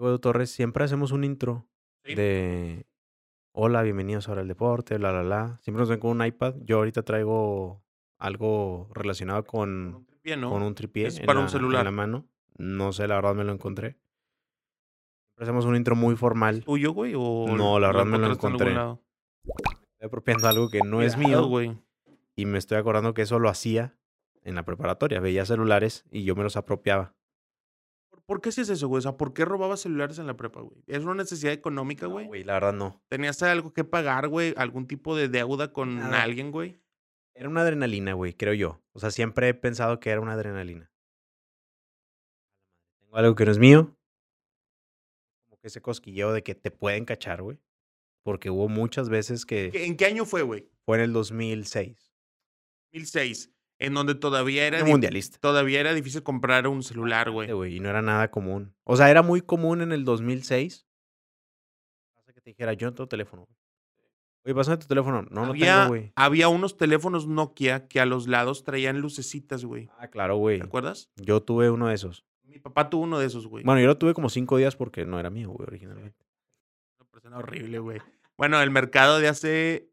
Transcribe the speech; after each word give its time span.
Diego 0.00 0.18
Torres, 0.18 0.50
siempre 0.50 0.84
hacemos 0.84 1.12
un 1.12 1.24
intro 1.24 1.66
Sí. 2.04 2.14
de 2.14 2.86
hola, 3.52 3.82
bienvenidos 3.82 4.28
ahora 4.28 4.40
al 4.40 4.48
deporte, 4.48 4.96
bla, 4.96 5.10
bla, 5.12 5.22
bla. 5.22 5.58
Siempre 5.62 5.80
nos 5.80 5.90
ven 5.90 6.00
con 6.00 6.12
un 6.12 6.24
iPad. 6.24 6.54
Yo 6.64 6.78
ahorita 6.78 7.02
traigo 7.02 7.82
algo 8.18 8.88
relacionado 8.94 9.44
con, 9.44 10.06
Bien, 10.22 10.40
¿no? 10.40 10.50
con 10.50 10.62
un 10.62 10.74
tripié 10.74 11.06
Es 11.08 11.20
para 11.20 11.38
un 11.38 11.44
la, 11.44 11.48
en 11.48 11.48
celular. 11.50 11.84
la 11.84 11.90
mano. 11.90 12.26
No 12.56 12.92
sé, 12.92 13.06
la 13.08 13.16
verdad 13.16 13.34
me 13.34 13.44
lo 13.44 13.52
encontré. 13.52 13.98
Siempre 15.28 15.44
hacemos 15.44 15.64
un 15.66 15.76
intro 15.76 15.94
muy 15.96 16.16
formal. 16.16 16.64
¿Tuyo, 16.64 16.92
güey? 16.92 17.12
O 17.16 17.46
No, 17.54 17.78
la 17.78 17.88
verdad 17.88 18.06
me 18.06 18.18
lo 18.18 18.32
encontré. 18.32 18.70
Estoy 18.72 20.06
apropiando 20.06 20.48
algo 20.48 20.70
que 20.70 20.80
no 20.80 21.02
es 21.02 21.16
mío. 21.18 21.46
güey. 21.46 21.76
Y 22.36 22.46
me 22.46 22.56
estoy 22.58 22.78
acordando 22.78 23.12
que 23.12 23.22
eso 23.22 23.38
lo 23.38 23.50
hacía 23.50 23.98
en 24.44 24.54
la 24.54 24.64
preparatoria. 24.64 25.20
Veía 25.20 25.44
celulares 25.44 26.04
y 26.10 26.24
yo 26.24 26.34
me 26.34 26.42
los 26.42 26.56
apropiaba. 26.56 27.14
¿Por- 28.30 28.36
¿Por 28.36 28.42
qué 28.42 28.48
hacías 28.50 28.68
eso, 28.68 28.86
güey? 28.88 28.98
O 28.98 29.02
sea, 29.02 29.16
¿por 29.16 29.32
qué 29.34 29.44
robabas 29.44 29.80
celulares 29.80 30.18
en 30.20 30.26
la 30.28 30.36
prepa, 30.36 30.60
güey? 30.60 30.82
¿Es 30.86 31.02
una 31.02 31.14
necesidad 31.14 31.52
económica, 31.52 32.06
No, 32.06 32.12
güey? 32.12 32.26
güey, 32.26 32.44
la 32.44 32.54
verdad 32.54 32.72
no. 32.72 33.02
¿Tenías 33.08 33.42
algo 33.42 33.72
que 33.72 33.82
pagar, 33.84 34.28
güey? 34.28 34.54
¿Algún 34.56 34.86
tipo 34.86 35.16
de 35.16 35.28
deuda 35.28 35.72
con 35.72 35.96
Nada. 35.96 36.22
alguien, 36.22 36.52
güey? 36.52 36.80
Era 37.34 37.48
una 37.48 37.62
adrenalina, 37.62 38.12
güey, 38.14 38.32
creo 38.34 38.54
yo. 38.54 38.82
O 38.92 39.00
sea, 39.00 39.10
siempre 39.10 39.48
he 39.48 39.54
pensado 39.54 39.98
que 39.98 40.10
era 40.10 40.20
una 40.20 40.32
adrenalina. 40.34 40.92
Tengo 43.00 43.16
algo 43.16 43.34
que 43.34 43.44
no 43.44 43.50
es 43.50 43.58
mío. 43.58 43.96
Como 45.48 45.58
que 45.60 45.66
ese 45.68 45.80
cosquilleo 45.82 46.32
de 46.32 46.42
que 46.42 46.54
te 46.54 46.70
pueden 46.70 47.04
cachar, 47.04 47.42
güey. 47.42 47.58
Porque 48.22 48.50
hubo 48.50 48.68
muchas 48.68 49.08
veces 49.08 49.44
que 49.46 49.70
¿Qué- 49.72 49.86
¿En 49.86 49.96
qué 49.96 50.06
año 50.06 50.24
fue, 50.24 50.42
güey? 50.42 50.68
fue 50.84 50.98
en 50.98 51.04
el 51.04 51.12
2006. 51.12 52.12
2006. 52.92 53.50
En 53.80 53.94
donde 53.94 54.14
todavía 54.14 54.66
era, 54.66 54.84
mundialista. 54.84 55.38
todavía 55.40 55.80
era 55.80 55.94
difícil 55.94 56.22
comprar 56.22 56.68
un 56.68 56.82
celular, 56.82 57.30
güey. 57.30 57.48
Sí, 57.48 57.76
Y 57.76 57.80
no 57.80 57.88
era 57.88 58.02
nada 58.02 58.30
común. 58.30 58.74
O 58.84 58.96
sea, 58.96 59.10
era 59.10 59.22
muy 59.22 59.40
común 59.40 59.80
en 59.80 59.90
el 59.90 60.04
2006. 60.04 60.86
Pasa 62.14 62.32
que 62.34 62.40
te 62.42 62.50
dijera, 62.50 62.74
yo 62.74 62.86
no 62.88 62.94
tengo 62.94 63.08
teléfono. 63.08 63.48
Oye, 64.44 64.54
pásame 64.54 64.76
tu 64.76 64.86
teléfono. 64.86 65.22
No, 65.30 65.46
no 65.46 65.50
había, 65.52 65.76
tengo, 65.76 65.88
güey. 65.88 66.12
había 66.14 66.48
unos 66.48 66.76
teléfonos 66.76 67.26
Nokia 67.26 67.88
que 67.88 68.00
a 68.00 68.06
los 68.06 68.28
lados 68.28 68.64
traían 68.64 69.00
lucecitas, 69.00 69.64
güey. 69.64 69.88
Ah, 69.98 70.08
claro, 70.08 70.36
güey. 70.36 70.58
¿Te 70.58 70.64
acuerdas? 70.64 71.10
Yo 71.16 71.42
tuve 71.42 71.70
uno 71.70 71.88
de 71.88 71.94
esos. 71.94 72.24
Mi 72.44 72.58
papá 72.58 72.90
tuvo 72.90 73.04
uno 73.04 73.18
de 73.18 73.26
esos, 73.26 73.46
güey. 73.46 73.64
Bueno, 73.64 73.80
yo 73.80 73.86
lo 73.86 73.96
tuve 73.96 74.12
como 74.12 74.28
cinco 74.28 74.56
días 74.56 74.76
porque 74.76 75.04
no 75.06 75.18
era 75.20 75.30
mío, 75.30 75.50
güey, 75.50 75.66
originalmente. 75.66 76.26
Una 76.98 77.10
persona 77.10 77.38
horrible, 77.38 77.78
güey. 77.78 78.00
Bueno, 78.36 78.60
el 78.60 78.70
mercado 78.70 79.18
de 79.20 79.28
hace. 79.28 79.89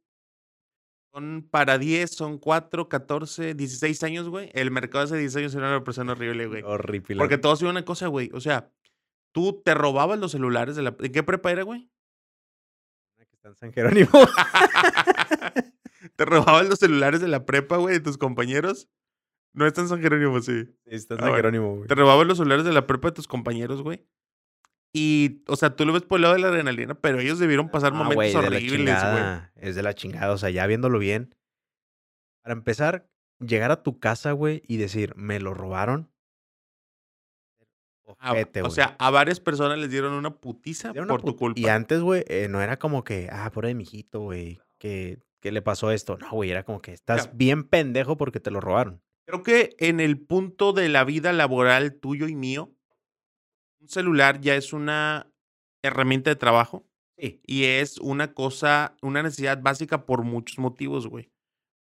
Son 1.18 1.48
para 1.50 1.80
10, 1.80 2.12
son 2.12 2.38
4, 2.38 2.90
14, 2.90 3.56
16 3.56 4.04
años, 4.04 4.30
güey. 4.30 4.52
El 4.54 4.70
mercado 4.70 5.00
de 5.00 5.06
hace 5.06 5.18
10 5.18 5.36
años 5.38 5.56
era 5.56 5.68
una 5.70 5.84
persona 5.84 6.12
horrible, 6.12 6.46
güey. 6.46 6.62
Horrible. 6.62 7.16
Porque 7.16 7.40
todos 7.40 7.60
iban 7.64 7.72
una 7.72 7.84
cosa, 7.86 8.06
güey. 8.06 8.30
O 8.36 8.40
sea, 8.40 8.70
tú 9.32 9.60
te 9.66 9.74
robabas 9.74 10.20
los 10.20 10.34
celulares 10.34 10.76
de 10.76 10.84
la. 10.84 10.96
¿En 11.00 11.12
qué 11.12 11.24
prepa 11.24 11.52
era, 11.52 11.64
güey? 11.64 11.90
que 13.18 13.24
está 13.34 13.50
en 13.50 13.56
San 13.56 13.74
Jerónimo. 13.74 14.12
te 16.16 16.26
robabas 16.26 16.70
los 16.70 16.78
celulares 16.78 17.20
de 17.20 17.30
la 17.30 17.48
prepa, 17.48 17.78
güey, 17.78 17.96
de 17.96 18.02
tus 18.02 18.20
compañeros. 18.20 18.88
No 19.54 19.66
está 19.66 19.82
en 19.82 19.88
San 19.88 20.04
Jerónimo, 20.04 20.40
sí. 20.42 20.70
está 20.86 21.16
en 21.16 21.22
Ah, 21.22 21.26
San. 21.26 21.36
Jerónimo, 21.36 21.78
güey. 21.78 21.88
Te 21.88 21.96
robabas 21.96 22.28
los 22.28 22.38
celulares 22.38 22.64
de 22.64 22.74
la 22.74 22.86
prepa 22.86 23.08
de 23.08 23.14
tus 23.16 23.28
compañeros, 23.28 23.82
güey. 23.82 24.06
Y, 24.98 25.44
o 25.48 25.56
sea, 25.56 25.76
tú 25.76 25.86
lo 25.86 25.94
ves 25.94 26.02
por 26.02 26.18
el 26.18 26.24
lado 26.24 26.34
de 26.34 26.42
la 26.42 26.48
adrenalina, 26.48 26.96
pero 26.96 27.20
ellos 27.20 27.38
debieron 27.38 27.70
pasar 27.70 27.94
Ah, 27.94 27.98
momentos 27.98 28.34
horribles, 28.34 29.00
güey. 29.04 29.24
Es 29.56 29.76
de 29.76 29.84
la 29.84 29.94
chingada. 29.94 30.34
O 30.34 30.38
sea, 30.40 30.50
ya 30.50 30.66
viéndolo 30.66 30.98
bien. 30.98 31.36
Para 32.44 32.54
empezar, 32.54 33.08
llegar 33.40 33.70
a 33.72 33.84
tu 33.84 34.00
casa, 34.00 34.32
güey, 34.32 34.64
y 34.68 34.78
decir, 34.78 35.14
me 35.16 35.40
lo 35.40 35.54
robaron. 35.54 36.10
Ojete, 38.06 38.62
o 38.62 38.70
sea, 38.70 38.96
a 39.00 39.12
varias 39.12 39.40
personas 39.40 39.78
les 39.78 39.92
dieron 39.92 40.14
una 40.14 40.34
putiza 40.34 40.92
una 40.92 41.08
por 41.08 41.22
tu 41.22 41.36
culpa. 41.36 41.60
Y 41.60 41.68
antes, 41.68 42.00
güey, 42.00 42.24
eh, 42.28 42.48
no 42.50 42.62
era 42.62 42.80
como 42.80 43.04
que, 43.04 43.30
ah, 43.32 43.52
pobre 43.52 43.68
de 43.68 43.76
mijito, 43.76 44.22
güey, 44.22 44.62
que, 44.80 45.20
que 45.42 45.52
le 45.52 45.62
pasó 45.62 45.92
esto. 45.92 46.18
No, 46.18 46.32
güey, 46.32 46.50
era 46.50 46.64
como 46.64 46.82
que 46.82 46.94
estás 46.94 47.36
bien 47.38 47.66
pendejo 47.66 48.16
porque 48.18 48.40
te 48.40 48.50
lo 48.50 48.62
robaron. 48.62 49.04
Creo 49.28 49.44
que 49.44 49.76
en 49.80 50.00
el 50.00 50.18
punto 50.20 50.72
de 50.72 50.88
la 50.88 51.04
vida 51.04 51.34
laboral 51.34 51.96
tuyo 51.96 52.30
y 52.30 52.36
mío, 52.36 52.74
un 53.88 53.90
celular 53.90 54.42
ya 54.42 54.56
es 54.56 54.74
una 54.74 55.32
herramienta 55.84 56.30
de 56.30 56.36
trabajo 56.36 56.86
Sí. 57.18 57.42
y 57.48 57.64
es 57.64 57.98
una 57.98 58.34
cosa, 58.34 58.96
una 59.02 59.24
necesidad 59.24 59.60
básica 59.62 60.06
por 60.06 60.24
muchos 60.24 60.60
motivos, 60.60 61.08
güey. 61.08 61.32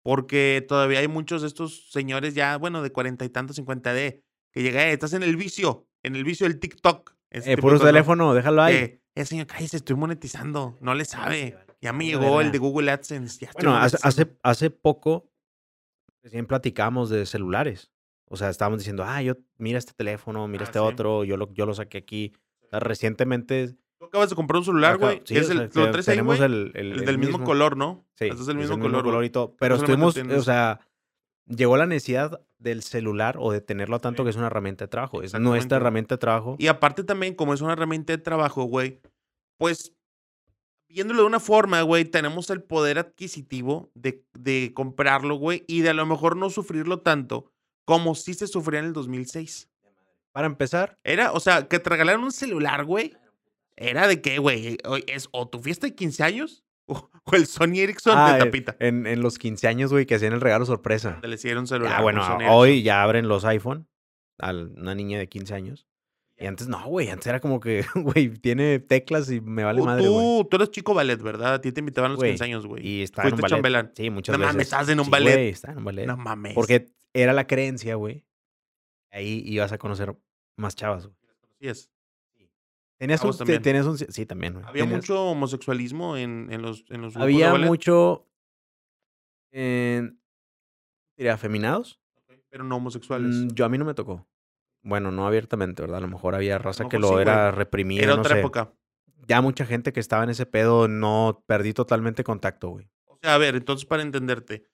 Porque 0.02 0.64
todavía 0.66 1.00
hay 1.00 1.08
muchos 1.08 1.42
de 1.42 1.48
estos 1.48 1.90
señores 1.90 2.34
ya, 2.34 2.56
bueno, 2.56 2.80
de 2.80 2.90
cuarenta 2.90 3.24
y 3.24 3.28
tantos, 3.28 3.56
cincuenta 3.56 3.92
de, 3.92 4.22
que 4.52 4.62
llega, 4.62 4.86
eh, 4.86 4.92
estás 4.92 5.12
en 5.12 5.22
el 5.24 5.36
vicio, 5.36 5.88
en 6.02 6.16
el 6.16 6.24
vicio 6.24 6.46
del 6.48 6.58
TikTok. 6.58 7.14
Eh, 7.30 7.56
puro 7.58 7.78
teléfono, 7.78 8.32
déjalo 8.32 8.62
ahí. 8.62 8.74
Eh, 8.76 9.02
eh, 9.14 9.24
señor, 9.24 9.46
cállese, 9.46 9.76
estoy 9.78 9.96
monetizando. 9.96 10.76
No 10.80 10.94
le 10.94 11.04
sabe. 11.04 11.58
Ya 11.82 11.92
me 11.92 12.06
llegó 12.06 12.40
el 12.40 12.52
de 12.52 12.58
Google 12.58 12.90
AdSense. 12.92 13.44
Ya 13.44 13.50
Bueno, 13.52 13.76
hace, 13.76 13.98
hace, 14.02 14.38
hace 14.42 14.70
poco 14.70 15.28
recién 16.22 16.46
platicamos 16.46 17.10
de 17.10 17.26
celulares. 17.26 17.90
O 18.28 18.36
sea, 18.36 18.48
estábamos 18.50 18.78
diciendo, 18.80 19.04
ah, 19.06 19.22
yo, 19.22 19.34
mira 19.58 19.78
este 19.78 19.92
teléfono, 19.92 20.48
mira 20.48 20.62
Ah, 20.64 20.66
este 20.66 20.78
sí. 20.78 20.84
otro, 20.84 21.24
yo 21.24 21.36
lo, 21.36 21.52
yo 21.52 21.64
lo 21.66 21.74
saqué 21.74 21.98
aquí. 21.98 22.32
O 22.62 22.68
sea, 22.68 22.80
recientemente. 22.80 23.76
Tú 23.98 24.06
acabas 24.06 24.28
de 24.30 24.36
comprar 24.36 24.58
un 24.58 24.64
celular, 24.64 24.98
güey. 24.98 25.22
sí, 25.24 25.36
es 25.36 25.48
o 25.48 25.52
el, 25.52 25.70
sea, 25.72 25.84
¿Lo 25.84 25.90
traes 25.92 26.08
ahí, 26.08 26.12
tenemos 26.14 26.36
güey? 26.38 26.46
el, 26.52 26.72
el- 26.74 26.92
El 26.92 26.98
el 27.00 27.04
del 27.06 27.18
mismo, 27.18 27.42
color, 27.44 27.76
¿no? 27.76 28.04
Sí, 28.14 28.26
Este 28.26 28.42
es 28.42 28.48
el 28.48 28.58
es 28.58 28.68
mismo 28.68 28.78
color. 28.82 29.04
güey. 29.04 29.26
y 29.26 29.30
todo. 29.30 29.54
Pero 29.58 29.76
estuvimos, 29.76 30.16
o 30.16 30.42
sea, 30.42 30.80
llegó 31.46 31.76
la 31.76 31.86
necesidad 31.86 32.40
del 32.58 32.82
celular 32.82 33.36
o 33.38 33.52
de 33.52 33.60
tenerlo 33.60 34.00
tanto 34.00 34.24
que 34.24 34.30
es 34.30 34.36
una 34.36 34.46
herramienta 34.48 34.84
de 34.84 34.88
trabajo. 34.88 35.22
Es 35.22 35.32
nuestra 35.38 35.76
herramienta 35.78 36.16
de 36.16 36.18
trabajo. 36.18 36.56
Y 36.58 36.66
aparte 36.66 37.04
también, 37.04 37.34
como 37.34 37.54
es 37.54 37.60
una 37.60 37.72
herramienta 37.74 38.12
de 38.12 38.18
trabajo, 38.18 38.64
güey, 38.64 39.00
pues, 39.58 39.92
viéndolo 40.88 41.20
de 41.22 41.26
una 41.28 41.40
forma, 41.40 41.80
güey, 41.82 42.04
tenemos 42.04 42.50
el 42.50 42.62
poder 42.62 42.98
adquisitivo 42.98 43.90
de, 43.94 44.24
de 44.34 44.72
comprarlo, 44.74 45.36
güey, 45.36 45.64
y 45.68 45.80
de 45.82 45.90
a 45.90 45.94
lo 45.94 46.04
mejor 46.06 46.36
no 46.36 46.50
sufrirlo 46.50 47.00
tanto 47.00 47.52
como 47.86 48.14
si 48.14 48.34
se 48.34 48.46
sufría 48.46 48.80
en 48.80 48.86
el 48.86 48.92
2006. 48.92 49.70
Para 50.32 50.46
empezar, 50.48 50.98
Era, 51.02 51.32
o 51.32 51.40
sea, 51.40 51.66
que 51.66 51.78
te 51.78 51.88
regalaron 51.88 52.22
un 52.22 52.32
celular, 52.32 52.84
güey. 52.84 53.16
Era 53.74 54.06
de 54.06 54.20
qué, 54.20 54.38
güey. 54.38 54.76
Es 55.06 55.28
o 55.32 55.48
tu 55.48 55.60
fiesta 55.60 55.86
de 55.86 55.94
15 55.94 56.22
años 56.22 56.64
o, 56.86 57.08
el 57.32 57.46
Sony 57.46 57.78
Ericsson 57.78 58.18
ah, 58.18 58.32
de 58.32 58.36
eh, 58.36 58.44
tapita. 58.44 58.76
en, 58.80 59.06
en 59.06 59.22
los 59.22 59.38
15 59.38 59.66
años, 59.66 59.92
güey, 59.92 60.04
que 60.04 60.16
hacían 60.16 60.34
el 60.34 60.42
regalo 60.42 60.66
sorpresa. 60.66 61.20
Le 61.22 61.34
hicieron 61.34 61.66
celular. 61.66 61.96
Ya, 61.96 62.02
bueno, 62.02 62.22
hoy 62.50 62.82
ya 62.82 63.02
abren 63.02 63.28
los 63.28 63.46
iPhone 63.46 63.88
a 64.38 64.50
una 64.50 64.94
niña 64.94 65.18
de 65.18 65.28
15 65.28 65.54
años. 65.54 65.86
Y 66.38 66.46
antes 66.46 66.68
no, 66.68 66.84
güey. 66.86 67.08
Antes 67.08 67.26
era 67.28 67.40
como 67.40 67.60
que, 67.60 67.84
güey, 67.94 68.28
tiene 68.30 68.78
teclas 68.78 69.30
y 69.30 69.40
me 69.40 69.64
vale 69.64 69.80
Tú- 69.80 69.86
madre, 69.86 70.08
güey. 70.08 70.42
tú, 70.42 70.48
tú 70.50 70.56
eres 70.56 70.70
chico 70.70 70.92
ballet, 70.94 71.16
¿verdad? 71.20 71.54
A 71.54 71.60
ti 71.60 71.72
te 71.72 71.80
invitaban 71.80 72.10
a 72.10 72.12
los 72.12 72.18
Güey, 72.18 72.32
15 72.32 72.44
años, 72.44 72.66
güey. 72.66 72.86
Y 72.86 73.02
estaba 73.02 73.28
en 73.28 73.34
un 73.34 73.40
ballet. 73.40 73.54
chambelán. 73.54 73.92
Sí, 73.96 74.10
muchas 74.10 74.32
No 74.34 74.38
veces. 74.40 74.54
mames, 74.54 74.66
estabas 74.66 74.88
en 74.90 74.98
un 75.00 75.04
Sí, 75.06 75.10
ballet. 75.10 75.32
güey, 75.32 75.48
estaba 75.48 75.72
en 75.72 75.78
un 75.78 75.84
ballet. 75.84 76.06
No 76.06 76.16
mames. 76.16 76.52
Porque 76.54 76.88
era 77.14 77.32
la 77.32 77.46
creencia, 77.46 77.94
güey. 77.94 78.24
Ahí 79.10 79.42
ibas 79.46 79.72
a 79.72 79.78
conocer 79.78 80.14
más 80.58 80.76
chavas, 80.76 81.06
güey. 81.06 81.16
Sí 81.60 81.68
es. 81.68 81.90
Tenías 82.98 83.22
¿A 83.22 83.28
un, 83.28 83.36
también? 83.36 83.62
tenías 83.62 83.86
un- 83.86 83.96
sí, 83.98 84.26
también, 84.26 84.54
güey. 84.54 84.64
Había 84.66 84.84
Tenías- 84.84 84.96
mucho 85.02 85.22
homosexualismo 85.30 86.16
en, 86.18 86.48
en 86.50 86.60
los, 86.62 86.84
en 86.90 87.02
los 87.02 87.12
grupos 87.14 87.14
de 87.14 87.22
Había 87.22 87.52
ballet, 87.52 87.66
mucho. 87.66 88.26
en- 89.52 90.18
diría, 91.16 91.34
afeminados. 91.34 92.00
pero 92.50 92.64
no 92.64 92.76
homosexuales. 92.76 93.34
Mm, 93.34 93.48
yo 93.54 93.64
a 93.64 93.68
mí 93.68 93.76
no 93.78 93.84
me 93.84 93.92
tocó. 93.94 94.26
Bueno, 94.86 95.10
no 95.10 95.26
abiertamente, 95.26 95.82
¿verdad? 95.82 95.98
A 95.98 96.00
lo 96.02 96.08
mejor 96.08 96.34
había 96.34 96.58
raza 96.58 96.88
que 96.88 96.98
mejor 96.98 97.10
lo 97.16 97.16
sí, 97.18 97.22
era 97.22 97.46
güey. 97.50 97.58
reprimido. 97.58 98.04
Era 98.04 98.14
no 98.14 98.20
otra 98.20 98.34
sé. 98.34 98.40
época. 98.40 98.72
Ya 99.26 99.40
mucha 99.40 99.66
gente 99.66 99.92
que 99.92 99.98
estaba 100.00 100.22
en 100.22 100.30
ese 100.30 100.46
pedo 100.46 100.86
no 100.86 101.42
perdí 101.46 101.72
totalmente 101.72 102.22
contacto, 102.22 102.68
güey. 102.68 102.88
O 103.06 103.18
sea, 103.20 103.34
a 103.34 103.38
ver, 103.38 103.56
entonces 103.56 103.84
para 103.84 104.02
entenderte, 104.02 104.64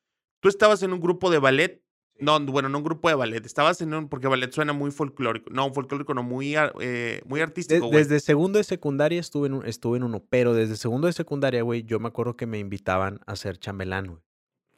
tú 0.40 0.48
estabas 0.48 0.82
en 0.82 0.92
un 0.92 1.00
grupo 1.00 1.30
de 1.30 1.38
ballet. 1.38 1.82
No, 2.20 2.38
bueno, 2.40 2.68
no 2.68 2.78
un 2.78 2.84
grupo 2.84 3.08
de 3.08 3.14
ballet. 3.14 3.44
Estabas 3.46 3.80
en 3.80 3.94
un. 3.94 4.08
Porque 4.10 4.28
ballet 4.28 4.52
suena 4.52 4.74
muy 4.74 4.90
folclórico. 4.90 5.48
No, 5.50 5.72
folclórico, 5.72 6.12
no, 6.12 6.22
muy, 6.22 6.54
eh, 6.80 7.22
muy 7.24 7.38
De- 7.38 7.44
artístico, 7.44 7.86
güey. 7.86 7.98
desde 8.00 8.20
segundo 8.20 8.58
de 8.58 8.64
secundaria 8.64 9.18
estuve 9.18 9.46
en, 9.46 9.54
un- 9.54 9.66
estuve 9.66 9.96
en 9.96 10.02
uno, 10.04 10.22
pero 10.28 10.52
desde 10.52 10.76
segundo 10.76 11.06
de 11.06 11.14
secundaria, 11.14 11.62
güey, 11.62 11.84
yo 11.84 11.98
me 11.98 12.08
acuerdo 12.08 12.36
que 12.36 12.46
me 12.46 12.58
invitaban 12.58 13.18
a 13.26 13.34
ser 13.34 13.56
chambelán, 13.58 14.06
güey. 14.08 14.18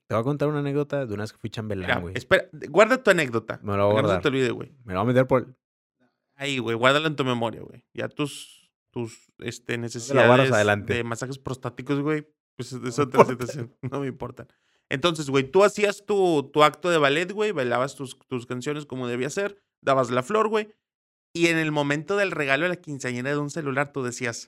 Te 0.07 0.15
voy 0.15 0.21
a 0.21 0.25
contar 0.25 0.49
una 0.49 0.59
anécdota 0.59 1.07
de 1.07 1.15
una 1.15 1.23
vez 1.23 1.33
que 1.33 1.39
fui 1.39 1.51
chambelán, 1.51 2.03
güey. 2.03 2.15
espera, 2.17 2.47
guarda 2.69 3.03
tu 3.03 3.11
anécdota. 3.11 3.59
Me 3.63 3.77
la 3.77 3.85
voy 3.85 3.93
a 3.93 3.97
que 3.97 4.03
no 4.03 4.09
guardar. 4.09 4.23
te 4.23 4.29
olvide, 4.29 4.51
güey. 4.51 4.73
Me 4.85 4.93
lo 4.93 5.01
voy 5.01 5.05
a 5.11 5.13
meter 5.13 5.27
por... 5.27 5.57
Ahí, 6.37 6.59
güey, 6.59 6.77
guárdala 6.77 7.07
en 7.07 7.17
tu 7.17 7.25
memoria, 7.25 7.63
güey. 7.63 7.85
Ya 7.95 8.09
tus, 8.09 8.71
tus 8.91 9.33
este, 9.39 9.79
necesidades 9.79 10.51
adelante. 10.53 10.95
de 10.95 11.05
masajes 11.05 11.39
prostáticos, 11.39 12.01
güey, 12.01 12.27
pues 12.57 12.73
es 12.73 12.81
No 12.99 13.05
otra 13.05 13.21
importa. 13.23 13.31
situación. 13.47 13.77
No 13.83 14.01
me 14.01 14.09
importan. 14.09 14.49
Entonces, 14.91 15.31
güey, 15.31 15.45
tú 15.51 15.65
hacías 15.65 16.05
tu, 16.05 16.51
tu 16.53 16.63
acto 16.63 16.91
de 16.91 16.99
ballet, 16.99 17.31
güey, 17.33 17.53
bailabas 17.53 17.95
tus, 17.97 18.19
tus 18.29 18.47
canciones 18.47 18.85
como 18.85 19.07
debía 19.09 19.31
ser, 19.31 19.63
dabas 19.81 20.11
la 20.11 20.23
flor, 20.23 20.49
güey. 20.49 20.69
Y 21.33 21.47
en 21.49 21.57
el 21.59 21.73
momento 21.73 22.17
del 22.17 22.31
regalo 22.31 22.65
de 22.65 22.69
la 22.69 22.77
quinceañera 22.77 23.31
de 23.31 23.39
un 23.39 23.51
celular, 23.51 23.93
tú 23.93 24.03
decías, 24.03 24.45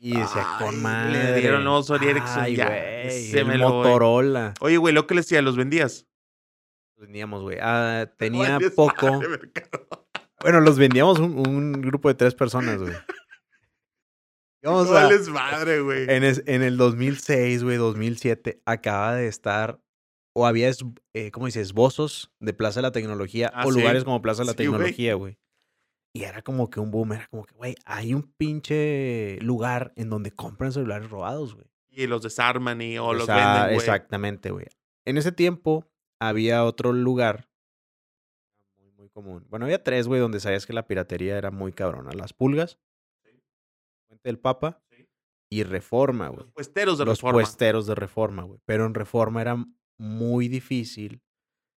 Y 0.00 0.16
decía, 0.16 0.44
Ay, 0.58 0.64
con 0.64 0.74
le 0.76 0.80
madre. 0.82 1.40
dieron 1.40 1.64
los 1.64 1.86
Sony 1.86 2.02
Ericsson, 2.04 2.40
Ay, 2.42 2.56
ya, 2.56 2.66
güey, 2.68 3.10
se 3.30 3.40
el 3.40 3.46
me 3.46 3.56
lo. 3.58 3.68
Motorola. 3.70 4.54
oye, 4.60 4.76
güey, 4.76 4.92
lo 4.94 5.06
que 5.06 5.14
le 5.14 5.20
decía, 5.22 5.40
¿los 5.42 5.56
vendías? 5.56 6.06
Vendíamos, 6.96 7.42
güey. 7.42 7.58
Ah, 7.60 8.10
tenía 8.16 8.52
Vales 8.58 8.72
poco. 8.72 9.20
Bueno, 10.42 10.60
los 10.60 10.78
vendíamos 10.78 11.18
un, 11.18 11.48
un 11.48 11.72
grupo 11.80 12.08
de 12.08 12.14
tres 12.14 12.34
personas, 12.34 12.78
güey. 12.78 12.92
Íbamos 14.62 14.88
a- 14.90 14.92
Vales 15.04 15.28
madre, 15.28 15.80
güey. 15.80 16.04
en, 16.10 16.24
es- 16.24 16.42
en 16.46 16.62
el 16.62 16.76
2006, 16.76 17.62
güey, 17.64 17.76
2007, 17.76 18.60
acaba 18.66 19.14
de 19.14 19.28
estar, 19.28 19.80
o 20.34 20.46
había, 20.46 20.68
es- 20.68 20.84
eh, 21.14 21.30
¿cómo 21.30 21.46
dices? 21.46 21.68
Esbozos 21.68 22.32
de 22.40 22.52
Plaza 22.52 22.80
de 22.80 22.82
la 22.82 22.92
Tecnología 22.92 23.50
Ah, 23.54 23.64
o 23.66 23.72
sí. 23.72 23.78
lugares 23.80 24.04
como 24.04 24.20
Plaza 24.22 24.42
de 24.42 24.46
la 24.46 24.52
Sí. 24.52 24.58
Tecnología, 24.58 25.14
güey. 25.14 25.38
Y 26.16 26.24
era 26.24 26.40
como 26.40 26.70
que 26.70 26.80
un 26.80 26.90
boom, 26.90 27.12
era 27.12 27.26
como 27.26 27.44
que, 27.44 27.54
güey, 27.54 27.74
hay 27.84 28.14
un 28.14 28.22
pinche 28.22 29.38
lugar 29.42 29.92
en 29.96 30.08
donde 30.08 30.30
compran 30.30 30.72
celulares 30.72 31.10
robados, 31.10 31.54
güey. 31.54 31.66
Y 31.90 32.06
los 32.06 32.22
desarman 32.22 32.80
y 32.80 32.96
o 32.96 33.12
los 33.12 33.26
venden, 33.26 33.64
güey. 33.64 33.76
Exactamente, 33.76 34.50
güey. 34.50 34.64
En 35.04 35.18
ese 35.18 35.30
tiempo 35.30 35.84
había 36.18 36.64
otro 36.64 36.94
lugar 36.94 37.50
muy, 38.78 38.90
muy 38.92 39.08
común. 39.10 39.44
Bueno, 39.50 39.66
había 39.66 39.84
tres, 39.84 40.08
güey, 40.08 40.18
donde 40.18 40.40
sabías 40.40 40.64
que 40.64 40.72
la 40.72 40.86
piratería 40.86 41.36
era 41.36 41.50
muy 41.50 41.72
cabrona. 41.72 42.12
Las 42.12 42.32
Pulgas, 42.32 42.78
Puente 44.08 44.26
del 44.30 44.38
Papa 44.38 44.82
y 45.50 45.64
Reforma, 45.64 46.28
güey. 46.28 46.44
Los 46.44 46.52
puesteros 46.52 46.96
de 46.96 47.04
Los 47.04 47.18
reforma. 47.18 47.34
puesteros 47.34 47.86
de 47.86 47.94
Reforma, 47.94 48.42
güey. 48.44 48.58
Pero 48.64 48.86
en 48.86 48.94
Reforma 48.94 49.42
era 49.42 49.62
muy 49.98 50.48
difícil 50.48 51.22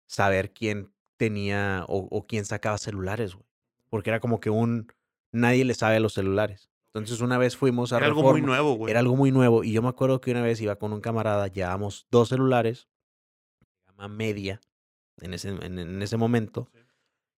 saber 0.08 0.54
quién 0.54 0.94
tenía 1.18 1.86
o, 1.88 2.08
o 2.12 2.28
quién 2.28 2.46
sacaba 2.46 2.78
celulares, 2.78 3.34
güey. 3.34 3.48
Porque 3.90 4.10
era 4.10 4.20
como 4.20 4.40
que 4.40 4.50
un... 4.50 4.92
Nadie 5.32 5.66
le 5.66 5.74
sabe 5.74 5.98
a 5.98 6.00
los 6.00 6.14
celulares. 6.14 6.70
Entonces 6.88 7.22
una 7.22 7.38
vez 7.38 7.56
fuimos 7.56 7.94
a 7.94 7.98
Era 7.98 8.08
algo 8.08 8.24
muy 8.24 8.42
nuevo, 8.42 8.74
güey. 8.74 8.92
Era 8.92 9.02
algo 9.02 9.16
muy 9.16 9.32
nuevo. 9.32 9.64
Y 9.64 9.72
yo 9.72 9.82
me 9.82 9.90
acuerdo 9.90 10.20
que 10.20 10.32
una 10.32 10.42
vez 10.42 10.60
iba 10.62 10.76
con 10.78 10.94
un 10.94 11.02
camarada, 11.02 11.48
llevábamos 11.48 12.08
dos 12.10 12.30
celulares, 12.30 12.88
gama 13.86 14.08
media, 14.08 14.62
en 15.18 15.34
ese, 15.34 15.50
en, 15.50 15.80
en 15.80 16.02
ese 16.02 16.18
momento. 16.18 16.70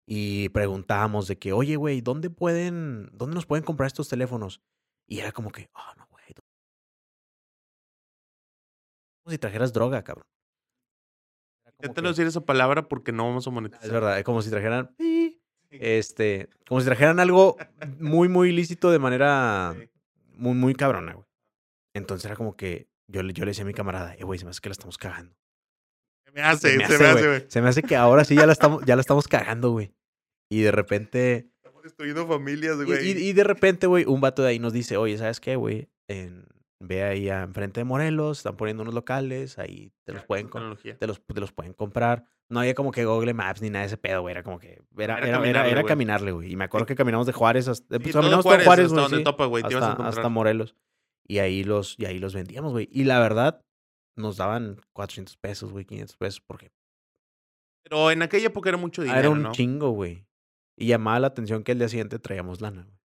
Y 0.05 0.49
preguntábamos 0.49 1.27
de 1.27 1.37
que, 1.37 1.53
oye, 1.53 1.75
güey, 1.75 2.01
¿dónde 2.01 2.29
pueden, 2.29 3.09
dónde 3.13 3.35
nos 3.35 3.45
pueden 3.45 3.63
comprar 3.63 3.87
estos 3.87 4.09
teléfonos? 4.09 4.61
Y 5.07 5.19
era 5.19 5.31
como 5.31 5.51
que, 5.51 5.69
oh, 5.73 5.93
no, 5.97 6.07
güey. 6.09 6.23
Como 9.23 9.31
si 9.31 9.37
trajeras 9.37 9.73
droga, 9.73 10.03
cabrón. 10.03 10.25
Que- 11.79 12.01
decir 12.01 12.27
esa 12.27 12.41
palabra 12.41 12.87
porque 12.87 13.11
no 13.11 13.25
vamos 13.25 13.47
a 13.47 13.51
monetizar. 13.51 13.85
es 13.85 13.91
verdad, 13.91 14.17
es 14.17 14.25
como 14.25 14.41
si 14.41 14.49
trajeran, 14.49 14.93
pi, 14.95 15.38
este, 15.71 16.49
como 16.67 16.79
si 16.81 16.85
trajeran 16.85 17.19
algo 17.19 17.57
muy, 17.99 18.27
muy 18.27 18.49
ilícito 18.49 18.91
de 18.91 18.99
manera 18.99 19.75
muy, 20.35 20.53
muy 20.55 20.73
cabrona, 20.73 21.13
güey. 21.13 21.25
Entonces 21.95 22.25
era 22.25 22.35
como 22.35 22.55
que 22.55 22.87
yo, 23.07 23.23
le- 23.23 23.33
yo 23.33 23.45
le 23.45 23.51
decía 23.51 23.63
a 23.63 23.67
mi 23.67 23.73
camarada, 23.73 24.15
eh, 24.15 24.23
güey, 24.23 24.39
se 24.39 24.45
me 24.45 24.51
hace 24.51 24.61
que 24.61 24.69
la 24.69 24.73
estamos 24.73 24.97
cagando. 24.97 25.35
Se 26.25 26.31
me 26.31 26.41
hace, 26.41 26.71
se 26.71 26.77
me 26.77 26.83
hace, 26.83 27.05
hace, 27.05 27.27
güey. 27.27 27.45
Se 27.47 27.61
me 27.61 27.69
hace 27.69 27.81
que 27.83 27.95
ahora 27.95 28.23
sí 28.23 28.35
ya 28.35 28.45
la 28.45 28.53
estamos, 28.53 28.83
ya 28.85 28.95
la 28.95 29.01
estamos 29.01 29.27
cagando, 29.27 29.71
güey. 29.71 29.91
Y 30.51 30.61
de 30.61 30.71
repente, 30.71 31.49
Estamos 31.57 31.83
destruyendo 31.83 32.27
familias, 32.27 32.77
y, 32.81 32.85
güey. 32.85 33.07
y- 33.11 33.29
y 33.29 33.33
de 33.33 33.43
repente, 33.43 33.87
güey, 33.87 34.05
un 34.05 34.21
vato 34.21 34.41
de 34.43 34.49
ahí 34.49 34.59
nos 34.59 34.73
dice, 34.73 34.97
oye, 34.97 35.17
¿sabes 35.17 35.39
qué, 35.39 35.55
güey? 35.55 35.89
En- 36.07 36.45
Ve 36.81 37.03
ahí 37.03 37.27
a 37.29 37.41
enfrente 37.41 37.81
de 37.81 37.83
Morelos, 37.83 38.37
están 38.37 38.55
poniendo 38.55 38.83
unos 38.83 38.93
locales, 38.95 39.59
ahí 39.59 39.91
te 40.05 40.13
los 40.13 40.23
pueden, 40.23 40.47
los, 41.07 41.21
te 41.21 41.41
los 41.41 41.51
pueden 41.51 41.73
comprar. 41.73 42.25
No 42.51 42.59
había 42.61 42.73
como 42.73 42.91
que 42.91 43.05
Google 43.05 43.33
Maps 43.35 43.61
ni 43.61 43.69
nada 43.69 43.81
de 43.81 43.87
ese 43.87 43.97
pedo, 43.97 44.21
güey. 44.21 44.31
Era 44.31 44.41
como 44.43 44.57
que. 44.59 44.81
Era, 44.97 45.17
Era 45.17 45.27
era, 45.27 45.37
caminarle, 45.37 45.71
era 45.71 45.81
güey. 45.81 45.87
caminarle, 45.89 46.31
güey. 46.31 46.51
Y 46.51 46.55
me 46.55 46.63
acuerdo 46.65 46.87
que 46.87 46.95
caminamos 46.95 47.27
de 47.27 47.33
Juárez 47.33 47.67
hasta. 47.67 47.87
pues, 47.99 48.03
Sí, 48.07 48.11
caminamos 48.13 48.43
Juárez, 48.43 48.65
Juárez, 48.65 48.85
hasta 48.85 48.95
güey. 48.95 49.03
donde 49.03 49.17
sí, 49.17 49.23
topa, 49.23 49.45
güey, 49.45 49.63
te 49.63 49.71
ibas 49.71 49.83
a 49.83 49.91
hasta, 49.91 50.03
hasta 50.03 50.09
encontrar. 50.09 50.31
Morelos. 50.31 50.75
Y 51.27 51.37
ahí 51.39 51.63
los, 51.63 51.95
y 51.99 52.05
ahí 52.05 52.17
los 52.17 52.33
vendíamos, 52.33 52.71
güey. 52.71 52.89
Y 52.91 53.03
la 53.03 53.19
verdad, 53.19 53.63
nos 54.15 54.37
daban 54.37 54.81
400 54.93 55.37
pesos, 55.37 55.71
güey, 55.71 55.85
500 55.85 56.17
pesos, 56.17 56.41
porque 56.41 56.71
Pero 57.83 58.09
en 58.09 58.23
aquella 58.23 58.47
época 58.47 58.69
era 58.69 58.77
mucho 58.79 59.03
ah, 59.03 59.05
dinero, 59.05 59.19
era 59.19 59.29
un 59.29 59.43
¿no? 59.43 59.51
chingo, 59.51 59.91
güey. 59.91 60.25
Y 60.75 60.87
llamaba 60.87 61.19
la 61.19 61.27
atención 61.27 61.63
que 61.63 61.73
el 61.73 61.77
día 61.79 61.89
siguiente 61.89 62.17
traíamos 62.17 62.61
lana, 62.61 62.81
güey. 62.83 62.97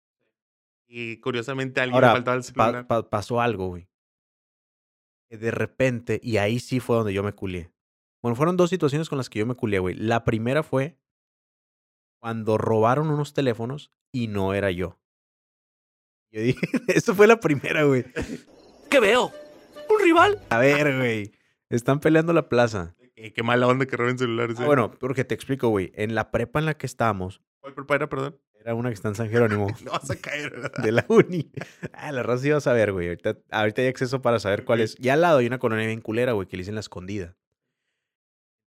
Y 0.87 1.17
curiosamente 1.17 1.81
a 1.81 1.83
alguien 1.83 1.95
Ahora, 1.95 2.09
le 2.09 2.13
faltaba 2.13 2.37
el 2.37 2.43
celular. 2.43 2.87
pa- 2.87 3.09
pasó 3.09 3.41
algo, 3.41 3.67
güey. 3.67 3.89
De 5.29 5.51
repente, 5.51 6.19
y 6.23 6.37
ahí 6.37 6.59
sí 6.59 6.79
fue 6.79 6.95
donde 6.97 7.13
yo 7.13 7.23
me 7.23 7.33
culié. 7.33 7.72
Bueno, 8.23 8.37
fueron 8.37 8.55
dos 8.55 8.69
situaciones 8.69 9.09
con 9.09 9.17
las 9.17 9.29
que 9.29 9.39
yo 9.39 9.45
me 9.45 9.53
culié, 9.53 9.79
güey. 9.79 9.95
La 9.95 10.23
primera 10.23 10.63
fue 10.63 10.97
cuando 12.21 12.57
robaron 12.57 13.09
unos 13.09 13.33
teléfonos 13.33 13.91
y 14.13 14.27
no 14.27 14.53
era 14.53 14.71
yo. 14.71 14.97
Yo 16.31 16.41
dije, 16.41 16.59
eso 16.87 17.13
fue 17.13 17.27
la 17.27 17.41
primera, 17.41 17.83
güey. 17.83 18.05
¿Qué 18.89 19.01
veo? 19.01 19.29
¿Un 19.89 19.99
rival? 20.01 20.41
A 20.49 20.57
ver, 20.57 20.97
güey. 20.97 21.33
Están 21.69 21.99
peleando 21.99 22.31
la 22.31 22.47
plaza. 22.47 22.95
Eh, 23.17 23.33
qué 23.33 23.43
mala 23.43 23.67
onda 23.67 23.85
que 23.85 23.97
roben 23.97 24.17
celulares. 24.17 24.57
Ah, 24.57 24.63
eh. 24.63 24.67
bueno, 24.67 24.91
porque 24.91 25.25
te 25.25 25.35
explico, 25.35 25.67
güey. 25.67 25.91
En 25.93 26.15
la 26.15 26.31
prepa 26.31 26.59
en 26.59 26.65
la 26.65 26.75
que 26.75 26.85
estábamos, 26.85 27.41
¿Cuál 27.59 27.73
prepa 27.73 27.95
era, 27.95 28.07
perdón? 28.07 28.39
era 28.57 28.73
una 28.73 28.87
que 28.87 28.93
está 28.93 29.09
en 29.09 29.15
San 29.15 29.29
Jerónimo. 29.29 29.67
No 29.83 29.91
vas 29.91 30.09
a 30.09 30.15
caer, 30.15 30.49
¿verdad? 30.61 30.71
de 30.81 30.91
la 30.93 31.05
uni. 31.09 31.51
Ah, 31.91 32.13
la 32.13 32.23
raza 32.23 32.47
iba 32.47 32.57
a 32.57 32.61
saber, 32.61 32.93
güey. 32.93 33.09
Ahorita, 33.09 33.37
ahorita 33.51 33.81
hay 33.81 33.89
acceso 33.89 34.21
para 34.21 34.39
saber 34.39 34.63
cuál 34.63 34.79
es. 34.79 34.95
Y 34.97 35.09
al 35.09 35.19
lado 35.19 35.39
hay 35.39 35.47
una 35.47 35.59
colonia 35.59 35.87
bien 35.87 35.99
culera, 35.99 36.31
güey, 36.31 36.47
que 36.47 36.55
le 36.55 36.61
dicen 36.61 36.75
la 36.75 36.79
escondida. 36.79 37.35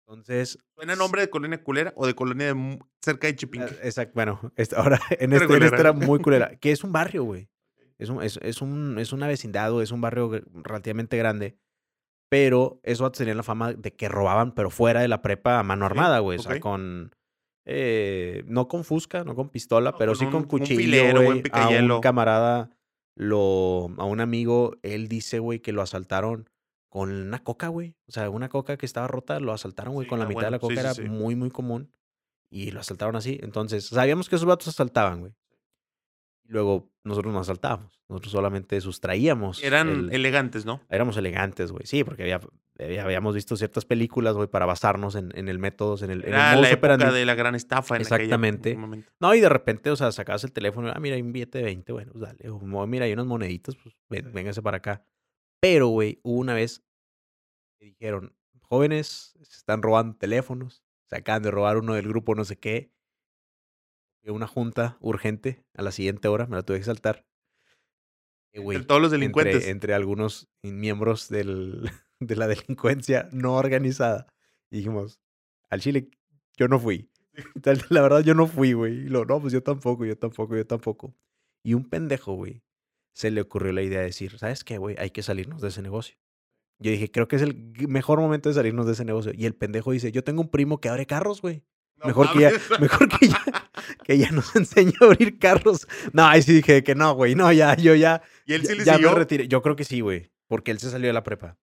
Entonces, 0.08 0.58
¿Suena 0.76 0.94
nombre 0.94 1.20
de 1.22 1.30
colonia 1.30 1.62
culera 1.62 1.92
o 1.96 2.06
de 2.06 2.14
colonia 2.14 2.54
de 2.54 2.78
cerca 3.02 3.26
de 3.26 3.34
Chipinque? 3.36 3.74
exacto, 3.82 4.12
bueno, 4.14 4.40
este- 4.56 4.76
ahora 4.76 5.00
en 5.10 5.32
este, 5.32 5.52
en 5.56 5.62
este 5.64 5.80
era 5.80 5.92
muy 5.92 6.20
culera. 6.20 6.50
Que 6.60 6.70
es 6.70 6.84
un 6.84 6.92
barrio, 6.92 7.24
güey. 7.24 7.48
Es, 7.98 8.08
un, 8.10 8.22
es, 8.22 8.38
es, 8.42 8.60
un, 8.62 8.98
es 8.98 9.12
una 9.12 9.26
vecindad, 9.26 9.72
o 9.72 9.82
es 9.82 9.90
un 9.90 10.00
barrio 10.00 10.30
relativamente 10.62 11.16
grande. 11.16 11.56
Pero 12.28 12.80
eso 12.82 13.10
tenía 13.10 13.34
la 13.34 13.42
fama 13.42 13.72
de 13.72 13.94
que 13.94 14.08
robaban, 14.08 14.52
pero 14.54 14.68
fuera 14.70 15.00
de 15.00 15.08
la 15.08 15.22
prepa 15.22 15.58
a 15.58 15.62
mano 15.62 15.86
armada, 15.86 16.18
güey. 16.18 16.38
O 16.38 16.42
sea, 16.42 16.60
con. 16.60 17.12
eh, 17.64 18.42
no 18.46 18.68
con 18.68 18.84
fusca, 18.84 19.24
no 19.24 19.34
con 19.34 19.48
pistola, 19.48 19.92
No, 19.92 19.96
pero 19.96 20.12
con 20.12 20.18
sí 20.18 20.24
un- 20.26 20.30
con 20.32 20.42
un 20.42 20.48
cuchillo, 20.48 20.80
filero, 20.80 21.22
güey. 21.22 21.42
A 21.52 21.68
un 21.68 22.00
camarada, 22.00 22.70
lo, 23.16 23.88
a 23.96 24.04
un 24.04 24.20
amigo, 24.20 24.74
él 24.82 25.08
dice, 25.08 25.38
güey, 25.38 25.60
que 25.60 25.72
lo 25.72 25.82
asaltaron 25.82 26.50
con 26.96 27.10
una 27.12 27.42
coca, 27.44 27.68
güey. 27.68 27.94
O 28.08 28.12
sea, 28.12 28.30
una 28.30 28.48
coca 28.48 28.78
que 28.78 28.86
estaba 28.86 29.06
rota, 29.06 29.38
lo 29.38 29.52
asaltaron, 29.52 29.92
güey, 29.92 30.06
Sí, 30.06 30.08
con 30.08 30.18
la 30.18 30.24
ah, 30.24 30.28
mitad 30.28 30.44
de 30.44 30.50
la 30.52 30.58
bueno, 30.58 30.60
coca. 30.60 30.74
sí, 30.74 30.80
era 30.80 30.94
sí. 30.94 31.02
muy, 31.02 31.34
muy 31.36 31.50
común. 31.50 31.92
Y 32.48 32.70
lo 32.70 32.80
asaltaron 32.80 33.16
así. 33.16 33.38
Entonces, 33.42 33.86
sabíamos 33.86 34.28
que 34.30 34.36
esos 34.36 34.46
vatos 34.46 34.68
asaltaban, 34.68 35.20
güey. 35.20 35.34
Luego 36.48 36.90
nosotros 37.04 37.34
no 37.34 37.40
asaltábamos. 37.40 38.00
Nosotros 38.08 38.32
solamente 38.32 38.80
sustraíamos. 38.80 39.62
Eran 39.64 39.88
el- 39.88 40.12
elegantes, 40.12 40.64
¿no? 40.64 40.80
Éramos 40.88 41.16
elegantes, 41.16 41.72
güey. 41.72 41.84
Sí, 41.86 42.04
porque 42.04 42.22
había, 42.22 42.40
había- 42.78 43.02
habíamos 43.04 43.34
visto 43.34 43.56
ciertas 43.56 43.84
películas, 43.84 44.34
güey, 44.36 44.48
para 44.48 44.64
basarnos 44.64 45.16
en, 45.16 45.36
en 45.36 45.48
el 45.48 45.58
método, 45.58 45.96
en 46.04 46.10
el, 46.10 46.20
en 46.20 46.28
el 46.28 46.34
Era 46.34 46.56
la 46.56 46.70
época 46.70 46.96
de 47.10 47.26
la 47.26 47.34
gran 47.34 47.56
estafa 47.56 47.96
en 47.96 48.02
aquella- 48.02 48.16
Exactamente. 48.16 48.70
en. 48.70 49.04
No, 49.20 49.34
y 49.34 49.40
de 49.40 49.48
repente, 49.48 49.90
o 49.90 49.96
sea, 49.96 50.12
sacabas 50.12 50.44
el 50.44 50.52
teléfono, 50.52 50.90
ah, 50.94 51.00
mira, 51.00 51.16
hay 51.16 51.22
un 51.22 51.32
billete 51.32 51.58
de 51.58 51.64
20, 51.64 51.92
bueno, 51.92 52.12
pues 52.12 52.22
dale. 52.22 52.48
O, 52.48 52.60
"Mo- 52.60 52.86
mira, 52.86 53.06
hay 53.06 53.12
unas 53.12 53.26
moneditas, 53.26 53.74
pues 53.76 53.94
véngase 54.32 54.62
para 54.62 54.76
acá. 54.76 55.04
Pero, 55.60 55.88
güey, 55.88 56.20
hubo 56.22 56.38
una 56.38 56.54
vez 56.54 56.84
dijeron, 57.84 58.34
jóvenes, 58.62 59.36
se 59.42 59.56
están 59.56 59.82
robando 59.82 60.16
teléfonos, 60.16 60.82
se 61.06 61.16
acaban 61.16 61.42
de 61.42 61.50
robar 61.50 61.76
uno 61.76 61.94
del 61.94 62.08
grupo 62.08 62.34
no 62.34 62.44
sé 62.44 62.58
qué. 62.58 62.92
Una 64.24 64.48
junta 64.48 64.98
urgente 65.00 65.64
a 65.74 65.82
la 65.82 65.92
siguiente 65.92 66.26
hora, 66.26 66.46
me 66.46 66.56
la 66.56 66.64
tuve 66.64 66.78
que 66.78 66.84
saltar. 66.84 67.24
Eh, 68.52 68.60
Entre 68.60 68.84
todos 68.84 69.00
los 69.00 69.12
delincuentes. 69.12 69.68
Entre, 69.68 69.94
algunos 69.94 70.48
miembros 70.62 71.28
del, 71.28 71.88
de 72.20 72.34
la 72.34 72.48
delincuencia 72.48 73.28
no 73.30 73.54
organizada. 73.54 74.26
Y 74.68 74.78
dijimos, 74.78 75.20
al 75.70 75.80
Chile, 75.80 76.10
yo 76.56 76.66
no 76.66 76.80
fui. 76.80 77.08
La 77.90 78.02
verdad, 78.02 78.20
yo 78.20 78.34
no 78.34 78.46
fui, 78.46 78.72
güey. 78.72 79.06
Y 79.06 79.10
no, 79.10 79.24
pues 79.40 79.52
yo 79.52 79.62
tampoco, 79.62 80.04
yo 80.04 80.16
tampoco, 80.16 80.56
yo 80.56 80.66
tampoco. 80.66 81.14
Y 81.62 81.74
un 81.74 81.88
pendejo, 81.88 82.32
güey, 82.34 82.62
se 83.12 83.30
le 83.30 83.42
ocurrió 83.42 83.72
la 83.72 83.82
idea 83.82 84.00
de 84.00 84.06
decir, 84.06 84.38
¿sabes 84.38 84.64
qué, 84.64 84.78
güey? 84.78 84.96
Hay 84.98 85.10
que 85.10 85.22
salirnos 85.22 85.60
de 85.60 85.68
ese 85.68 85.82
negocio. 85.82 86.16
Yo 86.78 86.90
dije, 86.90 87.10
creo 87.10 87.26
que 87.26 87.36
es 87.36 87.42
el 87.42 87.72
mejor 87.88 88.20
momento 88.20 88.48
de 88.50 88.54
salirnos 88.54 88.86
de 88.86 88.92
ese 88.92 89.04
negocio. 89.04 89.32
Y 89.34 89.46
el 89.46 89.54
pendejo 89.54 89.92
dice, 89.92 90.12
yo 90.12 90.22
tengo 90.24 90.42
un 90.42 90.50
primo 90.50 90.78
que 90.80 90.88
abre 90.90 91.06
carros, 91.06 91.40
güey. 91.40 91.64
No 91.96 92.06
mejor 92.08 92.30
que 92.32 92.40
ya- 92.40 92.50
mejor 92.80 93.08
que 93.08 93.28
ya- 93.28 93.70
Que 94.04 94.18
ya 94.18 94.30
nos 94.30 94.54
enseñó 94.56 94.92
a 95.00 95.04
abrir 95.06 95.38
carros. 95.38 95.88
No, 96.12 96.26
ahí 96.26 96.42
sí 96.42 96.52
dije 96.52 96.84
que 96.84 96.94
no, 96.94 97.14
güey. 97.14 97.34
No, 97.34 97.50
ya, 97.52 97.74
yo 97.76 97.94
ya. 97.94 98.22
Y 98.44 98.52
él 98.54 98.62
ya, 98.62 98.68
sí 98.68 98.78
le 98.78 98.84
ya 98.84 98.94
siguió. 98.94 99.10
me 99.10 99.14
retiré. 99.16 99.48
Yo 99.48 99.62
creo 99.62 99.74
que 99.76 99.84
sí, 99.84 100.00
güey. 100.00 100.30
Porque 100.48 100.70
él 100.70 100.78
se 100.78 100.90
salió 100.90 101.06
de 101.08 101.12
la 101.14 101.22
prepa. 101.22 101.56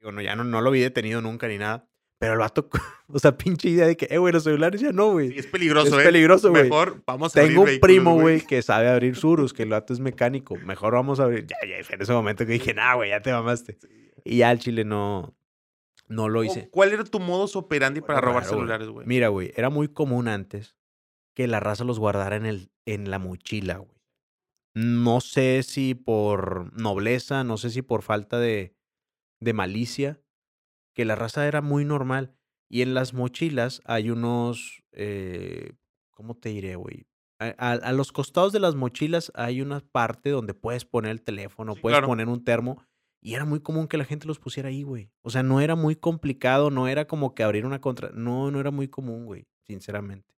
Digo, 0.00 0.12
no, 0.12 0.20
ya 0.20 0.36
no, 0.36 0.44
no 0.44 0.60
lo 0.60 0.70
vi 0.70 0.80
detenido 0.80 1.22
nunca 1.22 1.48
ni 1.48 1.56
nada. 1.58 1.88
Pero 2.18 2.34
el 2.34 2.38
vato, 2.38 2.68
o 3.08 3.18
sea, 3.18 3.36
pinche 3.36 3.68
idea 3.68 3.86
de 3.86 3.96
que, 3.96 4.06
eh, 4.10 4.18
güey, 4.18 4.32
los 4.32 4.44
celulares 4.44 4.80
ya 4.80 4.92
no, 4.92 5.12
güey. 5.12 5.30
Sí, 5.30 5.38
es 5.38 5.46
peligroso, 5.46 5.98
Es 5.98 6.02
¿eh? 6.02 6.06
peligroso, 6.06 6.50
güey. 6.50 6.64
Mejor 6.64 7.02
vamos 7.06 7.36
a 7.36 7.40
Tengo 7.40 7.62
un 7.62 7.80
primo, 7.80 8.18
güey, 8.18 8.40
que 8.40 8.62
sabe 8.62 8.88
abrir 8.88 9.16
surus, 9.16 9.52
que 9.52 9.64
el 9.64 9.70
vato 9.70 9.92
es 9.92 10.00
mecánico. 10.00 10.56
Mejor 10.56 10.94
vamos 10.94 11.20
a 11.20 11.24
abrir. 11.24 11.46
Ya, 11.46 11.56
ya, 11.68 11.76
en 11.76 12.02
ese 12.02 12.12
momento 12.12 12.46
que 12.46 12.52
dije, 12.52 12.72
nah, 12.74 12.94
güey, 12.94 13.10
ya 13.10 13.20
te 13.20 13.32
mamaste. 13.32 13.78
Y 14.24 14.38
ya 14.38 14.50
el 14.50 14.58
chile 14.58 14.84
no, 14.84 15.34
no 16.08 16.28
lo 16.28 16.44
hice. 16.44 16.68
¿Cuál 16.70 16.92
era 16.92 17.04
tu 17.04 17.20
modus 17.20 17.56
operandi 17.56 18.00
para 18.00 18.20
robar 18.20 18.44
celulares, 18.44 18.88
güey? 18.88 19.06
Mira, 19.06 19.28
güey, 19.28 19.52
era 19.56 19.70
muy 19.70 19.88
común 19.88 20.28
antes 20.28 20.76
que 21.34 21.46
la 21.48 21.60
raza 21.60 21.84
los 21.84 21.98
guardara 21.98 22.36
en, 22.36 22.46
el, 22.46 22.70
en 22.86 23.10
la 23.10 23.18
mochila, 23.18 23.78
güey. 23.78 23.90
No 24.74 25.20
sé 25.20 25.62
si 25.62 25.94
por 25.94 26.72
nobleza, 26.80 27.44
no 27.44 27.56
sé 27.58 27.70
si 27.70 27.82
por 27.82 28.02
falta 28.02 28.38
de, 28.40 28.74
de 29.40 29.52
malicia, 29.52 30.20
que 30.94 31.04
la 31.04 31.14
raza 31.16 31.46
era 31.46 31.60
muy 31.60 31.84
normal. 31.84 32.34
Y 32.68 32.82
en 32.82 32.94
las 32.94 33.12
mochilas 33.14 33.82
hay 33.84 34.10
unos, 34.10 34.82
eh, 34.92 35.72
¿cómo 36.10 36.34
te 36.36 36.48
diré, 36.48 36.76
güey? 36.76 37.06
A, 37.38 37.46
a- 37.58 37.72
a 37.72 37.92
los 37.92 38.10
costados 38.12 38.52
de 38.52 38.60
las 38.60 38.74
mochilas 38.74 39.30
hay 39.34 39.60
una 39.60 39.80
parte 39.80 40.30
donde 40.30 40.54
puedes 40.54 40.84
poner 40.84 41.10
el 41.10 41.22
teléfono, 41.22 41.74
Sí, 41.74 41.80
puedes 41.82 41.94
claro. 41.96 42.06
poner 42.08 42.28
un 42.28 42.42
termo. 42.44 42.82
Y 43.20 43.34
era 43.34 43.44
muy 43.44 43.60
común 43.60 43.88
que 43.88 43.96
la 43.96 44.04
gente 44.04 44.26
los 44.26 44.38
pusiera 44.38 44.68
ahí, 44.68 44.82
güey. 44.82 45.10
O 45.22 45.30
sea, 45.30 45.42
no 45.42 45.60
era 45.60 45.76
muy 45.76 45.96
complicado, 45.96 46.70
no 46.70 46.88
era 46.88 47.06
como 47.06 47.34
que 47.34 47.42
abrir 47.42 47.64
una 47.64 47.80
contra... 47.80 48.10
No, 48.10 48.50
no 48.50 48.60
era 48.60 48.70
muy 48.70 48.88
común, 48.88 49.24
güey, 49.24 49.46
sinceramente. 49.62 50.34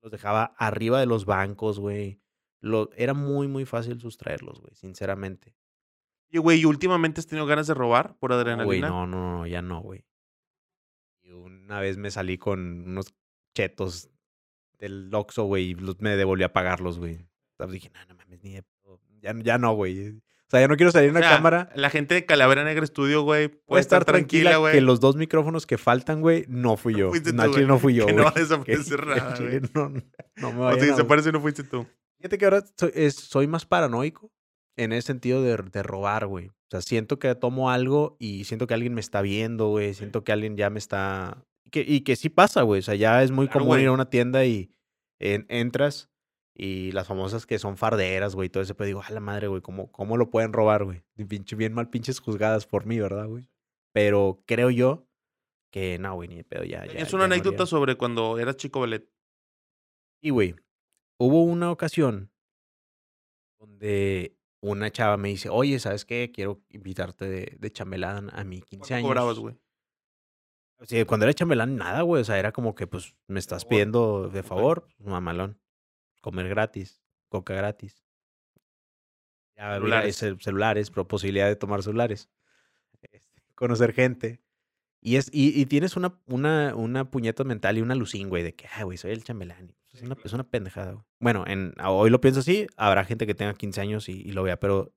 Los 0.00 0.12
dejaba 0.12 0.54
arriba 0.58 1.00
de 1.00 1.06
los 1.06 1.24
bancos, 1.26 1.78
güey. 1.80 2.20
Lo... 2.60 2.90
Era 2.96 3.14
muy, 3.14 3.48
muy 3.48 3.64
fácil 3.64 4.00
sustraerlos, 4.00 4.60
güey, 4.60 4.74
sinceramente. 4.74 5.54
Y, 6.34 6.38
güey, 6.38 6.60
¿y 6.60 6.64
últimamente 6.64 7.20
has 7.20 7.26
tenido 7.26 7.46
ganas 7.46 7.66
de 7.66 7.74
robar 7.74 8.16
por 8.18 8.32
adrenalina? 8.32 8.64
güey, 8.64 8.80
no, 8.80 9.06
no, 9.06 9.38
no, 9.38 9.46
ya 9.46 9.60
no, 9.62 9.80
güey. 9.82 10.04
Y 11.22 11.30
una 11.30 11.78
vez 11.78 11.98
me 11.98 12.10
salí 12.10 12.38
con 12.38 12.88
unos 12.88 13.14
chetos 13.54 14.08
del 14.78 15.14
Oxxo, 15.14 15.44
güey, 15.44 15.70
y 15.72 15.74
me 16.00 16.16
devolví 16.16 16.42
a 16.42 16.52
pagarlos, 16.52 16.98
güey. 16.98 17.18
Dije, 17.68 17.90
no, 17.94 18.00
no 18.08 18.14
mames, 18.16 18.42
ni 18.42 18.52
de 18.54 18.62
pedo". 18.62 18.98
Ya, 19.20 19.34
ya 19.42 19.58
no, 19.58 19.74
güey. 19.74 20.08
O 20.08 20.14
sea, 20.52 20.60
ya 20.60 20.68
no 20.68 20.76
quiero 20.76 20.90
salir 20.90 21.10
en 21.10 21.16
O 21.16 21.20
sea, 21.20 21.30
cámara. 21.30 21.70
La 21.76 21.90
gente 21.90 22.14
de 22.14 22.26
Calavera 22.26 22.64
Negra 22.64 22.84
Studio, 22.86 23.22
güey, 23.22 23.48
puede, 23.48 23.62
Puede 23.66 23.80
estar 23.82 24.04
tranquila, 24.04 24.56
güey. 24.56 24.72
que 24.74 24.80
los 24.80 25.00
dos 25.00 25.16
micrófonos 25.16 25.66
que 25.66 25.78
faltan, 25.78 26.20
güey, 26.22 26.44
no 26.48 26.76
fui 26.76 26.94
yo. 26.94 27.10
No, 27.32 27.44
tú, 27.44 27.54
chile 27.54 27.66
no 27.66 27.78
fui 27.78 27.94
yo, 27.94 28.06
Que 28.06 28.12
güey. 28.12 28.24
no 28.24 28.30
va 28.30 28.36
a 28.36 28.40
desaparecer 28.40 29.00
Que- 29.00 29.06
nada, 29.06 29.36
güey. 29.38 29.60
no, 29.74 29.88
no 30.36 30.52
me 30.52 30.60
O 30.64 30.78
sea, 30.80 30.94
a- 30.94 30.96
se 30.96 31.04
parece 31.04 31.30
no 31.30 31.40
fuiste 31.40 31.62
tú. 31.62 31.86
Fíjate 32.16 32.38
que 32.38 32.44
ahora 32.46 32.64
soy, 32.76 32.90
es- 32.94 33.14
soy 33.14 33.46
más 33.46 33.64
paranoico 33.66 34.32
en 34.76 34.92
ese 34.92 35.06
sentido 35.08 35.42
de, 35.42 35.56
de 35.56 35.82
robar, 35.82 36.26
güey. 36.26 36.48
O 36.48 36.70
sea, 36.70 36.80
siento 36.80 37.18
que 37.18 37.34
tomo 37.34 37.70
algo 37.70 38.16
y 38.18 38.44
siento 38.44 38.66
que 38.66 38.74
alguien 38.74 38.94
me 38.94 39.00
está 39.00 39.20
viendo, 39.22 39.68
güey. 39.68 39.92
Siento 39.94 40.24
que 40.24 40.32
alguien 40.32 40.56
ya 40.56 40.70
me 40.70 40.78
está... 40.78 41.44
Que, 41.70 41.80
y 41.86 42.00
que 42.02 42.16
sí 42.16 42.28
pasa, 42.28 42.62
güey. 42.62 42.80
O 42.80 42.82
sea, 42.82 42.94
ya 42.94 43.22
es 43.22 43.30
muy 43.30 43.46
Claro, 43.48 43.60
común 43.66 43.80
ir 43.80 43.88
a 43.88 43.92
una 43.92 44.08
tienda 44.10 44.44
y 44.44 44.74
en- 45.18 45.46
entras 45.48 46.10
y 46.54 46.92
las 46.92 47.06
famosas 47.08 47.46
que 47.46 47.58
son 47.58 47.76
farderas, 47.76 48.34
güey, 48.34 48.48
todo 48.48 48.62
eso. 48.62 48.74
Pero 48.74 48.86
digo, 48.86 49.02
a 49.02 49.10
la 49.10 49.20
madre, 49.20 49.48
güey, 49.48 49.62
¿cómo, 49.62 49.90
¿cómo 49.92 50.16
lo 50.16 50.30
pueden 50.30 50.52
robar, 50.52 50.84
güey? 50.84 51.02
Pinche, 51.28 51.56
bien 51.56 51.72
mal 51.74 51.88
pinches 51.90 52.20
juzgadas 52.20 52.66
por 52.66 52.84
mí, 52.86 52.98
¿verdad, 52.98 53.26
güey? 53.26 53.48
Pero 53.92 54.42
creo 54.46 54.70
yo 54.70 55.06
que 55.70 55.98
no, 55.98 56.14
güey, 56.14 56.28
ni 56.28 56.36
de 56.36 56.44
pedo 56.44 56.64
ya. 56.64 56.84
ya 56.86 56.92
Es 57.00 57.12
una 57.14 57.24
anécdota 57.24 57.64
sobre 57.66 57.96
cuando 57.96 58.38
eras 58.38 58.56
chico 58.56 58.80
ballet. 58.80 59.08
Y, 60.22 60.30
güey, 60.30 60.54
hubo 61.18 61.42
una 61.42 61.70
ocasión 61.70 62.30
donde 63.58 64.36
una 64.62 64.90
chava 64.90 65.16
me 65.18 65.28
dice, 65.28 65.48
oye, 65.50 65.78
¿sabes 65.78 66.04
qué? 66.06 66.30
Quiero 66.32 66.62
invitarte 66.70 67.28
de, 67.28 67.56
de 67.58 67.70
chambelán 67.72 68.30
a 68.32 68.44
mi 68.44 68.62
15 68.62 68.78
¿Cuánto 68.78 68.94
años. 68.94 69.08
cobrabas, 69.08 69.38
güey? 69.38 69.56
Sí, 70.86 71.04
cuando 71.04 71.26
era 71.26 71.34
chambelán, 71.34 71.76
nada, 71.76 72.02
güey. 72.02 72.22
O 72.22 72.24
sea, 72.24 72.38
era 72.38 72.52
como 72.52 72.74
que, 72.74 72.86
pues, 72.86 73.14
me 73.26 73.38
estás 73.38 73.64
pidiendo 73.64 74.28
de 74.28 74.42
favor, 74.42 74.88
pues, 74.96 75.08
mamalón. 75.08 75.60
Comer 76.20 76.48
gratis, 76.48 77.02
coca 77.28 77.54
gratis. 77.54 78.04
Ya, 79.56 79.74
Celulares. 79.74 80.16
celulares, 80.40 80.90
pero 80.90 81.06
posibilidad 81.06 81.46
de 81.46 81.56
tomar 81.56 81.82
celulares. 81.82 82.30
Este, 83.00 83.42
conocer 83.54 83.92
gente. 83.92 84.40
Y, 85.00 85.16
es, 85.16 85.28
y, 85.32 85.60
y 85.60 85.66
tienes 85.66 85.96
una, 85.96 86.20
una, 86.26 86.74
una 86.76 87.10
puñeta 87.10 87.44
mental 87.44 87.76
y 87.78 87.82
una 87.82 87.94
lucín, 87.96 88.28
güey, 88.28 88.42
de 88.44 88.54
que, 88.54 88.66
ah, 88.76 88.84
güey, 88.84 88.96
soy 88.96 89.10
el 89.12 89.24
chambelán. 89.24 89.74
Es 89.92 90.02
una, 90.02 90.16
es 90.24 90.32
una 90.32 90.44
pendejada, 90.44 90.92
güey. 90.92 91.04
Bueno, 91.20 91.44
en, 91.46 91.74
hoy 91.84 92.08
lo 92.10 92.20
pienso 92.20 92.40
así, 92.40 92.66
habrá 92.76 93.04
gente 93.04 93.26
que 93.26 93.34
tenga 93.34 93.52
15 93.54 93.80
años 93.80 94.08
y, 94.08 94.12
y 94.22 94.32
lo 94.32 94.42
vea, 94.42 94.58
pero 94.58 94.92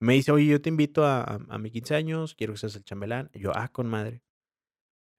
me 0.00 0.14
dice, 0.14 0.30
oye, 0.32 0.46
yo 0.46 0.60
te 0.60 0.68
invito 0.68 1.04
a, 1.04 1.22
a, 1.22 1.38
a 1.48 1.58
mis 1.58 1.72
15 1.72 1.94
años, 1.96 2.34
quiero 2.34 2.52
que 2.54 2.58
seas 2.60 2.76
el 2.76 2.84
chambelán. 2.84 3.30
Y 3.34 3.40
yo, 3.40 3.52
ah, 3.54 3.68
con 3.68 3.88
madre. 3.88 4.22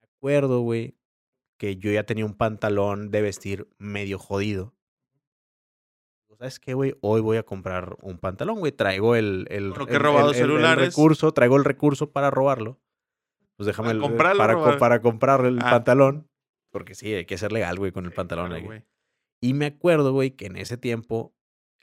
Me 0.02 0.08
acuerdo, 0.16 0.60
güey, 0.60 0.96
que 1.58 1.76
yo 1.76 1.92
ya 1.92 2.04
tenía 2.04 2.24
un 2.24 2.34
pantalón 2.34 3.10
de 3.10 3.22
vestir 3.22 3.68
medio 3.78 4.18
jodido. 4.18 4.74
¿Sabes 6.38 6.58
qué, 6.58 6.74
güey? 6.74 6.96
Hoy 7.00 7.20
voy 7.20 7.36
a 7.36 7.44
comprar 7.44 7.96
un 8.02 8.18
pantalón, 8.18 8.58
güey. 8.58 8.72
Traigo 8.72 9.14
el, 9.14 9.46
el, 9.50 9.70
Con 9.70 9.78
lo 9.80 9.86
que 9.86 9.92
he 9.92 9.96
el- 9.96 10.02
robado 10.02 10.30
el- 10.30 10.34
el- 10.36 10.40
el 10.42 10.46
celulares. 10.46 10.88
recurso, 10.88 11.32
traigo 11.32 11.56
el 11.56 11.64
recurso 11.64 12.10
para 12.10 12.30
robarlo. 12.30 12.80
Pues 13.56 13.66
déjame 13.68 13.88
Para 13.90 13.96
el- 13.96 14.02
comprarlo, 14.02 14.78
para, 14.78 15.00
comprar 15.00 15.44
el 15.44 15.58
Ah. 15.62 15.70
pantalón. 15.70 16.28
Porque 16.70 16.96
sí, 16.96 17.14
hay 17.14 17.24
que 17.24 17.38
ser 17.38 17.52
legal, 17.52 17.78
güey, 17.78 17.92
con 17.92 18.04
el 18.04 18.10
Sí, 18.10 18.16
pantalón. 18.16 18.48
claro. 18.48 18.82
Y 19.44 19.52
me 19.52 19.66
acuerdo, 19.66 20.14
güey, 20.14 20.30
que 20.30 20.46
en 20.46 20.56
ese 20.56 20.78
tiempo 20.78 21.34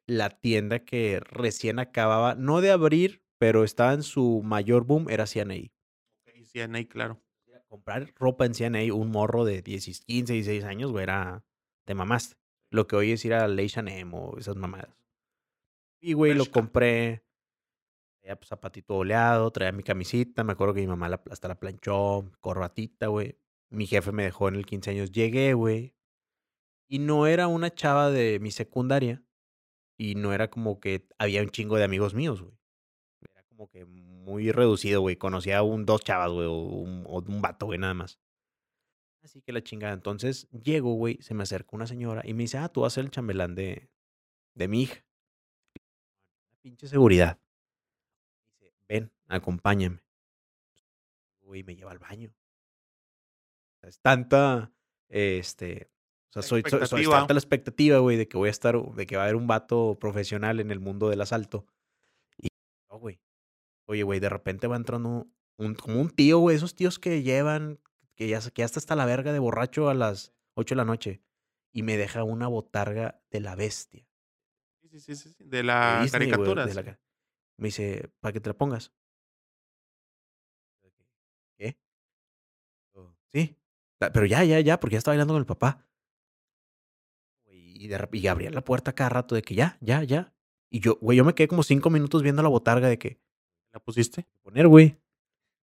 la 0.07 0.31
tienda 0.31 0.79
que 0.79 1.19
recién 1.19 1.77
acababa, 1.77 2.33
no 2.33 2.59
de 2.59 2.71
abrir, 2.71 3.21
pero 3.37 3.63
estaba 3.63 3.93
en 3.93 4.01
su 4.01 4.41
mayor 4.43 4.83
boom, 4.83 5.11
era 5.11 5.27
C&A. 5.27 5.43
Ok, 5.45 6.43
Sí, 6.43 6.59
Ney, 6.67 6.87
claro. 6.87 7.21
Comprar 7.67 8.11
ropa 8.15 8.47
en 8.47 8.55
C&A, 8.55 8.91
un 8.95 9.11
morro 9.11 9.45
de 9.45 9.61
10, 9.61 10.01
15, 10.01 10.33
16 10.33 10.63
años, 10.63 10.91
güey, 10.91 11.03
era... 11.03 11.45
Te 11.85 11.93
mamaste. 11.93 12.35
Lo 12.71 12.87
que 12.87 12.95
hoy 12.95 13.11
es 13.11 13.23
ir 13.25 13.35
a 13.35 13.45
H&M 13.45 14.11
o 14.11 14.39
esas 14.39 14.55
mamadas. 14.55 14.89
Y, 15.99 16.13
güey, 16.13 16.33
lo 16.33 16.47
compré. 16.47 17.23
Traía 18.21 18.37
pues, 18.37 18.49
zapatito 18.49 18.95
oleado, 18.97 19.51
traía 19.51 19.71
mi 19.71 19.83
camisita. 19.83 20.43
Me 20.43 20.53
acuerdo 20.53 20.73
que 20.73 20.81
mi 20.81 20.87
mamá 20.87 21.09
la- 21.09 21.21
hasta 21.29 21.47
la 21.47 21.59
planchó, 21.59 22.31
corbatita, 22.39 23.05
güey. 23.05 23.37
Mi 23.69 23.85
jefe 23.85 24.11
me 24.11 24.23
dejó 24.23 24.47
en 24.47 24.55
el 24.55 24.65
15 24.65 24.89
años. 24.89 25.11
Llegué, 25.11 25.53
güey. 25.53 25.93
Y 26.91 26.99
no 26.99 27.25
era 27.25 27.47
una 27.47 27.73
chava 27.73 28.11
de 28.11 28.41
mi 28.41 28.51
secundaria. 28.51 29.23
Y 29.97 30.15
no 30.15 30.33
era 30.33 30.49
como 30.49 30.81
que 30.81 31.07
había 31.17 31.41
un 31.41 31.49
chingo 31.49 31.77
de 31.77 31.85
amigos 31.85 32.13
míos, 32.13 32.41
güey. 32.41 32.53
Era 33.21 33.43
como 33.43 33.69
que 33.69 33.85
muy 33.85 34.51
reducido, 34.51 34.99
güey. 34.99 35.15
Conocía 35.15 35.59
a 35.59 35.63
un, 35.63 35.85
dos 35.85 36.03
chavas, 36.03 36.31
güey, 36.31 36.47
o 36.47 36.53
un, 36.53 37.05
un 37.07 37.41
vato, 37.41 37.67
güey, 37.67 37.79
nada 37.79 37.93
más. 37.93 38.19
Así 39.23 39.41
que 39.41 39.53
la 39.53 39.63
chingada. 39.63 39.93
Entonces 39.93 40.49
llego, 40.49 40.95
güey, 40.95 41.17
se 41.21 41.33
me 41.33 41.43
acerca 41.43 41.69
una 41.77 41.87
señora 41.87 42.23
y 42.25 42.33
me 42.33 42.43
dice, 42.43 42.57
ah, 42.57 42.67
tú 42.67 42.81
vas 42.81 42.91
a 42.91 42.95
ser 42.95 43.05
el 43.05 43.11
chambelán 43.11 43.55
de, 43.55 43.89
de 44.55 44.67
mi 44.67 44.81
hija. 44.81 45.05
Pinche 46.61 46.89
seguridad. 46.89 47.39
Dice, 48.59 48.73
ven, 48.89 49.13
acompáñame. 49.29 50.03
Güey, 51.39 51.63
me 51.63 51.73
lleva 51.73 51.91
al 51.91 51.99
baño. 51.99 52.35
Es 53.81 53.97
tanta, 54.01 54.73
este, 55.07 55.90
o 56.31 56.33
sea, 56.33 56.41
soy, 56.41 56.61
soy- 56.61 56.79
soy- 56.87 57.03
la 57.33 57.39
expectativa, 57.39 57.97
güey, 57.99 58.17
de 58.17 58.27
que 58.27 58.37
voy 58.37 58.47
a 58.47 58.51
estar, 58.51 58.81
de 58.95 59.05
que 59.05 59.15
va 59.17 59.23
a 59.23 59.25
haber 59.25 59.35
un 59.35 59.47
vato 59.47 59.97
profesional 59.99 60.59
en 60.59 60.71
el 60.71 60.79
mundo 60.79 61.09
del 61.09 61.21
asalto. 61.21 61.65
Y, 62.37 62.47
no, 62.89 62.97
güey. 62.99 63.19
Oye, 63.87 64.03
güey, 64.03 64.19
de 64.19 64.29
repente 64.29 64.67
va 64.67 64.77
entrando 64.77 65.27
un, 65.57 65.75
como 65.75 65.99
un 65.99 66.09
tío, 66.09 66.39
güey, 66.39 66.55
esos 66.55 66.73
tíos 66.75 66.99
que 66.99 67.21
llevan, 67.23 67.79
que 68.15 68.27
ya, 68.29 68.39
que 68.39 68.61
ya 68.61 68.65
está 68.65 68.79
hasta 68.79 68.95
la 68.95 69.05
verga 69.05 69.33
de 69.33 69.39
borracho 69.39 69.89
a 69.89 69.93
las 69.93 70.33
8 70.55 70.73
de 70.75 70.77
la 70.77 70.85
noche. 70.85 71.21
Y 71.73 71.83
me 71.83 71.97
deja 71.97 72.23
una 72.23 72.47
botarga 72.47 73.21
de 73.29 73.39
la 73.41 73.55
bestia. 73.55 74.05
Sí, 74.81 74.87
sí, 74.99 75.15
sí, 75.15 75.29
sí, 75.29 75.43
De 75.43 75.57
de 75.57 75.63
la 75.63 76.01
Disney, 76.01 76.29
caricatura. 76.29 76.65
de 76.65 76.73
la 76.73 76.81
sí. 76.81 76.87
ca- 76.87 76.99
Me 77.57 77.67
dice, 77.67 78.09
para 78.19 78.33
que 78.33 78.39
te 78.41 78.49
la 78.49 78.57
pongas. 78.57 78.91
¿Qué? 81.57 81.77
Sí. 83.31 83.57
"Ah, 83.99 84.09
Pero 84.11 84.25
ya, 84.25 84.43
ya, 84.43 84.59
ya, 84.59 84.79
porque 84.79 84.93
ya 84.93 84.97
estaba 84.97 85.13
bailando 85.13 85.33
con 85.33 85.41
el 85.41 85.45
papá. 85.45 85.85
Y, 87.81 87.87
de, 87.87 88.07
y 88.13 88.27
abría 88.27 88.51
la 88.51 88.61
puerta 88.63 88.93
cada 88.93 89.09
rato 89.09 89.33
de 89.35 89.41
que 89.41 89.55
ya, 89.55 89.77
ya, 89.81 90.03
ya. 90.03 90.33
Y 90.69 90.79
yo, 90.81 90.97
güey, 91.01 91.17
yo 91.17 91.25
me 91.25 91.33
quedé 91.33 91.47
como 91.47 91.63
cinco 91.63 91.89
minutos 91.89 92.21
viendo 92.21 92.43
la 92.43 92.49
botarga 92.49 92.87
de 92.87 92.99
que 92.99 93.19
¿La 93.73 93.79
pusiste? 93.79 94.25
poner, 94.43 94.67
güey. 94.67 94.97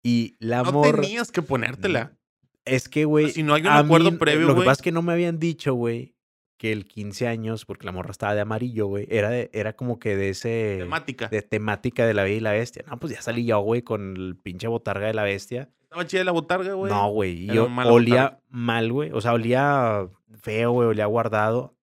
Y 0.03 0.37
la 0.39 0.63
No 0.63 0.73
morra. 0.73 1.03
tenías 1.03 1.31
que 1.31 1.43
ponértela. 1.43 2.17
Es 2.65 2.89
que, 2.89 3.05
güey. 3.05 3.31
si 3.31 3.43
no 3.43 3.55
hay 3.55 3.63
un 3.63 3.69
a 3.69 3.79
acuerdo 3.79 4.11
mí, 4.13 4.17
previo, 4.19 4.43
Lo 4.47 4.49
que 4.49 4.55
güey. 4.61 4.67
pasa 4.67 4.79
es 4.81 4.83
que 4.83 4.93
no 4.93 5.03
me 5.03 5.13
habían 5.13 5.39
dicho, 5.39 5.75
güey, 5.75 6.15
que 6.59 6.73
el 6.73 6.87
15 6.87 7.27
años, 7.29 7.65
porque 7.67 7.85
la 7.87 7.93
morra 7.93 8.11
estaba 8.13 8.35
de 8.35 8.41
amarillo, 8.41 8.87
güey, 8.87 9.07
era, 9.11 9.29
de- 9.31 9.51
era 9.53 9.75
como 9.77 9.99
que 9.99 10.17
de 10.17 10.31
ese. 10.31 10.77
Temática. 10.79 11.29
De 11.29 11.43
temática 11.43 12.07
de 12.07 12.15
la 12.15 12.23
bella 12.23 12.37
y 12.37 12.41
la 12.41 12.53
bestia. 12.53 12.85
No, 12.89 12.99
pues 12.99 13.13
ya 13.13 13.21
salí 13.21 13.45
yo, 13.45 13.61
güey, 13.61 13.83
con 13.83 14.17
el 14.17 14.37
pinche 14.37 14.69
botarga 14.69 15.07
de 15.07 15.15
la 15.15 15.23
bestia. 15.25 15.69
Estaba 15.83 16.07
chida 16.07 16.25
la 16.25 16.33
botarga, 16.33 16.73
güey. 16.73 16.91
No, 16.91 17.11
güey. 17.11 17.43
y 17.43 17.45
Era 17.47 17.55
Yo 17.55 17.69
mala 17.69 17.93
olía 17.93 18.23
botarga. 18.23 18.43
mal, 18.49 18.91
güey. 18.93 19.11
O 19.13 19.21
sea, 19.21 19.33
olía 19.35 20.09
feo, 20.41 20.73
güey. 20.73 20.89
Olía 20.89 21.07
guardado. 21.07 21.76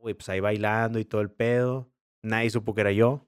Güey, 0.00 0.14
pues 0.14 0.28
ahí 0.28 0.40
bailando 0.40 0.98
y 0.98 1.04
todo 1.04 1.20
el 1.20 1.30
pedo. 1.30 1.90
Nadie 2.22 2.50
supo 2.50 2.74
que 2.74 2.80
era 2.80 2.92
yo. 2.92 3.26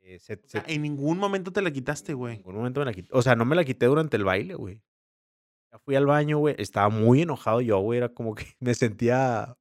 Eh, 0.00 0.18
se- 0.18 0.34
O 0.34 0.48
sea, 0.48 0.64
se- 0.64 0.72
en 0.74 0.82
ningún 0.82 1.18
momento 1.18 1.52
te 1.52 1.60
la 1.62 1.70
quitaste, 1.70 2.12
en 2.12 2.18
güey. 2.18 2.36
ningún 2.38 2.54
momento 2.56 2.80
me 2.80 2.86
la 2.86 2.92
quité. 2.92 3.08
O 3.12 3.22
sea, 3.22 3.34
no 3.36 3.44
me 3.44 3.56
la 3.56 3.64
quité 3.64 3.86
durante 3.86 4.16
el 4.16 4.24
baile, 4.24 4.54
güey. 4.54 4.82
Ya 5.72 5.78
fui 5.78 5.94
al 5.94 6.06
baño, 6.06 6.38
güey. 6.38 6.54
Estaba 6.58 6.88
muy 6.88 7.22
enojado 7.22 7.60
yo, 7.60 7.78
güey. 7.80 7.98
Era 7.98 8.08
como 8.08 8.34
que 8.34 8.44
me 8.60 8.74
sentía 8.74 9.56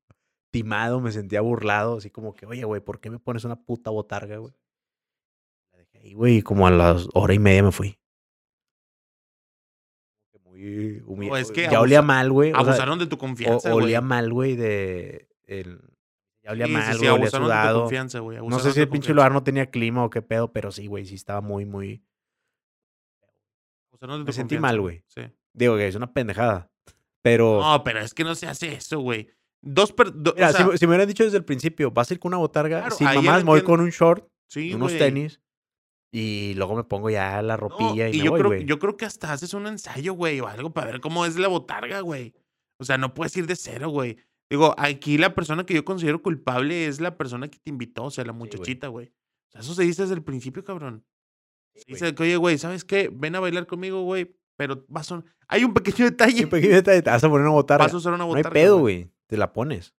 timado, 0.51 1.01
me 1.01 1.11
sentía 1.11 1.41
burlado. 1.41 1.97
Así 1.97 2.09
como 2.09 2.33
que, 2.33 2.45
oye, 2.45 2.63
güey, 2.63 2.81
¿por 2.81 2.99
qué 2.99 3.09
me 3.09 3.19
pones 3.19 3.43
una 3.43 3.55
puta 3.57 3.89
botarga, 3.91 4.37
güey? 4.37 4.53
La 5.71 5.79
dejé 5.79 5.99
ahí, 5.99 6.13
güey. 6.13 6.37
Y 6.37 6.41
como 6.41 6.65
a 6.67 6.71
las 6.71 7.07
hora 7.13 7.33
y 7.33 7.39
media 7.39 7.63
me 7.63 7.71
fui. 7.71 7.95
Muy 10.43 11.01
humillado. 11.05 11.37
es 11.37 11.51
que 11.51 11.63
ya 11.69 11.79
olía 11.79 12.01
mal, 12.01 12.31
güey. 12.31 12.51
o 12.51 12.55
sea, 12.55 12.61
Abusaron 12.63 12.97
de 12.99 13.05
tu 13.07 13.15
o- 13.15 13.19
confianza, 13.19 13.71
güey. 13.71 13.85
olía 13.85 14.01
mal, 14.01 14.31
güey, 14.33 14.55
de. 14.55 15.28
El- 15.49 15.81
ya 16.43 16.51
olía 16.51 16.65
Sí, 16.67 16.71
sí, 16.71 16.77
mal, 16.77 16.97
sí, 16.99 17.07
olía 17.07 17.29
tu 17.31 17.37
sudado. 17.37 17.81
confianza, 17.81 18.19
güey. 18.19 18.37
No 18.47 18.59
sé 18.59 18.71
si 18.71 18.79
el 18.79 18.87
pinche 18.87 19.07
confianza. 19.09 19.13
lugar 19.13 19.31
no 19.33 19.43
tenía 19.43 19.69
clima 19.69 20.03
o 20.05 20.09
qué 20.09 20.21
pedo, 20.21 20.51
pero 20.53 20.71
sí, 20.71 20.87
güey, 20.87 21.05
sí 21.05 21.15
estaba 21.15 21.41
muy, 21.41 21.65
muy. 21.65 22.01
Abusaron 23.91 24.19
de 24.21 24.25
Me 24.25 24.31
sentí 24.33 24.55
confianza, 24.55 24.61
mal, 24.61 24.81
güey. 24.81 25.03
Sí. 25.07 25.21
Digo 25.53 25.75
que 25.77 25.87
es 25.87 25.95
una 25.95 26.11
pendejada. 26.13 26.69
Pero. 27.21 27.59
No, 27.61 27.83
pero 27.83 27.99
es 27.99 28.13
que 28.13 28.23
no 28.23 28.35
se 28.35 28.47
hace 28.47 28.73
eso, 28.73 28.99
güey. 28.99 29.29
Dos 29.61 29.91
per... 29.91 30.13
do- 30.13 30.31
o 30.31 30.35
mira, 30.35 30.53
sea, 30.53 30.71
si, 30.71 30.77
si 30.77 30.85
me 30.87 30.91
hubieran 30.91 31.07
dicho 31.07 31.25
desde 31.25 31.37
el 31.37 31.43
principio, 31.43 31.91
vas 31.91 32.09
a 32.09 32.13
ir 32.13 32.19
con 32.19 32.29
una 32.29 32.37
botarga, 32.37 32.79
Claro, 32.79 32.95
sin 32.95 33.07
mamás, 33.07 33.43
me 33.43 33.49
voy 33.49 33.61
con 33.61 33.81
un 33.81 33.89
short, 33.89 34.25
sí, 34.49 34.73
unos 34.73 34.91
güey. 34.93 34.99
tenis, 34.99 35.41
y 36.13 36.53
luego 36.55 36.75
me 36.77 36.85
pongo 36.85 37.09
ya 37.09 37.41
la 37.41 37.57
No, 37.57 37.67
ropilla 37.67 38.07
y, 38.07 38.13
y 38.15 38.17
me 38.19 38.23
yo 38.23 38.31
voy, 38.31 38.39
creo, 38.39 38.49
güey. 38.51 38.65
yo 38.65 38.79
creo 38.79 38.95
que 38.95 39.03
hasta 39.03 39.33
haces 39.33 39.53
un 39.53 39.67
ensayo, 39.67 40.13
güey, 40.13 40.39
o 40.39 40.47
algo 40.47 40.71
para 40.71 40.91
ver 40.91 41.01
cómo 41.01 41.25
es 41.25 41.35
la 41.37 41.49
botarga, 41.49 41.99
güey. 41.99 42.33
O 42.79 42.85
sea, 42.85 42.97
no 42.97 43.13
puedes 43.13 43.35
ir 43.35 43.47
de 43.47 43.57
cero, 43.57 43.89
güey. 43.89 44.15
Digo, 44.49 44.73
aquí 44.77 45.17
la 45.17 45.35
persona 45.35 45.65
que 45.65 45.73
yo 45.75 45.85
considero 45.85 46.21
culpable 46.21 46.87
es 46.87 46.99
la 46.99 47.17
persona 47.17 47.47
que 47.49 47.59
te 47.59 47.69
invitó, 47.69 48.05
o 48.05 48.11
sea, 48.11 48.25
la 48.25 48.33
muchachita, 48.33 48.87
güey. 48.87 49.07
O 49.47 49.51
sea, 49.51 49.61
eso 49.61 49.73
se 49.75 49.83
dice 49.83 50.01
desde 50.03 50.15
el 50.15 50.23
principio, 50.23 50.63
cabrón. 50.63 51.05
Se 51.75 51.83
dice 51.87 52.15
que, 52.15 52.23
oye, 52.23 52.35
güey, 52.35 52.57
¿sabes 52.57 52.83
qué? 52.83 53.09
Ven 53.13 53.35
a 53.35 53.39
bailar 53.39 53.67
conmigo, 53.67 54.01
güey, 54.03 54.35
pero 54.57 54.85
vas 54.89 55.11
a... 55.11 55.23
Hay 55.47 55.63
un 55.63 55.73
pequeño 55.73 56.05
detalle. 56.09 56.45
Un 56.45 56.49
pequeño 56.49 56.75
detalle, 56.75 57.01
te 57.01 57.09
vas 57.09 57.23
a 57.23 57.29
poner 57.29 57.45
una 57.45 57.53
botarga. 57.55 57.85
Vas 57.85 57.93
a 57.93 57.97
usar 57.97 58.13
una 58.13 58.23
no 58.25 58.31
hay 58.33 58.37
botarga. 58.37 58.53
pedo, 58.53 58.79
güey. 58.79 59.11
Te 59.27 59.37
la 59.37 59.53
pones. 59.53 59.93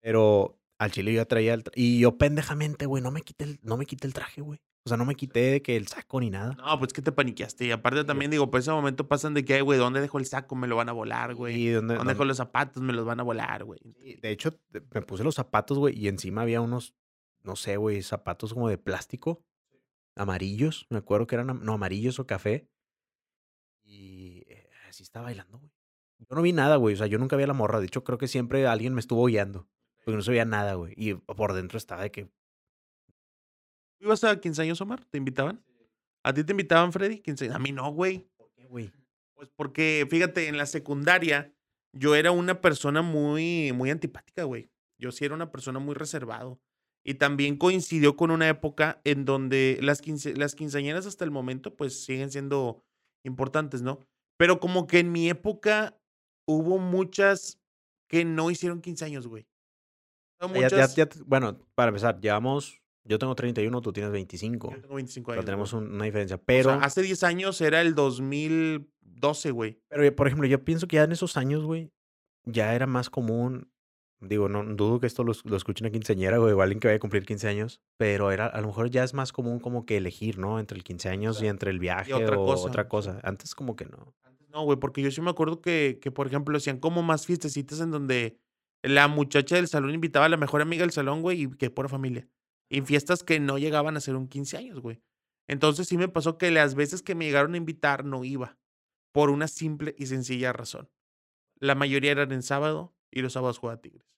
Pero 0.00 0.58
al 0.78 0.90
chile 0.90 1.12
yo 1.12 1.26
traía 1.26 1.54
el 1.54 1.62
tra- 1.64 1.72
Y 1.76 2.00
yo 2.00 2.16
pendejamente, 2.18 2.86
güey, 2.86 3.02
no 3.02 3.10
me 3.10 3.22
quité 3.22 3.44
el, 3.44 3.60
no 3.62 3.76
me 3.76 3.86
quité 3.86 4.06
el 4.06 4.14
traje, 4.14 4.40
güey. 4.40 4.60
O 4.84 4.88
sea, 4.88 4.96
no 4.96 5.04
me 5.04 5.14
quité 5.14 5.40
de 5.52 5.62
que 5.62 5.76
el 5.76 5.86
saco 5.86 6.18
ni 6.20 6.28
nada. 6.30 6.54
No, 6.54 6.76
pues 6.78 6.92
que 6.92 7.02
te 7.02 7.12
paniqueaste. 7.12 7.66
Y 7.66 7.70
aparte 7.70 8.02
también, 8.04 8.32
digo, 8.32 8.50
por 8.50 8.58
ese 8.58 8.72
momento 8.72 9.06
pasan 9.06 9.32
de 9.32 9.44
que, 9.44 9.54
"Ay, 9.54 9.60
güey, 9.60 9.78
¿dónde 9.78 10.00
dejo 10.00 10.18
el 10.18 10.26
saco? 10.26 10.56
Me 10.56 10.66
lo 10.66 10.74
van 10.74 10.88
a 10.88 10.92
volar, 10.92 11.34
güey. 11.34 11.68
Y 11.68 11.68
¿Dónde 11.70 11.98
dejo 12.04 12.24
los 12.24 12.36
zapatos? 12.36 12.82
Me 12.82 12.92
los 12.92 13.04
van 13.04 13.20
a 13.20 13.22
volar, 13.22 13.62
güey. 13.64 13.80
De 14.20 14.30
hecho, 14.30 14.58
me 14.72 15.02
puse 15.02 15.22
los 15.22 15.36
zapatos, 15.36 15.78
güey, 15.78 15.96
y 15.96 16.08
encima 16.08 16.42
había 16.42 16.60
unos, 16.60 16.94
no 17.44 17.54
sé, 17.54 17.76
güey, 17.76 18.02
zapatos 18.02 18.54
como 18.54 18.68
de 18.68 18.76
plástico, 18.76 19.44
amarillos, 20.16 20.86
me 20.90 20.98
acuerdo 20.98 21.28
que 21.28 21.36
eran, 21.36 21.64
no, 21.64 21.72
amarillos 21.74 22.18
o 22.18 22.26
café. 22.26 22.68
Y 23.84 24.42
eh, 24.48 24.68
así 24.88 25.04
estaba 25.04 25.26
bailando, 25.26 25.58
güey. 25.58 25.70
Yo 26.18 26.36
no 26.36 26.42
vi 26.42 26.52
nada, 26.52 26.76
güey, 26.76 26.94
o 26.94 26.98
sea, 26.98 27.06
yo 27.06 27.18
nunca 27.18 27.36
vi 27.36 27.44
a 27.44 27.46
la 27.48 27.52
morra. 27.52 27.78
De 27.78 27.86
hecho, 27.86 28.02
creo 28.02 28.18
que 28.18 28.28
siempre 28.28 28.66
alguien 28.66 28.94
me 28.94 29.00
estuvo 29.00 29.24
guiando, 29.26 29.68
porque 30.04 30.16
no 30.16 30.22
se 30.22 30.30
veía 30.32 30.44
nada, 30.44 30.74
güey. 30.74 30.92
Y 30.96 31.14
por 31.14 31.52
dentro 31.52 31.78
estaba 31.78 32.02
de 32.02 32.10
que, 32.10 32.24
¿Tú 32.24 32.32
ibas 34.02 34.24
a 34.24 34.38
15 34.40 34.62
años, 34.62 34.80
Omar? 34.80 35.04
¿Te 35.06 35.18
invitaban? 35.18 35.64
¿A 36.24 36.32
ti 36.32 36.44
te 36.44 36.52
invitaban, 36.52 36.92
Freddy? 36.92 37.18
15 37.20 37.50
A 37.50 37.58
mí 37.58 37.72
no, 37.72 37.90
güey. 37.92 38.28
¿por 38.36 38.50
qué, 38.52 38.66
güey? 38.66 38.92
Pues 39.34 39.48
porque, 39.56 40.06
fíjate, 40.10 40.48
en 40.48 40.56
la 40.56 40.66
secundaria 40.66 41.52
yo 41.94 42.14
era 42.14 42.30
una 42.30 42.60
persona 42.60 43.02
muy, 43.02 43.72
muy 43.72 43.90
antipática, 43.90 44.44
güey. 44.44 44.70
Yo 44.98 45.10
sí 45.12 45.24
era 45.24 45.34
una 45.34 45.50
persona 45.50 45.78
muy 45.78 45.94
reservado. 45.94 46.60
Y 47.04 47.14
también 47.14 47.56
coincidió 47.56 48.14
con 48.16 48.30
una 48.30 48.48
época 48.48 49.00
en 49.04 49.24
donde 49.24 49.78
las, 49.82 50.00
quince, 50.00 50.36
las 50.36 50.54
quinceañeras 50.54 51.06
hasta 51.06 51.24
el 51.24 51.32
momento 51.32 51.74
pues 51.76 52.04
siguen 52.04 52.30
siendo 52.30 52.84
importantes, 53.24 53.82
¿no? 53.82 53.98
Pero 54.38 54.60
como 54.60 54.86
que 54.86 55.00
en 55.00 55.10
mi 55.10 55.28
época 55.28 55.98
hubo 56.46 56.78
muchas 56.78 57.58
que 58.08 58.24
no 58.24 58.50
hicieron 58.52 58.80
15 58.80 59.04
años, 59.04 59.26
güey. 59.26 59.48
Hubo 60.40 60.54
Ya- 60.54 60.68
ya- 60.68 60.76
muchas- 60.76 60.94
ya- 60.94 61.08
bueno, 61.26 61.58
para 61.74 61.88
empezar, 61.88 62.20
llevamos, 62.20 62.80
yo 63.04 63.18
tengo 63.18 63.34
31, 63.34 63.80
tú 63.80 63.92
tienes 63.92 64.12
25. 64.12 64.70
Yo 64.74 64.80
tengo 64.80 64.94
25 64.94 65.26
Pero 65.28 65.40
años. 65.40 65.44
tenemos 65.46 65.72
un- 65.72 65.92
una 65.94 66.04
diferencia. 66.04 66.36
O 66.36 66.38
sea, 66.38 66.44
Pero, 66.46 66.70
hace 66.72 67.02
10 67.02 67.22
años 67.24 67.60
era 67.60 67.80
el 67.80 67.94
2012, 67.94 69.50
güey. 69.50 69.80
Pero, 69.88 70.14
por 70.16 70.26
ejemplo, 70.26 70.46
yo 70.46 70.64
pienso 70.64 70.86
que 70.86 70.96
ya 70.96 71.04
en 71.04 71.12
esos 71.12 71.36
años, 71.36 71.64
güey, 71.64 71.90
ya 72.44 72.74
era 72.74 72.86
más 72.86 73.10
común. 73.10 73.68
Digo, 74.20 74.48
no 74.48 74.62
dudo 74.64 75.00
que 75.00 75.08
esto 75.08 75.24
lo, 75.24 75.32
lo 75.44 75.56
escuchen 75.56 75.86
a 75.86 75.90
quinceañera, 75.90 76.38
güey, 76.38 76.52
o 76.52 76.62
alguien 76.62 76.78
que 76.78 76.86
vaya 76.86 76.96
a 76.96 77.00
cumplir 77.00 77.24
15 77.26 77.48
años. 77.48 77.80
Pero 77.96 78.30
era, 78.30 78.46
a 78.46 78.60
lo 78.60 78.68
mejor 78.68 78.88
ya 78.88 79.02
es 79.02 79.14
más 79.14 79.32
común 79.32 79.58
como 79.58 79.84
que 79.84 79.96
elegir, 79.96 80.38
¿no? 80.38 80.60
Entre 80.60 80.76
el 80.76 80.84
15 80.84 81.08
años 81.08 81.42
y 81.42 81.46
entre 81.48 81.70
el 81.72 81.80
viaje 81.80 82.14
otra 82.14 82.38
o 82.38 82.46
cosa, 82.46 82.68
otra 82.68 82.88
cosa. 82.88 83.18
Antes 83.24 83.54
como 83.56 83.74
que 83.74 83.84
no. 83.86 84.14
No, 84.52 84.62
güey, 84.64 84.78
porque 84.78 85.02
yo 85.02 85.10
sí 85.10 85.20
me 85.22 85.30
acuerdo 85.30 85.60
que, 85.60 85.98
que, 86.00 86.10
por 86.12 86.26
ejemplo, 86.28 86.56
hacían 86.56 86.78
como 86.78 87.02
más 87.02 87.26
fiestecitas 87.26 87.80
en 87.80 87.90
donde 87.90 88.36
la 88.82 89.08
muchacha 89.08 89.56
del 89.56 89.66
salón 89.66 89.92
invitaba 89.94 90.26
a 90.26 90.28
la 90.28 90.36
mejor 90.36 90.60
amiga 90.62 90.82
del 90.82 90.92
salón, 90.92 91.22
güey, 91.22 91.42
y 91.44 91.48
que 91.50 91.70
pura 91.70 91.88
familia. 91.88 92.28
Y 92.72 92.80
fiestas 92.80 93.22
que 93.22 93.38
no 93.38 93.58
llegaban 93.58 93.98
a 93.98 94.00
ser 94.00 94.16
un 94.16 94.28
15 94.28 94.56
años, 94.56 94.80
güey. 94.80 95.02
Entonces 95.46 95.86
sí 95.86 95.98
me 95.98 96.08
pasó 96.08 96.38
que 96.38 96.50
las 96.50 96.74
veces 96.74 97.02
que 97.02 97.14
me 97.14 97.26
llegaron 97.26 97.52
a 97.52 97.58
invitar 97.58 98.06
no 98.06 98.24
iba. 98.24 98.56
Por 99.12 99.28
una 99.28 99.46
simple 99.46 99.94
y 99.98 100.06
sencilla 100.06 100.54
razón. 100.54 100.88
La 101.60 101.74
mayoría 101.74 102.12
eran 102.12 102.32
en 102.32 102.42
sábado 102.42 102.96
y 103.10 103.20
los 103.20 103.34
sábados 103.34 103.58
jugaba 103.58 103.82
Tigres. 103.82 104.16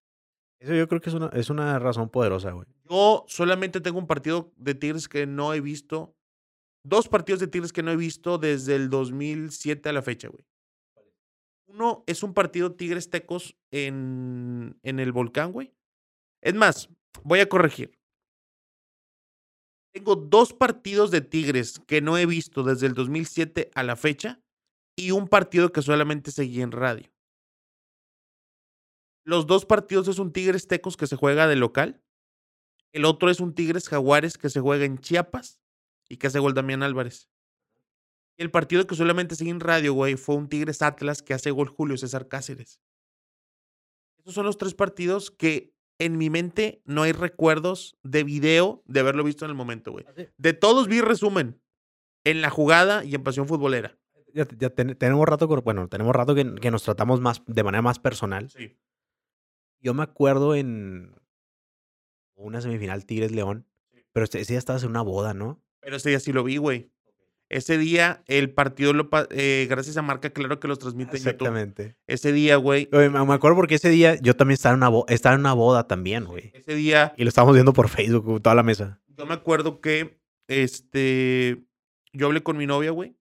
Eso 0.60 0.72
yo 0.72 0.86
creo 0.86 1.00
que 1.00 1.10
es 1.10 1.16
una, 1.16 1.26
es 1.32 1.50
una 1.50 1.80
razón 1.80 2.10
poderosa, 2.10 2.52
güey. 2.52 2.68
Yo 2.88 3.24
solamente 3.26 3.80
tengo 3.80 3.98
un 3.98 4.06
partido 4.06 4.52
de 4.56 4.76
Tigres 4.76 5.08
que 5.08 5.26
no 5.26 5.52
he 5.52 5.60
visto. 5.60 6.16
Dos 6.84 7.08
partidos 7.08 7.40
de 7.40 7.48
Tigres 7.48 7.72
que 7.72 7.82
no 7.82 7.90
he 7.90 7.96
visto 7.96 8.38
desde 8.38 8.76
el 8.76 8.88
2007 8.88 9.88
a 9.88 9.92
la 9.92 10.02
fecha, 10.02 10.28
güey. 10.28 10.44
Uno 11.66 12.04
es 12.06 12.22
un 12.22 12.34
partido 12.34 12.76
Tigres 12.76 13.10
Tecos 13.10 13.56
en, 13.72 14.78
en 14.84 15.00
el 15.00 15.10
volcán, 15.10 15.50
güey. 15.50 15.74
Es 16.40 16.54
más, 16.54 16.88
voy 17.24 17.40
a 17.40 17.48
corregir. 17.48 17.98
Tengo 19.94 20.16
dos 20.16 20.52
partidos 20.52 21.12
de 21.12 21.20
Tigres 21.20 21.80
que 21.86 22.00
no 22.00 22.18
he 22.18 22.26
visto 22.26 22.64
desde 22.64 22.88
el 22.88 22.94
2007 22.94 23.70
a 23.76 23.84
la 23.84 23.94
fecha 23.94 24.40
y 24.96 25.12
un 25.12 25.28
partido 25.28 25.70
que 25.70 25.82
solamente 25.82 26.32
seguí 26.32 26.62
en 26.62 26.72
radio. 26.72 27.12
Los 29.24 29.46
dos 29.46 29.64
partidos 29.64 30.08
es 30.08 30.18
un 30.18 30.32
Tigres 30.32 30.66
Tecos 30.66 30.96
que 30.96 31.06
se 31.06 31.14
juega 31.14 31.46
de 31.46 31.54
local. 31.54 32.02
El 32.92 33.04
otro 33.04 33.30
es 33.30 33.38
un 33.38 33.54
Tigres 33.54 33.88
Jaguares 33.88 34.36
que 34.36 34.50
se 34.50 34.60
juega 34.60 34.84
en 34.84 34.98
Chiapas 34.98 35.60
y 36.08 36.16
que 36.16 36.26
hace 36.26 36.40
gol 36.40 36.54
Damián 36.54 36.82
Álvarez. 36.82 37.30
Y 38.36 38.42
el 38.42 38.50
partido 38.50 38.88
que 38.88 38.96
solamente 38.96 39.36
seguí 39.36 39.50
en 39.50 39.60
radio, 39.60 39.94
güey, 39.94 40.16
fue 40.16 40.34
un 40.34 40.48
Tigres 40.48 40.82
Atlas 40.82 41.22
que 41.22 41.34
hace 41.34 41.52
gol 41.52 41.68
Julio 41.68 41.96
César 41.96 42.26
Cáceres. 42.26 42.80
Esos 44.18 44.34
son 44.34 44.44
los 44.44 44.58
tres 44.58 44.74
partidos 44.74 45.30
que 45.30 45.73
en 45.98 46.18
mi 46.18 46.30
mente 46.30 46.82
no 46.84 47.02
hay 47.02 47.12
recuerdos 47.12 47.96
de 48.02 48.24
video 48.24 48.82
de 48.86 49.00
haberlo 49.00 49.24
visto 49.24 49.44
en 49.44 49.50
el 49.50 49.56
momento, 49.56 49.92
güey. 49.92 50.04
De 50.36 50.52
todos 50.52 50.88
vi 50.88 51.00
resumen 51.00 51.60
en 52.24 52.40
la 52.40 52.50
jugada 52.50 53.04
y 53.04 53.14
en 53.14 53.22
Pasión 53.22 53.46
Futbolera. 53.48 53.96
Ya, 54.32 54.46
ya 54.58 54.70
ten- 54.70 54.96
tenemos 54.96 55.26
rato, 55.28 55.46
bueno, 55.46 55.88
tenemos 55.88 56.14
rato 56.14 56.34
que, 56.34 56.54
que 56.56 56.70
nos 56.72 56.82
tratamos 56.82 57.20
más 57.20 57.42
de 57.46 57.62
manera 57.62 57.82
más 57.82 57.98
personal. 58.00 58.50
Sí. 58.50 58.76
Yo 59.80 59.94
me 59.94 60.02
acuerdo 60.02 60.54
en 60.54 61.14
una 62.34 62.60
semifinal 62.60 63.06
Tigres 63.06 63.30
León, 63.30 63.66
pero 64.12 64.24
ese 64.24 64.44
día 64.44 64.58
estabas 64.58 64.82
en 64.82 64.90
una 64.90 65.02
boda, 65.02 65.34
¿no? 65.34 65.62
Pero 65.80 65.96
ese 65.96 66.08
día 66.08 66.18
sí 66.20 66.32
lo 66.32 66.42
vi, 66.42 66.56
güey. 66.56 66.90
Ese 67.54 67.78
día 67.78 68.22
el 68.26 68.50
partido, 68.50 68.92
lo 68.92 69.08
eh, 69.30 69.66
gracias 69.70 69.96
a 69.96 70.02
Marca 70.02 70.30
Claro 70.30 70.58
que 70.58 70.66
los 70.66 70.80
transmite 70.80 71.16
en 71.18 71.22
YouTube. 71.22 71.28
Exactamente. 71.46 71.96
Ese 72.08 72.32
día, 72.32 72.56
güey. 72.56 72.88
Me 72.90 73.06
acuerdo 73.32 73.54
porque 73.54 73.76
ese 73.76 73.90
día 73.90 74.16
yo 74.16 74.34
también 74.34 74.54
estaba 74.54 74.72
en 74.72 74.78
una, 74.78 74.88
bo- 74.88 75.06
estaba 75.08 75.36
en 75.36 75.40
una 75.42 75.52
boda 75.52 75.86
también, 75.86 76.24
güey. 76.24 76.50
Ese 76.52 76.74
día 76.74 77.14
Y 77.16 77.22
lo 77.22 77.28
estábamos 77.28 77.54
viendo 77.54 77.72
por 77.72 77.88
Facebook, 77.88 78.42
toda 78.42 78.56
la 78.56 78.64
mesa. 78.64 79.00
Yo 79.06 79.24
me 79.24 79.34
acuerdo 79.34 79.80
que 79.80 80.18
este 80.48 81.64
yo 82.12 82.26
hablé 82.26 82.42
con 82.42 82.56
mi 82.56 82.66
novia, 82.66 82.90
güey. 82.90 83.16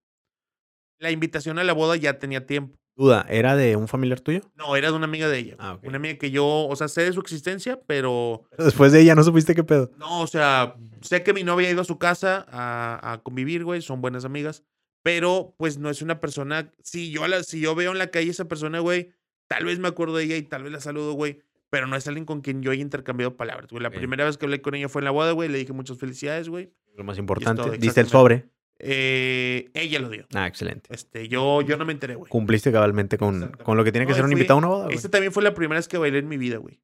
La 0.99 1.11
invitación 1.11 1.59
a 1.59 1.63
la 1.63 1.73
boda 1.73 1.95
ya 1.95 2.17
tenía 2.17 2.45
tiempo. 2.47 2.79
Duda, 2.95 3.25
¿era 3.27 3.55
de 3.55 3.75
un 3.75 3.87
familiar 3.87 4.19
tuyo? 4.19 4.41
No, 4.55 4.75
era 4.75 4.91
de 4.91 4.95
una 4.95 5.05
amiga 5.05 5.27
de 5.27 5.39
ella. 5.39 5.55
Ah, 5.57 5.73
ok. 5.73 5.85
Una 5.87 5.97
amiga 5.97 6.17
que 6.19 6.29
yo, 6.29 6.45
o 6.45 6.75
sea, 6.75 6.87
sé 6.87 7.01
de 7.03 7.11
su 7.13 7.19
existencia, 7.19 7.79
pero 7.87 8.43
Pero 8.51 8.65
después 8.65 8.91
de 8.91 9.01
ella 9.01 9.15
no 9.15 9.23
supiste 9.23 9.55
qué 9.55 9.63
pedo. 9.63 9.91
no, 9.97 10.21
o 10.21 10.27
sea, 10.27 10.75
sé 11.01 11.23
que 11.23 11.33
mi 11.33 11.43
novia 11.43 11.67
ha 11.69 11.71
ido 11.71 11.81
a 11.81 11.85
su 11.85 11.97
casa 11.97 12.45
a, 12.49 13.13
a 13.13 13.23
convivir, 13.23 13.63
güey, 13.63 13.81
son 13.81 14.01
buenas 14.01 14.25
amigas, 14.25 14.63
pero 15.01 15.55
pues 15.57 15.77
no 15.79 15.89
es 15.89 16.01
una 16.01 16.19
persona, 16.19 16.71
si 16.83 17.11
yo, 17.11 17.27
la, 17.27 17.43
si 17.43 17.59
yo 17.59 17.73
veo 17.73 17.91
en 17.91 17.97
la 17.97 18.07
calle 18.07 18.29
esa 18.29 18.45
persona, 18.45 18.79
güey, 18.79 19.09
tal 19.47 19.65
vez 19.65 19.79
me 19.79 19.87
acuerdo 19.87 20.15
de 20.17 20.25
ella 20.25 20.37
y 20.37 20.43
tal 20.43 20.63
vez 20.63 20.71
la 20.71 20.79
saludo, 20.79 21.13
güey, 21.13 21.39
pero 21.71 21.87
no 21.87 21.95
es 21.95 22.07
alguien 22.07 22.25
con 22.25 22.41
quien 22.41 22.61
yo 22.61 22.69
haya 22.69 22.83
intercambiado 22.83 23.35
palabras, 23.35 23.71
güey. 23.71 23.81
La 23.81 23.89
primera 23.89 24.23
vez 24.23 24.37
que 24.37 24.45
hablé 24.45 24.61
con 24.61 24.75
ella 24.75 24.87
fue 24.87 25.01
en 25.01 25.05
la 25.05 25.11
boda, 25.11 25.31
güey, 25.31 25.49
le 25.49 25.57
dije 25.57 25.73
muchas 25.73 25.97
felicidades, 25.97 26.47
güey. 26.47 26.71
Lo 26.95 27.03
más 27.03 27.17
importante. 27.17 27.79
Diste 27.79 28.01
el 28.01 28.07
sobre. 28.07 28.45
Eh, 28.79 29.69
ella 29.73 29.99
lo 29.99 30.09
dio. 30.09 30.25
Ah, 30.33 30.47
excelente. 30.47 30.93
Este, 30.93 31.27
yo, 31.27 31.61
yo 31.61 31.77
no 31.77 31.85
me 31.85 31.93
enteré, 31.93 32.15
güey. 32.15 32.29
Cumpliste 32.29 32.71
cabalmente 32.71 33.17
con, 33.17 33.51
con 33.63 33.77
lo 33.77 33.83
que 33.83 33.91
tiene 33.91 34.05
que 34.05 34.11
No, 34.11 34.15
ser 34.15 34.25
un 34.25 34.31
fui- 34.31 34.33
invitado 34.39 34.57
a 34.57 34.59
una 34.59 34.67
boda, 34.67 34.83
güey. 34.85 34.95
Esta 34.97 35.09
también 35.09 35.31
fue 35.31 35.43
la 35.43 35.53
primera 35.53 35.79
vez 35.79 35.87
que 35.87 35.97
bailé 35.97 36.19
en 36.19 36.27
mi 36.27 36.37
vida, 36.37 36.57
güey. 36.57 36.81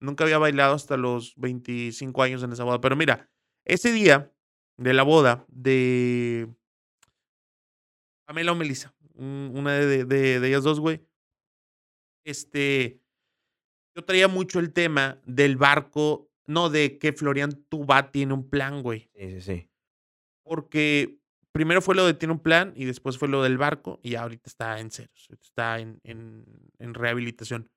Nunca 0.00 0.24
había 0.24 0.38
bailado 0.38 0.74
hasta 0.74 0.96
los 0.96 1.34
25 1.36 2.22
años 2.22 2.42
en 2.42 2.52
esa 2.52 2.64
boda. 2.64 2.80
Pero 2.80 2.96
mira, 2.96 3.30
ese 3.64 3.92
día 3.92 4.32
de 4.78 4.94
la 4.94 5.02
boda 5.02 5.44
de 5.48 6.48
Pamela 8.26 8.52
o 8.52 8.54
Melissa, 8.54 8.94
un- 9.14 9.52
una 9.54 9.74
de, 9.74 10.04
de- 10.04 10.40
de 10.40 10.48
ellas 10.48 10.62
dos, 10.64 10.80
güey. 10.80 11.00
Este, 12.24 13.00
yo 13.96 14.04
traía 14.04 14.28
mucho 14.28 14.58
el 14.60 14.72
tema 14.72 15.20
del 15.26 15.56
barco, 15.56 16.30
no, 16.46 16.70
de 16.70 16.98
que 16.98 17.12
Florian 17.12 17.64
Tubá 17.68 18.10
tiene 18.12 18.32
un 18.32 18.48
plan, 18.48 18.82
güey. 18.82 19.10
Sí, 19.14 19.30
sí, 19.32 19.40
sí. 19.40 19.68
Porque 20.44 21.18
primero 21.52 21.82
fue 21.82 21.94
lo 21.94 22.06
de 22.06 22.14
tiene 22.14 22.32
un 22.32 22.40
plan 22.40 22.72
y 22.76 22.84
después 22.84 23.18
fue 23.18 23.28
lo 23.28 23.42
del 23.42 23.58
barco 23.58 24.00
y 24.02 24.14
ahorita 24.14 24.48
está 24.48 24.80
en 24.80 24.90
ceros, 24.90 25.28
está 25.40 25.78
en, 25.78 26.00
en, 26.02 26.44
en 26.78 26.94
rehabilitación. 26.94 27.70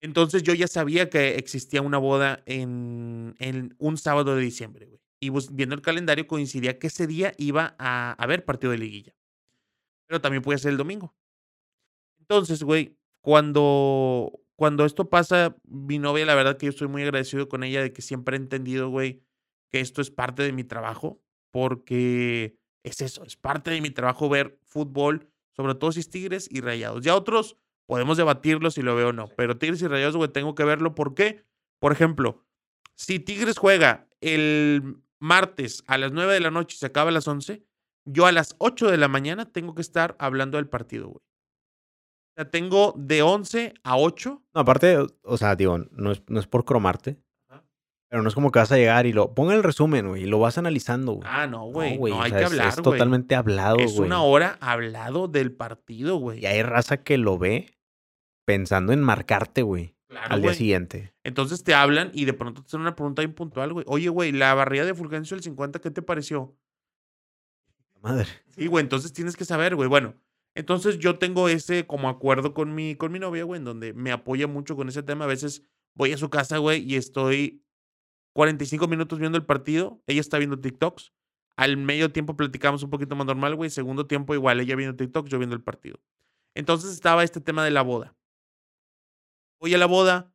Entonces 0.00 0.42
yo 0.42 0.54
ya 0.54 0.68
sabía 0.68 1.10
que 1.10 1.36
existía 1.36 1.82
una 1.82 1.98
boda 1.98 2.42
en, 2.46 3.34
en 3.38 3.74
un 3.78 3.96
sábado 3.96 4.36
de 4.36 4.42
diciembre, 4.42 4.86
güey. 4.86 5.00
Y 5.20 5.30
viendo 5.52 5.74
el 5.74 5.82
calendario 5.82 6.28
coincidía 6.28 6.78
que 6.78 6.86
ese 6.86 7.08
día 7.08 7.34
iba 7.38 7.74
a 7.78 8.12
haber 8.12 8.44
partido 8.44 8.70
de 8.70 8.78
liguilla. 8.78 9.16
Pero 10.06 10.20
también 10.20 10.42
puede 10.42 10.58
ser 10.58 10.70
el 10.70 10.76
domingo. 10.76 11.16
Entonces, 12.20 12.62
güey, 12.62 12.96
cuando, 13.20 14.40
cuando 14.54 14.84
esto 14.84 15.10
pasa, 15.10 15.56
mi 15.64 15.98
novia, 15.98 16.24
la 16.24 16.36
verdad 16.36 16.56
que 16.56 16.66
yo 16.66 16.70
estoy 16.70 16.86
muy 16.86 17.02
agradecido 17.02 17.48
con 17.48 17.64
ella 17.64 17.82
de 17.82 17.92
que 17.92 18.02
siempre 18.02 18.36
ha 18.36 18.38
entendido, 18.38 18.90
güey, 18.90 19.24
que 19.70 19.80
esto 19.80 20.00
es 20.00 20.10
parte 20.10 20.44
de 20.44 20.52
mi 20.52 20.62
trabajo, 20.62 21.20
porque 21.50 22.56
es 22.84 23.00
eso, 23.00 23.24
es 23.24 23.36
parte 23.36 23.70
de 23.70 23.80
mi 23.80 23.90
trabajo 23.90 24.28
ver 24.28 24.58
fútbol, 24.64 25.28
sobre 25.56 25.74
todo 25.74 25.92
si 25.92 26.00
es 26.00 26.10
Tigres 26.10 26.48
y 26.50 26.60
Rayados. 26.60 27.02
Ya 27.04 27.14
otros 27.16 27.56
podemos 27.86 28.16
debatirlo 28.16 28.70
si 28.70 28.82
lo 28.82 28.94
veo 28.94 29.08
o 29.08 29.12
no, 29.12 29.28
pero 29.36 29.58
Tigres 29.58 29.82
y 29.82 29.86
Rayados, 29.88 30.16
güey, 30.16 30.30
tengo 30.30 30.54
que 30.54 30.64
verlo. 30.64 30.94
¿Por 30.94 31.14
qué? 31.14 31.44
Por 31.80 31.92
ejemplo, 31.92 32.44
si 32.94 33.18
Tigres 33.18 33.58
juega 33.58 34.08
el 34.20 34.96
martes 35.20 35.82
a 35.86 35.98
las 35.98 36.12
9 36.12 36.32
de 36.34 36.40
la 36.40 36.50
noche 36.50 36.74
y 36.76 36.78
se 36.78 36.86
acaba 36.86 37.10
a 37.10 37.12
las 37.12 37.26
11, 37.28 37.62
yo 38.04 38.26
a 38.26 38.32
las 38.32 38.54
8 38.58 38.90
de 38.90 38.96
la 38.96 39.08
mañana 39.08 39.50
tengo 39.52 39.74
que 39.74 39.82
estar 39.82 40.16
hablando 40.18 40.56
del 40.58 40.68
partido, 40.68 41.08
güey. 41.08 41.20
O 41.20 42.34
sea, 42.40 42.50
tengo 42.50 42.94
de 42.96 43.22
11 43.22 43.74
a 43.82 43.96
8. 43.98 44.42
No, 44.54 44.60
aparte, 44.60 44.96
o- 45.22 45.36
sea, 45.36 45.56
digo, 45.56 45.78
no 45.90 46.12
es, 46.12 46.22
no 46.28 46.38
es 46.40 46.46
por 46.46 46.64
cromarte. 46.64 47.18
Pero 48.10 48.22
no 48.22 48.28
es 48.28 48.34
como 48.34 48.50
que 48.50 48.58
vas 48.58 48.72
a 48.72 48.76
llegar 48.76 49.06
y 49.06 49.12
lo. 49.12 49.34
Ponga 49.34 49.54
el 49.54 49.62
resumen, 49.62 50.08
güey, 50.08 50.22
y 50.22 50.26
lo 50.26 50.38
vas 50.38 50.56
analizando, 50.56 51.12
güey. 51.12 51.28
Ah, 51.30 51.46
no, 51.46 51.66
güey. 51.66 51.98
No, 51.98 52.22
hay 52.22 52.30
sea, 52.30 52.38
que 52.38 52.44
es- 52.46 52.50
hablar, 52.52 52.68
Es 52.68 52.74
güey. 52.76 52.84
totalmente 52.84 53.34
hablado, 53.34 53.74
güey. 53.76 53.86
Es 53.86 53.98
una 53.98 54.22
hora 54.22 54.56
hablado 54.60 55.28
del 55.28 55.52
partido, 55.52 56.16
güey. 56.16 56.40
Y 56.40 56.46
hay 56.46 56.62
raza 56.62 56.98
que 57.02 57.18
lo 57.18 57.36
ve 57.38 57.70
pensando 58.46 58.94
en 58.94 59.02
marcarte, 59.02 59.60
güey, 59.62 59.94
Claro, 60.08 60.32
al 60.34 60.40
día 60.40 60.48
güey. 60.50 60.56
siguiente. 60.56 61.12
Entonces 61.22 61.62
te 61.64 61.74
hablan 61.74 62.10
y 62.14 62.24
de 62.24 62.32
pronto 62.32 62.62
te 62.62 62.66
hacen 62.68 62.80
una 62.80 62.96
pregunta 62.96 63.20
bien 63.20 63.34
puntual, 63.34 63.74
güey. 63.74 63.84
Oye, 63.88 64.08
güey, 64.08 64.32
la 64.32 64.54
barrida 64.54 64.86
de 64.86 64.94
Fulgencio 64.94 65.36
del 65.36 65.44
50, 65.44 65.78
¿qué 65.80 65.90
te 65.90 66.00
pareció? 66.00 66.56
Madre. 68.00 68.26
Sí, 68.48 68.66
güey, 68.68 68.82
entonces 68.82 69.12
tienes 69.12 69.36
que 69.36 69.44
saber, 69.44 69.74
güey. 69.74 69.88
Bueno, 69.88 70.14
entonces 70.54 70.98
yo 70.98 71.18
tengo 71.18 71.48
ese 71.48 71.86
como 71.86 72.08
acuerdo 72.08 72.54
con 72.54 72.74
mi, 72.74 72.94
con 72.94 73.12
mi 73.12 73.18
novia, 73.18 73.44
güey, 73.44 73.58
en 73.58 73.64
donde 73.64 73.92
me 73.92 74.12
apoya 74.12 74.46
mucho 74.46 74.76
con 74.76 74.88
ese 74.88 75.02
tema. 75.02 75.24
A 75.24 75.28
veces 75.28 75.62
voy 75.94 76.12
a 76.12 76.16
su 76.16 76.30
casa, 76.30 76.58
güey, 76.58 76.82
y 76.90 76.94
estoy 76.96 77.62
45 78.38 78.86
minutos 78.86 79.18
viendo 79.18 79.36
el 79.36 79.44
partido. 79.44 80.00
Ella 80.06 80.20
está 80.20 80.38
viendo 80.38 80.60
TikToks. 80.60 81.12
Al 81.56 81.76
medio 81.76 82.12
tiempo 82.12 82.36
platicamos 82.36 82.84
un 82.84 82.90
poquito 82.90 83.16
más 83.16 83.26
normal, 83.26 83.56
güey. 83.56 83.68
Segundo 83.68 84.06
tiempo 84.06 84.32
igual, 84.32 84.60
ella 84.60 84.76
viendo 84.76 84.96
TikToks, 84.96 85.28
yo 85.28 85.38
viendo 85.38 85.56
el 85.56 85.62
partido. 85.64 85.98
Entonces 86.54 86.92
estaba 86.92 87.24
este 87.24 87.40
tema 87.40 87.64
de 87.64 87.72
la 87.72 87.82
boda. 87.82 88.16
Voy 89.60 89.74
a 89.74 89.78
la 89.78 89.86
boda, 89.86 90.32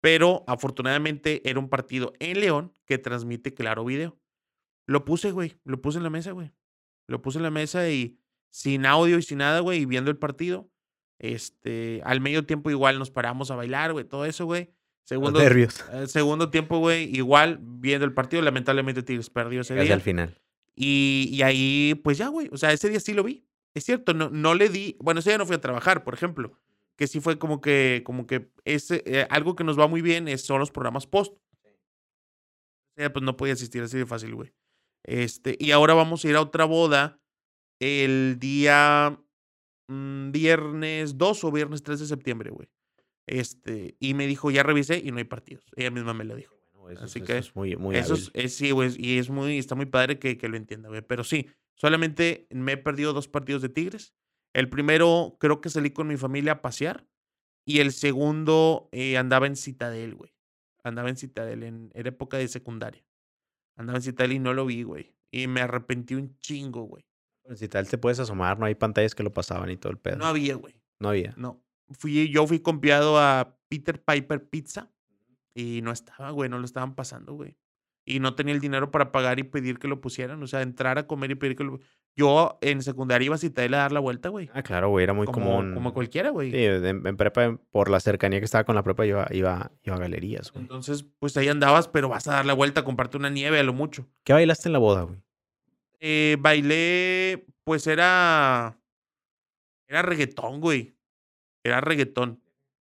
pero 0.00 0.42
afortunadamente 0.48 1.48
era 1.48 1.60
un 1.60 1.68
partido 1.68 2.12
en 2.18 2.40
León 2.40 2.72
que 2.86 2.98
transmite 2.98 3.54
Claro 3.54 3.84
Video. 3.84 4.18
Lo 4.88 5.04
puse, 5.04 5.30
güey, 5.30 5.56
lo 5.62 5.80
puse 5.80 5.98
en 5.98 6.02
la 6.02 6.10
mesa, 6.10 6.32
güey. 6.32 6.52
Lo 7.06 7.22
puse 7.22 7.38
en 7.38 7.44
la 7.44 7.52
mesa 7.52 7.88
y 7.88 8.18
sin 8.50 8.84
audio 8.84 9.16
y 9.16 9.22
sin 9.22 9.38
nada, 9.38 9.60
güey, 9.60 9.82
y 9.82 9.86
viendo 9.86 10.10
el 10.10 10.18
partido. 10.18 10.72
Este, 11.20 12.02
al 12.04 12.20
medio 12.20 12.46
tiempo 12.46 12.70
igual 12.70 12.98
nos 12.98 13.12
paramos 13.12 13.52
a 13.52 13.54
bailar, 13.54 13.92
güey, 13.92 14.04
todo 14.04 14.24
eso, 14.24 14.44
güey. 14.44 14.73
Los 15.04 15.08
Segundo, 15.08 15.38
nervios. 15.40 15.84
eh, 15.92 16.06
segundo 16.06 16.50
tiempo, 16.50 16.78
güey, 16.78 17.14
igual 17.14 17.58
viendo 17.60 18.06
el 18.06 18.14
partido. 18.14 18.42
Lamentablemente 18.42 19.02
Tigres 19.02 19.28
perdió 19.30 19.60
ese 19.60 19.74
Casi 19.74 19.86
día. 19.86 19.94
al 19.94 20.00
final. 20.00 20.40
Y, 20.74 21.28
y 21.30 21.42
ahí, 21.42 22.00
pues 22.02 22.16
ya, 22.18 22.28
güey. 22.28 22.48
O 22.52 22.56
sea, 22.56 22.72
ese 22.72 22.88
día 22.88 23.00
sí 23.00 23.12
lo 23.12 23.22
vi. 23.22 23.46
Es 23.74 23.84
cierto, 23.84 24.14
no, 24.14 24.30
no 24.30 24.54
le 24.54 24.68
di. 24.68 24.96
Bueno, 25.00 25.20
ese 25.20 25.30
día 25.30 25.38
no 25.38 25.46
fui 25.46 25.56
a 25.56 25.60
trabajar, 25.60 26.04
por 26.04 26.14
ejemplo. 26.14 26.58
Que 26.96 27.06
sí 27.06 27.20
fue 27.20 27.38
como 27.38 27.60
que, 27.60 28.02
como 28.04 28.26
que 28.26 28.50
ese, 28.64 29.02
eh, 29.04 29.26
algo 29.30 29.56
que 29.56 29.64
nos 29.64 29.78
va 29.78 29.88
muy 29.88 30.00
bien 30.00 30.26
es, 30.28 30.42
son 30.42 30.58
los 30.60 30.70
programas 30.70 31.06
post. 31.06 31.34
O 31.36 32.96
sea, 32.96 33.12
pues 33.12 33.24
no 33.24 33.36
podía 33.36 33.54
asistir 33.54 33.82
así 33.82 33.98
de 33.98 34.06
fácil, 34.06 34.34
güey. 34.34 34.52
Este, 35.04 35.56
y 35.58 35.72
ahora 35.72 35.94
vamos 35.94 36.24
a 36.24 36.28
ir 36.28 36.36
a 36.36 36.40
otra 36.40 36.64
boda 36.64 37.20
el 37.80 38.36
día 38.38 39.20
mm, 39.88 40.30
viernes 40.30 41.18
2 41.18 41.44
o 41.44 41.52
viernes 41.52 41.82
3 41.82 42.00
de 42.00 42.06
septiembre, 42.06 42.50
güey. 42.50 42.68
Este, 43.26 43.96
y 44.00 44.14
me 44.14 44.26
dijo, 44.26 44.50
ya 44.50 44.62
revisé 44.62 44.98
y 44.98 45.10
no 45.10 45.18
hay 45.18 45.24
partidos. 45.24 45.64
Ella 45.76 45.90
misma 45.90 46.14
me 46.14 46.24
lo 46.24 46.36
dijo. 46.36 46.54
Bueno, 46.74 46.96
eso, 46.98 47.04
Así 47.06 47.20
es- 47.20 47.24
que 47.24 47.38
es 47.38 47.56
muy, 47.56 47.76
muy 47.76 47.96
Eso 47.96 48.14
es, 48.14 48.30
es- 48.34 48.54
sí, 48.56 48.70
güey, 48.70 48.94
y 48.98 49.18
es 49.18 49.30
muy, 49.30 49.58
está 49.58 49.74
muy 49.74 49.86
padre 49.86 50.18
que, 50.18 50.36
que 50.36 50.48
lo 50.48 50.56
entienda, 50.56 50.88
güey. 50.90 51.00
Pero 51.02 51.24
sí, 51.24 51.48
solamente 51.74 52.46
me 52.50 52.72
he 52.72 52.76
perdido 52.76 53.12
dos 53.14 53.28
partidos 53.28 53.62
de 53.62 53.70
Tigres. 53.70 54.14
El 54.52 54.68
primero, 54.68 55.36
creo 55.40 55.60
que 55.60 55.70
salí 55.70 55.90
con 55.90 56.06
mi 56.06 56.16
familia 56.16 56.52
a 56.52 56.62
pasear. 56.62 57.06
Y 57.66 57.78
el 57.80 57.92
segundo, 57.92 58.90
eh, 58.92 59.16
andaba 59.16 59.46
en 59.46 59.56
Citadel, 59.56 60.14
güey. 60.14 60.34
Andaba 60.82 61.08
en 61.08 61.16
Citadel, 61.16 61.62
en, 61.62 61.90
era 61.94 62.10
época 62.10 62.36
de 62.36 62.46
secundaria. 62.48 63.02
Andaba 63.76 63.98
en 63.98 64.02
Citadel 64.02 64.32
y 64.34 64.38
no 64.38 64.52
lo 64.52 64.66
vi, 64.66 64.82
güey. 64.82 65.16
Y 65.30 65.46
me 65.46 65.62
arrepentí 65.62 66.14
un 66.14 66.38
chingo, 66.40 66.82
güey. 66.82 67.06
Si 67.56 67.66
tal 67.68 67.88
te 67.88 67.96
puedes 67.98 68.18
asomar, 68.20 68.58
no 68.58 68.66
hay 68.66 68.74
pantallas 68.74 69.14
que 69.14 69.22
lo 69.22 69.32
pasaban 69.32 69.70
y 69.70 69.78
todo 69.78 69.90
el 69.92 69.98
pedo. 69.98 70.16
No 70.18 70.26
había, 70.26 70.54
güey. 70.56 70.74
No 71.00 71.08
había. 71.08 71.32
No. 71.38 71.63
Fui, 71.90 72.30
yo 72.30 72.46
fui 72.46 72.60
confiado 72.60 73.18
a 73.18 73.56
Peter 73.68 74.02
Piper 74.02 74.48
Pizza 74.48 74.90
y 75.54 75.80
no 75.82 75.92
estaba, 75.92 76.30
güey, 76.30 76.48
no 76.48 76.58
lo 76.58 76.64
estaban 76.64 76.94
pasando, 76.94 77.34
güey. 77.34 77.56
Y 78.06 78.20
no 78.20 78.34
tenía 78.34 78.54
el 78.54 78.60
dinero 78.60 78.90
para 78.90 79.12
pagar 79.12 79.38
y 79.38 79.44
pedir 79.44 79.78
que 79.78 79.88
lo 79.88 80.00
pusieran, 80.00 80.42
o 80.42 80.46
sea, 80.46 80.60
entrar 80.60 80.98
a 80.98 81.06
comer 81.06 81.30
y 81.30 81.34
pedir 81.36 81.56
que 81.56 81.64
lo... 81.64 81.80
Yo 82.16 82.58
en 82.60 82.82
secundaria 82.82 83.26
iba 83.26 83.34
a 83.34 83.38
Citadel 83.38 83.74
a 83.74 83.78
dar 83.78 83.92
la 83.92 83.98
vuelta, 83.98 84.28
güey. 84.28 84.50
Ah, 84.52 84.62
claro, 84.62 84.90
güey, 84.90 85.02
era 85.02 85.14
muy 85.14 85.26
como, 85.26 85.56
común. 85.56 85.74
como 85.74 85.94
cualquiera, 85.94 86.30
güey. 86.30 86.50
Sí, 86.50 86.64
en, 86.64 87.06
en 87.06 87.16
prepa, 87.16 87.58
por 87.70 87.90
la 87.90 87.98
cercanía 88.00 88.38
que 88.38 88.44
estaba 88.44 88.64
con 88.64 88.74
la 88.76 88.82
prepa, 88.82 89.06
iba, 89.06 89.26
iba, 89.30 89.72
iba 89.82 89.96
a 89.96 89.98
galerías, 89.98 90.52
güey. 90.52 90.62
Entonces, 90.62 91.04
pues 91.18 91.36
ahí 91.36 91.48
andabas, 91.48 91.88
pero 91.88 92.08
vas 92.08 92.28
a 92.28 92.34
dar 92.34 92.46
la 92.46 92.52
vuelta, 92.52 92.82
a 92.82 92.84
comprarte 92.84 93.16
una 93.16 93.30
nieve 93.30 93.58
a 93.58 93.62
lo 93.64 93.72
mucho. 93.72 94.06
¿Qué 94.22 94.32
bailaste 94.32 94.68
en 94.68 94.74
la 94.74 94.78
boda, 94.78 95.02
güey? 95.02 95.18
Eh, 95.98 96.36
bailé, 96.38 97.46
pues 97.64 97.86
era... 97.86 98.78
Era 99.88 100.02
reggaetón, 100.02 100.60
güey. 100.60 100.94
Era 101.64 101.80
reggaetón. 101.80 102.40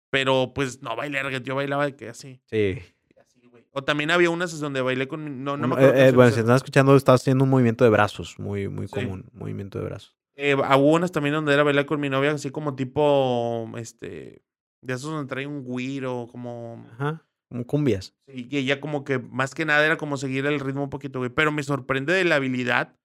Pero 0.09 0.53
pues 0.55 0.81
no 0.81 0.95
bailé 0.95 1.21
reggaetón, 1.21 1.45
yo 1.45 1.55
bailaba 1.55 1.85
de 1.85 1.95
que 1.95 2.09
así. 2.09 2.39
Sí. 2.45 2.79
así, 3.19 3.41
güey. 3.47 3.65
O 3.71 3.83
también 3.83 4.09
había 4.11 4.29
unas 4.29 4.57
donde 4.59 4.81
bailé 4.81 5.07
con... 5.07 5.23
mi- 5.23 5.29
No, 5.29 5.57
no 5.57 5.67
me 5.67 5.75
acuerdo. 5.75 5.93
eh, 5.95 6.07
eh, 6.07 6.11
bueno, 6.13 6.31
si 6.31 6.39
estás 6.39 6.57
escuchando, 6.57 6.95
estás 6.95 7.21
haciendo 7.21 7.43
un 7.43 7.49
movimiento 7.49 7.83
de 7.83 7.89
brazos, 7.89 8.39
muy, 8.39 8.69
muy 8.69 8.87
Sí. 8.87 8.93
común. 8.93 9.25
Movimiento 9.33 9.79
de 9.79 9.85
brazos. 9.85 10.15
Eh, 10.35 10.55
hubo 10.55 10.93
unas 10.93 11.11
también 11.11 11.33
donde 11.33 11.53
era 11.53 11.63
bailar 11.63 11.85
con 11.87 11.99
mi 11.99 12.09
novia, 12.09 12.31
así 12.31 12.51
como 12.51 12.75
tipo, 12.75 13.69
este, 13.77 14.43
de 14.83 14.93
esos 14.93 15.11
donde 15.11 15.27
trae 15.27 15.47
un 15.47 15.63
güiro, 15.63 16.27
como, 16.31 16.85
Ajá. 16.93 17.23
Como 17.49 17.65
cumbias. 17.65 18.13
sí, 18.27 18.47
y 18.49 18.57
ella 18.57 18.79
como 18.79 19.03
que 19.03 19.17
más 19.19 19.55
que 19.55 19.65
nada 19.65 19.83
era 19.85 19.97
como 19.97 20.15
seguir 20.17 20.45
el 20.45 20.59
ritmo 20.59 20.83
un 20.83 20.89
poquito, 20.91 21.19
güey, 21.19 21.31
pero 21.31 21.51
me 21.51 21.63
sorprende 21.63 22.13
de 22.13 22.23
la 22.23 22.35
habilidad 22.35 22.95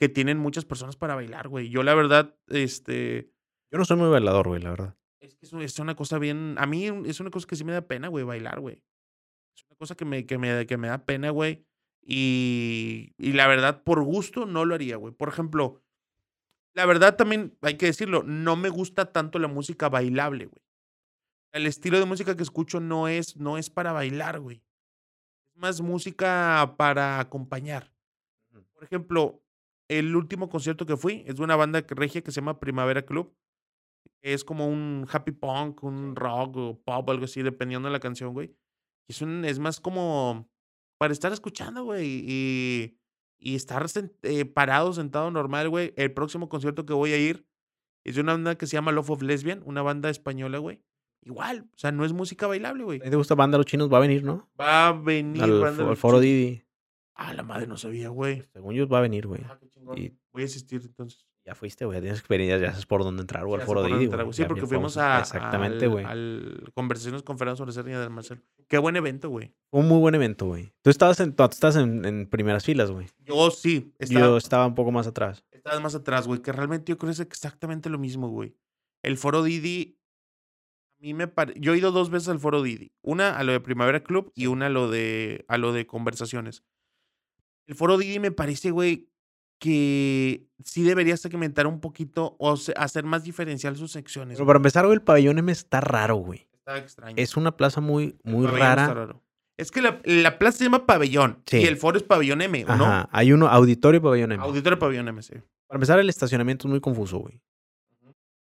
que 0.00 0.08
tienen 0.08 0.38
muchas 0.38 0.64
personas 0.64 0.96
para 0.96 1.14
bailar, 1.14 1.48
güey. 1.48 1.68
Yo 1.68 1.82
la 1.82 1.94
verdad, 1.94 2.34
este, 2.48 3.30
Yo 3.70 3.78
no 3.78 3.84
soy 3.84 3.96
muy 3.98 4.08
bailador, 4.08 4.48
güey, 4.48 4.62
la 4.62 4.70
verdad. 4.70 4.94
Es 5.20 5.34
que 5.36 5.46
es, 5.46 5.52
un- 5.52 5.62
es 5.62 5.78
una 5.78 5.94
cosa 5.96 6.18
bien, 6.18 6.54
a 6.58 6.66
mí 6.66 6.86
es 7.06 7.20
una 7.20 7.30
cosa 7.30 7.46
que 7.46 7.56
sí 7.56 7.64
me 7.64 7.72
da 7.72 7.82
pena, 7.82 8.08
güey, 8.08 8.24
bailar, 8.24 8.60
güey. 8.60 8.82
Es 9.56 9.64
una 9.68 9.76
cosa 9.76 9.94
que 9.94 10.04
me, 10.04 10.26
que 10.26 10.38
me, 10.38 10.66
que 10.66 10.76
me 10.76 10.88
da 10.88 11.04
pena, 11.04 11.30
güey. 11.30 11.64
Y, 12.02 13.12
y 13.18 13.32
la 13.32 13.46
verdad, 13.48 13.82
por 13.82 14.02
gusto 14.02 14.46
no 14.46 14.64
lo 14.64 14.74
haría, 14.74 14.96
güey. 14.96 15.12
Por 15.12 15.28
ejemplo, 15.28 15.82
la 16.74 16.86
verdad 16.86 17.16
también 17.16 17.56
hay 17.60 17.76
que 17.76 17.86
decirlo, 17.86 18.22
no 18.22 18.56
me 18.56 18.68
gusta 18.68 19.12
tanto 19.12 19.38
la 19.38 19.48
música 19.48 19.88
bailable, 19.88 20.46
güey. 20.46 20.62
El 21.52 21.66
estilo 21.66 21.98
de 21.98 22.04
música 22.06 22.36
que 22.36 22.42
escucho 22.42 22.78
no 22.80 23.08
es, 23.08 23.36
no 23.36 23.58
es 23.58 23.68
para 23.70 23.92
bailar, 23.92 24.38
güey. 24.40 24.62
Es 25.50 25.56
más 25.56 25.80
música 25.80 26.74
para 26.78 27.18
acompañar. 27.20 27.92
Por 28.74 28.84
ejemplo, 28.84 29.42
el 29.88 30.14
último 30.14 30.48
concierto 30.48 30.86
que 30.86 30.96
fui 30.96 31.24
es 31.26 31.36
de 31.36 31.42
una 31.42 31.56
banda 31.56 31.84
regia 31.88 32.22
que 32.22 32.30
se 32.30 32.40
llama 32.40 32.60
Primavera 32.60 33.02
Club. 33.04 33.34
Es 34.22 34.44
como 34.44 34.66
un 34.68 35.06
happy 35.10 35.32
punk, 35.32 35.82
un 35.84 36.16
rock 36.16 36.56
o 36.56 36.80
pop, 36.84 37.08
algo 37.10 37.24
así, 37.24 37.42
dependiendo 37.42 37.88
de 37.88 37.92
la 37.92 38.00
canción, 38.00 38.32
güey. 38.32 38.54
Es, 39.08 39.22
un, 39.22 39.44
es 39.44 39.58
más 39.58 39.80
como 39.80 40.48
para 40.98 41.12
estar 41.12 41.32
escuchando, 41.32 41.84
güey. 41.84 42.24
Y, 42.26 42.98
y 43.38 43.54
estar 43.54 43.82
sen- 43.84 44.12
eh, 44.22 44.44
parado, 44.44 44.92
sentado 44.92 45.30
normal, 45.30 45.68
güey. 45.68 45.94
El 45.96 46.12
próximo 46.12 46.48
concierto 46.48 46.84
que 46.84 46.92
voy 46.92 47.12
a 47.12 47.16
ir 47.18 47.46
es 48.04 48.16
de 48.16 48.20
una 48.20 48.32
banda 48.32 48.56
que 48.58 48.66
se 48.66 48.72
llama 48.76 48.90
Love 48.92 49.10
of 49.10 49.22
Lesbian, 49.22 49.62
una 49.64 49.82
banda 49.82 50.10
española, 50.10 50.58
güey. 50.58 50.82
Igual, 51.22 51.68
o 51.74 51.78
sea, 51.78 51.92
no 51.92 52.04
es 52.04 52.12
música 52.12 52.46
bailable, 52.46 52.84
güey. 52.84 53.00
¿A 53.00 53.04
ti 53.04 53.10
¿Te 53.10 53.16
gusta 53.16 53.34
banda 53.34 53.56
los 53.58 53.66
chinos? 53.66 53.92
Va 53.92 53.98
a 53.98 54.00
venir, 54.00 54.24
¿no? 54.24 54.50
Va 54.58 54.88
a 54.88 54.92
venir 54.92 55.42
Al, 55.42 55.60
banda 55.60 55.88
al 55.88 55.96
foro. 55.96 56.20
Didi. 56.20 56.62
Ah, 57.14 57.34
la 57.34 57.42
madre 57.42 57.66
no 57.66 57.76
sabía, 57.76 58.08
güey. 58.08 58.44
Según 58.52 58.74
yo 58.74 58.88
va 58.88 58.98
a 58.98 59.02
venir, 59.02 59.26
güey. 59.26 59.42
Ah. 59.44 59.58
Y- 59.96 60.12
Voy 60.32 60.42
a 60.42 60.46
asistir 60.46 60.80
entonces. 60.84 61.26
Ya 61.48 61.54
fuiste, 61.54 61.86
güey. 61.86 61.96
Ya 61.96 62.02
tienes 62.02 62.18
experiencia, 62.18 62.58
ya 62.58 62.72
sabes 62.72 62.84
por 62.84 63.02
dónde 63.02 63.22
entrar, 63.22 63.46
güey. 63.46 63.58
Al 63.58 63.66
foro 63.66 63.82
Didi. 63.82 64.10
Sí, 64.32 64.44
porque 64.44 64.66
fuimos 64.66 64.98
a, 64.98 65.20
Exactamente, 65.20 65.86
al- 65.86 65.90
güey. 65.90 66.04
al 66.04 66.70
Conversaciones 66.74 67.22
con 67.22 67.38
Fernando 67.38 67.56
Sobreserra 67.56 67.98
del 68.00 68.10
Marcelo. 68.10 68.42
Qué 68.66 68.76
buen 68.76 68.96
evento, 68.96 69.30
güey. 69.30 69.54
Un 69.70 69.88
muy 69.88 69.98
buen 69.98 70.14
evento, 70.14 70.44
güey. 70.44 70.70
Tú 70.82 70.90
estabas 70.90 71.18
en, 71.20 71.34
tú 71.34 71.42
estás 71.44 71.76
en, 71.76 72.04
en 72.04 72.26
primeras 72.26 72.66
filas, 72.66 72.90
güey. 72.90 73.06
Yo 73.20 73.50
sí, 73.50 73.94
estaba, 73.98 74.26
Yo 74.26 74.36
estaba 74.36 74.66
un 74.66 74.74
poco 74.74 74.92
más 74.92 75.06
atrás. 75.06 75.42
estabas 75.50 75.80
más 75.80 75.94
atrás, 75.94 76.26
güey. 76.26 76.42
Que 76.42 76.52
realmente 76.52 76.92
yo 76.92 76.98
creo 76.98 77.08
que 77.08 77.12
es 77.14 77.20
exactamente 77.20 77.88
lo 77.88 77.98
mismo, 77.98 78.28
güey. 78.28 78.54
El 79.02 79.16
foro 79.16 79.42
Didi, 79.42 79.98
a 80.98 81.02
mí 81.02 81.14
me 81.14 81.28
parece. 81.28 81.58
Yo 81.60 81.72
he 81.72 81.78
ido 81.78 81.92
dos 81.92 82.10
veces 82.10 82.28
al 82.28 82.40
foro 82.40 82.60
Didi. 82.62 82.92
Una 83.00 83.38
a 83.38 83.42
lo 83.42 83.52
de 83.52 83.60
Primavera 83.60 84.02
Club 84.02 84.32
y 84.34 84.48
una 84.48 84.66
a 84.66 84.68
lo 84.68 84.90
de, 84.90 85.46
a 85.48 85.56
lo 85.56 85.72
de 85.72 85.86
Conversaciones. 85.86 86.62
El 87.66 87.74
foro 87.74 87.96
Didi 87.96 88.18
me 88.18 88.32
parece, 88.32 88.70
güey, 88.70 89.07
que 89.58 90.46
sí 90.64 90.82
debería 90.82 91.16
segmentar 91.16 91.66
un 91.66 91.80
poquito 91.80 92.36
o 92.38 92.54
hacer 92.76 93.04
más 93.04 93.24
diferencial 93.24 93.76
sus 93.76 93.92
secciones. 93.92 94.36
Pero 94.36 94.44
güey. 94.44 94.48
para 94.48 94.58
empezar, 94.58 94.84
güey, 94.86 94.94
el 94.96 95.02
pabellón 95.02 95.38
M 95.38 95.50
está 95.50 95.80
raro, 95.80 96.16
güey. 96.16 96.46
Está 96.52 96.78
extraño. 96.78 97.14
Es 97.16 97.36
una 97.36 97.56
plaza 97.56 97.80
muy, 97.80 98.16
muy 98.22 98.46
rara. 98.46 99.16
Es 99.56 99.70
que 99.72 99.82
la, 99.82 100.00
la 100.04 100.38
plaza 100.38 100.58
se 100.58 100.64
llama 100.64 100.86
Pabellón 100.86 101.42
Sí. 101.46 101.56
y 101.58 101.64
el 101.64 101.76
foro 101.76 101.96
es 101.96 102.04
Pabellón 102.04 102.40
M, 102.42 102.64
¿o 102.64 102.76
no? 102.76 102.84
Ajá. 102.84 103.08
Hay 103.10 103.32
uno, 103.32 103.48
auditorio 103.48 103.98
y 103.98 104.02
pabellón 104.02 104.30
M. 104.30 104.42
Auditorio 104.44 104.78
Pabellón 104.78 105.08
M, 105.08 105.20
sí. 105.20 105.34
Para 105.66 105.76
empezar, 105.78 105.98
el 105.98 106.08
estacionamiento 106.08 106.68
es 106.68 106.70
muy 106.70 106.80
confuso, 106.80 107.18
güey. 107.18 107.40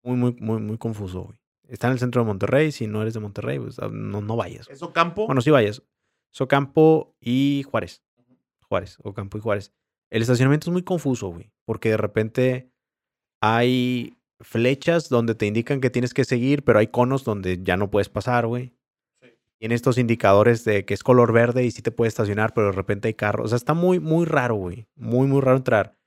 Muy, 0.03 0.17
muy, 0.17 0.37
muy, 0.41 0.61
muy 0.61 0.79
confuso, 0.79 1.25
güey. 1.25 1.39
Está 1.69 1.89
en 1.89 1.95
el 1.95 1.99
centro 1.99 2.23
de 2.23 2.27
Monterrey. 2.27 2.73
Si 2.73 2.87
no 2.87 3.03
eres 3.03 3.15
de 3.15 3.21
Monterrey, 3.21 3.59
pues 3.59 3.79
ah, 3.79 3.89
no, 3.91 4.21
no 4.23 4.37
vayas. 4.37 4.67
güey. 4.67 4.77
Eso 4.77 4.93
campo. 4.93 5.27
Bueno, 5.27 5.41
sí 5.43 5.51
vayas. 5.51 5.83
Socampo 6.31 7.15
y 7.21 7.65
Juárez. 7.71 8.03
Juárez, 8.63 8.99
Ocampo 9.03 9.39
y 9.39 9.41
Juárez. 9.41 9.73
El 10.15 10.23
estacionamiento 10.23 10.71
es 10.71 10.73
muy 10.73 10.85
confuso, 10.85 11.31
güey. 11.31 11.51
Porque 11.65 11.89
de 11.89 11.97
repente 11.97 12.71
hay 13.43 14.17
flechas 14.41 15.09
donde 15.09 15.35
te 15.35 15.45
indican 15.45 15.81
que 15.81 15.91
tienes 15.91 16.15
que 16.15 16.25
seguir, 16.25 16.63
pero 16.63 16.79
hay 16.79 16.87
conos 16.87 17.25
donde 17.25 17.61
ya 17.61 17.77
no 17.77 17.91
puedes 17.91 18.09
pasar, 18.09 18.47
güey. 18.47 18.77
Tiene 19.59 19.75
estos 19.75 19.99
indicadores 19.99 20.65
de 20.65 20.85
que 20.85 20.95
es 20.95 21.03
color 21.03 21.33
verde 21.33 21.65
y 21.65 21.73
sí 21.73 21.83
te 21.83 21.91
puedes 21.91 22.13
estacionar, 22.13 22.55
pero 22.55 22.69
de 22.69 22.75
repente 22.75 23.09
hay 23.09 23.15
carros. 23.15 23.47
O 23.47 23.49
sea, 23.49 23.57
está 23.57 23.75
muy, 23.75 23.99
muy 23.99 24.25
raro, 24.25 24.55
güey. 24.55 24.87
Muy, 24.95 25.27
muy 25.27 25.41
raro 25.41 25.57
entrar. 25.57 25.99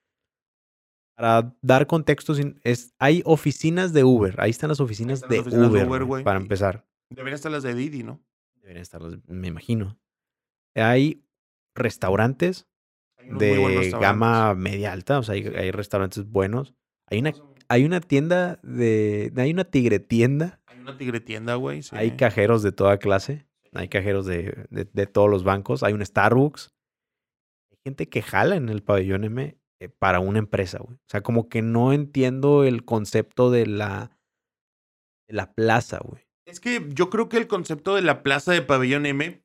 Para 1.18 1.54
dar 1.62 1.86
contexto, 1.86 2.34
es, 2.64 2.94
hay 3.00 3.22
oficinas 3.26 3.92
de 3.92 4.06
Uber. 4.06 4.40
Ahí 4.40 4.52
están 4.52 4.70
las 4.70 4.80
oficinas, 4.80 5.16
están 5.16 5.32
las 5.32 5.36
de, 5.36 5.42
oficinas 5.42 5.70
de 5.70 5.80
Uber, 5.80 5.88
Uber, 5.88 6.04
güey, 6.06 6.24
para 6.24 6.40
empezar. 6.40 6.88
Deberían 7.10 7.36
estar 7.36 7.52
las 7.52 7.64
de 7.64 7.74
Didi, 7.76 8.04
¿no? 8.04 8.22
Deberían 8.62 8.84
estar, 8.84 9.02
me 9.28 9.48
imagino. 9.50 10.00
Hay 10.76 11.26
restaurantes 11.76 12.70
De 13.24 13.92
gama 14.00 14.54
media 14.56 14.94
alta, 14.94 15.20
o 15.20 15.24
sea, 15.24 15.36
hay, 15.36 15.46
hay 15.48 15.72
restaurantes 15.72 16.30
buenos. 16.30 16.74
Hay 17.08 17.20
una, 17.20 17.34
hay 17.68 17.86
una 17.86 18.00
tienda 18.00 18.60
de, 18.64 19.32
hay 19.36 19.52
una 19.52 19.66
tigre 19.66 20.00
tienda, 20.00 20.62
Hay 20.68 20.80
una 20.80 20.98
tigre 20.98 21.20
tienda, 21.20 21.56
güey. 21.56 21.84
sí. 21.84 21.96
hay 21.96 22.12
cajeros 22.18 22.64
de 22.64 22.72
toda 22.72 22.98
clase, 22.98 23.46
hay 23.74 23.90
cajeros 23.90 24.26
de, 24.26 24.66
de, 24.70 24.88
de 24.92 25.08
todos 25.08 25.30
los 25.30 25.44
bancos, 25.44 25.84
hay 25.84 25.94
un 25.94 26.06
Starbucks. 26.06 26.74
Hay 27.72 27.78
gente 27.84 28.10
que 28.10 28.22
jala 28.22 28.56
en 28.56 28.70
el 28.70 28.82
pabellón 28.84 29.24
M 29.24 29.58
eh, 29.80 29.90
para 29.90 30.20
una 30.20 30.40
empresa, 30.40 30.80
güey. 30.80 30.96
O 30.96 31.10
sea, 31.10 31.22
como 31.22 31.50
que 31.50 31.62
no 31.62 31.94
entiendo 31.94 32.64
el 32.64 32.86
concepto 32.86 33.52
de 33.52 33.68
la, 33.68 34.18
de 35.28 35.36
la 35.36 35.54
plaza, 35.54 36.00
güey. 36.04 36.24
Es 36.46 36.60
que 36.60 36.88
yo 36.94 37.10
creo 37.10 37.28
que 37.28 37.38
el 37.38 37.48
concepto 37.48 37.96
de 37.96 38.02
la 38.02 38.24
plaza 38.24 38.54
de 38.54 38.62
Pabellón 38.62 39.06
M 39.06 39.44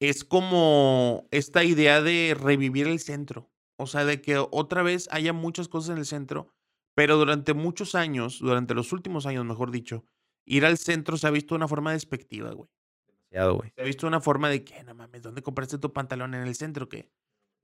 es 0.00 0.24
como 0.24 1.26
esta 1.30 1.64
idea 1.64 2.00
de 2.00 2.36
revivir 2.38 2.86
el 2.86 3.00
centro. 3.00 3.50
O 3.76 3.86
sea, 3.86 4.04
de 4.04 4.20
que 4.20 4.38
otra 4.38 4.82
vez 4.82 5.08
haya 5.12 5.32
muchas 5.32 5.68
cosas 5.68 5.90
en 5.90 5.98
el 5.98 6.06
centro, 6.06 6.48
pero 6.94 7.16
durante 7.16 7.54
muchos 7.54 7.94
años, 7.94 8.40
durante 8.40 8.74
los 8.74 8.92
últimos 8.92 9.24
años, 9.26 9.44
mejor 9.44 9.70
dicho, 9.70 10.04
ir 10.44 10.64
al 10.66 10.78
centro 10.78 11.16
se 11.16 11.26
ha 11.26 11.30
visto 11.30 11.54
de 11.54 11.58
una 11.58 11.68
forma 11.68 11.92
despectiva, 11.92 12.50
güey. 12.52 12.68
Demasiado, 13.06 13.56
güey. 13.56 13.70
Se 13.76 13.82
ha 13.82 13.84
visto 13.84 14.06
de 14.06 14.08
una 14.08 14.20
forma 14.20 14.48
de 14.48 14.64
que, 14.64 14.82
no 14.82 14.94
mames, 14.94 15.22
¿dónde 15.22 15.42
compraste 15.42 15.78
tu 15.78 15.92
pantalón 15.92 16.34
en 16.34 16.42
el 16.42 16.54
centro? 16.56 16.88
¿Qué? 16.88 17.08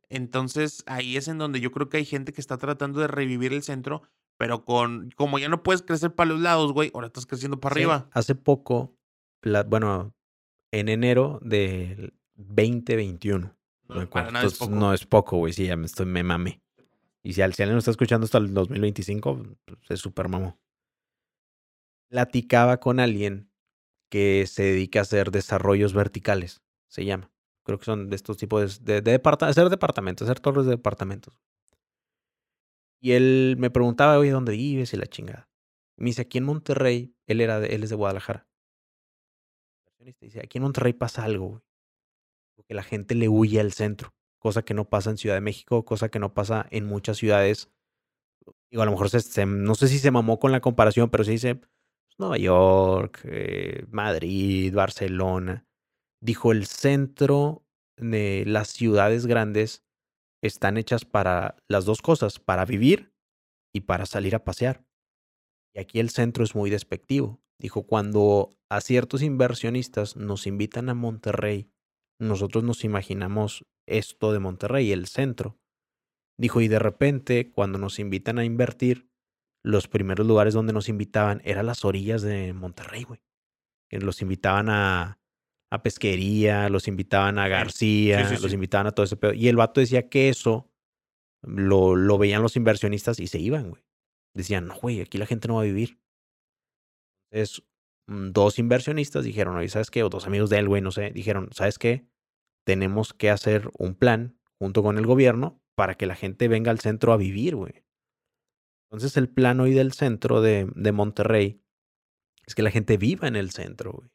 Entonces 0.08 0.84
ahí 0.86 1.16
es 1.16 1.28
en 1.28 1.38
donde 1.38 1.60
yo 1.60 1.72
creo 1.72 1.88
que 1.88 1.96
hay 1.96 2.04
gente 2.04 2.32
que 2.32 2.40
está 2.40 2.58
tratando 2.58 3.00
de 3.00 3.08
revivir 3.08 3.52
el 3.52 3.62
centro, 3.62 4.02
pero 4.38 4.64
con, 4.64 5.10
como 5.16 5.38
ya 5.38 5.48
no 5.48 5.62
puedes 5.62 5.82
crecer 5.82 6.14
para 6.14 6.30
los 6.30 6.40
lados, 6.40 6.72
güey, 6.72 6.90
ahora 6.94 7.08
estás 7.08 7.26
creciendo 7.26 7.58
para 7.58 7.74
Sí, 7.74 7.80
arriba. 7.80 8.08
Hace 8.12 8.34
poco, 8.34 8.94
bueno, 9.66 10.14
en 10.72 10.88
enero 10.88 11.40
del 11.42 12.14
2021. 12.36 13.56
No, 13.88 13.94
me 13.96 14.02
acuerdo. 14.02 14.10
para 14.10 14.30
nada 14.32 14.46
es 14.46 14.52
Entonces, 14.52 14.58
poco. 14.68 14.80
No 14.80 14.94
es 14.94 15.06
poco, 15.06 15.36
güey. 15.38 15.52
Sí, 15.52 15.66
ya 15.66 15.76
me 15.76 15.86
estoy, 15.86 16.06
me 16.06 16.22
mamé. 16.22 16.62
Y 17.22 17.30
si, 17.30 17.34
si 17.36 17.42
alguien 17.42 17.72
lo 17.72 17.78
está 17.78 17.90
escuchando 17.90 18.24
hasta 18.24 18.38
el 18.38 18.52
2025, 18.52 19.42
pues, 19.64 19.78
es 19.90 20.00
súper 20.00 20.28
mamó. 20.28 20.58
Platicaba 22.08 22.78
con 22.80 23.00
alguien 23.00 23.50
que 24.10 24.46
se 24.46 24.62
dedica 24.62 25.00
a 25.00 25.02
hacer 25.02 25.30
desarrollos 25.30 25.92
verticales, 25.94 26.62
se 26.88 27.04
llama. 27.04 27.32
Creo 27.64 27.78
que 27.78 27.86
son 27.86 28.10
de 28.10 28.16
estos 28.16 28.36
tipos 28.36 28.84
de, 28.84 28.94
de, 28.94 29.00
de 29.00 29.12
departa- 29.12 29.48
hacer 29.48 29.68
departamentos, 29.70 30.28
hacer 30.28 30.38
torres 30.40 30.66
de 30.66 30.72
departamentos. 30.72 31.40
Y 33.00 33.12
él 33.12 33.56
me 33.58 33.70
preguntaba, 33.70 34.18
oye, 34.18 34.30
¿dónde 34.30 34.52
vives? 34.52 34.92
Y 34.92 34.96
la 34.96 35.06
chingada. 35.06 35.48
Me 35.96 36.06
dice, 36.06 36.22
aquí 36.22 36.38
en 36.38 36.44
Monterrey, 36.44 37.14
él, 37.26 37.40
era 37.40 37.58
de- 37.60 37.68
él 37.74 37.82
es 37.82 37.90
de 37.90 37.96
Guadalajara. 37.96 38.46
Dice, 40.20 40.40
aquí 40.40 40.58
en 40.58 40.62
Monterrey 40.64 40.92
pasa 40.92 41.24
algo, 41.24 41.46
güey. 41.48 41.62
Porque 42.66 42.74
la 42.74 42.82
gente 42.82 43.14
le 43.14 43.28
huye 43.28 43.60
al 43.60 43.72
centro, 43.72 44.14
cosa 44.38 44.64
que 44.64 44.74
no 44.74 44.88
pasa 44.88 45.10
en 45.10 45.18
Ciudad 45.18 45.36
de 45.36 45.40
México, 45.42 45.84
cosa 45.84 46.08
que 46.10 46.18
no 46.18 46.34
pasa 46.34 46.66
en 46.70 46.86
muchas 46.86 47.18
ciudades. 47.18 47.70
A 48.72 48.84
lo 48.84 48.90
mejor 48.90 49.08
se- 49.10 49.46
no 49.46 49.74
sé 49.74 49.88
si 49.88 49.98
se 49.98 50.10
mamó 50.10 50.38
con 50.38 50.52
la 50.52 50.60
comparación, 50.60 51.10
pero 51.10 51.24
se 51.24 51.32
dice 51.32 51.54
pues, 51.56 51.70
Nueva 52.18 52.38
York, 52.38 53.20
eh, 53.24 53.84
Madrid, 53.90 54.74
Barcelona. 54.74 55.66
Dijo, 56.22 56.52
el 56.52 56.66
centro 56.66 57.64
de 57.96 58.44
las 58.46 58.68
ciudades 58.68 59.26
grandes 59.26 59.84
están 60.42 60.76
hechas 60.78 61.04
para 61.04 61.56
las 61.68 61.84
dos 61.84 62.02
cosas, 62.02 62.38
para 62.40 62.64
vivir 62.64 63.12
y 63.74 63.82
para 63.82 64.06
salir 64.06 64.34
a 64.34 64.44
pasear. 64.44 64.84
Y 65.74 65.80
aquí 65.80 66.00
el 66.00 66.10
centro 66.10 66.44
es 66.44 66.54
muy 66.54 66.70
despectivo. 66.70 67.40
Dijo, 67.60 67.84
cuando 67.86 68.50
a 68.70 68.80
ciertos 68.80 69.22
inversionistas 69.22 70.16
nos 70.16 70.46
invitan 70.46 70.88
a 70.88 70.94
Monterrey, 70.94 71.70
nosotros 72.20 72.64
nos 72.64 72.84
imaginamos 72.84 73.64
esto 73.86 74.32
de 74.32 74.38
Monterrey, 74.38 74.92
el 74.92 75.06
centro. 75.06 75.58
Dijo, 76.38 76.60
y 76.60 76.68
de 76.68 76.78
repente, 76.78 77.50
cuando 77.52 77.78
nos 77.78 77.98
invitan 77.98 78.38
a 78.38 78.44
invertir, 78.44 79.08
los 79.64 79.88
primeros 79.88 80.26
lugares 80.26 80.54
donde 80.54 80.72
nos 80.72 80.88
invitaban 80.88 81.40
eran 81.44 81.66
las 81.66 81.84
orillas 81.84 82.22
de 82.22 82.52
Monterrey, 82.52 83.04
güey. 83.04 83.20
Que 83.88 83.98
Los 83.98 84.20
invitaban 84.22 84.68
a, 84.68 85.20
a 85.70 85.82
pesquería, 85.82 86.68
los 86.68 86.88
invitaban 86.88 87.38
a. 87.38 87.48
García, 87.48 88.28
Sí, 88.28 88.36
sí, 88.36 88.42
los 88.42 88.52
invitaban 88.52 88.86
a 88.86 88.92
todo 88.92 89.04
ese 89.04 89.16
pedo. 89.16 89.32
Y 89.32 89.48
el 89.48 89.56
vato 89.56 89.80
decía 89.80 90.08
que 90.08 90.28
eso 90.28 90.70
lo, 91.42 91.96
lo 91.96 92.18
veían 92.18 92.42
los 92.42 92.56
inversionistas 92.56 93.20
y 93.20 93.26
se 93.26 93.38
iban, 93.38 93.70
güey. 93.70 93.84
Decían, 94.34 94.66
no, 94.66 94.74
güey, 94.74 95.00
aquí 95.00 95.18
la 95.18 95.26
gente 95.26 95.48
no 95.48 95.54
va 95.54 95.62
a 95.62 95.66
vivir. 95.66 96.00
Entonces, 97.30 97.62
dos 98.06 98.58
inversionistas 98.58 99.24
dijeron, 99.24 99.56
oye, 99.56 99.68
¿sabes 99.68 99.90
qué? 99.90 100.02
O 100.02 100.08
dos 100.08 100.26
amigos 100.26 100.50
de 100.50 100.58
él, 100.58 100.68
güey, 100.68 100.82
no 100.82 100.90
sé, 100.90 101.10
dijeron, 101.10 101.48
¿sabes 101.52 101.78
qué? 101.78 102.06
Tenemos 102.64 103.12
que 103.14 103.30
hacer 103.30 103.70
un 103.78 103.94
plan 103.94 104.38
junto 104.58 104.82
con 104.82 104.98
el 104.98 105.06
gobierno 105.06 105.60
para 105.74 105.94
que 105.94 106.06
la 106.06 106.14
gente 106.14 106.48
venga 106.48 106.70
al 106.70 106.80
centro 106.80 107.12
a 107.12 107.16
vivir, 107.16 107.56
güey. 107.56 107.84
Entonces, 108.90 109.16
el 109.16 109.28
plan 109.28 109.60
hoy 109.60 109.72
del 109.72 109.92
centro 109.92 110.40
de, 110.40 110.70
de 110.74 110.92
Monterrey 110.92 111.60
es 112.46 112.54
que 112.54 112.62
la 112.62 112.70
gente 112.70 112.96
viva 112.96 113.26
en 113.26 113.36
el 113.36 113.50
centro, 113.50 113.92
güey. 113.92 114.10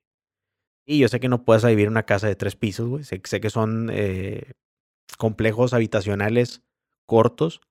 Y 0.88 1.00
yo 1.00 1.08
sé 1.08 1.20
que 1.20 1.30
no 1.30 1.46
puedes 1.46 1.64
vivir 1.64 1.86
en 1.86 1.92
una 1.92 2.08
casa 2.08 2.28
de 2.28 2.36
tres 2.36 2.56
pisos, 2.56 2.88
güey. 2.88 3.04
Sé, 3.04 3.22
sé 3.24 3.40
que 3.42 3.50
son 3.52 3.90
eh, 3.92 4.54
complejos 5.18 5.74
habitacionales 5.74 6.64
cortos, 7.06 7.62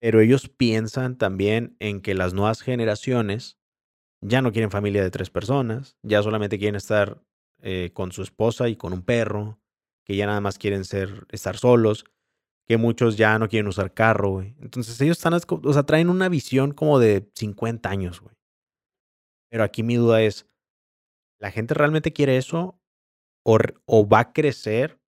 Pero 0.00 0.20
ellos 0.20 0.48
piensan 0.48 1.16
también 1.16 1.76
en 1.78 2.00
que 2.00 2.14
las 2.14 2.34
nuevas 2.34 2.60
generaciones 2.62 3.58
ya 4.22 4.40
no 4.40 4.52
quieren 4.52 4.70
familia 4.70 5.02
de 5.02 5.10
tres 5.10 5.30
personas, 5.30 5.98
ya 6.02 6.22
solamente 6.22 6.58
quieren 6.58 6.76
estar 6.76 7.22
eh, 7.60 7.90
con 7.92 8.12
su 8.12 8.22
esposa 8.22 8.68
y 8.68 8.76
con 8.76 8.92
un 8.92 9.02
perro, 9.02 9.58
que 10.04 10.16
ya 10.16 10.26
nada 10.26 10.40
más 10.40 10.58
quieren 10.58 10.84
ser, 10.84 11.26
estar 11.30 11.56
solos, 11.58 12.04
que 12.66 12.76
muchos 12.76 13.16
ya 13.16 13.38
no 13.38 13.48
quieren 13.48 13.66
usar 13.66 13.92
carro, 13.92 14.30
güey. 14.30 14.54
Entonces 14.60 15.00
ellos 15.00 15.18
están, 15.18 15.34
o 15.34 15.72
sea, 15.72 15.82
traen 15.82 16.08
una 16.08 16.28
visión 16.28 16.72
como 16.72 16.98
de 16.98 17.30
50 17.34 17.88
años, 17.90 18.20
güey. 18.20 18.34
Pero 19.50 19.64
aquí 19.64 19.82
mi 19.82 19.96
duda 19.96 20.22
es, 20.22 20.46
¿la 21.40 21.50
gente 21.50 21.74
realmente 21.74 22.12
quiere 22.12 22.36
eso 22.36 22.80
o, 23.44 23.58
o 23.86 24.08
va 24.08 24.20
a 24.20 24.32
crecer 24.32 25.00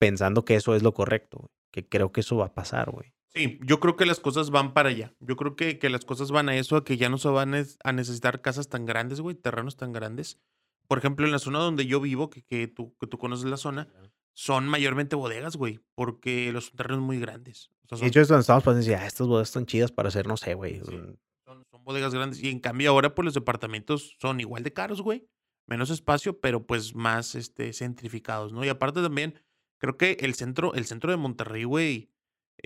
pensando 0.00 0.44
que 0.44 0.54
eso 0.54 0.74
es 0.74 0.82
lo 0.82 0.94
correcto? 0.94 1.50
Que 1.72 1.86
creo 1.86 2.12
que 2.12 2.20
eso 2.20 2.36
va 2.36 2.46
a 2.46 2.54
pasar, 2.54 2.90
güey. 2.90 3.13
Sí, 3.34 3.58
yo 3.64 3.80
creo 3.80 3.96
que 3.96 4.06
las 4.06 4.20
cosas 4.20 4.50
van 4.50 4.74
para 4.74 4.90
allá. 4.90 5.12
Yo 5.18 5.36
creo 5.36 5.56
que, 5.56 5.78
que 5.78 5.90
las 5.90 6.04
cosas 6.04 6.30
van 6.30 6.48
a 6.48 6.56
eso, 6.56 6.76
a 6.76 6.84
que 6.84 6.96
ya 6.96 7.08
no 7.08 7.18
se 7.18 7.28
van 7.28 7.54
a 7.54 7.92
necesitar 7.92 8.40
casas 8.42 8.68
tan 8.68 8.86
grandes, 8.86 9.20
güey, 9.20 9.34
terrenos 9.34 9.76
tan 9.76 9.92
grandes. 9.92 10.38
Por 10.86 10.98
ejemplo, 10.98 11.26
en 11.26 11.32
la 11.32 11.40
zona 11.40 11.58
donde 11.58 11.86
yo 11.86 12.00
vivo, 12.00 12.30
que, 12.30 12.42
que, 12.42 12.68
tú, 12.68 12.94
que 13.00 13.08
tú 13.08 13.18
conoces 13.18 13.46
la 13.46 13.56
zona, 13.56 13.88
son 14.34 14.68
mayormente 14.68 15.16
bodegas, 15.16 15.56
güey, 15.56 15.80
porque 15.96 16.52
los 16.52 16.70
terrenos 16.72 17.02
muy 17.02 17.18
grandes. 17.18 17.70
O 17.84 17.88
sea, 17.88 17.96
De 17.96 18.00
son, 18.00 18.08
hecho, 18.08 18.20
es 18.20 18.28
donde 18.28 18.42
estamos 18.42 18.76
decía, 18.76 19.00
ah, 19.02 19.06
estas 19.06 19.26
bodas 19.26 19.48
están 19.48 19.66
chidas 19.66 19.90
para 19.90 20.08
hacer, 20.08 20.28
no 20.28 20.36
sé, 20.36 20.54
güey. 20.54 20.80
Sí. 20.84 20.96
son, 21.44 21.64
son 21.70 21.84
bodegas 21.84 22.14
grandes. 22.14 22.40
Y 22.40 22.50
en 22.50 22.60
cambio 22.60 22.90
ahora, 22.90 23.16
pues 23.16 23.24
los 23.24 23.34
departamentos 23.34 24.16
son 24.20 24.38
igual 24.40 24.62
de 24.62 24.72
caros, 24.72 25.02
güey. 25.02 25.26
Menos 25.66 25.90
espacio, 25.90 26.40
pero 26.40 26.66
pues 26.66 26.94
más 26.94 27.34
este, 27.34 27.72
centrificados, 27.72 28.52
¿no? 28.52 28.64
Y 28.64 28.68
aparte 28.68 29.02
también, 29.02 29.40
creo 29.78 29.96
que 29.96 30.18
el 30.20 30.34
centro, 30.34 30.74
el 30.74 30.84
centro 30.84 31.10
de 31.10 31.16
Monterrey, 31.16 31.64
güey, 31.64 32.10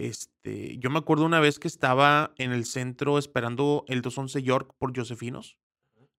este, 0.06 0.78
yo 0.78 0.90
me 0.90 0.98
acuerdo 0.98 1.24
una 1.24 1.40
vez 1.40 1.58
que 1.58 1.68
estaba 1.68 2.32
en 2.38 2.52
el 2.52 2.64
centro 2.64 3.18
esperando 3.18 3.84
el 3.88 4.00
211 4.02 4.42
York 4.42 4.74
por 4.78 4.96
Josefinos, 4.96 5.58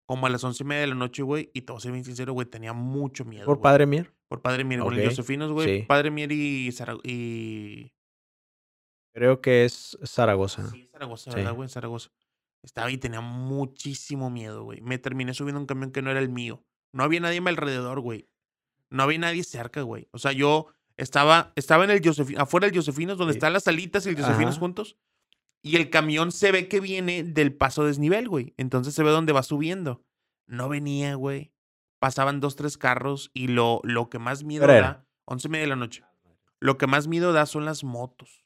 como 0.05 0.25
a 0.27 0.29
las 0.29 0.43
once 0.43 0.63
y 0.63 0.65
media 0.65 0.81
de 0.81 0.87
la 0.87 0.95
noche, 0.95 1.21
güey, 1.23 1.49
y 1.53 1.61
te 1.61 1.71
voy 1.71 1.77
a 1.77 1.81
ser 1.81 1.91
bien 1.91 2.03
sincero, 2.03 2.33
güey, 2.33 2.47
tenía 2.47 2.73
mucho 2.73 3.25
miedo. 3.25 3.45
¿Por 3.45 3.57
güey. 3.57 3.63
Padre 3.63 3.85
Mier? 3.85 4.13
Por 4.27 4.41
Padre 4.41 4.63
Mier, 4.63 4.81
con 4.81 4.93
el 4.93 4.99
Ok, 5.01 5.05
Josefinos, 5.09 5.51
güey. 5.51 5.79
sí. 5.81 5.85
Padre 5.87 6.11
Mier 6.11 6.31
y, 6.31 6.69
y 7.03 7.91
Creo 9.13 9.41
que 9.41 9.65
es 9.65 9.97
Zaragoza. 10.05 10.67
Sí, 10.69 10.87
Zaragoza, 10.91 11.31
Sí. 11.31 11.37
¿verdad, 11.37 11.53
güey? 11.53 11.69
Zaragoza. 11.69 12.09
Estaba 12.63 12.87
ahí 12.87 12.95
y 12.95 12.97
tenía 12.97 13.21
muchísimo 13.21 14.29
miedo, 14.29 14.63
güey. 14.63 14.81
Me 14.81 14.97
terminé 14.97 15.33
subiendo 15.33 15.59
un 15.59 15.65
camión 15.65 15.91
que 15.91 16.01
no 16.01 16.11
era 16.11 16.19
el 16.19 16.29
mío. 16.29 16.63
No 16.93 17.03
había 17.03 17.19
nadie 17.19 17.37
a 17.37 17.41
mi 17.41 17.49
alrededor, 17.49 18.01
güey. 18.01 18.27
No 18.89 19.03
había 19.03 19.19
nadie 19.19 19.43
cerca, 19.43 19.81
güey. 19.81 20.07
O 20.11 20.17
sea, 20.19 20.31
yo 20.31 20.67
estaba, 20.99 21.51
estaba 21.55 21.83
en 21.83 21.91
el 21.91 22.01
Josefinos, 22.03 22.41
afuera 22.41 22.67
del 22.67 22.75
Josefinos, 22.75 23.17
donde 23.17 23.33
Sí. 23.33 23.37
están 23.37 23.53
las 23.53 23.63
salitas 23.63 24.05
y 24.05 24.09
el 24.09 24.15
Josefinos 24.15 24.53
Ajá. 24.55 24.59
juntos. 24.59 24.97
Y 25.61 25.75
el 25.75 25.89
camión 25.89 26.31
se 26.31 26.51
ve 26.51 26.67
que 26.67 26.79
viene 26.79 27.23
del 27.23 27.53
paso 27.53 27.83
desnivel, 27.83 28.29
güey. 28.29 28.53
Entonces 28.57 28.93
se 28.93 29.03
ve 29.03 29.09
dónde 29.09 29.33
va 29.33 29.43
subiendo. 29.43 30.01
No 30.47 30.69
venía, 30.69 31.15
güey. 31.15 31.51
Pasaban 31.99 32.39
dos, 32.39 32.55
tres 32.55 32.77
carros 32.77 33.29
y 33.33 33.47
lo, 33.47 33.81
lo 33.83 34.09
que 34.09 34.19
más 34.19 34.43
miedo 34.43 34.65
da, 34.67 35.05
once 35.25 35.47
y 35.47 35.51
media 35.51 35.63
de 35.65 35.69
la 35.69 35.75
noche. 35.75 36.03
Lo 36.61 36.77
que 36.77 36.87
más 36.87 37.07
miedo 37.07 37.33
da 37.33 37.45
son 37.45 37.65
las 37.65 37.83
motos. 37.83 38.45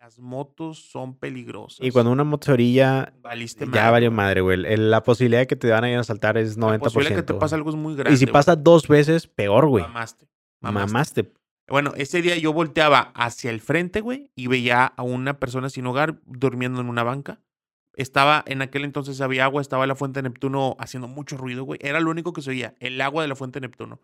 Las 0.00 0.18
motos 0.18 0.90
son 0.90 1.14
peligrosas. 1.18 1.86
Y 1.86 1.90
cuando 1.90 2.10
una 2.10 2.24
moto 2.24 2.46
se 2.46 2.52
orilla, 2.52 3.12
Valiste 3.20 3.66
ya 3.66 3.70
madre, 3.70 3.90
valió 3.90 4.10
madre, 4.10 4.40
güey. 4.40 4.56
La 4.76 5.02
posibilidad 5.02 5.40
de 5.42 5.46
que 5.46 5.56
te 5.56 5.70
van 5.70 5.84
a 5.84 5.90
ir 5.90 5.96
a 5.98 6.00
asaltar 6.00 6.36
es 6.38 6.56
90%. 6.56 6.72
La 6.72 6.78
posibilidad 6.78 7.16
que 7.16 7.22
te 7.22 7.34
pase 7.34 7.54
algo 7.54 7.70
es 7.70 7.76
muy 7.76 7.94
grande. 7.94 8.14
y 8.14 8.16
si 8.16 8.24
güey. 8.24 8.32
pasa 8.32 8.56
dos 8.56 8.88
veces, 8.88 9.26
peor, 9.28 9.68
güey. 9.68 9.84
Mamaste. 9.84 10.26
Mamaste. 10.60 10.86
Mamaste. 10.92 11.32
Bueno, 11.70 11.92
ese 11.96 12.20
día 12.20 12.36
yo 12.36 12.52
volteaba 12.52 13.12
hacia 13.14 13.48
el 13.48 13.60
frente, 13.60 14.00
güey, 14.00 14.32
y 14.34 14.48
veía 14.48 14.86
a 14.86 15.04
una 15.04 15.38
persona 15.38 15.70
sin 15.70 15.86
hogar 15.86 16.20
durmiendo 16.26 16.80
en 16.80 16.88
una 16.88 17.04
banca. 17.04 17.40
Estaba, 17.94 18.42
en 18.48 18.60
aquel 18.60 18.84
entonces 18.84 19.20
había 19.20 19.44
agua, 19.44 19.62
estaba 19.62 19.86
la 19.86 19.94
fuente 19.94 20.18
de 20.20 20.28
Neptuno 20.28 20.74
haciendo 20.80 21.06
mucho 21.06 21.36
ruido, 21.36 21.62
güey. 21.62 21.78
Era 21.80 22.00
lo 22.00 22.10
único 22.10 22.32
que 22.32 22.42
se 22.42 22.50
oía, 22.50 22.74
el 22.80 23.00
agua 23.00 23.22
de 23.22 23.28
la 23.28 23.36
fuente 23.36 23.60
de 23.60 23.68
Neptuno. 23.68 24.00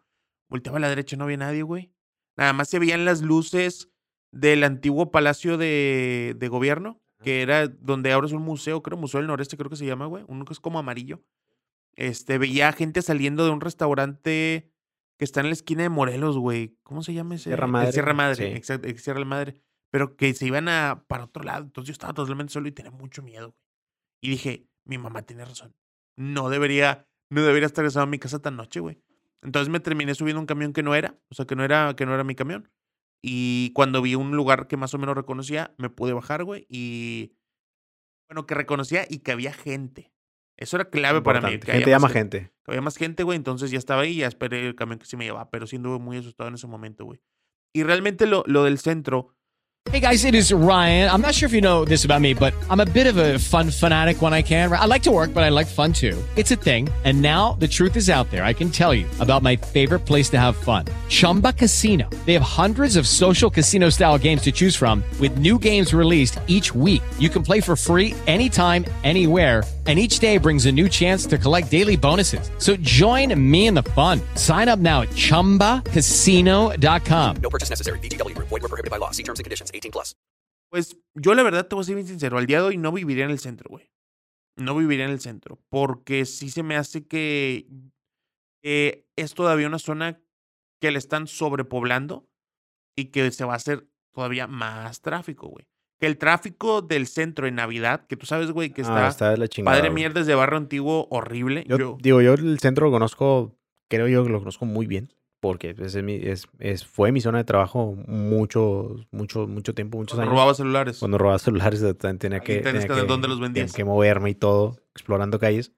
Volteaba 0.48 0.78
a 0.78 0.80
la 0.80 0.88
derecha, 0.88 1.16
no 1.16 1.24
había 1.24 1.38
nadie, 1.38 1.64
güey. 1.64 1.90
Nada 2.36 2.52
más 2.52 2.68
se 2.68 2.78
veían 2.78 3.04
las 3.04 3.20
luces 3.22 3.90
del 4.30 4.62
antiguo 4.62 5.10
palacio 5.10 5.58
de, 5.58 6.36
de 6.38 6.48
gobierno, 6.48 7.02
que 7.24 7.42
era 7.42 7.66
donde 7.66 8.12
ahora 8.12 8.28
es 8.28 8.32
un 8.32 8.42
museo, 8.42 8.80
creo, 8.80 8.96
Museo 8.96 9.18
del 9.18 9.26
Noreste, 9.26 9.56
creo 9.56 9.70
que 9.70 9.76
se 9.76 9.86
llama, 9.86 10.06
güey. 10.06 10.24
Uno 10.28 10.44
que 10.44 10.52
es 10.52 10.60
como 10.60 10.78
amarillo. 10.78 11.24
Este, 11.96 12.38
veía 12.38 12.72
gente 12.72 13.02
saliendo 13.02 13.44
de 13.44 13.50
un 13.50 13.60
restaurante 13.60 14.70
que 15.18 15.24
está 15.24 15.40
en 15.40 15.46
la 15.46 15.52
esquina 15.52 15.82
de 15.82 15.88
Morelos, 15.88 16.36
güey. 16.38 16.76
¿Cómo 16.82 17.02
se 17.02 17.14
llama 17.14 17.34
ese? 17.36 17.44
Sierra 17.44 17.66
El 17.66 17.72
Madre, 17.72 17.92
Sierra 17.92 18.14
Madre, 18.14 18.34
sí. 18.36 18.56
exacto, 18.56 18.88
el 18.88 18.98
Sierra 18.98 19.24
Madre. 19.24 19.62
Pero 19.90 20.16
que 20.16 20.34
se 20.34 20.46
iban 20.46 20.68
a 20.68 21.04
para 21.06 21.24
otro 21.24 21.42
lado. 21.42 21.64
Entonces 21.64 21.88
yo 21.88 21.92
estaba 21.92 22.12
totalmente 22.12 22.52
solo 22.52 22.68
y 22.68 22.72
tenía 22.72 22.90
mucho 22.90 23.22
miedo, 23.22 23.50
güey. 23.50 23.60
Y 24.20 24.30
dije, 24.30 24.68
mi 24.84 24.98
mamá 24.98 25.22
tiene 25.22 25.44
razón. 25.44 25.74
No 26.16 26.48
debería, 26.48 27.06
no 27.30 27.42
debería 27.42 27.66
estar 27.66 27.82
regresando 27.82 28.04
a 28.04 28.10
mi 28.10 28.18
casa 28.18 28.40
tan 28.40 28.56
noche, 28.56 28.80
güey. 28.80 29.00
Entonces 29.42 29.68
me 29.68 29.80
terminé 29.80 30.14
subiendo 30.14 30.40
un 30.40 30.46
camión 30.46 30.72
que 30.72 30.82
no 30.82 30.94
era, 30.94 31.18
o 31.28 31.34
sea, 31.34 31.46
que 31.46 31.54
no 31.54 31.64
era, 31.64 31.94
que 31.94 32.06
no 32.06 32.14
era 32.14 32.24
mi 32.24 32.34
camión. 32.34 32.70
Y 33.22 33.72
cuando 33.74 34.02
vi 34.02 34.14
un 34.14 34.36
lugar 34.36 34.66
que 34.66 34.76
más 34.76 34.94
o 34.94 34.98
menos 34.98 35.16
reconocía, 35.16 35.74
me 35.78 35.90
pude 35.90 36.12
bajar, 36.12 36.44
güey. 36.44 36.66
Y 36.68 37.36
bueno, 38.28 38.46
que 38.46 38.54
reconocía 38.54 39.06
y 39.08 39.18
que 39.18 39.32
había 39.32 39.52
gente. 39.52 40.12
Eso 40.56 40.76
era 40.76 40.86
clave 40.86 41.20
para 41.22 41.40
mí. 41.40 41.58
Que 41.58 41.72
Gente 41.72 41.72
había 41.72 41.96
llama 41.96 42.08
más 42.08 42.12
gente. 42.12 42.50
que 42.64 42.70
había 42.70 42.80
más 42.80 42.96
gente, 42.96 43.22
güey. 43.22 43.36
Entonces 43.36 43.70
ya 43.70 43.78
estaba 43.78 44.02
ahí 44.02 44.12
y 44.12 44.16
ya 44.18 44.26
esperé 44.26 44.66
el 44.66 44.74
camión 44.74 44.98
que 44.98 45.06
sí 45.06 45.16
me 45.16 45.24
llevaba. 45.24 45.50
Pero 45.50 45.66
sí 45.66 45.76
anduve 45.76 45.98
muy 45.98 46.16
asustado 46.16 46.48
en 46.48 46.54
ese 46.54 46.66
momento, 46.66 47.04
güey. 47.04 47.20
Y 47.74 47.82
realmente 47.82 48.26
lo, 48.26 48.42
lo 48.46 48.64
del 48.64 48.78
centro, 48.78 49.36
Hey 49.92 50.00
guys, 50.00 50.24
it 50.24 50.34
is 50.34 50.52
Ryan. 50.52 51.08
I'm 51.08 51.20
not 51.20 51.32
sure 51.32 51.46
if 51.46 51.52
you 51.52 51.60
know 51.60 51.84
this 51.84 52.04
about 52.04 52.20
me, 52.20 52.34
but 52.34 52.52
I'm 52.68 52.80
a 52.80 52.84
bit 52.84 53.06
of 53.06 53.18
a 53.18 53.38
fun 53.38 53.70
fanatic 53.70 54.20
when 54.20 54.34
I 54.34 54.42
can. 54.42 54.72
I 54.72 54.84
like 54.84 55.04
to 55.04 55.12
work, 55.12 55.32
but 55.32 55.44
I 55.44 55.48
like 55.48 55.68
fun 55.68 55.92
too. 55.92 56.20
It's 56.34 56.50
a 56.50 56.56
thing. 56.56 56.88
And 57.04 57.22
now 57.22 57.52
the 57.60 57.68
truth 57.68 57.94
is 57.96 58.10
out 58.10 58.28
there. 58.32 58.42
I 58.44 58.52
can 58.52 58.68
tell 58.68 58.92
you 58.92 59.06
about 59.20 59.44
my 59.44 59.54
favorite 59.54 60.00
place 60.00 60.28
to 60.30 60.40
have 60.40 60.56
fun 60.56 60.86
Chumba 61.08 61.52
Casino. 61.52 62.10
They 62.26 62.32
have 62.32 62.42
hundreds 62.42 62.96
of 62.96 63.06
social 63.06 63.48
casino 63.48 63.88
style 63.88 64.18
games 64.18 64.42
to 64.42 64.52
choose 64.52 64.74
from, 64.74 65.04
with 65.20 65.38
new 65.38 65.56
games 65.56 65.94
released 65.94 66.40
each 66.48 66.74
week. 66.74 67.02
You 67.18 67.28
can 67.28 67.44
play 67.44 67.60
for 67.60 67.76
free 67.76 68.12
anytime, 68.26 68.84
anywhere. 69.04 69.62
And 69.86 70.00
each 70.00 70.18
day 70.18 70.38
brings 70.38 70.66
a 70.66 70.72
new 70.72 70.88
chance 70.88 71.26
to 71.26 71.38
collect 71.38 71.70
daily 71.70 71.96
bonuses. 71.96 72.50
So 72.58 72.74
join 72.76 73.32
me 73.38 73.68
in 73.68 73.74
the 73.74 73.84
fun. 73.94 74.20
Sign 74.34 74.68
up 74.68 74.80
now 74.80 75.02
at 75.02 75.10
chumbacasino.com. 75.10 77.36
No 77.40 77.50
purchase 77.50 77.70
necessary. 77.70 78.00
VGW 78.00 78.34
Group. 78.34 78.48
Void 78.48 78.62
were 78.62 78.68
prohibited 78.68 78.90
by 78.90 78.96
law. 78.96 79.12
See 79.12 79.22
terms 79.22 79.38
and 79.38 79.44
conditions. 79.44 79.70
18 79.72 79.92
plus. 79.92 80.16
pues 80.68 80.96
yo 81.14 81.34
la 81.34 81.42
verdad 81.42 81.68
te 81.68 81.74
voy 81.74 81.82
a 81.82 81.86
ser 81.86 81.94
bien 81.94 82.06
sincero. 82.06 82.38
Al 82.38 82.46
día 82.46 82.58
de 82.58 82.66
hoy 82.66 82.76
no 82.76 82.92
viviría 82.92 83.24
en 83.24 83.30
el 83.30 83.38
centro, 83.38 83.68
güey. 83.70 83.90
No 84.56 84.76
viviría 84.76 85.06
en 85.06 85.10
el 85.10 85.20
centro. 85.20 85.58
Porque 85.68 86.24
sí 86.26 86.50
se 86.50 86.62
me 86.62 86.76
hace 86.76 87.06
que 87.06 87.66
eh, 88.62 89.06
es 89.16 89.34
todavía 89.34 89.66
una 89.66 89.78
zona 89.78 90.20
que 90.80 90.90
le 90.90 90.98
están 90.98 91.26
sobrepoblando 91.26 92.28
y 92.94 93.06
que 93.06 93.30
se 93.30 93.44
va 93.44 93.54
a 93.54 93.56
hacer 93.56 93.88
todavía 94.12 94.46
más 94.46 95.00
tráfico, 95.00 95.48
güey. 95.48 95.66
Que 95.98 96.06
el 96.06 96.18
tráfico 96.18 96.82
del 96.82 97.06
centro 97.06 97.46
en 97.46 97.54
Navidad, 97.54 98.06
que 98.06 98.16
tú 98.16 98.26
sabes, 98.26 98.50
güey, 98.50 98.70
que 98.70 98.82
Ah, 98.82 98.84
está, 98.84 99.08
está 99.08 99.30
de 99.30 99.38
la 99.38 99.48
chingada. 99.48 99.76
padre 99.76 99.88
güey. 99.88 99.94
mierdas 100.02 100.26
de 100.26 100.34
barrio 100.34 100.58
antiguo 100.58 101.06
horrible. 101.10 101.64
Yo, 101.66 101.78
Yo- 101.78 101.98
digo, 102.00 102.20
yo 102.20 102.34
el 102.34 102.58
centro 102.58 102.86
lo 102.86 102.92
conozco, 102.92 103.56
creo 103.88 104.06
yo 104.08 104.22
que 104.24 104.30
lo 104.30 104.38
conozco 104.40 104.66
muy 104.66 104.86
bien, 104.86 105.10
porque 105.40 105.74
es 105.78 105.96
mi- 106.02 106.16
es- 106.16 106.48
es- 106.58 106.84
fue 106.84 107.12
mi 107.12 107.20
zona 107.22 107.38
de 107.38 107.44
trabajo 107.44 107.94
mucho, 108.08 108.96
mucho, 109.10 109.46
mucho 109.46 109.74
tiempo, 109.74 109.96
muchos 109.96 110.16
cuando 110.16 110.30
años. 110.30 110.38
robaba 110.38 110.54
celulares. 110.54 110.98
Cuando 110.98 111.16
robaba 111.16 111.38
celulares 111.38 111.80
también 111.96 112.18
tenía 112.18 112.40
que, 112.40 112.58
tenía 112.58 112.86
que 112.86 112.92
ver 112.92 113.06
dónde 113.06 113.28
los 113.28 113.40
vendías. 113.40 113.72
tenía 113.72 113.76
que 113.76 113.84
moverme 113.84 114.30
y 114.30 114.34
todo, 114.34 114.76
explorando 114.94 115.38
calles. 115.38 115.72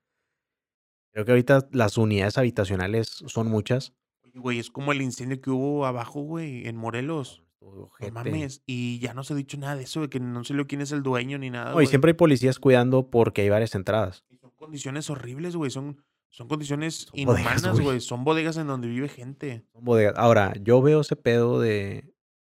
Creo 1.12 1.24
que 1.24 1.30
ahorita 1.32 1.68
las 1.72 1.96
unidades 1.96 2.38
habitacionales 2.38 3.22
son 3.26 3.48
muchas. 3.48 3.92
Güey, 4.34 4.58
es 4.58 4.70
como 4.70 4.92
el 4.92 5.00
incendio 5.02 5.40
que 5.40 5.50
hubo 5.50 5.86
abajo, 5.86 6.20
güey, 6.22 6.66
en 6.66 6.76
Morelos. 6.76 7.42
No 7.60 7.90
mames. 8.12 8.62
Y 8.66 8.98
ya 9.00 9.14
no 9.14 9.24
se 9.24 9.32
ha 9.32 9.36
dicho 9.36 9.56
nada 9.58 9.76
de 9.76 9.82
eso, 9.84 10.00
de 10.02 10.08
que 10.08 10.20
no 10.20 10.44
sé 10.44 10.54
quién 10.66 10.80
es 10.80 10.92
el 10.92 11.02
dueño 11.02 11.38
ni 11.38 11.50
nada. 11.50 11.72
No, 11.72 11.82
y 11.82 11.86
siempre 11.86 12.10
hay 12.10 12.14
policías 12.14 12.58
cuidando 12.58 13.10
porque 13.10 13.42
hay 13.42 13.48
varias 13.48 13.74
entradas. 13.74 14.24
Y 14.28 14.36
Son 14.36 14.50
condiciones 14.56 15.10
horribles, 15.10 15.56
güey. 15.56 15.70
Son, 15.70 16.04
son 16.30 16.48
condiciones 16.48 17.08
Son 17.10 17.18
inhumanas, 17.18 17.80
güey. 17.80 18.00
Son 18.00 18.24
bodegas 18.24 18.56
en 18.56 18.66
donde 18.68 18.88
vive 18.88 19.08
gente. 19.08 19.64
Son 19.72 19.84
bodegas. 19.84 20.14
Ahora, 20.16 20.54
yo 20.60 20.80
veo 20.82 21.00
ese 21.00 21.16
pedo 21.16 21.60
de. 21.60 22.12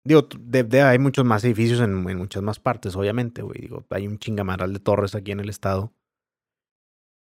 Digo, 0.04 0.28
de, 0.40 0.64
de- 0.64 0.82
hay 0.82 0.98
muchos 1.00 1.26
más 1.26 1.44
edificios 1.44 1.80
en, 1.82 2.10
en 2.10 2.18
muchas 2.18 2.42
más 2.42 2.60
partes, 2.60 2.96
obviamente, 2.96 3.42
güey. 3.42 3.62
Digo, 3.62 3.86
hay 3.90 4.08
un 4.08 4.18
chingamaral 4.18 4.74
de 4.74 4.80
torres 4.80 5.16
aquí 5.16 5.32
en 5.32 5.40
el 5.40 5.50
estado. 5.50 5.94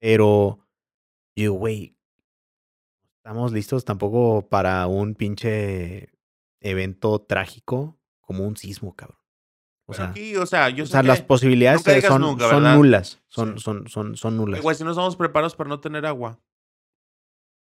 Pero, 0.01 0.59
digo, 1.37 1.55
güey, 1.55 1.97
estamos 3.19 3.53
listos 3.53 3.85
tampoco 3.85 4.47
para 4.49 4.87
un 4.87 5.15
pinche 5.15 6.11
evento 6.65 7.21
trágico 7.21 7.99
como 8.21 8.45
un 8.47 8.57
sismo, 8.57 8.95
cabrón. 8.97 9.19
O 9.87 9.93
Pero 9.93 9.97
sea, 9.99 10.11
aquí, 10.11 10.37
o 10.37 10.47
sea, 10.47 10.71
yo 10.71 10.85
o 10.85 10.87
sé 10.87 10.93
sea 10.93 11.03
que- 11.03 11.09
las 11.09 11.23
posibilidades 11.23 11.85
digas 11.85 12.05
son, 12.07 12.23
nunca, 12.23 12.49
son 12.49 12.63
¿verdad? 12.63 12.77
nulas. 12.77 13.23
Son, 13.29 13.57
Sí. 13.59 13.63
son, 13.65 13.87
son, 13.89 14.17
son 14.17 14.37
nulas. 14.37 14.63
Güey, 14.63 14.75
si 14.77 14.83
no 14.83 14.91
estamos 14.91 15.15
preparados 15.17 15.55
para 15.55 15.69
no 15.69 15.79
tener 15.81 16.07
agua. 16.07 16.41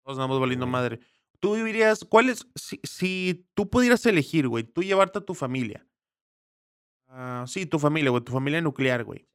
Nos 0.04 0.16
andamos 0.16 0.40
valiendo 0.40 0.66
madre. 0.66 1.00
Tú 1.38 1.54
vivirías, 1.54 2.04
¿cuál 2.04 2.28
es? 2.30 2.46
Si, 2.56 2.80
si 2.82 3.46
tú 3.54 3.70
pudieras 3.70 4.04
elegir, 4.06 4.48
güey, 4.48 4.64
tú 4.64 4.82
llevarte 4.82 5.18
a 5.20 5.24
tu 5.24 5.34
familia 5.34 5.86
Ah, 7.10 7.44
sí, 7.46 7.64
tu 7.66 7.78
familia, 7.78 8.10
güey, 8.10 8.22
tu 8.22 8.32
familia 8.32 8.60
nuclear, 8.60 9.04
güey. 9.04 9.26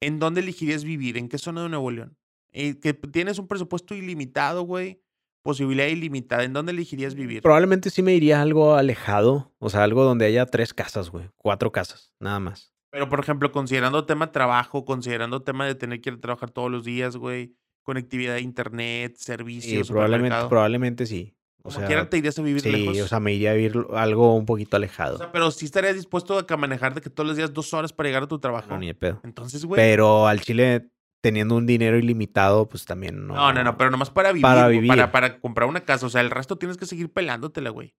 ¿En 0.00 0.18
dónde 0.18 0.40
elegirías 0.40 0.84
vivir? 0.84 1.16
¿En 1.18 1.28
qué 1.28 1.38
zona 1.38 1.62
de 1.62 1.68
Nuevo 1.68 1.90
León? 1.90 2.16
Eh, 2.52 2.78
que 2.78 2.94
tienes 2.94 3.38
un 3.38 3.48
presupuesto 3.48 3.94
ilimitado, 3.94 4.62
güey. 4.62 5.02
Posibilidad 5.42 5.86
ilimitada. 5.88 6.44
¿En 6.44 6.52
dónde 6.52 6.72
elegirías 6.72 7.14
vivir? 7.14 7.42
Probablemente 7.42 7.90
sí 7.90 8.02
me 8.02 8.14
iría 8.14 8.42
algo 8.42 8.74
alejado. 8.74 9.52
O 9.58 9.70
sea, 9.70 9.82
algo 9.84 10.04
donde 10.04 10.26
haya 10.26 10.46
tres 10.46 10.74
casas, 10.74 11.10
güey. 11.10 11.30
Cuatro 11.36 11.72
casas, 11.72 12.12
nada 12.20 12.40
más. 12.40 12.72
Pero, 12.90 13.08
por 13.08 13.20
ejemplo, 13.20 13.50
considerando 13.52 14.04
tema 14.04 14.32
trabajo, 14.32 14.84
considerando 14.84 15.42
tema 15.42 15.64
de 15.66 15.74
tener 15.76 16.00
que 16.00 16.10
ir 16.10 16.16
a 16.16 16.20
trabajar 16.20 16.50
todos 16.50 16.70
los 16.70 16.84
días, 16.84 17.16
güey. 17.16 17.54
Conectividad 17.82 18.34
a 18.34 18.40
internet, 18.40 19.14
Sí, 19.16 19.24
servicios, 19.24 19.88
probablemente, 19.88 20.26
supermercado. 20.28 20.48
probablemente 20.48 21.06
sí. 21.06 21.34
O 21.62 21.64
Como 21.64 21.76
sea, 21.78 21.86
quiera 21.86 22.08
te 22.10 22.18
irías 22.18 22.38
a 22.38 22.42
vivir 22.42 22.62
sí, 22.62 22.70
lejos. 22.72 22.98
o 23.00 23.08
sea, 23.08 23.20
me 23.20 23.32
iría 23.34 23.50
a 23.50 23.54
vivir 23.54 23.74
algo 23.94 24.34
un 24.34 24.46
poquito 24.46 24.76
alejado. 24.76 25.16
O 25.16 25.18
sea, 25.18 25.30
pero 25.32 25.50
sí 25.50 25.66
estarías 25.66 25.94
dispuesto 25.94 26.38
a 26.38 26.46
que 26.46 26.56
manejar 26.56 26.94
de 26.94 27.00
que 27.00 27.10
todos 27.10 27.26
los 27.28 27.36
días 27.36 27.52
dos 27.52 27.72
horas 27.74 27.92
para 27.92 28.08
llegar 28.08 28.22
a 28.24 28.28
tu 28.28 28.38
trabajo. 28.38 28.68
no, 28.70 28.78
ni 28.78 28.86
de 28.88 28.94
pedo. 28.94 29.20
Entonces, 29.24 29.64
güey. 29.64 29.78
Pero 29.80 30.26
al 30.26 30.40
Chile, 30.40 30.90
teniendo 31.20 31.54
un 31.56 31.66
dinero 31.66 31.98
ilimitado, 31.98 32.68
pues 32.68 32.84
también 32.84 33.26
no. 33.26 33.34
No, 33.34 33.52
no, 33.52 33.62
no, 33.64 33.76
pero 33.76 33.90
nomás 33.90 34.10
para 34.10 34.30
vivir. 34.32 34.42
Para 34.42 34.68
vivir. 34.68 34.88
Para, 34.88 35.12
para 35.12 35.38
comprar 35.40 35.68
una 35.68 35.80
casa. 35.84 36.06
O 36.06 36.10
sea, 36.10 36.20
el 36.20 36.30
resto 36.30 36.56
tienes 36.56 36.76
que 36.76 36.86
seguir 36.86 37.12
pelándotela, 37.12 37.70
güey. 37.70 37.94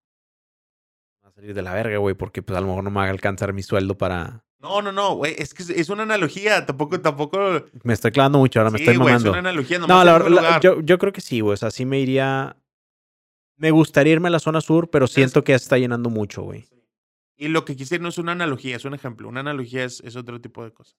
Va 1.24 1.30
a 1.30 1.32
salir 1.32 1.54
de 1.54 1.62
la 1.62 1.74
verga, 1.74 1.98
güey, 1.98 2.16
porque 2.16 2.42
pues 2.42 2.58
a 2.58 2.62
lo 2.62 2.68
mejor 2.68 2.84
no 2.84 2.90
me 2.90 2.98
va 2.98 3.06
a 3.06 3.10
alcanzar 3.10 3.54
mi 3.54 3.64
sueldo 3.64 3.98
para. 3.98 4.44
No, 4.60 4.82
no, 4.82 4.92
no, 4.92 5.16
güey. 5.16 5.36
Es 5.38 5.54
que 5.54 5.64
es- 5.64 5.70
es 5.72 5.90
una 5.90 6.04
analogía. 6.04 6.66
Tampoco, 6.66 7.00
tampoco. 7.02 7.66
Me 7.84 7.94
estoy 7.94 8.12
clavando 8.12 8.38
mucho, 8.40 8.60
ahora 8.60 8.70
me 8.72 8.78
estoy 8.80 8.96
güey, 8.98 9.08
es 9.16 9.24
mamando. 9.24 9.30
una 9.32 9.40
analogía. 9.40 9.80
No, 9.80 10.04
la 10.04 10.14
verdad, 10.14 10.30
la- 10.30 10.60
yo, 10.60 10.82
yo 10.82 10.98
creo 11.00 11.12
que 11.14 11.22
sí, 11.22 11.40
güey. 11.40 11.54
O 11.54 11.58
sea, 11.58 11.72
sí 11.72 11.86
me 11.86 12.00
iría. 12.00 12.58
Me 13.58 13.70
gustaría 13.72 14.14
irme 14.14 14.28
a 14.28 14.32
la 14.32 14.40
zona 14.40 14.60
sur, 14.62 14.90
pero 14.90 15.06
siento 15.08 15.44
que 15.44 15.52
ya 15.52 15.60
se 15.60 15.64
está 15.66 15.78
llenando 15.78 16.10
mucho, 16.10 16.42
güey. 16.42 16.66
Y 17.38 17.48
lo 17.48 17.66
que 17.66 17.76
quisiera 17.76 18.02
no 18.02 18.10
es 18.10 18.18
una 18.20 18.32
analogía, 18.34 18.76
es 18.76 18.86
un 18.86 18.94
ejemplo. 18.94 19.28
Una 19.28 19.40
analogía 19.40 19.84
es, 19.84 20.00
es 20.02 20.16
otro 20.16 20.40
tipo 20.42 20.64
de 20.64 20.72
cosa. 20.74 20.96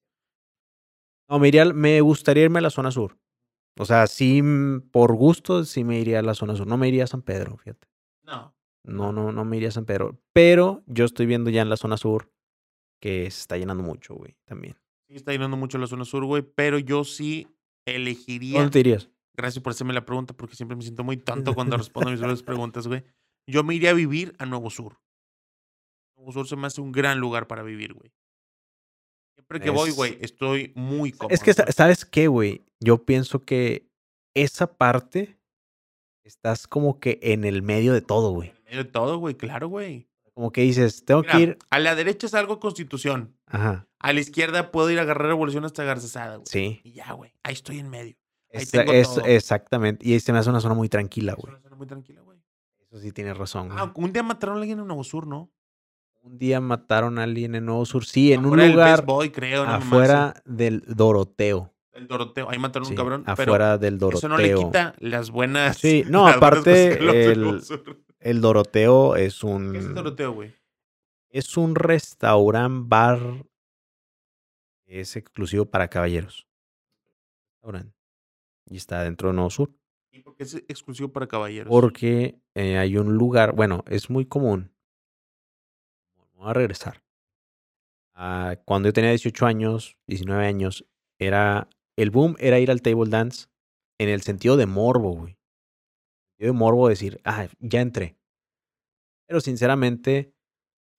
No, 1.32 1.38
me, 1.38 1.48
iría, 1.48 1.64
me 1.72 1.98
gustaría 2.02 2.44
irme 2.44 2.58
a 2.58 2.62
la 2.62 2.68
zona 2.68 2.90
sur. 2.90 3.18
O 3.78 3.86
sea, 3.86 4.06
sí, 4.06 4.42
mm, 4.42 4.90
por 4.90 5.14
gusto, 5.14 5.64
sí 5.64 5.82
me 5.82 5.98
iría 5.98 6.18
a 6.18 6.22
la 6.22 6.34
zona 6.34 6.54
sur. 6.54 6.66
No 6.66 6.76
me 6.76 6.88
iría 6.88 7.04
a 7.04 7.06
San 7.06 7.22
Pedro, 7.22 7.56
fíjate. 7.56 7.88
No. 8.22 8.54
No, 8.84 9.12
no, 9.12 9.32
no 9.32 9.44
me 9.46 9.56
iría 9.56 9.70
a 9.70 9.72
San 9.72 9.86
Pedro. 9.86 10.20
Pero 10.34 10.82
yo 10.86 11.06
estoy 11.06 11.24
viendo 11.24 11.48
ya 11.48 11.62
en 11.62 11.70
la 11.70 11.78
zona 11.78 11.96
sur 11.96 12.30
que 13.00 13.30
se 13.30 13.40
está 13.40 13.56
llenando 13.56 13.82
mucho, 13.82 14.14
güey, 14.14 14.36
también. 14.44 14.76
Sí, 15.08 15.14
está 15.16 15.32
llenando 15.32 15.56
mucho 15.56 15.78
la 15.78 15.86
zona 15.86 16.04
sur, 16.04 16.22
güey. 16.26 16.42
Pero 16.42 16.78
yo 16.78 17.02
sí 17.02 17.48
elegiría. 17.86 18.58
¿Dónde 18.58 18.72
te 18.72 18.80
irías? 18.80 19.08
Gracias 19.34 19.62
por 19.62 19.70
hacerme 19.70 19.94
la 19.94 20.04
pregunta, 20.04 20.34
porque 20.34 20.54
siempre 20.54 20.76
me 20.76 20.82
siento 20.82 21.02
muy 21.02 21.16
tonto 21.16 21.54
cuando 21.54 21.78
respondo 21.78 22.10
a 22.10 22.12
mis 22.12 22.20
propias 22.20 22.42
preguntas, 22.42 22.86
güey. 22.86 23.04
Yo 23.46 23.64
me 23.64 23.74
iría 23.74 23.90
a 23.90 23.94
vivir 23.94 24.34
a 24.38 24.44
Nuevo 24.44 24.68
Sur. 24.68 25.00
Nuevo 26.14 26.32
Sur 26.32 26.46
se 26.46 26.56
me 26.56 26.66
hace 26.66 26.82
un 26.82 26.92
gran 26.92 27.20
lugar 27.20 27.46
para 27.46 27.62
vivir, 27.62 27.94
güey. 27.94 28.12
Siempre 29.52 29.60
que 29.64 29.70
voy, 29.70 29.90
Es- 29.90 29.96
güey, 29.96 30.18
estoy 30.20 30.72
muy 30.74 31.12
cómodo. 31.12 31.34
Es 31.34 31.42
que. 31.42 31.52
¿sabes 31.54 32.04
qué, 32.04 32.28
güey? 32.28 32.64
Yo 32.80 33.04
pienso 33.04 33.44
que 33.44 33.88
esa 34.34 34.66
parte 34.76 35.38
estás 36.24 36.66
como 36.66 36.98
que 37.00 37.18
en 37.22 37.44
el 37.44 37.62
medio 37.62 37.92
de 37.92 38.00
todo, 38.00 38.32
güey. 38.32 38.50
En 38.50 38.64
medio 38.64 38.84
de 38.84 38.90
todo, 38.90 39.18
güey, 39.18 39.34
claro, 39.34 39.68
güey. 39.68 40.08
Como 40.34 40.50
que 40.50 40.62
dices, 40.62 41.04
tengo 41.04 41.20
Mira, 41.22 41.32
que 41.32 41.40
ir. 41.42 41.58
a 41.70 41.78
la 41.78 41.94
derecha 41.94 42.26
salgo 42.28 42.58
Constitución. 42.58 43.36
Ajá, 43.46 43.86
A 44.00 44.12
la 44.14 44.20
izquierda 44.20 44.70
puedo 44.72 44.90
ir 44.90 44.98
a 44.98 45.02
agarrar 45.02 45.28
Revolución 45.28 45.64
hasta 45.66 45.84
Garzazada, 45.84 46.36
güey. 46.36 46.46
sí. 46.48 46.80
Y 46.84 46.92
ya, 46.92 47.12
güey. 47.12 47.32
Ahí 47.42 47.52
estoy 47.52 47.78
en 47.80 47.90
medio. 47.90 48.16
Ahí 48.54 48.62
Es, 48.62 48.70
tengo 48.70 48.92
es- 48.92 49.14
todo. 49.14 49.24
exactamente. 49.26 50.08
Y 50.08 50.18
se 50.20 50.32
me 50.32 50.38
hace 50.38 50.48
una 50.50 50.60
zona 50.60 50.74
muy 50.74 50.88
tranquila, 50.88 51.32
Es 51.32 51.38
güey. 51.38 51.52
una 51.52 51.62
zona 51.62 51.76
muy 51.76 51.86
tranquila, 51.86 52.22
güey. 52.22 52.38
Eso 52.80 52.98
sí 52.98 53.12
tienes 53.12 53.36
razón, 53.36 53.68
güey. 53.68 53.78
Ah, 53.78 53.92
un 53.94 54.12
día 54.12 54.22
mataron 54.22 54.56
a 54.56 54.60
alguien 54.60 54.78
en 54.78 54.86
Nuevo 54.86 55.04
Sur, 55.04 55.26
¿no? 55.26 55.50
Un 56.22 56.38
día 56.38 56.60
mataron 56.60 57.18
a 57.18 57.24
alguien 57.24 57.54
en 57.54 57.66
Nuevo 57.66 57.84
Sur. 57.84 58.04
Sí, 58.04 58.32
en 58.32 58.40
un 58.40 58.46
Afuera 58.46 58.62
del 58.64 58.72
lugar 58.72 59.04
Boy, 59.04 59.30
creo. 59.30 59.62
afuera 59.64 60.34
del 60.44 60.82
Doroteo. 60.86 61.72
El 61.92 62.06
Doroteo. 62.06 62.48
Ahí 62.48 62.58
mataron 62.58 62.84
a 62.84 62.88
Sí, 62.88 62.92
un 62.92 62.96
cabrón. 62.96 63.24
afuera 63.26 63.76
del 63.78 63.98
Doroteo. 63.98 64.18
eso 64.18 64.28
no 64.28 64.38
le 64.38 64.54
quita 64.54 64.94
las 64.98 65.30
buenas. 65.30 65.76
Sí, 65.78 66.04
no, 66.08 66.26
aparte, 66.28 66.98
el- 68.20 68.40
Doroteo 68.40 69.16
es 69.16 69.42
un. 69.42 69.72
¿Qué 69.72 69.78
es 69.78 69.84
el 69.86 69.94
Doroteo, 69.94 70.32
güey? 70.32 70.54
Es 71.28 71.56
un 71.56 71.74
restaurant 71.74 72.88
bar. 72.88 73.44
Es 74.86 75.16
exclusivo 75.16 75.64
para 75.66 75.88
caballeros. 75.88 76.46
Y 78.68 78.76
está 78.76 79.02
dentro 79.02 79.28
de 79.28 79.34
Nuevo 79.34 79.50
Sur. 79.50 79.70
¿Y 80.12 80.20
por 80.20 80.36
qué 80.36 80.42
es 80.44 80.54
exclusivo 80.68 81.10
para 81.10 81.26
caballeros? 81.26 81.68
Porque 81.70 82.38
eh, 82.54 82.76
hay 82.78 82.96
un 82.96 83.14
lugar. 83.16 83.54
Bueno, 83.54 83.82
es 83.88 84.10
muy 84.10 84.26
común. 84.26 84.71
A 86.42 86.52
regresar. 86.52 87.02
Ah, 88.14 88.56
cuando 88.64 88.88
yo 88.88 88.92
tenía 88.92 89.10
18 89.10 89.46
años, 89.46 89.96
19 90.08 90.44
años, 90.44 90.84
era. 91.18 91.68
El 91.96 92.10
boom 92.10 92.36
era 92.38 92.58
ir 92.58 92.70
al 92.70 92.82
table 92.82 93.08
dance 93.08 93.46
en 93.98 94.08
el 94.08 94.22
sentido 94.22 94.56
de 94.56 94.66
morbo, 94.66 95.12
güey. 95.12 95.38
Sentido 96.32 96.52
de 96.52 96.58
morbo 96.58 96.88
decir, 96.88 97.20
ah, 97.24 97.46
ya 97.60 97.80
entré. 97.80 98.16
Pero 99.28 99.40
sinceramente, 99.40 100.34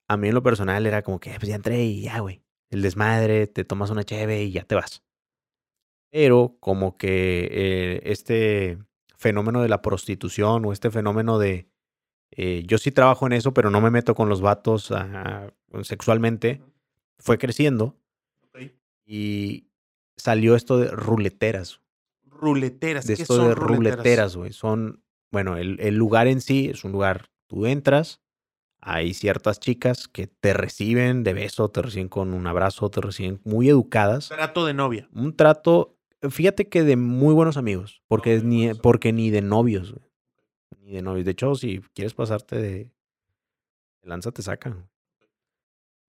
a 0.08 0.16
mí 0.16 0.28
en 0.28 0.34
lo 0.34 0.42
personal 0.42 0.86
era 0.86 1.02
como 1.02 1.20
que, 1.20 1.30
pues 1.30 1.48
ya 1.48 1.56
entré 1.56 1.84
y 1.84 2.02
ya, 2.02 2.20
güey. 2.20 2.42
El 2.70 2.82
desmadre, 2.82 3.46
te 3.46 3.64
tomas 3.64 3.90
una 3.90 4.04
cheve 4.04 4.44
y 4.44 4.52
ya 4.52 4.64
te 4.64 4.74
vas. 4.74 5.02
Pero 6.10 6.56
como 6.60 6.96
que 6.96 7.48
eh, 7.50 8.00
este 8.04 8.78
fenómeno 9.16 9.62
de 9.62 9.68
la 9.68 9.82
prostitución 9.82 10.64
o 10.64 10.72
este 10.72 10.90
fenómeno 10.90 11.38
de... 11.38 11.68
eh, 12.36 12.62
yo 12.66 12.78
sí 12.78 12.90
trabajo 12.90 13.26
en 13.26 13.32
eso, 13.32 13.54
pero 13.54 13.70
no 13.70 13.80
me 13.80 13.90
meto 13.90 14.14
con 14.14 14.28
los 14.28 14.40
vatos 14.40 14.92
sexualmente. 15.82 16.62
Fue 17.18 17.38
creciendo 17.38 17.96
y 19.06 19.68
salió 20.16 20.56
esto 20.56 20.78
de 20.78 20.88
ruleteras. 20.88 21.80
Ruleteras. 22.24 23.06
De 23.06 23.16
¿Qué 23.16 23.22
esto 23.22 23.36
son 23.36 23.48
de 23.48 23.54
ruleteras, 23.54 24.36
güey. 24.36 24.52
Son, 24.52 25.02
bueno, 25.30 25.56
el, 25.56 25.78
el 25.80 25.96
lugar 25.96 26.26
en 26.26 26.40
sí 26.40 26.70
es 26.72 26.84
un 26.84 26.92
lugar, 26.92 27.30
tú 27.46 27.66
entras, 27.66 28.20
hay 28.80 29.14
ciertas 29.14 29.60
chicas 29.60 30.08
que 30.08 30.26
te 30.26 30.52
reciben 30.52 31.24
de 31.24 31.32
beso, 31.32 31.70
te 31.70 31.82
reciben 31.82 32.08
con 32.08 32.34
un 32.34 32.46
abrazo, 32.46 32.90
te 32.90 33.00
reciben 33.00 33.40
muy 33.44 33.68
educadas. 33.68 34.28
Trato 34.28 34.66
de 34.66 34.74
novia. 34.74 35.08
Un 35.14 35.34
trato, 35.36 35.96
fíjate 36.28 36.68
que 36.68 36.82
de 36.82 36.96
muy 36.96 37.34
buenos 37.34 37.56
amigos, 37.56 38.02
porque, 38.08 38.38
de 38.38 38.44
ni, 38.44 38.74
porque 38.74 39.12
ni 39.12 39.30
de 39.30 39.42
novios, 39.42 39.92
güey. 39.92 40.13
Ni 40.84 40.92
de 40.92 41.02
novios. 41.02 41.24
De 41.24 41.30
hecho, 41.32 41.54
si 41.54 41.80
quieres 41.94 42.14
pasarte 42.14 42.56
de, 42.56 42.70
de 42.84 44.08
lanza, 44.08 44.30
te 44.32 44.42
sacan. 44.42 44.88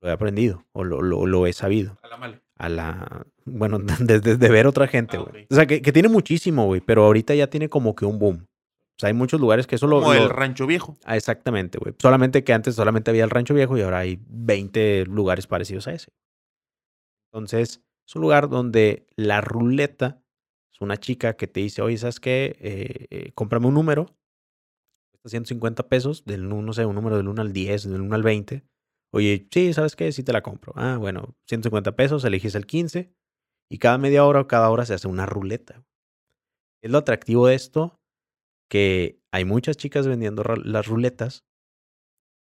Lo 0.01 0.09
he 0.09 0.11
aprendido 0.11 0.65
o 0.73 0.83
lo, 0.83 1.01
lo, 1.01 1.25
lo 1.25 1.47
he 1.47 1.53
sabido 1.53 1.97
A 2.03 2.07
la 2.09 2.17
mala. 2.17 2.41
a 2.57 2.69
la. 2.69 3.25
Bueno, 3.45 3.79
desde 3.99 4.37
de, 4.37 4.49
ver 4.49 4.67
otra 4.67 4.87
gente, 4.87 5.17
Ah, 5.17 5.21
güey. 5.21 5.47
O 5.49 5.55
sea, 5.55 5.65
que, 5.65 5.81
que 5.81 5.91
tiene 5.93 6.09
muchísimo, 6.09 6.65
güey, 6.65 6.81
pero 6.81 7.05
ahorita 7.05 7.33
ya 7.33 7.47
tiene 7.47 7.69
como 7.69 7.95
que 7.95 8.05
un 8.05 8.19
boom. 8.19 8.45
O 8.45 8.99
sea, 8.99 9.07
hay 9.07 9.13
muchos 9.13 9.41
lugares 9.41 9.65
que 9.67 9.75
eso 9.75 9.87
lo. 9.87 9.99
Como 10.01 10.13
lo- 10.13 10.23
el 10.23 10.29
rancho 10.29 10.67
viejo. 10.67 10.97
Ah, 11.05 11.15
exactamente, 11.17 11.77
güey. 11.79 11.95
Solamente 11.99 12.43
que 12.43 12.53
antes 12.53 12.75
solamente 12.75 13.09
había 13.11 13.23
el 13.23 13.29
Rancho 13.29 13.53
Viejo 13.53 13.77
y 13.77 13.81
ahora 13.81 13.99
hay 13.99 14.19
20 14.27 15.05
lugares 15.07 15.47
parecidos 15.47 15.87
a 15.87 15.93
ese. 15.93 16.07
Entonces, 17.33 17.81
es 18.07 18.15
un 18.15 18.21
lugar 18.21 18.47
donde 18.49 19.05
la 19.15 19.41
ruleta 19.41 20.21
es 20.73 20.79
una 20.81 20.97
chica 20.97 21.33
que 21.35 21.47
te 21.47 21.59
dice, 21.61 21.81
oye, 21.81 21.97
¿sabes 21.97 22.19
qué? 22.19 22.55
Eh, 22.59 23.07
eh, 23.09 23.31
cómprame 23.33 23.67
un 23.67 23.73
número. 23.73 24.05
Cuesta 25.25 25.37
150 25.39 25.89
pesos, 25.89 26.23
del, 26.25 26.47
no 26.47 26.71
sé, 26.73 26.85
un 26.85 26.93
número 26.93 27.17
del 27.17 27.27
1 27.27 27.41
al 27.41 27.51
10, 27.51 27.89
del 27.89 28.01
1 28.01 28.13
al 28.15 28.21
20. 28.21 28.63
Oye, 29.11 29.47
sí, 29.51 29.73
¿sabes 29.73 29.95
qué? 29.95 30.11
Sí 30.11 30.23
te 30.23 30.31
la 30.31 30.43
compro. 30.43 30.71
Ah, 30.75 30.97
bueno, 30.99 31.35
150 31.47 31.95
pesos, 31.95 32.23
eliges 32.25 32.53
el 32.53 32.67
15 32.67 33.11
y 33.71 33.79
cada 33.79 33.97
media 33.97 34.23
hora 34.23 34.41
o 34.41 34.47
cada 34.47 34.69
hora 34.69 34.85
se 34.85 34.93
hace 34.93 35.07
una 35.07 35.25
ruleta. 35.25 35.83
Es 36.83 36.91
lo 36.91 36.99
atractivo 36.99 37.47
de 37.47 37.55
esto, 37.55 37.99
que 38.69 39.19
hay 39.31 39.45
muchas 39.45 39.77
chicas 39.77 40.07
vendiendo 40.07 40.43
las 40.43 40.87
ruletas. 40.87 41.45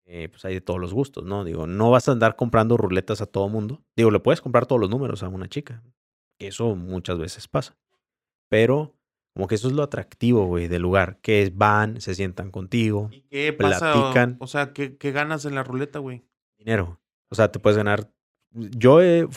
eh, 0.07 0.29
pues 0.29 0.45
hay 0.45 0.53
de 0.53 0.61
todos 0.61 0.79
los 0.79 0.93
gustos, 0.93 1.23
¿no? 1.25 1.43
Digo, 1.43 1.65
no 1.67 1.89
vas 1.91 2.07
a 2.07 2.11
andar 2.11 2.35
comprando 2.35 2.77
ruletas 2.77 3.21
a 3.21 3.25
todo 3.25 3.49
mundo. 3.49 3.83
Digo, 3.95 4.11
le 4.11 4.19
puedes 4.19 4.41
comprar 4.41 4.65
todos 4.67 4.79
los 4.79 4.89
números 4.89 5.23
a 5.23 5.29
una 5.29 5.47
chica. 5.49 5.83
Eso 6.39 6.75
muchas 6.75 7.17
veces 7.17 7.47
pasa. 7.47 7.77
Pero 8.49 8.95
como 9.35 9.47
que 9.47 9.55
eso 9.55 9.67
es 9.67 9.73
lo 9.73 9.83
atractivo, 9.83 10.45
güey, 10.45 10.69
del 10.69 10.81
lugar. 10.81 11.19
Que 11.21 11.43
es, 11.43 11.55
van, 11.55 11.99
se 11.99 12.15
sientan 12.15 12.51
contigo, 12.51 13.09
¿Y 13.11 13.21
qué 13.23 13.53
pasa? 13.53 13.91
Platican. 13.93 14.37
O 14.39 14.47
sea, 14.47 14.71
¿qué, 14.71 14.97
qué 14.97 15.11
ganas 15.11 15.43
en 15.45 15.55
la 15.55 15.63
ruleta, 15.63 15.99
güey? 15.99 16.23
dinero. 16.57 16.99
O 17.29 17.35
sea, 17.35 17.51
te 17.51 17.59
puedes 17.59 17.77
ganar. 17.77 18.09
Yo 18.51 19.01
he, 19.01 19.19
eh, 19.19 19.27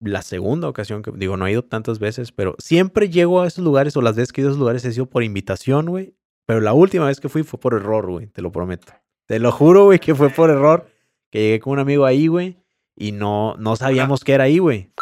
la 0.00 0.22
segunda 0.22 0.68
ocasión 0.68 1.02
que, 1.02 1.10
digo, 1.12 1.36
no 1.36 1.46
he 1.46 1.52
ido 1.52 1.64
tantas 1.64 1.98
veces, 1.98 2.30
pero 2.30 2.54
siempre 2.58 3.08
llego 3.08 3.40
a 3.40 3.46
esos 3.46 3.64
lugares 3.64 3.96
o 3.96 4.02
las 4.02 4.16
veces 4.16 4.32
que 4.32 4.40
he 4.40 4.42
ido 4.42 4.50
a 4.50 4.52
esos 4.52 4.60
lugares 4.60 4.84
he 4.84 4.92
sido 4.92 5.06
por 5.06 5.24
invitación, 5.24 5.86
güey. 5.86 6.14
Pero 6.44 6.60
la 6.60 6.74
última 6.74 7.06
vez 7.06 7.18
que 7.18 7.28
fui 7.28 7.42
fue 7.42 7.58
por 7.58 7.74
error, 7.74 8.08
güey, 8.08 8.26
te 8.26 8.42
lo 8.42 8.52
prometo. 8.52 8.92
Te 9.26 9.40
lo 9.40 9.50
juro, 9.50 9.86
güey, 9.86 9.98
que 9.98 10.14
fue 10.14 10.28
por 10.30 10.50
error. 10.50 10.86
Que 11.30 11.40
llegué 11.40 11.60
con 11.60 11.72
un 11.72 11.78
amigo 11.80 12.04
ahí, 12.04 12.28
güey, 12.28 12.62
y 12.94 13.12
no, 13.12 13.56
no 13.58 13.74
sabíamos 13.74 14.22
que 14.22 14.32
era 14.32 14.44
ahí, 14.44 14.58
güey. 14.58 14.92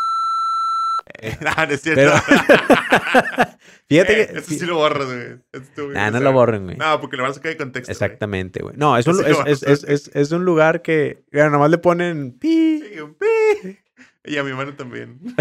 Ah, 1.56 1.66
no 1.66 1.72
es 1.74 1.80
cierto. 1.80 2.02
Pero. 2.02 2.12
Fíjate 3.88 4.22
Eh, 4.22 4.26
que. 4.26 4.38
Eso 4.38 4.50
sí 4.50 4.66
lo 4.66 4.76
borras, 4.76 5.06
güey. 5.06 5.92
Nah, 5.92 6.10
no 6.10 6.20
lo 6.20 6.32
borren, 6.32 6.64
güey. 6.64 6.76
No, 6.76 7.00
porque 7.00 7.16
le 7.16 7.22
van 7.22 7.30
a 7.30 7.34
sacar 7.34 7.52
de 7.52 7.56
contexto. 7.58 7.92
Exactamente, 7.92 8.62
güey. 8.62 8.76
No, 8.76 8.96
es 8.98 9.06
un, 9.06 9.16
Sí, 9.16 9.22
es, 9.26 9.38
lo 9.38 9.46
es, 9.46 9.84
es, 9.84 10.10
es, 10.14 10.32
un 10.32 10.44
lugar 10.44 10.82
que. 10.82 11.24
mira, 11.30 11.50
nomás 11.50 11.70
le 11.70 11.78
ponen. 11.78 12.32
pi. 12.38 12.82
Sí, 12.82 13.00
un 13.00 13.14
pi. 13.14 13.78
Y 14.24 14.36
a 14.38 14.42
mi 14.42 14.50
hermano 14.50 14.74
también. 14.74 15.20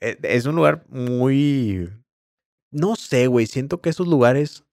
Eh, 0.00 0.18
Es 0.22 0.44
un 0.46 0.56
lugar 0.56 0.84
muy. 0.88 1.88
No 2.72 2.96
sé, 2.96 3.26
güey. 3.28 3.46
Siento 3.46 3.80
que 3.80 3.90
esos 3.90 4.08
lugares 4.08 4.64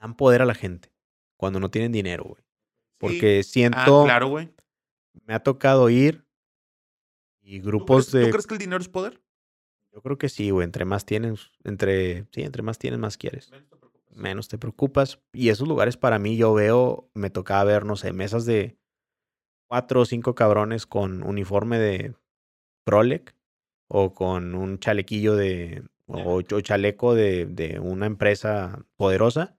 dan 0.00 0.16
poder 0.16 0.42
a 0.42 0.46
la 0.46 0.54
gente 0.54 0.90
cuando 1.36 1.60
no 1.60 1.70
tienen 1.70 1.92
dinero, 1.92 2.24
güey. 2.24 2.42
Porque 2.98 3.40
Ah, 3.40 3.42
siento. 3.42 4.04
claro, 4.04 4.28
güey. 4.28 4.50
Me 5.26 5.34
ha 5.34 5.40
tocado 5.40 5.90
ir 5.90 6.24
y 7.48 7.60
¿Tú 7.60 7.66
grupos 7.68 8.10
crees- 8.10 8.12
de. 8.12 8.24
¿Tú 8.26 8.30
crees 8.32 8.46
que 8.46 8.54
el 8.54 8.60
dinero 8.60 8.80
es 8.80 8.88
poder? 8.88 9.20
Yo 9.92 10.02
creo 10.02 10.18
que 10.18 10.28
sí, 10.28 10.50
güey. 10.50 10.64
Entre 10.64 10.84
más 10.84 11.04
tienes, 11.06 11.50
entre. 11.64 12.26
Sí, 12.32 12.42
entre 12.42 12.62
más 12.62 12.78
tienes, 12.78 12.98
más 13.00 13.16
quieres. 13.16 13.50
Menos 14.10 14.48
te 14.48 14.58
preocupas. 14.58 15.20
Y 15.32 15.48
esos 15.48 15.66
lugares 15.68 15.96
para 15.96 16.18
mí, 16.18 16.36
yo 16.36 16.52
veo, 16.54 17.10
me 17.14 17.30
tocaba 17.30 17.64
ver, 17.64 17.84
no 17.84 17.96
sé, 17.96 18.12
mesas 18.12 18.44
de 18.46 18.76
cuatro 19.68 20.00
o 20.02 20.04
cinco 20.04 20.34
cabrones 20.34 20.86
con 20.86 21.22
uniforme 21.22 21.78
de 21.78 22.14
Prolec 22.84 23.34
o 23.88 24.12
con 24.14 24.54
un 24.54 24.78
chalequillo 24.78 25.34
de. 25.36 25.84
o, 26.06 26.36
o 26.36 26.60
chaleco 26.60 27.14
de, 27.14 27.46
de 27.46 27.78
una 27.80 28.06
empresa 28.06 28.84
poderosa 28.96 29.58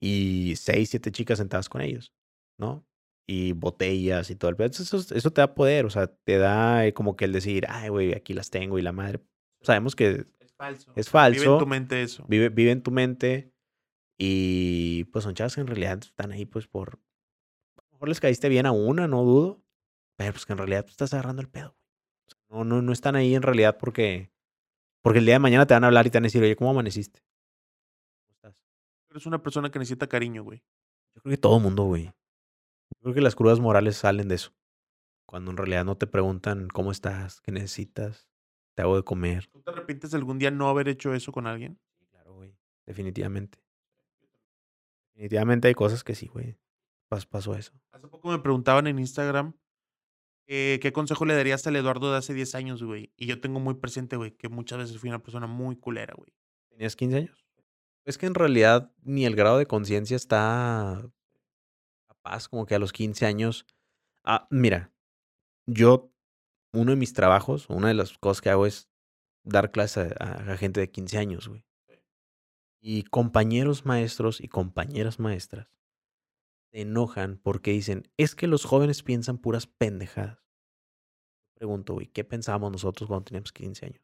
y 0.00 0.54
seis, 0.56 0.90
siete 0.90 1.10
chicas 1.12 1.38
sentadas 1.38 1.68
con 1.68 1.80
ellos, 1.82 2.12
¿no? 2.58 2.84
Y 3.30 3.52
botellas 3.52 4.30
y 4.30 4.36
todo 4.36 4.50
el 4.50 4.56
pedo. 4.56 4.68
Eso, 4.68 4.96
eso 4.96 5.30
te 5.30 5.40
da 5.42 5.54
poder, 5.54 5.84
o 5.84 5.90
sea, 5.90 6.06
te 6.06 6.38
da 6.38 6.86
eh, 6.86 6.94
como 6.94 7.14
que 7.14 7.26
el 7.26 7.32
decir, 7.32 7.66
ay, 7.68 7.90
güey, 7.90 8.14
aquí 8.14 8.32
las 8.32 8.48
tengo 8.48 8.78
y 8.78 8.82
la 8.82 8.92
madre. 8.92 9.20
Sabemos 9.60 9.94
que 9.94 10.24
Es 10.40 10.54
falso. 10.54 10.92
es 10.96 11.10
falso. 11.10 11.40
Vive 11.40 11.52
en 11.52 11.58
tu 11.58 11.66
mente 11.66 12.02
eso. 12.02 12.24
vive, 12.26 12.48
vive 12.48 12.70
en 12.70 12.82
tu 12.82 12.90
mente 12.90 13.52
y 14.18 15.04
pues 15.12 15.24
son 15.24 15.34
chavas 15.34 15.54
que 15.54 15.60
en 15.60 15.66
realidad 15.66 15.98
están 16.00 16.32
ahí 16.32 16.46
pues 16.46 16.66
por... 16.66 17.00
A 17.76 17.82
lo 17.82 17.92
mejor 17.92 18.08
les 18.08 18.20
caíste 18.20 18.48
bien 18.48 18.64
a 18.64 18.72
una, 18.72 19.06
no 19.06 19.22
dudo, 19.24 19.62
pero 20.16 20.32
pues 20.32 20.46
que 20.46 20.52
en 20.52 20.58
realidad 20.58 20.84
tú 20.84 20.92
estás 20.92 21.12
agarrando 21.12 21.42
el 21.42 21.48
pedo. 21.48 21.76
O 22.26 22.30
sea, 22.30 22.38
no, 22.48 22.64
no, 22.64 22.80
no 22.80 22.92
están 22.92 23.14
ahí 23.14 23.34
en 23.34 23.42
realidad 23.42 23.76
porque... 23.78 24.32
Porque 25.02 25.18
el 25.20 25.26
día 25.26 25.34
de 25.34 25.40
mañana 25.40 25.66
te 25.66 25.74
van 25.74 25.84
a 25.84 25.88
hablar 25.88 26.06
y 26.06 26.10
te 26.10 26.16
van 26.18 26.24
a 26.24 26.28
decir, 26.28 26.42
oye, 26.42 26.56
¿cómo 26.56 26.70
amaneciste? 26.70 27.20
¿Cómo 28.20 28.30
estás? 28.32 28.64
Eres 29.10 29.26
una 29.26 29.42
persona 29.42 29.70
que 29.70 29.78
necesita 29.78 30.06
cariño, 30.08 30.42
güey. 30.42 30.62
Yo 31.14 31.22
creo 31.22 31.30
que 31.30 31.38
todo 31.38 31.60
mundo, 31.60 31.84
güey. 31.84 32.10
Creo 33.08 33.14
que 33.14 33.22
las 33.22 33.34
crudas 33.36 33.58
morales 33.58 33.96
salen 33.96 34.28
de 34.28 34.34
eso. 34.34 34.52
Cuando 35.24 35.50
en 35.50 35.56
realidad 35.56 35.82
no 35.86 35.96
te 35.96 36.06
preguntan 36.06 36.68
cómo 36.68 36.92
estás, 36.92 37.40
qué 37.40 37.52
necesitas, 37.52 38.28
te 38.74 38.82
hago 38.82 38.96
de 38.96 39.02
comer. 39.02 39.46
¿Tú 39.46 39.62
te 39.62 39.70
arrepientes 39.70 40.10
de 40.10 40.18
algún 40.18 40.38
día 40.38 40.50
no 40.50 40.68
haber 40.68 40.90
hecho 40.90 41.14
eso 41.14 41.32
con 41.32 41.46
alguien? 41.46 41.80
Claro, 42.10 42.34
güey. 42.34 42.54
Definitivamente. 42.84 43.60
Definitivamente 45.14 45.68
hay 45.68 45.74
cosas 45.74 46.04
que 46.04 46.14
sí, 46.14 46.26
güey. 46.26 46.58
Pas- 47.08 47.26
pasó 47.26 47.54
eso. 47.54 47.72
Hace 47.92 48.08
poco 48.08 48.28
me 48.28 48.40
preguntaban 48.40 48.86
en 48.86 48.98
Instagram 48.98 49.54
eh, 50.46 50.78
qué 50.82 50.92
consejo 50.92 51.24
le 51.24 51.34
darías 51.34 51.66
al 51.66 51.76
Eduardo 51.76 52.12
de 52.12 52.18
hace 52.18 52.34
10 52.34 52.54
años, 52.56 52.82
güey. 52.82 53.10
Y 53.16 53.24
yo 53.24 53.40
tengo 53.40 53.58
muy 53.58 53.72
presente, 53.76 54.16
güey, 54.16 54.32
que 54.32 54.50
muchas 54.50 54.80
veces 54.80 54.98
fui 54.98 55.08
una 55.08 55.22
persona 55.22 55.46
muy 55.46 55.76
culera, 55.76 56.12
güey. 56.14 56.30
¿Tenías 56.68 56.94
15 56.94 57.16
años? 57.16 57.46
Es 58.04 58.18
que 58.18 58.26
en 58.26 58.34
realidad 58.34 58.92
ni 59.00 59.24
el 59.24 59.34
grado 59.34 59.56
de 59.56 59.64
conciencia 59.64 60.14
está 60.14 61.10
como 62.50 62.66
que 62.66 62.74
a 62.74 62.78
los 62.78 62.92
15 62.92 63.26
años. 63.26 63.66
Ah, 64.24 64.46
mira, 64.50 64.92
yo, 65.66 66.12
uno 66.74 66.90
de 66.92 66.96
mis 66.96 67.12
trabajos, 67.14 67.68
una 67.70 67.88
de 67.88 67.94
las 67.94 68.18
cosas 68.18 68.40
que 68.40 68.50
hago 68.50 68.66
es 68.66 68.88
dar 69.44 69.70
clases 69.70 70.12
a, 70.20 70.24
a- 70.24 70.52
a 70.52 70.56
gente 70.56 70.80
de 70.80 70.90
15 70.90 71.18
años, 71.18 71.48
güey. 71.48 71.64
Y 72.80 73.02
compañeros 73.04 73.86
maestros 73.86 74.40
y 74.40 74.48
compañeras 74.48 75.18
maestras 75.18 75.68
se 76.72 76.82
enojan 76.82 77.38
porque 77.38 77.72
dicen, 77.72 78.10
es 78.16 78.34
que 78.34 78.46
los 78.46 78.64
jóvenes 78.64 79.02
piensan 79.02 79.38
puras 79.38 79.66
pendejadas. 79.66 80.38
Pregunto, 81.56 81.94
güey, 81.94 82.06
¿qué 82.06 82.24
pensábamos 82.24 82.70
nosotros 82.70 83.08
cuando 83.08 83.24
teníamos 83.24 83.52
15 83.52 83.86
años? 83.86 84.02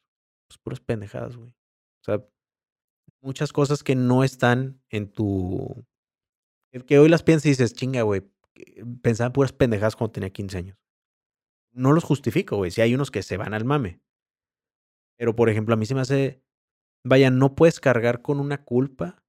Pues 0.49 0.59
puras 0.59 0.81
pendejadas, 0.81 1.37
güey. 1.37 1.51
O 1.51 2.05
sea, 2.05 2.25
muchas 3.22 3.53
cosas 3.53 3.83
que 3.85 3.95
no 3.95 4.25
están 4.25 4.83
en 4.91 5.11
tu... 5.12 5.87
que- 6.83 6.99
hoy 6.99 7.09
las 7.09 7.22
piensas 7.22 7.47
y 7.47 7.51
dices, 7.51 7.75
chinga, 7.75 8.03
güey, 8.03 8.22
que 8.55 8.85
pensaba 9.03 9.33
puras 9.33 9.53
pendejadas 9.53 9.97
cuando 9.97 10.12
tenía 10.12 10.31
15 10.31 10.59
años. 10.59 10.79
No 11.72 11.93
los 11.93 12.05
justifico, 12.05 12.57
güey. 12.57 12.70
Si 12.70 12.81
hay 12.81 12.95
unos 12.95 13.11
que 13.11 13.22
se 13.22 13.37
van 13.37 13.55
al 13.55 13.64
mame. 13.64 14.01
Pero, 15.18 15.35
por 15.37 15.49
ejemplo, 15.49 15.75
a 15.75 15.77
mí 15.77 15.87
se 15.87 15.95
me 15.95 16.01
hace... 16.01 16.43
Vaya, 17.07 17.31
no 17.31 17.55
puedes 17.55 17.81
cargar 17.81 18.22
con 18.22 18.41
una 18.41 18.64
culpa 18.64 19.22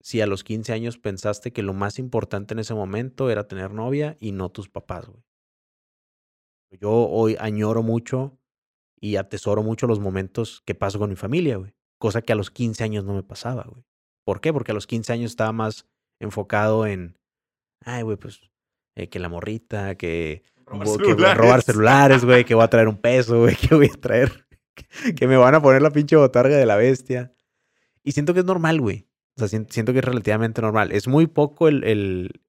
si 0.00 0.20
a 0.20 0.26
los 0.26 0.44
15 0.44 0.72
años 0.72 0.98
pensaste 0.98 1.52
que 1.52 1.62
lo 1.62 1.72
más 1.72 1.98
importante 1.98 2.52
en 2.54 2.58
ese 2.58 2.74
momento 2.74 3.30
era 3.30 3.48
tener 3.48 3.72
novia 3.72 4.16
y 4.20 4.32
no 4.32 4.50
tus 4.50 4.68
papás, 4.68 5.06
güey. 5.08 5.22
Yo 6.78 6.90
hoy 6.90 7.36
añoro 7.38 7.82
mucho 7.82 8.38
y 9.00 9.16
atesoro 9.16 9.62
mucho 9.62 9.86
los 9.86 10.00
momentos 10.00 10.62
que 10.66 10.74
paso 10.74 10.98
con 10.98 11.08
mi 11.10 11.16
familia, 11.16 11.56
güey. 11.56 11.74
Cosa 11.98 12.20
que 12.20 12.32
a 12.32 12.36
los 12.36 12.50
15 12.50 12.84
años 12.84 13.04
no 13.04 13.14
me 13.14 13.22
pasaba, 13.22 13.64
güey. 13.64 13.84
¿Por 14.26 14.40
qué? 14.40 14.52
Porque 14.52 14.72
a 14.72 14.74
los 14.74 14.86
15 14.86 15.12
años 15.12 15.30
estaba 15.30 15.52
más 15.52 15.88
enfocado 16.24 16.86
en, 16.86 17.16
ay, 17.84 18.02
güey, 18.02 18.16
pues, 18.16 18.40
eh, 18.96 19.08
que 19.08 19.18
la 19.18 19.28
morrita, 19.28 19.94
que, 19.94 20.42
Robar 20.66 20.88
que 20.98 21.14
voy 21.14 21.24
a 21.24 21.34
robar 21.34 21.62
celulares. 21.62 22.24
güey, 22.24 22.44
que 22.44 22.54
voy 22.54 22.64
a 22.64 22.68
traer 22.68 22.88
un 22.88 22.96
peso, 23.00 23.40
güey, 23.40 23.54
que 23.54 23.74
voy 23.74 23.90
a 23.92 24.00
traer, 24.00 24.46
que 25.16 25.26
me 25.26 25.36
van 25.36 25.54
a 25.54 25.62
poner 25.62 25.82
la 25.82 25.90
pinche 25.90 26.16
botarga 26.16 26.56
de 26.56 26.66
la 26.66 26.76
bestia. 26.76 27.32
Y 28.02 28.12
siento 28.12 28.34
que 28.34 28.40
es 28.40 28.46
normal, 28.46 28.80
güey. 28.80 29.06
O 29.36 29.40
sea, 29.40 29.48
siento, 29.48 29.72
siento 29.72 29.92
que 29.92 29.98
es 29.98 30.04
relativamente 30.04 30.62
normal. 30.62 30.92
Es 30.92 31.08
muy 31.08 31.26
poco 31.26 31.68
el, 31.68 31.84
el 31.84 32.40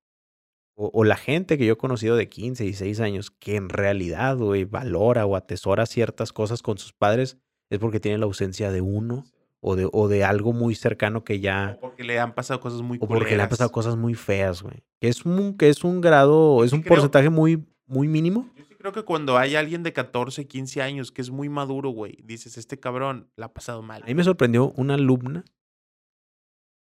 o, 0.76 0.92
o 0.94 1.04
la 1.04 1.16
gente 1.16 1.58
que 1.58 1.66
yo 1.66 1.74
he 1.74 1.78
conocido 1.78 2.16
de 2.16 2.30
15, 2.30 2.64
16 2.64 3.00
años 3.00 3.32
que 3.32 3.56
en 3.56 3.70
realidad, 3.70 4.38
güey, 4.38 4.66
valora 4.66 5.26
o 5.26 5.36
atesora 5.36 5.86
ciertas 5.86 6.34
cosas 6.34 6.62
con 6.62 6.78
sus 6.78 6.94
padres 6.94 7.38
es 7.70 7.80
porque 7.80 8.00
tiene 8.00 8.18
la 8.18 8.26
ausencia 8.26 8.72
de 8.72 8.82
uno 8.82 9.26
o 9.68 9.76
de, 9.76 9.90
o 9.92 10.08
de 10.08 10.24
algo 10.24 10.54
muy 10.54 10.76
cercano 10.76 11.24
que 11.24 11.40
ya... 11.40 11.74
O 11.78 11.80
porque 11.80 12.04
le 12.04 12.20
han 12.20 12.36
pasado 12.36 12.60
cosas 12.60 12.82
muy 12.84 13.00
O 13.02 13.08
porque 13.08 13.36
le 13.36 13.42
han 13.42 13.50
pasado 13.50 13.72
cosas 13.72 13.96
muy 13.98 14.14
feas, 14.14 14.62
güey. 14.62 14.84
Que 15.02 15.08
es 15.08 15.26
un, 15.26 15.58
que 15.58 15.70
es 15.70 15.84
un 15.84 16.02
grado, 16.02 16.64
es 16.64 16.70
sí 16.70 16.76
un 16.76 16.84
creo- 16.84 16.90
porcentaje 16.94 17.32
muy, 17.32 17.66
muy 17.88 18.08
mínimo. 18.08 18.48
Yo 18.56 18.64
sí 18.66 18.76
creo 18.76 18.92
que 18.92 19.02
cuando 19.02 19.40
hay 19.40 19.56
alguien 19.56 19.82
de 19.82 19.92
14, 19.92 20.46
15 20.46 20.84
años 20.84 21.12
que 21.12 21.22
es 21.24 21.32
muy 21.32 21.50
maduro, 21.50 21.90
güey, 21.90 22.20
dices, 22.24 22.60
este 22.60 22.80
cabrón 22.80 23.32
la 23.36 23.48
ha 23.48 23.54
pasado 23.54 23.82
mal. 23.82 24.04
A 24.04 24.06
mí 24.06 24.14
me 24.14 24.24
sorprendió 24.24 24.72
una 24.78 24.94
alumna 24.94 25.44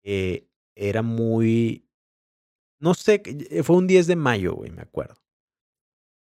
que 0.02 0.48
era 0.74 1.02
muy... 1.02 1.86
No 2.80 2.94
sé, 2.94 3.20
que- 3.20 3.62
fue 3.62 3.76
un 3.76 3.86
10 3.86 4.06
de 4.06 4.16
mayo, 4.16 4.54
güey, 4.54 4.70
me 4.70 4.80
acuerdo. 4.80 5.16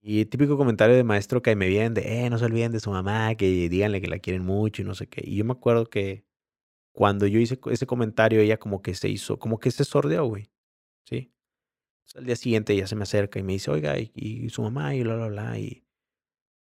Y 0.01 0.25
típico 0.25 0.57
comentario 0.57 0.95
de 0.95 1.03
maestro 1.03 1.41
que 1.43 1.55
me 1.55 1.67
vienen 1.67 1.93
de, 1.93 2.25
eh, 2.25 2.29
no 2.31 2.39
se 2.39 2.45
olviden 2.45 2.71
de 2.71 2.79
su 2.79 2.89
mamá, 2.89 3.35
que 3.35 3.69
díganle 3.69 4.01
que 4.01 4.07
la 4.07 4.17
quieren 4.17 4.43
mucho 4.45 4.81
y 4.81 4.85
no 4.85 4.95
sé 4.95 5.07
qué. 5.07 5.21
Y 5.23 5.35
yo 5.35 5.45
me 5.45 5.51
acuerdo 5.51 5.85
que 5.85 6.23
cuando 6.91 7.27
yo 7.27 7.39
hice 7.39 7.59
ese 7.71 7.85
comentario, 7.85 8.41
ella 8.41 8.57
como 8.57 8.81
que 8.81 8.93
se 8.95 9.09
hizo, 9.09 9.39
como 9.39 9.59
que 9.59 9.71
se 9.71 9.85
sordeó, 9.85 10.25
güey. 10.25 10.51
¿Sí? 11.05 11.33
Entonces, 12.01 12.15
al 12.17 12.25
día 12.25 12.35
siguiente 12.35 12.73
ella 12.73 12.87
se 12.87 12.95
me 12.95 13.03
acerca 13.03 13.39
y 13.39 13.43
me 13.43 13.53
dice, 13.53 13.71
oiga, 13.71 13.97
y, 13.99 14.11
y 14.15 14.49
su 14.49 14.61
mamá, 14.61 14.95
y 14.95 15.03
bla, 15.03 15.15
bla, 15.15 15.27
bla. 15.27 15.59
Y 15.59 15.85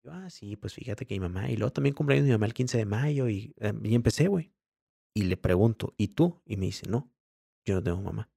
yo, 0.05 0.13
ah, 0.13 0.31
sí, 0.31 0.57
pues 0.57 0.75
fíjate 0.75 1.07
que 1.07 1.15
mi 1.15 1.21
mamá, 1.21 1.51
y 1.51 1.57
luego 1.57 1.73
también 1.73 1.95
cumpleaños 1.95 2.25
de 2.25 2.31
mi 2.31 2.35
mamá 2.35 2.47
el 2.47 2.55
15 2.55 2.79
de 2.79 2.87
mayo, 2.87 3.29
y, 3.29 3.55
eh, 3.61 3.73
y 3.83 3.95
empecé, 3.95 4.29
güey. 4.29 4.53
Y 5.15 5.23
le 5.23 5.37
pregunto, 5.37 5.95
¿y 5.97 6.09
tú? 6.09 6.43
Y 6.47 6.57
me 6.57 6.67
dice, 6.67 6.89
no, 6.89 7.13
yo 7.65 7.75
no 7.75 7.83
tengo 7.83 8.01
mamá. 8.01 8.31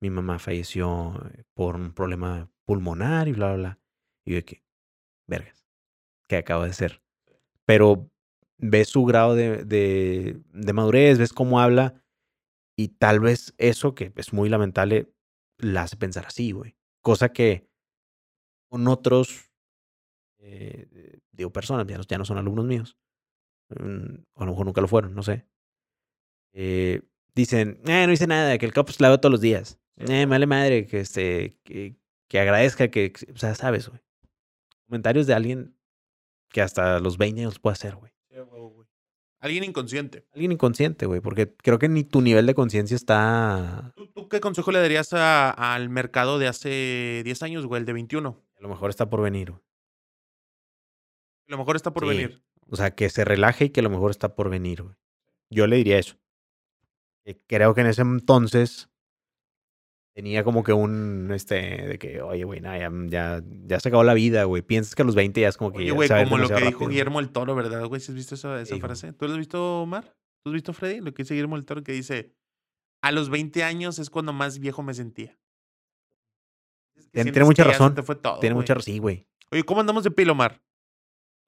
Mi 0.00 0.10
mamá 0.10 0.38
falleció 0.38 1.14
eh, 1.34 1.44
por 1.54 1.76
un 1.76 1.92
problema 1.92 2.50
pulmonar 2.64 3.28
y 3.28 3.32
bla, 3.32 3.48
bla, 3.48 3.56
bla. 3.56 3.80
Y 4.24 4.34
yo 4.34 4.44
que, 4.44 4.62
vergas, 5.26 5.66
¿qué 6.28 6.36
acaba 6.36 6.66
de 6.66 6.72
ser? 6.72 7.02
Pero 7.64 8.10
ves 8.58 8.88
su 8.88 9.04
grado 9.04 9.34
de, 9.34 9.64
de, 9.64 10.40
de 10.52 10.72
madurez, 10.72 11.18
ves 11.18 11.32
cómo 11.32 11.60
habla, 11.60 12.02
y 12.76 12.88
tal 12.88 13.20
vez 13.20 13.54
eso, 13.58 13.94
que 13.94 14.12
es 14.16 14.32
muy 14.32 14.48
lamentable, 14.48 15.12
la 15.58 15.82
hace 15.82 15.96
pensar 15.96 16.26
así, 16.26 16.52
güey. 16.52 16.76
Cosa 17.02 17.32
que 17.32 17.68
con 18.70 18.88
otros, 18.88 19.52
eh, 20.38 20.88
eh, 20.90 21.18
digo, 21.32 21.52
personas, 21.52 21.86
ya 21.86 21.98
no, 21.98 22.04
ya 22.04 22.18
no 22.18 22.24
son 22.24 22.38
alumnos 22.38 22.64
míos, 22.64 22.98
mm, 23.70 24.24
o 24.34 24.42
a 24.42 24.44
lo 24.46 24.52
mejor 24.52 24.66
nunca 24.66 24.80
lo 24.80 24.88
fueron, 24.88 25.14
no 25.14 25.22
sé. 25.22 25.46
Eh, 26.52 27.02
dicen, 27.34 27.80
eh, 27.86 28.06
no 28.06 28.12
hice 28.12 28.26
nada, 28.26 28.56
que 28.58 28.66
el 28.66 28.72
capo 28.72 28.92
se 28.92 29.02
la 29.02 29.08
veo 29.08 29.20
todos 29.20 29.32
los 29.32 29.40
días. 29.40 29.78
Eh, 29.96 30.06
me 30.08 30.26
vale 30.26 30.46
madre, 30.46 30.86
que, 30.86 31.00
este, 31.00 31.58
que, 31.64 31.96
que 32.28 32.40
agradezca, 32.40 32.88
que, 32.88 33.12
o 33.32 33.36
sea, 33.36 33.54
sabes, 33.54 33.88
güey. 33.88 34.00
Comentarios 34.86 35.26
de 35.26 35.34
alguien 35.34 35.76
que 36.50 36.62
hasta 36.62 37.00
los 37.00 37.18
20 37.18 37.42
años 37.42 37.58
puede 37.58 37.74
hacer, 37.74 37.96
güey. 37.96 38.13
Alguien 39.40 39.64
inconsciente. 39.64 40.26
Alguien 40.32 40.52
inconsciente, 40.52 41.04
güey, 41.06 41.20
porque 41.20 41.54
creo 41.56 41.78
que 41.78 41.88
ni 41.88 42.02
tu 42.04 42.22
nivel 42.22 42.46
de 42.46 42.54
conciencia 42.54 42.94
está... 42.94 43.92
¿Tú, 43.94 44.06
tú 44.06 44.28
qué 44.28 44.40
consejo 44.40 44.72
le 44.72 44.78
darías 44.80 45.12
a- 45.12 45.50
al 45.50 45.90
mercado 45.90 46.38
de 46.38 46.48
hace 46.48 47.20
10 47.24 47.42
años, 47.42 47.66
güey, 47.66 47.80
el 47.80 47.86
de 47.86 47.92
21? 47.92 48.42
A 48.56 48.62
lo 48.62 48.68
mejor 48.68 48.88
está 48.90 49.10
por 49.10 49.20
venir, 49.20 49.50
güey. 49.50 49.62
A 51.48 51.52
lo 51.52 51.58
mejor 51.58 51.76
está 51.76 51.92
por 51.92 52.04
Sí. 52.04 52.08
venir. 52.08 52.42
O 52.70 52.76
sea, 52.76 52.92
que 52.94 53.10
se 53.10 53.24
relaje 53.26 53.66
y 53.66 53.70
que 53.70 53.80
a 53.80 53.82
lo 53.82 53.90
mejor 53.90 54.10
está 54.10 54.34
por 54.34 54.48
venir, 54.48 54.82
güey. 54.82 54.94
Yo 55.50 55.66
le 55.66 55.76
diría 55.76 55.98
eso. 55.98 56.16
Que 57.22 57.38
creo 57.46 57.74
que 57.74 57.82
en 57.82 57.88
ese 57.88 58.00
entonces 58.00 58.88
tenía 60.14 60.44
como 60.44 60.62
que 60.62 60.72
un, 60.72 61.30
este, 61.34 61.54
de 61.88 61.98
que, 61.98 62.22
oye, 62.22 62.44
güey, 62.44 62.60
nada, 62.60 62.78
ya, 62.78 62.90
ya, 63.08 63.42
ya 63.66 63.80
se 63.80 63.88
acabó 63.88 64.04
la 64.04 64.14
vida, 64.14 64.44
güey. 64.44 64.62
Piensas 64.62 64.94
que 64.94 65.02
a 65.02 65.04
los 65.04 65.14
20 65.14 65.40
ya 65.40 65.48
es 65.48 65.56
como 65.56 65.72
que... 65.72 65.78
Oye, 65.78 65.86
ya 65.88 65.92
güey, 65.92 66.08
como 66.24 66.38
lo 66.38 66.48
que 66.48 66.60
dijo. 66.66 66.86
Guillermo 66.88 67.20
el 67.20 67.30
Toro, 67.30 67.54
¿verdad, 67.54 67.84
güey? 67.86 68.00
¿Sí 68.00 68.12
has 68.12 68.16
visto 68.16 68.34
esa, 68.36 68.56
esa 68.60 68.66
Sí, 68.66 68.70
güey. 68.72 68.80
frase? 68.82 69.12
¿Tú 69.12 69.26
lo 69.26 69.32
has 69.32 69.38
visto, 69.38 69.82
Omar? 69.82 70.04
¿Tú 70.44 70.50
has 70.50 70.54
visto, 70.54 70.72
Freddy? 70.72 71.00
Lo 71.00 71.12
que 71.14 71.22
dice 71.24 71.34
Guillermo 71.34 71.56
el 71.56 71.64
Toro, 71.64 71.82
que 71.82 71.92
dice, 71.92 72.32
a 73.02 73.10
los 73.12 73.28
20 73.28 73.64
años 73.64 73.98
es 73.98 74.08
cuando 74.10 74.32
más 74.32 74.58
viejo 74.60 74.82
me 74.82 74.94
sentía. 74.94 75.36
Es 76.96 77.06
que 77.08 77.22
Tiene- 77.24 77.44
mucha 77.44 77.64
razón. 77.64 77.94
te 77.94 78.02
fue 78.02 78.14
todo, 78.16 78.38
Tiene 78.38 78.54
güey. 78.54 78.62
mucha 78.62 78.74
razón, 78.74 78.84
sí, 78.92 78.98
güey. 78.98 79.26
Oye, 79.50 79.64
¿cómo 79.64 79.80
andamos 79.80 80.04
de 80.04 80.10
pila, 80.10 80.32
Omar? 80.32 80.62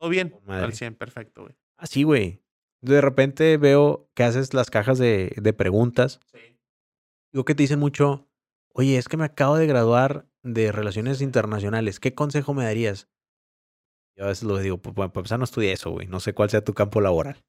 ¿Todo 0.00 0.10
bien? 0.10 0.34
Madre. 0.44 0.64
Al 0.64 0.72
100, 0.74 0.94
perfecto, 0.96 1.42
güey. 1.42 1.56
Ah, 1.78 1.86
sí, 1.86 2.02
güey. 2.02 2.42
De 2.82 3.00
repente 3.00 3.56
veo 3.56 4.10
que 4.14 4.22
haces 4.24 4.54
las 4.54 4.70
cajas 4.70 4.98
de, 4.98 5.32
de 5.36 5.52
preguntas. 5.52 6.20
Sí. 6.32 6.38
Digo 7.32 7.44
que 7.44 7.54
te 7.54 7.62
dicen 7.62 7.78
mucho, 7.78 8.25
oye, 8.76 8.98
es 8.98 9.08
que 9.08 9.16
me 9.16 9.24
acabo 9.24 9.56
de 9.56 9.66
graduar 9.66 10.26
de 10.42 10.70
Relaciones 10.70 11.22
Internacionales. 11.22 11.98
¿Qué 11.98 12.14
consejo 12.14 12.52
me 12.52 12.64
darías? 12.64 13.08
Yo 14.16 14.24
a 14.24 14.28
veces 14.28 14.44
lo 14.44 14.58
digo, 14.58 14.78
pues 14.78 14.94
para 14.94 15.06
empezar 15.06 15.38
no 15.38 15.44
estudié 15.44 15.72
eso, 15.72 15.90
güey. 15.90 16.06
No 16.06 16.20
sé 16.20 16.34
cuál 16.34 16.50
sea 16.50 16.62
tu 16.62 16.74
campo 16.74 17.00
laboral. 17.00 17.42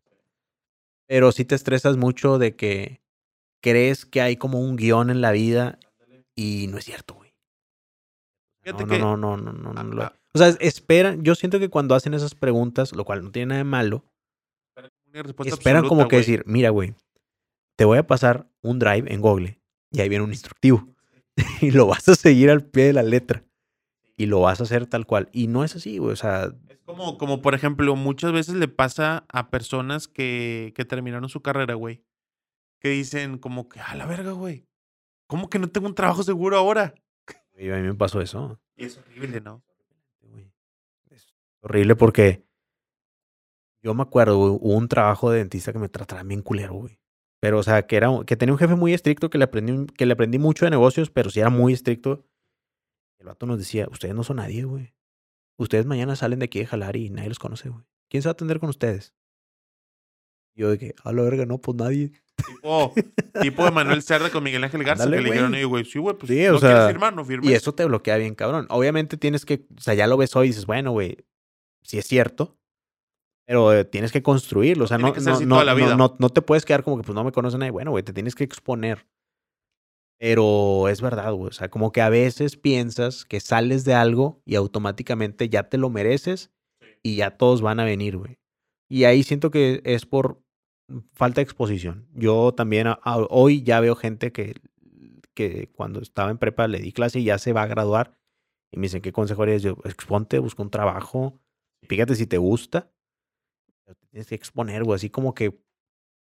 Pero 1.06 1.32
sí 1.32 1.44
te 1.44 1.56
estresas 1.56 1.98
mucho 1.98 2.38
de 2.38 2.56
que 2.56 3.02
crees 3.62 4.06
que 4.06 4.22
hay 4.22 4.38
como 4.38 4.62
un 4.62 4.78
guion 4.78 5.10
en 5.10 5.22
la 5.22 5.32
vida 5.32 5.80
y 6.34 6.68
no 6.70 6.78
es 6.78 6.86
cierto, 6.86 7.16
güey. 7.16 7.34
No, 8.66 8.86
no, 8.86 9.18
no, 9.18 9.38
no, 9.38 9.54
no, 9.54 9.74
no, 9.74 9.84
no 9.84 10.12
O 10.34 10.38
sea, 10.38 10.50
esperan, 10.60 11.24
yo 11.24 11.36
siento 11.36 11.60
que 11.60 11.70
cuando 11.70 11.96
hacen 11.96 12.14
esas 12.14 12.36
preguntas, 12.36 12.94
lo 12.94 13.06
cual 13.06 13.24
no 13.24 13.32
tiene 13.32 13.48
nada 13.48 13.60
de 13.60 13.64
malo, 13.64 14.06
esperan 15.46 15.88
como 15.88 16.08
que 16.08 16.18
decir, 16.18 16.44
mira, 16.46 16.70
güey, 16.70 16.96
te 17.78 17.86
voy 17.86 17.98
a 17.98 18.08
pasar 18.08 18.50
un 18.62 18.80
drive 18.80 19.14
en 19.14 19.22
Google 19.22 19.62
y 19.92 20.02
ahí 20.02 20.10
viene 20.10 20.24
un 20.24 20.32
instructivo 20.32 20.97
y 21.62 21.72
lo 21.72 21.88
vas 21.88 22.10
a 22.10 22.16
seguir 22.16 22.50
al 22.50 22.66
pie 22.66 22.86
de 22.86 22.94
la 22.94 23.04
letra 23.04 23.44
y 24.18 24.26
lo 24.26 24.42
vas 24.42 24.60
a 24.60 24.64
hacer 24.64 24.88
tal 24.88 25.06
cual. 25.06 25.30
Y 25.32 25.48
no 25.48 25.64
es 25.64 25.76
así, 25.76 26.00
güey, 26.00 26.14
o 26.14 26.16
sea, 26.16 26.52
Es 26.68 26.80
como, 26.80 27.18
como, 27.18 27.42
por 27.42 27.54
ejemplo, 27.54 27.96
muchas 27.96 28.34
veces 28.34 28.56
le 28.56 28.68
pasa 28.68 29.26
a 29.30 29.50
personas 29.50 30.08
que, 30.08 30.74
que 30.76 30.86
terminaron 30.86 31.30
su 31.30 31.42
carrera, 31.42 31.76
güey. 31.76 32.04
Que 32.80 32.90
dicen 32.90 33.38
como 33.38 33.70
que, 33.70 33.80
a 33.80 33.96
la 33.96 34.06
verga, 34.06 34.32
güey. 34.32 34.68
¿Cómo 35.28 35.50
que 35.50 35.60
no 35.60 35.70
tengo 35.70 35.88
un 35.88 35.96
trabajo 35.96 36.24
seguro 36.24 36.58
ahora? 36.58 36.96
güey, 37.54 37.72
a 37.72 37.78
mí 37.78 37.84
me 37.84 37.96
pasó 37.96 38.22
eso. 38.22 38.60
Y 38.76 38.86
es 38.86 38.98
horrible, 38.98 39.42
¿no? 39.42 39.64
Es 41.10 41.34
horrible 41.62 41.96
porque 41.96 42.44
yo 43.84 43.94
me 43.94 44.04
acuerdo, 44.04 44.38
güey, 44.38 44.52
hubo 44.52 44.78
un 44.78 44.88
trabajo 44.88 45.32
de 45.32 45.40
dentista 45.40 45.72
que 45.72 45.80
me 45.80 45.90
trataba 45.90 46.24
bien 46.24 46.42
culero, 46.42 46.74
güey. 46.74 47.00
Pero, 47.40 47.60
o 47.60 47.64
sea, 47.64 47.86
que 47.86 47.96
era 47.98 48.10
un- 48.10 48.26
que 48.26 48.36
tenía 48.36 48.54
un 48.54 48.60
jefe 48.60 48.76
muy 48.76 48.94
estricto 48.94 49.30
que 49.30 49.38
le 49.38 49.44
aprendí, 49.46 49.86
que 49.94 50.06
le 50.06 50.14
aprendí 50.14 50.40
mucho 50.40 50.66
de 50.66 50.72
negocios, 50.72 51.10
pero 51.12 51.30
sí 51.30 51.40
era 51.40 51.50
muy 51.50 51.74
estricto. 51.74 52.26
El 53.20 53.28
vato 53.28 53.46
nos 53.46 53.58
decía, 53.60 53.88
ustedes 53.92 54.16
no 54.16 54.24
son 54.24 54.38
nadie, 54.38 54.64
güey. 54.64 54.94
Ustedes 55.60 55.86
mañana 55.86 56.16
salen 56.16 56.40
de 56.40 56.46
aquí 56.46 56.60
de 56.60 56.66
jalar 56.68 56.96
y 56.96 57.10
nadie 57.10 57.30
los 57.30 57.40
conoce, 57.40 57.70
güey. 57.70 57.84
¿Quién 58.10 58.22
se 58.24 58.28
va 58.30 58.32
a 58.32 58.34
atender 58.34 58.60
con 58.60 58.70
ustedes? 58.70 59.14
Y 60.56 60.62
yo 60.62 60.70
de 60.70 60.78
que, 60.78 60.96
a 61.04 61.12
la 61.14 61.22
verga, 61.24 61.46
no, 61.46 61.60
pues 61.60 61.78
nadie. 61.78 62.12
Tipo, 62.36 62.94
tipo 63.42 63.66
de 63.66 63.72
Manuel 63.72 64.02
Cerda 64.04 64.30
con 64.30 64.44
Miguel 64.44 64.64
Ángel 64.64 64.84
Garza, 64.84 65.04
Ándale, 65.04 65.18
que 65.24 65.30
le 65.30 65.32
dijeron, 65.32 65.70
güey. 65.70 65.86
sí, 65.86 66.00
güey, 66.00 66.16
pues 66.16 66.32
Sí, 66.32 66.44
no 66.46 66.58
o 66.58 66.60
quieres 66.60 66.88
firmar, 66.88 67.16
no 67.16 67.26
firmes. 67.26 67.50
Y 67.50 67.54
eso 67.54 67.74
te 67.74 67.86
bloquea 67.86 68.18
bien, 68.18 68.36
cabrón. 68.36 68.68
Obviamente 68.70 69.18
tienes 69.18 69.46
que, 69.46 69.66
o 69.76 69.82
sea, 69.82 69.94
ya 69.96 70.06
lo 70.08 70.18
ves 70.18 70.36
hoy 70.36 70.48
y 70.48 70.50
dices, 70.50 70.66
bueno, 70.68 70.92
güey, 70.92 71.18
sí 71.82 71.98
es 71.98 72.06
cierto, 72.06 72.58
pero 73.48 73.74
eh, 73.74 73.86
tienes 73.86 74.12
que 74.12 74.22
construirlo. 74.22 74.84
O 74.84 74.88
sea, 74.88 74.98
Tiene 74.98 75.10
no, 75.10 75.14
que 75.16 75.22
ser 75.22 75.30
no, 75.32 75.36
así 75.38 75.46
no, 75.46 75.56
toda 75.56 75.66
la 75.66 75.74
vida. 75.74 75.96
no- 75.96 76.16
no 76.20 76.30
te 76.30 76.42
puedes 76.42 76.66
quedar 76.66 76.84
como 76.84 76.98
que 76.98 77.04
pues 77.04 77.16
no 77.16 77.24
me 77.24 77.32
conoce 77.32 77.58
nadie. 77.58 77.72
Bueno, 77.72 77.92
güey, 77.92 78.04
te 78.04 78.14
tienes 78.14 78.36
que 78.36 78.44
exponer. 78.44 79.08
Pero 80.20 80.88
es 80.88 81.02
verdad, 81.02 81.32
güey. 81.34 81.50
O 81.50 81.54
sea, 81.54 81.70
como 81.70 81.92
que 81.92 82.02
a 82.02 82.10
veces 82.10 82.58
piensas 82.58 83.24
que 83.26 83.40
sales 83.40 83.86
de 83.86 83.94
algo 83.94 84.42
y 84.46 84.56
automáticamente 84.56 85.48
ya 85.50 85.70
te 85.70 85.78
lo 85.78 85.90
mereces 85.90 86.52
y 87.04 87.18
ya 87.18 87.38
todos 87.38 87.62
van 87.62 87.80
a 87.80 87.86
venir, 87.86 88.18
güey. 88.18 88.40
Y 88.90 89.04
ahí 89.04 89.22
siento 89.24 89.52
que 89.52 89.82
es 89.86 90.06
por 90.06 90.42
falta 91.14 91.36
de 91.36 91.44
exposición. 91.44 92.08
Yo 92.16 92.54
también 92.54 92.88
a- 92.88 93.00
a- 93.04 93.18
hoy 93.30 93.62
ya 93.64 93.80
veo 93.80 93.96
gente 93.96 94.32
que, 94.32 94.56
que 95.36 95.70
cuando 95.72 96.00
estaba 96.02 96.32
en 96.32 96.40
prepa 96.40 96.68
le 96.68 96.80
di 96.80 96.92
clase 96.94 97.20
y 97.20 97.26
ya 97.26 97.38
se 97.38 97.54
va 97.54 97.62
a 97.64 97.68
graduar 97.68 98.18
y 98.74 98.78
me 98.80 98.84
dicen, 98.84 99.02
¿qué 99.02 99.12
consejo 99.12 99.44
harías? 99.44 99.62
Yo, 99.62 99.78
exponte, 99.84 100.40
busca 100.40 100.64
un 100.64 100.72
trabajo, 100.72 101.40
fíjate 101.88 102.16
si 102.16 102.26
te 102.26 102.38
gusta, 102.40 102.92
pero 103.88 103.96
te 103.96 104.08
tienes 104.08 104.28
que 104.28 104.36
exponer, 104.36 104.84
güey, 104.84 104.98
así 104.98 105.10
como 105.10 105.34
que 105.34 105.58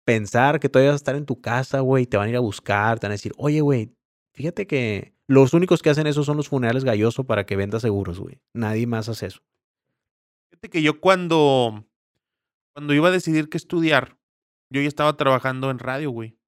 pensar 0.04 0.60
que 0.60 0.68
todavía 0.68 0.92
vas 0.92 1.00
a 1.00 1.02
estar 1.02 1.16
en 1.16 1.26
tu 1.26 1.40
casa, 1.40 1.80
güey, 1.80 2.06
te 2.06 2.16
van 2.16 2.28
a 2.28 2.30
ir 2.30 2.36
a 2.36 2.40
buscar, 2.40 3.00
te 3.00 3.08
van 3.08 3.10
a 3.10 3.14
decir, 3.14 3.32
oye, 3.36 3.60
güey, 3.60 3.92
fíjate 4.34 4.68
que 4.68 5.16
los 5.26 5.52
únicos 5.52 5.82
que 5.82 5.90
hacen 5.90 6.06
eso 6.06 6.22
son 6.22 6.36
los 6.36 6.48
funerales 6.48 6.84
galloso 6.84 7.24
para 7.24 7.44
que 7.44 7.56
vendas 7.56 7.82
seguros, 7.82 8.20
güey. 8.20 8.40
Nadie 8.54 8.86
más 8.86 9.08
hace 9.08 9.26
eso. 9.26 9.40
Fíjate 10.48 10.70
que 10.70 10.80
yo 10.80 11.00
cuando, 11.00 11.84
cuando 12.72 12.94
iba 12.94 13.08
a 13.08 13.10
decidir 13.10 13.48
qué 13.48 13.56
estudiar, 13.56 14.16
yo 14.70 14.80
ya 14.80 14.86
estaba 14.86 15.16
trabajando 15.16 15.68
en 15.72 15.80
radio, 15.80 16.12
güey. 16.12 16.38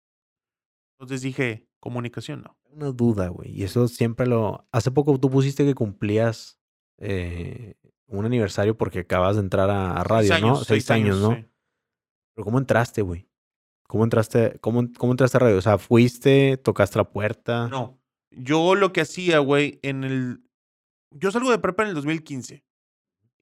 Entonces 0.92 1.22
dije, 1.22 1.66
comunicación, 1.80 2.42
no. 2.42 2.56
Una 2.70 2.92
duda, 2.92 3.26
güey. 3.26 3.50
Y 3.50 3.64
eso 3.64 3.88
siempre 3.88 4.28
lo... 4.28 4.68
Hace 4.70 4.92
poco 4.92 5.18
tú 5.18 5.30
pusiste 5.30 5.64
que 5.64 5.74
cumplías 5.74 6.60
eh, 6.98 7.74
un 8.08 8.24
aniversario 8.24 8.76
porque 8.76 9.00
acabas 9.00 9.36
de 9.36 9.42
entrar 9.42 9.70
a, 9.70 9.92
a 9.92 10.04
radio, 10.04 10.28
Seis 10.28 10.42
¿no? 10.42 10.56
Seis, 10.56 10.90
años, 10.90 11.18
¿no? 11.18 11.34
sí. 11.34 11.44
Pero 12.34 12.44
¿cómo 12.44 12.58
entraste, 12.58 13.02
güey? 13.02 13.28
¿Cómo 13.88 14.04
entraste, 14.04 14.58
cómo, 14.60 14.84
¿Cómo 14.96 15.12
entraste 15.12 15.38
a 15.38 15.40
radio? 15.40 15.56
O 15.56 15.62
sea, 15.62 15.78
fuiste, 15.78 16.56
tocaste 16.58 16.98
la 16.98 17.10
puerta. 17.10 17.68
No. 17.68 17.98
Yo 18.30 18.74
lo 18.74 18.92
que 18.92 19.00
hacía, 19.00 19.38
güey, 19.38 19.80
en 19.82 20.04
el... 20.04 20.42
Yo 21.10 21.30
salgo 21.30 21.50
de 21.50 21.58
prepa 21.58 21.84
en 21.84 21.90
el 21.90 21.94
2015. 21.94 22.64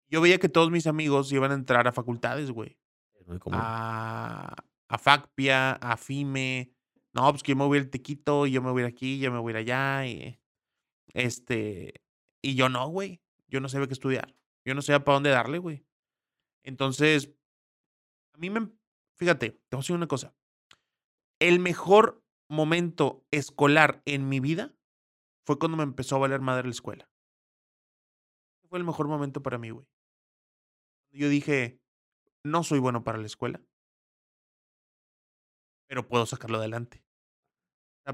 Yo 0.08 0.20
veía 0.20 0.38
que 0.38 0.48
todos 0.48 0.70
mis 0.70 0.86
amigos 0.86 1.32
iban 1.32 1.50
a 1.50 1.54
entrar 1.54 1.88
a 1.88 1.92
facultades, 1.92 2.52
güey. 2.52 2.78
Es 3.18 3.26
muy 3.26 3.38
común. 3.38 3.58
A, 3.60 4.54
a 4.88 4.98
FACPIA, 4.98 5.72
a 5.72 5.96
FIME. 5.96 6.70
No, 7.12 7.28
pues 7.32 7.42
que 7.42 7.52
yo 7.52 7.56
me 7.56 7.66
voy 7.66 7.78
al 7.78 7.90
Tequito, 7.90 8.46
y 8.46 8.52
yo 8.52 8.62
me 8.62 8.70
voy 8.70 8.82
a 8.82 8.86
ir 8.86 8.92
aquí, 8.92 9.18
yo 9.18 9.32
me 9.32 9.40
voy 9.40 9.50
a 9.50 9.54
ir 9.54 9.56
allá. 9.56 10.06
Y, 10.06 10.38
este... 11.12 12.02
Y 12.40 12.54
yo 12.54 12.68
no, 12.68 12.88
güey. 12.88 13.20
Yo 13.48 13.60
no 13.60 13.68
sabía 13.68 13.88
qué 13.88 13.94
estudiar. 13.94 14.35
Yo 14.66 14.74
no 14.74 14.82
sabía 14.82 15.04
para 15.04 15.14
dónde 15.14 15.30
darle, 15.30 15.58
güey. 15.58 15.86
Entonces, 16.64 17.32
a 18.34 18.38
mí 18.38 18.50
me... 18.50 18.68
Fíjate, 19.14 19.50
te 19.50 19.76
voy 19.76 19.78
a 19.78 19.82
decir 19.82 19.94
una 19.94 20.08
cosa. 20.08 20.34
El 21.38 21.60
mejor 21.60 22.24
momento 22.50 23.24
escolar 23.30 24.02
en 24.04 24.28
mi 24.28 24.40
vida 24.40 24.76
fue 25.46 25.58
cuando 25.58 25.76
me 25.76 25.84
empezó 25.84 26.16
a 26.16 26.18
valer 26.18 26.40
madre 26.40 26.64
la 26.64 26.72
escuela. 26.72 27.08
Fue 28.68 28.80
el 28.80 28.84
mejor 28.84 29.06
momento 29.06 29.40
para 29.40 29.56
mí, 29.56 29.70
güey. 29.70 29.86
Yo 31.12 31.28
dije, 31.28 31.80
no 32.44 32.64
soy 32.64 32.80
bueno 32.80 33.04
para 33.04 33.18
la 33.18 33.26
escuela, 33.26 33.62
pero 35.88 36.08
puedo 36.08 36.26
sacarlo 36.26 36.58
adelante. 36.58 37.04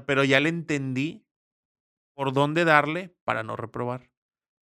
Pero 0.05 0.23
ya 0.23 0.39
le 0.39 0.49
entendí 0.49 1.25
por 2.13 2.31
dónde 2.31 2.63
darle 2.63 3.09
para 3.23 3.41
no 3.41 3.55
reprobar. 3.55 4.12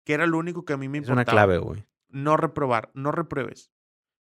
Que 0.09 0.15
era 0.15 0.27
lo 0.27 0.39
único 0.39 0.65
que 0.65 0.73
a 0.73 0.79
mí 0.79 0.89
me 0.89 0.97
es 0.97 1.03
importaba. 1.05 1.21
una 1.23 1.31
clave, 1.31 1.59
güey. 1.59 1.85
No 2.09 2.39
reprobar, 2.39 2.91
no 2.95 3.13
repruebes. 3.13 3.71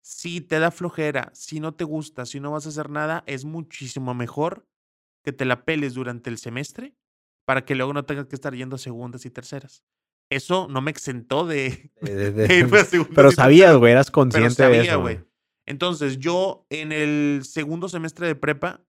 Si 0.00 0.40
te 0.40 0.60
da 0.60 0.70
flojera, 0.70 1.32
si 1.34 1.58
no 1.58 1.74
te 1.74 1.82
gusta, 1.82 2.24
si 2.24 2.38
no 2.38 2.52
vas 2.52 2.66
a 2.66 2.68
hacer 2.68 2.88
nada, 2.88 3.24
es 3.26 3.44
muchísimo 3.44 4.14
mejor 4.14 4.64
que 5.24 5.32
te 5.32 5.44
la 5.44 5.64
peles 5.64 5.94
durante 5.94 6.30
el 6.30 6.38
semestre 6.38 6.94
para 7.44 7.64
que 7.64 7.74
luego 7.74 7.92
no 7.92 8.04
tengas 8.04 8.26
que 8.28 8.36
estar 8.36 8.54
yendo 8.54 8.76
a 8.76 8.78
segundas 8.78 9.26
y 9.26 9.30
terceras. 9.30 9.82
Eso 10.30 10.68
no 10.70 10.82
me 10.82 10.92
exentó 10.92 11.48
de, 11.48 11.90
De- 12.00 12.14
de- 12.14 12.30
de- 12.32 12.46
de 12.46 12.58
irme 12.60 12.78
a 12.78 12.84
segundas 12.84 13.14
Pero 13.16 13.32
sabías, 13.32 13.76
güey, 13.76 13.90
eras 13.90 14.06
pero 14.06 14.14
consciente 14.14 14.62
de 14.68 14.82
eso, 14.82 15.00
güey. 15.00 15.18
Entonces, 15.66 16.18
yo 16.20 16.64
en 16.70 16.92
el 16.92 17.40
segundo 17.44 17.88
semestre 17.88 18.28
de 18.28 18.36
prepa 18.36 18.84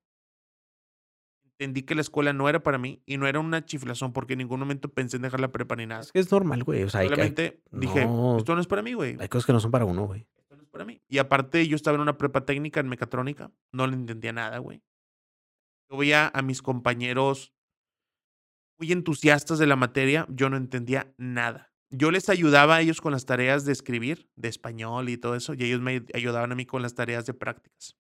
entendí 1.64 1.84
que 1.84 1.96
la 1.96 2.02
escuela 2.02 2.34
no 2.34 2.50
era 2.50 2.62
para 2.64 2.78
mí 2.78 3.02
y 3.06 3.18
no 3.18 3.28
era 3.28 3.40
una 3.40 3.64
chiflazón 3.66 4.12
porque 4.14 4.34
en 4.34 4.40
ningún 4.40 4.60
momento 4.60 4.90
pensé 4.90 5.16
en 5.18 5.24
dejar 5.24 5.40
la 5.40 5.52
prepa 5.52 5.76
ni 5.76 5.86
nada. 5.86 6.04
Es 6.14 6.32
normal, 6.32 6.64
güey. 6.64 6.84
O 6.84 6.90
sea, 6.90 7.00
hay, 7.02 7.06
hay- 7.06 7.10
Solamente 7.10 7.62
dije, 7.72 8.06
no. 8.06 8.38
esto 8.38 8.56
no 8.56 8.62
es 8.62 8.68
para 8.68 8.82
mí, 8.82 8.94
güey. 8.94 9.18
hay 9.20 9.28
cosas 9.30 9.46
que 9.46 9.54
no 9.54 9.60
son 9.60 9.72
para 9.72 9.86
uno, 9.86 10.06
güey. 10.06 10.28
Esto 10.38 10.56
no 10.58 10.64
es 10.64 10.70
para 10.70 10.86
mí. 10.86 11.02
Y 11.08 11.18
aparte, 11.20 11.68
yo 11.68 11.76
estaba 11.76 11.96
en 11.96 12.02
una 12.02 12.18
prepa 12.18 12.46
técnica 12.46 12.80
en 12.80 12.90
mecatrónica. 12.90 13.52
No 13.72 13.88
le 13.88 13.94
entendía 13.94 14.34
nada, 14.34 14.58
güey. 14.60 14.82
Yo 15.90 15.98
veía 15.98 16.32
a 16.34 16.42
mis 16.42 16.62
compañeros 16.62 17.54
muy 18.80 18.92
entusiastas 18.92 19.60
de 19.60 19.68
la 19.68 19.76
materia. 19.76 20.26
Yo 20.30 20.50
no 20.50 20.58
entendía 20.58 21.14
nada. 21.18 21.72
Yo 21.90 22.10
les 22.10 22.28
ayudaba 22.30 22.76
a 22.78 22.82
ellos 22.82 23.02
con 23.02 23.12
las 23.12 23.26
tareas 23.26 23.66
de 23.66 23.72
escribir, 23.72 24.28
de 24.36 24.50
español 24.50 25.10
y 25.10 25.18
todo 25.18 25.36
eso. 25.36 25.54
Y 25.54 25.64
ellos 25.64 25.80
me 25.82 26.04
ayudaban 26.14 26.52
a 26.52 26.56
mí 26.56 26.66
con 26.66 26.82
las 26.82 26.96
tareas 26.96 27.26
de 27.28 27.34
prácticas. 27.36 27.96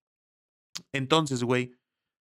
Entonces, 0.92 1.44
güey, 1.44 1.76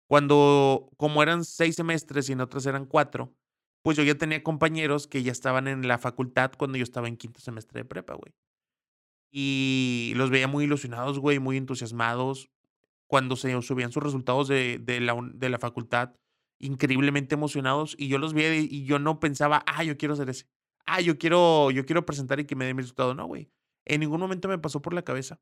cuando, 0.08 0.90
como 0.96 1.22
eran 1.22 1.44
seis 1.44 1.76
semestres 1.76 2.28
y 2.28 2.32
en 2.32 2.40
otras 2.40 2.64
eran 2.66 2.86
cuatro, 2.86 3.34
pues 3.82 3.96
yo 3.96 4.02
ya 4.02 4.16
tenía 4.16 4.42
compañeros 4.42 5.06
que 5.06 5.22
ya 5.22 5.30
estaban 5.30 5.68
en 5.68 5.86
la 5.86 5.98
facultad 5.98 6.52
cuando 6.56 6.78
yo 6.78 6.82
estaba 6.82 7.08
en 7.08 7.16
quinto 7.16 7.40
semestre 7.40 7.80
de 7.80 7.84
prepa, 7.84 8.14
güey. 8.14 8.32
Y 9.30 10.14
los 10.16 10.30
veía 10.30 10.48
muy 10.48 10.64
ilusionados, 10.64 11.18
güey, 11.18 11.38
muy 11.38 11.58
entusiasmados. 11.58 12.50
Cuando 13.06 13.36
se 13.36 13.60
subían 13.62 13.92
sus 13.92 14.02
resultados 14.02 14.48
de, 14.48 14.78
de 14.78 15.00
la, 15.00 15.16
de 15.34 15.48
la 15.50 15.58
facultad, 15.58 16.14
increíblemente 16.58 17.34
emocionados. 17.34 17.94
Y 17.98 18.08
yo 18.08 18.18
los 18.18 18.32
veía 18.32 18.56
y 18.56 18.68
y 18.70 18.84
yo 18.84 18.98
no 18.98 19.20
pensaba, 19.20 19.62
ah, 19.66 19.84
yo 19.84 19.98
quiero 19.98 20.16
ser 20.16 20.30
ese. 20.30 20.46
Ah, 20.86 21.02
yo 21.02 21.18
quiero, 21.18 21.70
yo 21.70 21.84
quiero 21.84 22.06
presentar 22.06 22.40
y 22.40 22.46
que 22.46 22.56
me 22.56 22.64
dé 22.64 22.72
mi 22.72 22.80
resultado. 22.80 23.14
No, 23.14 23.26
güey. 23.26 23.50
En 23.84 24.00
ningún 24.00 24.20
momento 24.20 24.48
me 24.48 24.58
pasó 24.58 24.80
por 24.80 24.94
la 24.94 25.02
cabeza. 25.02 25.38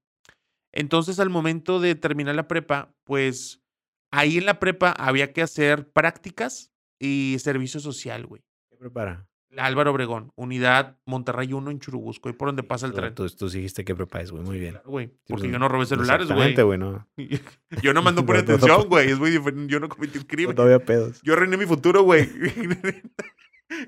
Entonces, 0.72 1.20
al 1.20 1.30
momento 1.30 1.80
de 1.80 1.94
terminar 1.94 2.34
la 2.34 2.48
prepa, 2.48 2.94
pues 3.04 3.62
ahí 4.10 4.38
en 4.38 4.46
la 4.46 4.58
prepa 4.60 4.90
había 4.92 5.32
que 5.32 5.42
hacer 5.42 5.90
prácticas 5.92 6.72
y 6.98 7.36
servicio 7.40 7.80
social, 7.80 8.26
güey. 8.26 8.42
¿Qué 8.70 8.76
prepara? 8.76 9.26
Álvaro 9.58 9.92
Obregón, 9.92 10.32
unidad 10.36 10.98
Monterrey 11.06 11.50
1 11.52 11.70
en 11.70 11.78
Churubusco, 11.80 12.28
ahí 12.28 12.34
por 12.34 12.48
donde 12.48 12.62
pasa 12.62 12.84
el 12.84 12.92
Tú- 12.92 12.98
tren. 12.98 13.14
Tú, 13.14 13.26
tú 13.30 13.48
dijiste 13.48 13.84
que 13.86 13.94
prepares, 13.94 14.30
güey. 14.30 14.42
Muy 14.44 14.58
bien. 14.58 14.72
Claro, 14.72 14.90
güey, 14.90 15.06
porque 15.26 15.42
pues, 15.42 15.52
yo 15.52 15.58
no 15.58 15.68
robé 15.68 15.86
celulares, 15.86 16.28
güey. 16.30 16.54
Güey, 16.54 16.78
no. 16.78 17.08
Yo 17.82 17.94
no 17.94 18.02
mando 18.02 18.26
por 18.26 18.36
No, 18.36 18.42
no, 18.42 18.48
no. 18.48 18.54
atención, 18.54 18.88
güey. 18.88 19.10
Es 19.12 19.18
muy 19.18 19.30
diferente. 19.30 19.72
Yo 19.72 19.80
no 19.80 19.88
cometí 19.88 20.18
un 20.18 20.24
No 20.24 20.28
crimen. 20.28 20.56
todavía 20.56 20.78
pedos. 20.84 21.22
Yo 21.22 21.32
arruiné 21.32 21.56
mi 21.56 21.64
futuro, 21.64 22.02
güey. 22.02 22.28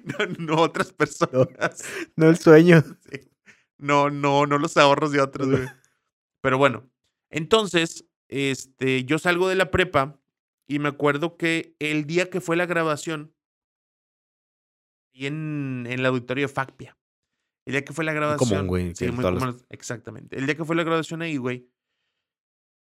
No, 0.05 0.27
no 0.39 0.63
otras 0.63 0.93
personas. 0.93 1.85
No 2.17 2.29
el 2.29 2.37
sueño. 2.39 2.83
Sí. 3.11 3.31
No, 3.79 4.11
no, 4.11 4.47
no 4.47 4.59
los 4.59 4.77
ahorros 4.77 5.13
de 5.13 5.21
otros, 5.21 5.49
güey. 5.49 5.67
Pero 6.41 6.57
bueno, 6.59 6.89
entonces, 7.31 8.05
este, 8.29 9.05
yo 9.05 9.19
salgo 9.19 9.49
de 9.49 9.57
la 9.57 9.71
prepa 9.71 10.21
y 10.67 10.79
me 10.79 10.89
acuerdo 10.89 11.37
que 11.37 11.75
el 11.79 12.07
día 12.07 12.31
que 12.31 12.41
fue 12.41 12.57
la 12.57 12.67
graduación, 12.67 13.35
y 15.13 15.27
en, 15.27 15.85
en 15.87 15.99
el 15.99 16.07
auditorio 16.07 16.47
de 16.47 16.53
FACPIA, 16.53 16.97
el 17.69 17.73
día 17.73 17.85
que 17.85 17.93
fue 17.93 18.05
la 18.05 18.15
güey, 18.63 18.95
Sí, 18.95 19.11
muy 19.11 19.23
común, 19.23 19.63
exactamente. 19.69 20.39
El 20.39 20.47
día 20.47 20.57
que 20.57 20.65
fue 20.65 20.75
la 20.75 20.85
graduación 20.85 21.21
ahí, 21.21 21.37
güey. 21.37 21.69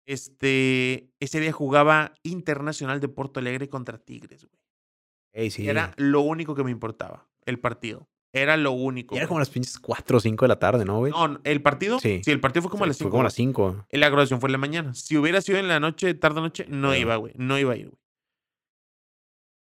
Este, 0.05 1.11
ese 1.19 1.41
día 1.41 1.51
jugaba 1.51 2.13
Internacional 2.23 3.01
de 3.01 3.09
Porto 3.09 3.41
Alegre 3.41 3.67
contra 3.67 3.97
Tigres, 3.97 4.45
güey. 4.45 5.51
Sí. 5.51 5.67
Era 5.67 5.93
lo 5.97 6.21
único 6.21 6.55
que 6.55 6.63
me 6.63 6.71
importaba, 6.71 7.27
el 7.45 7.59
partido. 7.59 8.07
Era 8.41 8.57
lo 8.57 8.71
único. 8.71 9.15
Y 9.15 9.17
era 9.17 9.25
güey. 9.25 9.27
como 9.29 9.39
las 9.39 9.49
pinches 9.49 9.79
4 9.79 10.17
o 10.17 10.19
5 10.19 10.45
de 10.45 10.49
la 10.49 10.59
tarde, 10.59 10.85
¿no, 10.85 10.99
güey? 10.99 11.11
No, 11.11 11.39
el 11.43 11.61
partido. 11.61 11.99
Sí. 11.99 12.21
Sí, 12.23 12.31
el 12.31 12.39
partido 12.39 12.61
fue 12.63 12.71
como 12.71 12.83
a 12.83 12.87
las 12.87 12.97
5. 12.97 13.05
Fue 13.05 13.11
como 13.11 13.21
a 13.21 13.23
las 13.25 13.33
5. 13.33 13.87
La 13.91 14.09
graduación 14.09 14.39
fue 14.39 14.47
en 14.47 14.51
la 14.53 14.57
mañana. 14.57 14.93
Si 14.93 15.17
hubiera 15.17 15.41
sido 15.41 15.57
en 15.59 15.67
la 15.67 15.79
noche, 15.79 16.13
tarde 16.13 16.41
noche, 16.41 16.65
no 16.69 16.95
iba, 16.95 17.15
güey. 17.17 17.33
No 17.37 17.57
iba 17.59 17.73
a 17.73 17.77
ir, 17.77 17.89
güey. 17.89 17.99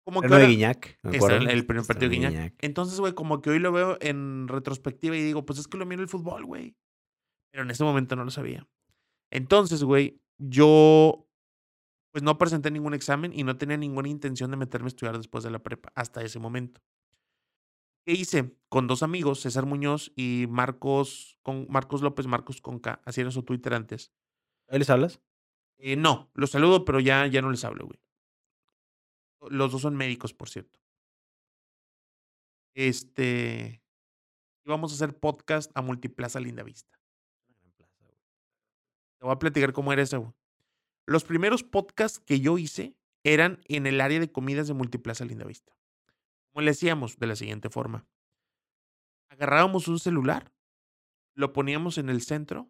Como 0.05 0.21
Era 0.21 0.29
que 0.29 0.33
uno 0.35 0.41
de 0.41 0.47
Guiñac. 0.47 0.99
me 1.03 1.09
Ese 1.09 1.17
era 1.17 1.25
acuerdo. 1.35 1.37
el, 1.49 1.49
el 1.57 1.65
primer 1.65 1.85
partido 1.85 2.09
de 2.09 2.15
de 2.19 2.27
Guiñac. 2.27 2.55
Entonces, 2.59 2.99
güey, 2.99 3.13
como 3.13 3.41
que 3.41 3.49
hoy 3.49 3.59
lo 3.59 3.71
veo 3.73 3.97
en 3.99 4.47
retrospectiva 4.47 5.17
y 5.17 5.21
digo, 5.21 5.45
pues 5.45 5.59
es 5.59 5.67
que 5.67 5.77
lo 5.77 5.85
miro 5.85 6.01
el 6.01 6.07
fútbol, 6.07 6.45
güey. 6.45 6.75
Pero 7.51 7.63
en 7.63 7.71
ese 7.71 7.83
momento 7.83 8.15
no 8.15 8.23
lo 8.23 8.31
sabía. 8.31 8.65
Entonces, 9.31 9.83
güey, 9.83 10.21
yo 10.37 11.25
pues 12.13 12.23
no 12.23 12.37
presenté 12.37 12.71
ningún 12.71 12.93
examen 12.93 13.31
y 13.33 13.43
no 13.43 13.57
tenía 13.57 13.77
ninguna 13.77 14.07
intención 14.07 14.49
de 14.49 14.57
meterme 14.57 14.85
a 14.85 14.89
estudiar 14.89 15.17
después 15.17 15.43
de 15.43 15.51
la 15.51 15.59
prepa, 15.59 15.91
hasta 15.93 16.23
ese 16.23 16.39
momento. 16.39 16.81
¿Qué 18.07 18.13
hice? 18.13 18.55
Con 18.69 18.87
dos 18.87 19.03
amigos, 19.03 19.41
César 19.41 19.65
Muñoz 19.65 20.13
y 20.15 20.45
Marcos, 20.47 21.37
con 21.41 21.67
Marcos 21.69 22.01
López, 22.01 22.25
Marcos 22.25 22.61
Conca, 22.61 23.01
así 23.03 23.19
era 23.19 23.31
su 23.31 23.43
Twitter 23.43 23.73
antes. 23.73 24.13
¿Ahí 24.69 24.79
les 24.79 24.89
hablas? 24.89 25.19
Eh, 25.77 25.97
no, 25.97 26.31
los 26.33 26.51
saludo, 26.51 26.85
pero 26.85 27.01
ya, 27.01 27.27
ya 27.27 27.41
no 27.41 27.51
les 27.51 27.65
hablo, 27.65 27.85
güey. 27.85 27.99
Los 29.49 29.73
dos 29.73 29.81
son 29.81 29.97
médicos, 29.97 30.33
por 30.33 30.47
cierto. 30.47 30.79
Este. 32.75 33.83
Íbamos 34.63 34.93
a 34.93 34.95
hacer 34.95 35.19
podcast 35.19 35.69
a 35.75 35.81
Multiplaza 35.81 36.39
Lindavista. 36.39 36.97
Te 39.17 39.25
voy 39.25 39.33
a 39.33 39.39
platicar 39.39 39.73
cómo 39.73 39.91
era 39.91 40.03
ese, 40.03 40.15
güey. 40.15 40.31
Los 41.05 41.25
primeros 41.25 41.65
podcasts 41.65 42.19
que 42.19 42.39
yo 42.39 42.57
hice 42.57 42.95
eran 43.25 43.59
en 43.65 43.85
el 43.85 43.99
área 43.99 44.21
de 44.21 44.31
comidas 44.31 44.69
de 44.69 44.75
Multiplaza 44.75 45.25
Lindavista. 45.25 45.76
¿Cómo 46.57 46.65
le 46.65 46.71
hacíamos? 46.71 47.19
De 47.19 47.27
la 47.27 47.35
siguiente 47.35 47.69
forma. 47.69 48.07
Agarrábamos 49.29 49.87
un 49.87 49.99
celular, 49.99 50.51
lo 51.35 51.53
poníamos 51.53 51.99
en 51.99 52.09
el 52.09 52.23
centro, 52.23 52.67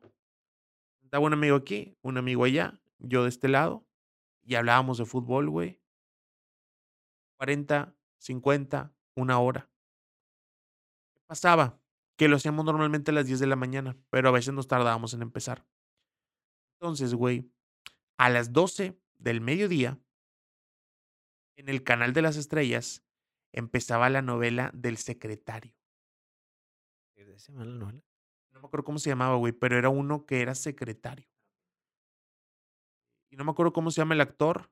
estaba 1.01 1.25
un 1.25 1.31
amigo 1.31 1.55
aquí, 1.55 1.97
un 2.01 2.17
amigo 2.17 2.43
allá, 2.43 2.81
yo 2.99 3.23
de 3.23 3.29
este 3.29 3.47
lado, 3.47 3.87
y 4.43 4.55
hablábamos 4.55 4.97
de 4.97 5.05
fútbol, 5.05 5.49
güey. 5.49 5.81
40, 7.37 7.95
50, 8.17 8.93
una 9.15 9.39
hora. 9.39 9.71
¿Qué 11.13 11.21
pasaba? 11.25 11.79
Que 12.17 12.27
lo 12.27 12.35
hacíamos 12.35 12.65
normalmente 12.65 13.11
a 13.11 13.13
las 13.13 13.25
10 13.25 13.39
de 13.39 13.47
la 13.47 13.55
mañana, 13.55 13.95
pero 14.09 14.27
a 14.27 14.33
veces 14.33 14.53
nos 14.53 14.67
tardábamos 14.67 15.13
en 15.13 15.21
empezar. 15.21 15.65
Entonces, 16.73 17.13
güey, 17.13 17.49
a 18.17 18.29
las 18.29 18.51
12 18.51 18.99
del 19.13 19.39
mediodía, 19.39 19.97
en 21.55 21.69
el 21.69 21.83
canal 21.83 22.11
de 22.11 22.23
las 22.23 22.35
estrellas, 22.35 23.06
empezaba 23.51 24.09
la 24.09 24.21
novela 24.21 24.71
del 24.73 24.97
secretario. 24.97 25.73
¿Ese 27.15 27.51
mal 27.51 27.69
la 27.69 27.85
novela? 27.85 28.03
No 28.51 28.61
me 28.61 28.67
acuerdo 28.67 28.83
cómo 28.83 28.97
se 28.97 29.09
llamaba, 29.09 29.35
güey, 29.35 29.53
pero 29.53 29.77
era 29.77 29.89
uno 29.89 30.25
que 30.25 30.41
era 30.41 30.55
secretario. 30.55 31.27
Y 33.29 33.35
no 33.35 33.43
me 33.43 33.51
acuerdo 33.51 33.73
cómo 33.73 33.91
se 33.91 34.01
llama 34.01 34.15
el 34.15 34.21
actor. 34.21 34.71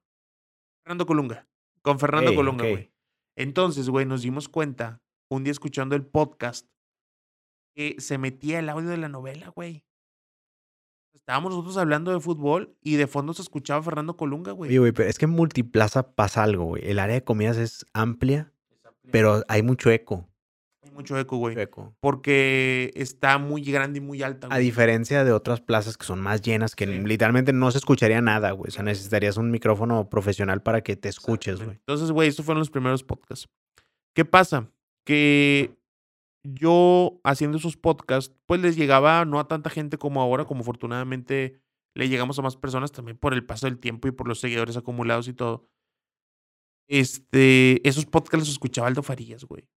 Fernando 0.83 1.05
Colunga. 1.05 1.47
Con 1.81 1.99
Fernando 1.99 2.33
Colunga, 2.33 2.67
güey. 2.67 2.91
Entonces, 3.35 3.89
güey, 3.89 4.05
nos 4.05 4.21
dimos 4.21 4.49
cuenta, 4.49 5.01
un 5.29 5.43
día 5.43 5.51
escuchando 5.51 5.95
el 5.95 6.05
podcast, 6.05 6.67
que 7.75 7.97
se 7.99 8.17
metía 8.17 8.59
el 8.59 8.69
audio 8.69 8.89
de 8.89 8.97
la 8.97 9.09
novela, 9.09 9.49
güey. 9.49 9.85
Estábamos 11.13 11.51
nosotros 11.51 11.77
hablando 11.77 12.11
de 12.11 12.19
fútbol 12.19 12.77
y 12.81 12.95
de 12.95 13.07
fondo 13.07 13.33
se 13.33 13.41
escuchaba 13.41 13.83
Fernando 13.83 14.17
Colunga, 14.17 14.51
güey. 14.53 14.69
Oye, 14.69 14.79
güey, 14.79 14.91
pero 14.91 15.09
es 15.09 15.17
que 15.17 15.25
en 15.25 15.31
Multiplaza 15.31 16.15
pasa 16.15 16.43
algo, 16.43 16.65
güey. 16.65 16.89
El 16.89 16.99
área 16.99 17.15
de 17.15 17.23
comidas 17.23 17.57
es 17.57 17.85
amplia, 17.93 18.53
pero 19.11 19.43
hay 19.47 19.61
mucho 19.63 19.91
eco. 19.91 20.27
Hay 20.83 20.91
mucho 20.91 21.17
eco, 21.17 21.37
güey. 21.37 21.55
mucho 21.55 21.61
eco. 21.63 21.95
Porque 21.99 22.91
está 22.95 23.37
muy 23.39 23.63
grande 23.63 23.97
y 23.97 24.01
muy 24.01 24.21
alta, 24.21 24.47
A 24.51 24.57
diferencia 24.59 25.23
de 25.23 25.31
otras 25.31 25.59
plazas 25.61 25.97
que 25.97 26.05
son 26.05 26.21
más 26.21 26.41
llenas, 26.41 26.75
que 26.75 26.85
Sí. 26.85 26.99
literalmente 26.99 27.53
no 27.53 27.71
se 27.71 27.79
escucharía 27.79 28.21
nada, 28.21 28.51
güey. 28.51 28.69
O 28.69 28.71
sea, 28.71 28.83
necesitarías 28.83 29.37
un 29.37 29.49
micrófono 29.51 30.09
profesional 30.09 30.61
para 30.61 30.81
que 30.81 30.95
te 30.95 31.09
escuches, 31.09 31.57
güey. 31.57 31.77
Entonces, 31.77 32.11
güey, 32.11 32.29
estos 32.29 32.45
fueron 32.45 32.59
los 32.59 32.69
primeros 32.69 33.03
podcasts. 33.03 33.49
¿Qué 34.13 34.25
pasa? 34.25 34.69
Que 35.05 35.75
yo 36.43 37.19
haciendo 37.23 37.57
esos 37.57 37.75
podcasts, 37.77 38.33
pues 38.45 38.61
les 38.61 38.75
llegaba 38.75 39.25
no 39.25 39.39
a 39.39 39.47
tanta 39.47 39.69
gente 39.71 39.97
como 39.97 40.21
ahora, 40.21 40.45
como 40.45 40.61
afortunadamente 40.61 41.59
le 41.95 42.09
llegamos 42.09 42.37
a 42.37 42.41
más 42.43 42.57
personas 42.57 42.91
también 42.91 43.17
por 43.17 43.33
el 43.33 43.45
paso 43.45 43.65
del 43.67 43.79
tiempo 43.79 44.07
y 44.07 44.11
por 44.11 44.27
los 44.27 44.39
seguidores 44.39 44.77
acumulados 44.77 45.27
y 45.27 45.33
todo. 45.33 45.67
Este, 46.87 47.87
esos 47.87 48.05
podcasts 48.05 48.47
los 48.47 48.49
escuchaba 48.49 48.87
Aldo 48.87 49.03
Farías, 49.03 49.43
güey. 49.45 49.67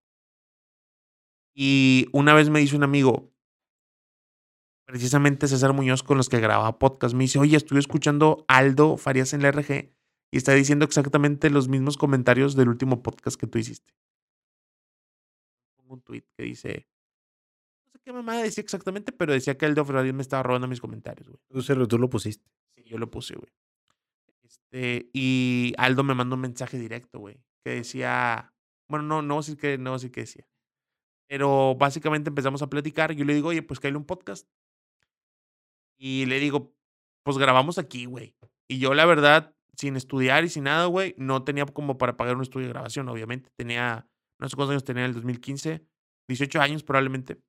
Y 1.53 2.07
una 2.13 2.33
vez 2.33 2.49
me 2.49 2.59
dice 2.59 2.75
un 2.75 2.83
amigo, 2.83 3.33
precisamente 4.85 5.47
César 5.47 5.73
Muñoz 5.73 6.03
con 6.03 6.17
los 6.17 6.29
que 6.29 6.39
grababa 6.39 6.79
podcast, 6.79 7.13
me 7.13 7.25
dice, 7.25 7.37
oye, 7.37 7.57
estuve 7.57 7.79
escuchando 7.79 8.45
Aldo 8.47 8.97
Farías 8.97 9.33
en 9.33 9.41
la 9.41 9.51
RG 9.51 9.91
y 10.31 10.37
está 10.37 10.53
diciendo 10.53 10.85
exactamente 10.85 11.49
los 11.49 11.67
mismos 11.67 11.97
comentarios 11.97 12.55
del 12.55 12.69
último 12.69 13.03
podcast 13.03 13.39
que 13.39 13.47
tú 13.47 13.57
hiciste. 13.57 13.93
Pongo 15.75 15.95
un 15.95 16.01
tweet 16.01 16.23
que 16.37 16.43
dice, 16.43 16.87
no 17.85 17.91
sé 17.91 17.99
qué 17.99 18.13
mamada 18.13 18.43
decía 18.43 18.63
exactamente, 18.63 19.11
pero 19.11 19.33
decía 19.33 19.57
que 19.57 19.65
Aldo 19.65 19.85
Farías 19.85 20.15
me 20.15 20.21
estaba 20.21 20.43
robando 20.43 20.67
mis 20.67 20.81
comentarios, 20.81 21.27
güey. 21.27 21.87
Tú, 21.87 21.97
lo 21.97 22.09
pusiste. 22.09 22.49
Sí, 22.75 22.83
yo 22.83 22.97
lo 22.97 23.11
puse, 23.11 23.35
güey. 23.35 23.51
Este, 24.71 25.09
y 25.13 25.73
Aldo 25.77 26.03
me 26.03 26.13
mandó 26.13 26.35
un 26.35 26.41
mensaje 26.41 26.77
directo, 26.77 27.19
güey, 27.19 27.41
que 27.63 27.75
decía, 27.75 28.53
bueno, 28.87 29.05
no, 29.05 29.21
no 29.21 29.37
decir 29.37 29.57
que, 29.57 29.77
no 29.77 29.93
decir 29.93 30.11
qué 30.11 30.21
decía. 30.21 30.47
Pero 31.27 31.75
básicamente 31.75 32.29
empezamos 32.29 32.61
a 32.61 32.69
platicar. 32.69 33.13
Yo 33.13 33.25
le 33.25 33.35
digo, 33.35 33.49
oye, 33.49 33.61
pues 33.61 33.79
que 33.79 33.87
hay 33.87 33.93
un 33.93 34.05
podcast. 34.05 34.47
Y 35.97 36.25
le 36.25 36.39
digo, 36.39 36.73
pues 37.23 37.37
grabamos 37.37 37.77
aquí, 37.77 38.05
güey. 38.05 38.35
Y 38.67 38.79
yo, 38.79 38.93
la 38.93 39.05
verdad, 39.05 39.55
sin 39.75 39.95
estudiar 39.95 40.43
y 40.43 40.49
sin 40.49 40.63
nada, 40.63 40.85
güey, 40.85 41.13
no 41.17 41.43
tenía 41.43 41.65
como 41.65 41.97
para 41.97 42.17
pagar 42.17 42.35
un 42.35 42.41
estudio 42.41 42.67
de 42.67 42.73
grabación, 42.73 43.09
obviamente. 43.09 43.51
Tenía, 43.55 44.07
no 44.39 44.49
sé 44.49 44.55
cuántos 44.55 44.71
años 44.71 44.83
tenía 44.83 45.03
en 45.03 45.09
el 45.09 45.15
2015, 45.15 45.85
18 46.27 46.61
años 46.61 46.83
probablemente. 46.83 47.39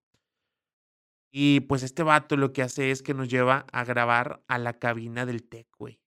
Y 1.32 1.60
pues 1.60 1.82
este 1.82 2.02
vato 2.02 2.36
lo 2.36 2.52
que 2.52 2.62
hace 2.62 2.90
es 2.90 3.02
que 3.02 3.14
nos 3.14 3.28
lleva 3.28 3.66
a 3.72 3.84
grabar 3.84 4.42
a 4.48 4.58
la 4.58 4.78
cabina 4.78 5.24
del 5.26 5.48
TEC, 5.48 5.68
güey. 5.78 6.00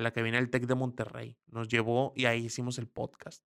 A 0.00 0.02
la 0.02 0.12
cabina 0.12 0.38
del 0.38 0.48
TEC 0.48 0.66
de 0.66 0.74
Monterrey. 0.74 1.36
Nos 1.48 1.68
llevó 1.68 2.14
y 2.16 2.24
ahí 2.24 2.46
hicimos 2.46 2.78
el 2.78 2.88
podcast. 2.88 3.44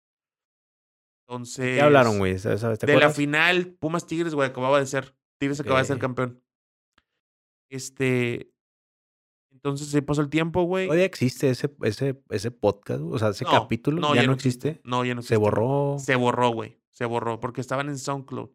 Entonces. 1.26 1.78
¿Qué 1.78 1.82
hablaron, 1.82 2.18
güey? 2.18 2.38
¿Sabes? 2.40 2.78
¿Te 2.78 2.88
De 2.88 2.98
la 2.98 3.10
final, 3.10 3.68
Pumas 3.80 4.06
Tigres, 4.06 4.36
güey, 4.36 4.50
acababa 4.50 4.78
de 4.78 4.86
ser. 4.86 5.16
Tigres 5.40 5.62
acababa 5.62 5.80
de 5.80 5.86
ser 5.88 5.98
campeón. 5.98 6.44
Este. 7.70 8.52
Entonces 9.54 9.88
se 9.88 10.02
pasó 10.02 10.20
el 10.22 10.30
tiempo, 10.30 10.64
güey. 10.64 10.88
Todavía 10.88 11.06
existe 11.06 11.50
ese, 11.50 11.74
ese, 11.84 12.22
ese 12.30 12.52
podcast, 12.52 13.00
o 13.02 13.18
sea, 13.18 13.30
ese 13.30 13.46
No, 13.46 13.52
capítulo 13.52 14.14
ya, 14.14 14.24
no 14.24 14.34
existe. 14.34 14.82
No, 14.84 15.06
ya 15.06 15.16
no 15.16 15.22
Se 15.22 15.36
existe. 15.36 15.38
borró. 15.38 15.96
Se 16.00 16.16
borró, 16.18 16.50
güey. 16.50 16.82
Se 16.90 17.06
borró 17.06 17.40
porque 17.40 17.62
estaban 17.62 17.88
en 17.88 17.98
SoundCloud. 17.98 18.50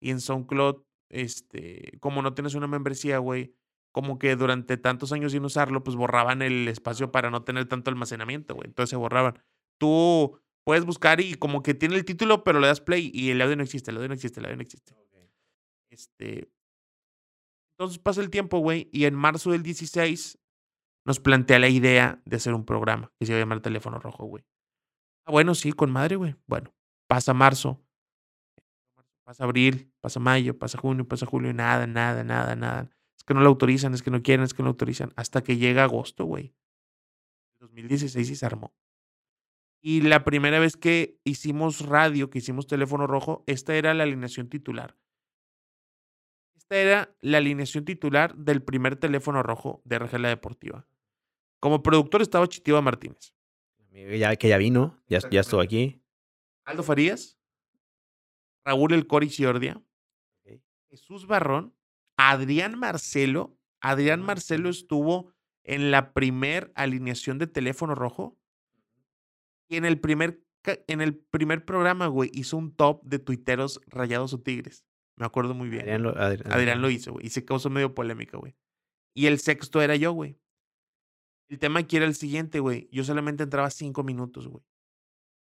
Y 0.00 0.08
en 0.10 0.20
SoundCloud, 0.22 0.84
este, 1.10 1.98
como 2.00 2.22
no 2.22 2.32
tienes 2.32 2.54
una 2.54 2.66
membresía, 2.66 3.18
güey, 3.18 3.54
como 3.92 4.18
que 4.18 4.34
durante 4.36 4.76
tantos 4.78 5.12
años 5.12 5.32
sin 5.32 5.44
usarlo, 5.44 5.84
pues 5.84 5.96
borraban 5.96 6.42
el 6.42 6.66
espacio 6.66 7.12
para 7.12 7.30
no 7.30 7.44
tener 7.44 7.66
tanto 7.66 7.90
almacenamiento, 7.90 8.54
güey. 8.54 8.66
Entonces 8.68 8.90
se 8.90 8.96
borraban. 8.96 9.38
Tú 9.78 10.40
puedes 10.64 10.84
buscar 10.84 11.20
y 11.20 11.34
como 11.34 11.62
que 11.62 11.74
tiene 11.74 11.96
el 11.96 12.04
título, 12.04 12.42
pero 12.42 12.58
le 12.58 12.66
das 12.66 12.80
play 12.80 13.10
y 13.12 13.30
el 13.30 13.40
audio 13.42 13.56
no 13.56 13.62
existe, 13.62 13.90
el 13.90 13.98
audio 13.98 14.08
no 14.08 14.14
existe, 14.14 14.40
el 14.40 14.46
audio 14.46 14.56
no 14.56 14.62
existe. 14.62 14.94
Este. 15.90 16.50
Entonces 17.72 17.98
pasa 17.98 18.22
el 18.22 18.30
tiempo, 18.30 18.58
güey, 18.58 18.88
y 18.92 19.04
en 19.04 19.14
marzo 19.14 19.50
del 19.50 19.62
16 19.62 20.38
nos 21.04 21.20
plantea 21.20 21.58
la 21.58 21.68
idea 21.68 22.22
de 22.24 22.36
hacer 22.36 22.54
un 22.54 22.64
programa 22.64 23.12
que 23.18 23.26
se 23.26 23.32
va 23.32 23.38
a 23.38 23.40
llamar 23.40 23.60
Teléfono 23.60 23.98
Rojo, 23.98 24.24
güey. 24.24 24.44
Ah, 25.24 25.32
bueno, 25.32 25.54
sí, 25.54 25.72
con 25.72 25.90
madre, 25.90 26.16
güey. 26.16 26.36
Bueno, 26.46 26.72
pasa 27.08 27.34
marzo, 27.34 27.82
pasa 29.24 29.44
abril, 29.44 29.92
pasa 30.00 30.20
mayo, 30.20 30.58
pasa 30.58 30.78
junio, 30.78 31.06
pasa 31.06 31.26
julio, 31.26 31.52
nada, 31.52 31.86
nada, 31.86 32.24
nada, 32.24 32.54
nada. 32.56 32.90
Es 33.22 33.24
que 33.24 33.34
no 33.34 33.40
lo 33.40 33.50
autorizan, 33.50 33.94
es 33.94 34.02
que 34.02 34.10
no 34.10 34.20
quieren, 34.20 34.42
es 34.42 34.52
que 34.52 34.64
no 34.64 34.66
lo 34.66 34.70
autorizan. 34.70 35.12
Hasta 35.14 35.44
que 35.44 35.56
llega 35.56 35.84
agosto, 35.84 36.24
güey. 36.24 36.56
2016 37.60 38.30
y 38.30 38.34
se 38.34 38.44
armó. 38.44 38.74
Y 39.80 40.00
la 40.00 40.24
primera 40.24 40.58
vez 40.58 40.76
que 40.76 41.20
hicimos 41.22 41.86
radio, 41.86 42.30
que 42.30 42.38
hicimos 42.38 42.66
teléfono 42.66 43.06
rojo, 43.06 43.44
esta 43.46 43.76
era 43.76 43.94
la 43.94 44.02
alineación 44.02 44.48
titular. 44.48 44.96
Esta 46.56 46.76
era 46.76 47.16
la 47.20 47.38
alineación 47.38 47.84
titular 47.84 48.34
del 48.34 48.60
primer 48.60 48.96
teléfono 48.96 49.44
rojo 49.44 49.82
de 49.84 50.00
RG 50.00 50.18
La 50.18 50.28
Deportiva. 50.28 50.88
Como 51.60 51.84
productor 51.84 52.22
estaba 52.22 52.48
Chitiva 52.48 52.82
Martínez. 52.82 53.36
Ya, 53.92 54.34
que 54.34 54.48
ya 54.48 54.58
vino, 54.58 55.00
ya, 55.06 55.20
ya 55.30 55.42
estuvo 55.42 55.60
aquí. 55.60 56.02
Aldo 56.64 56.82
Farías, 56.82 57.38
Raúl 58.64 58.94
El 58.94 59.06
Cori 59.06 59.28
Ciordia, 59.28 59.80
Jesús 60.90 61.28
Barrón, 61.28 61.72
Adrián 62.30 62.78
Marcelo. 62.78 63.56
Adrián 63.80 64.22
Marcelo 64.22 64.68
estuvo 64.68 65.32
en 65.64 65.90
la 65.90 66.12
primer 66.12 66.72
alineación 66.74 67.38
de 67.38 67.46
teléfono 67.46 67.94
rojo. 67.94 68.38
Y 69.68 69.76
en 69.76 69.84
el 69.84 69.98
primer, 70.00 70.42
en 70.64 71.00
el 71.00 71.16
primer 71.16 71.64
programa, 71.64 72.06
güey, 72.06 72.30
hizo 72.34 72.56
un 72.56 72.74
top 72.74 73.02
de 73.04 73.18
tuiteros 73.18 73.80
rayados 73.86 74.34
o 74.34 74.40
tigres. 74.40 74.84
Me 75.16 75.26
acuerdo 75.26 75.54
muy 75.54 75.68
bien. 75.68 75.82
Adrián 75.82 76.02
lo, 76.02 76.14
Adri- 76.14 76.46
Adrián 76.52 76.82
lo 76.82 76.90
hizo, 76.90 77.12
güey. 77.12 77.26
Y 77.26 77.30
se 77.30 77.44
causó 77.44 77.70
medio 77.70 77.94
polémica, 77.94 78.36
güey. 78.38 78.54
Y 79.14 79.26
el 79.26 79.38
sexto 79.38 79.80
era 79.82 79.96
yo, 79.96 80.12
güey. 80.12 80.38
El 81.48 81.58
tema 81.58 81.80
aquí 81.80 81.96
era 81.96 82.06
el 82.06 82.14
siguiente, 82.14 82.60
güey. 82.60 82.88
Yo 82.92 83.04
solamente 83.04 83.42
entraba 83.42 83.68
cinco 83.70 84.02
minutos, 84.04 84.48
güey. 84.48 84.64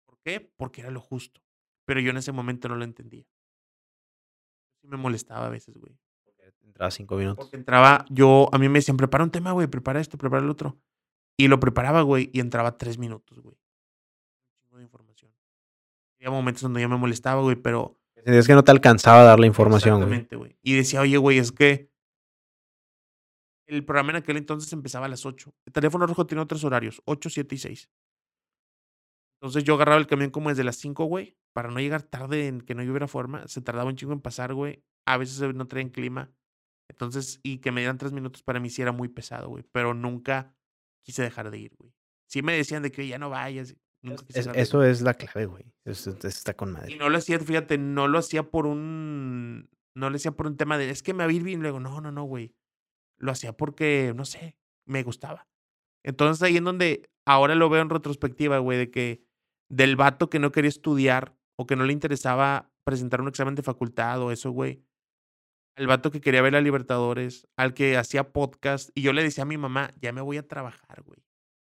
¿Por 0.07 0.19
qué? 0.23 0.53
Porque 0.57 0.83
era 0.83 0.91
lo 0.91 1.01
justo. 1.01 1.41
Pero 1.87 2.01
yo 2.01 2.11
en 2.11 2.19
ese 2.19 2.33
momento 2.33 2.69
no 2.69 2.77
lo 2.77 2.85
entendía. 2.85 3.25
Sí 4.83 4.89
me 4.89 4.97
molestaba 4.99 5.47
a 5.47 5.51
veces, 5.51 5.77
güey. 5.79 5.97
Entraba 6.65 6.91
cinco 6.91 7.17
minutos. 7.17 7.45
Porque 7.45 7.57
entraba, 7.57 8.05
yo, 8.11 8.49
a 8.53 8.59
mí 8.59 8.69
me 8.69 8.79
decían, 8.79 8.97
prepara 8.97 9.25
un 9.25 9.31
tema, 9.31 9.53
güey, 9.53 9.67
prepara 9.67 10.01
esto, 10.01 10.19
prepara 10.19 10.43
el 10.43 10.51
otro. 10.51 10.77
Y 11.37 11.49
lo 11.49 11.61
preparaba, 11.61 12.03
güey, 12.03 12.31
y 12.33 12.41
entraba 12.41 12.77
tres 12.79 12.99
minutos, 12.99 13.41
güey. 13.41 13.57
Un 13.57 14.63
chingo 14.63 14.77
de 14.79 14.83
información. 14.85 15.33
Había 16.19 16.31
momentos 16.31 16.63
donde 16.63 16.81
yo 16.81 16.89
me 16.89 16.97
molestaba, 16.97 17.43
güey, 17.43 17.57
pero 17.57 17.99
Es 18.17 18.47
que 18.47 18.55
no 18.55 18.65
te 18.65 18.71
alcanzaba 18.71 19.21
a 19.21 19.25
dar 19.25 19.41
la 19.41 19.47
información, 19.47 19.97
güey. 19.97 20.05
Exactamente, 20.05 20.37
güey. 20.37 20.59
Y 20.63 20.75
decía, 20.75 21.01
oye, 21.01 21.17
güey, 21.17 21.39
es 21.39 21.53
que 21.53 21.91
el 23.67 23.85
programa 23.85 24.11
en 24.11 24.17
aquel 24.17 24.37
entonces 24.37 24.73
empezaba 24.73 25.07
a 25.07 25.09
las 25.09 25.25
8. 25.25 25.55
El 25.67 25.73
teléfono 25.73 26.07
rojo 26.07 26.27
tenía 26.27 26.43
otros 26.43 26.65
horarios, 26.65 27.03
8, 27.05 27.31
7 27.31 27.55
y 27.55 27.59
6. 27.59 27.91
Entonces 29.41 29.65
yo 29.65 29.75
agarraba 29.75 29.99
el 29.99 30.07
camión 30.07 30.31
como 30.31 30.49
desde 30.49 30.65
las 30.65 30.77
5, 30.77 31.05
güey, 31.05 31.37
para 31.53 31.71
no 31.71 31.81
llegar 31.81 32.03
tarde 32.03 32.47
en 32.47 32.61
que 32.61 32.75
no 32.75 32.83
hubiera 32.83 33.09
forma. 33.09 33.47
Se 33.49 33.61
tardaba 33.61 33.91
un 33.91 33.97
chingo 33.97 34.13
en 34.13 34.21
pasar, 34.21 34.55
güey. 34.55 34.83
A 35.07 35.19
veces 35.19 35.41
eh, 35.41 35.53
no 35.53 35.67
traían 35.67 35.91
clima. 35.91 36.31
Entonces, 36.89 37.41
y 37.43 37.59
que 37.59 37.73
me 37.73 37.81
dieran 37.81 37.99
tres 37.99 38.13
minutos 38.13 38.43
para 38.43 38.61
mí 38.61 38.71
sí 38.71 38.83
era 38.83 38.93
muy 38.93 39.09
pesado, 39.09 39.49
güey. 39.49 39.65
Pero 39.73 39.95
nunca 39.95 40.55
quise 41.05 41.23
dejar 41.23 41.51
de 41.51 41.59
ir, 41.59 41.75
güey. 41.79 41.93
Sí 42.29 42.43
me 42.43 42.55
decían 42.55 42.83
de 42.83 42.91
que 42.93 43.07
ya 43.07 43.19
no 43.19 43.31
vayas. 43.31 43.77
Nunca 44.03 44.25
quise 44.27 44.41
Es- 44.41 44.53
de 44.53 44.61
eso 44.61 44.83
es 44.85 45.01
la 45.03 45.15
clave, 45.15 45.47
güey. 45.47 45.65
Eso, 45.85 46.17
está 46.23 46.55
con 46.55 46.71
Y 46.71 46.73
madre. 46.73 46.97
no 46.97 47.09
lo 47.09 47.19
hacía, 47.19 47.39
fíjate, 47.39 47.79
no 47.79 48.09
lo 48.09 48.19
hacía 48.19 48.43
por 48.51 48.67
un. 48.67 49.69
No 49.97 50.11
lo 50.11 50.17
hacía 50.17 50.33
por 50.33 50.47
un 50.47 50.57
tema 50.57 50.77
de. 50.79 50.91
Es 50.91 51.03
que 51.03 51.15
me 51.15 51.25
va 51.25 51.31
a 51.31 51.33
ir 51.33 51.43
bien. 51.43 51.63
Luego, 51.63 51.81
no, 51.81 52.01
no, 52.01 52.11
no, 52.13 52.25
güey. 52.25 52.55
Lo 53.19 53.31
hacía 53.33 53.57
porque, 53.57 54.13
no 54.15 54.25
sé, 54.25 54.57
me 54.87 55.03
gustaba. 55.03 55.47
Entonces 56.05 56.43
ahí 56.43 56.57
en 56.59 56.65
donde 56.65 57.09
ahora 57.27 57.55
lo 57.55 57.69
veo 57.71 57.81
en 57.81 57.89
retrospectiva, 57.91 58.59
güey, 58.59 58.77
de 58.77 58.91
que 58.91 59.25
del 59.71 59.97
vato 59.97 60.29
que 60.29 60.39
no 60.39 60.53
quería 60.53 60.69
estudiar 60.69 61.35
o 61.59 61.67
que 61.67 61.77
no 61.77 61.85
le 61.85 61.93
interesaba 61.95 62.71
presentar 62.85 63.21
un 63.23 63.29
examen 63.29 63.55
de 63.55 63.63
facultad 63.63 64.21
o 64.21 64.31
eso, 64.33 64.51
güey. 64.51 64.83
Al 65.77 65.87
vato 65.87 66.11
que 66.11 66.21
quería 66.21 66.43
ver 66.43 66.53
la 66.53 66.61
Libertadores, 66.61 67.49
al 67.57 67.75
que 67.75 67.97
hacía 67.97 68.33
podcast. 68.33 68.91
Y 68.95 69.03
yo 69.03 69.13
le 69.13 69.23
decía 69.23 69.43
a 69.43 69.47
mi 69.47 69.59
mamá, 69.59 69.93
ya 70.01 70.13
me 70.13 70.21
voy 70.21 70.37
a 70.37 70.47
trabajar, 70.47 71.03
güey. 71.03 71.19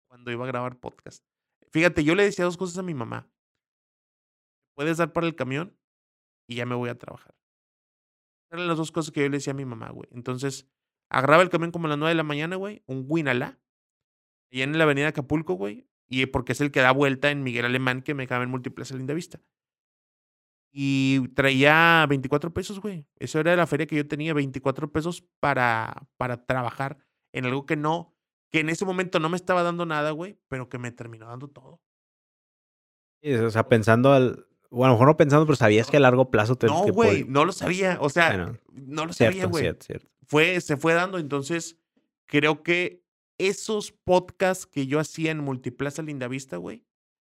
Cuando 0.09 0.31
iba 0.31 0.45
a 0.45 0.49
grabar 0.49 0.79
podcast. 0.79 1.25
Fíjate, 1.71 2.05
yo 2.05 2.15
le 2.15 2.25
decía 2.25 2.45
dos 2.45 2.57
cosas 2.57 2.79
a 2.79 2.83
mi 2.83 2.95
mamá 2.95 3.29
puedes 4.79 4.99
dar 4.99 5.13
para 5.13 5.27
el 5.27 5.35
camión 5.35 5.77
y 6.49 6.55
ya 6.55 6.65
me 6.65 6.77
voy 6.77 6.89
a 6.89 6.97
trabajar. 6.97 7.35
Eran 8.53 8.69
las 8.69 8.77
dos 8.77 8.93
cosas 8.93 9.11
que 9.11 9.23
yo 9.23 9.29
le 9.29 9.39
decía 9.39 9.51
a 9.51 9.57
mi 9.57 9.65
mamá, 9.65 9.91
güey. 9.91 10.09
Entonces, 10.13 10.71
agarraba 11.11 11.43
el 11.43 11.51
camión 11.51 11.73
como 11.73 11.87
a 11.87 11.89
las 11.89 11.99
9 11.99 12.11
de 12.11 12.15
la 12.15 12.23
mañana, 12.23 12.55
güey, 12.55 12.85
un 12.87 13.05
Winala, 13.09 13.59
allá 14.53 14.63
en 14.63 14.79
la 14.79 14.85
avenida 14.85 15.09
Acapulco, 15.09 15.55
güey, 15.55 15.89
y 16.07 16.27
porque 16.27 16.53
es 16.53 16.61
el 16.61 16.71
que 16.71 16.79
da 16.79 16.93
vuelta 16.93 17.33
en 17.33 17.43
Miguel 17.43 17.65
Alemán, 17.65 18.03
que 18.03 18.15
me 18.15 18.29
cabe 18.29 18.45
en 18.45 18.51
Multiplaza 18.51 18.95
Linda 18.95 19.15
Vista. 19.15 19.41
Y 20.71 21.29
traía 21.35 22.05
24 22.09 22.53
pesos, 22.53 22.81
güey. 22.81 23.07
Eso 23.19 23.41
era 23.41 23.57
la 23.57 23.67
feria 23.67 23.87
que 23.87 23.97
yo 23.97 24.07
tenía, 24.07 24.35
24 24.35 24.93
pesos 24.93 25.25
para, 25.41 26.07
para 26.17 26.45
trabajar 26.45 26.99
en 27.33 27.47
algo 27.47 27.67
que 27.67 27.77
no, 27.77 28.15
que 28.51 28.61
en 28.61 28.69
ese 28.69 28.85
momento 28.85 29.19
no 29.19 29.29
me 29.29 29.37
estaba 29.37 29.63
dando 29.63 29.87
nada, 29.87 30.11
güey, 30.11 30.39
pero 30.49 30.69
que 30.69 30.79
me 30.79 30.93
terminó 30.93 31.27
dando 31.27 31.49
todo. 31.49 31.81
Sí, 33.23 33.33
O 33.35 33.51
sea, 33.51 33.69
pensando 33.69 34.13
al. 34.13 34.47
O 34.71 34.85
a 34.85 34.89
lo 34.89 34.95
mejor 34.95 35.07
no 35.09 35.17
pensando, 35.17 35.47
pero 35.47 35.57
sabías 35.57 35.91
que 35.91 35.97
a 35.97 36.01
largo 36.01 36.31
plazo 36.31 36.57
te. 36.57 36.67
No, 36.67 36.85
güey, 36.93 37.25
no 37.25 37.45
lo 37.45 37.53
sabía. 37.53 37.97
O 38.01 38.11
sea, 38.11 38.29
Bueno, 38.29 38.59
no 38.71 39.07
lo 39.07 39.13
sabía, 39.13 39.47
güey. 39.47 39.63
cierto, 39.63 39.87
cierto. 39.87 40.09
Fue, 40.27 40.61
se 40.61 40.77
fue 40.77 40.93
dando. 40.93 41.19
Entonces, 41.19 41.79
creo 42.27 42.63
que 42.63 43.03
esos 43.39 43.93
podcasts 43.93 44.67
que 44.67 44.87
yo 44.87 45.01
hacía 45.01 45.31
en 45.31 45.39
Multiplaza 45.39 46.03
Lindavista, 46.03 46.59
güey, 46.59 46.85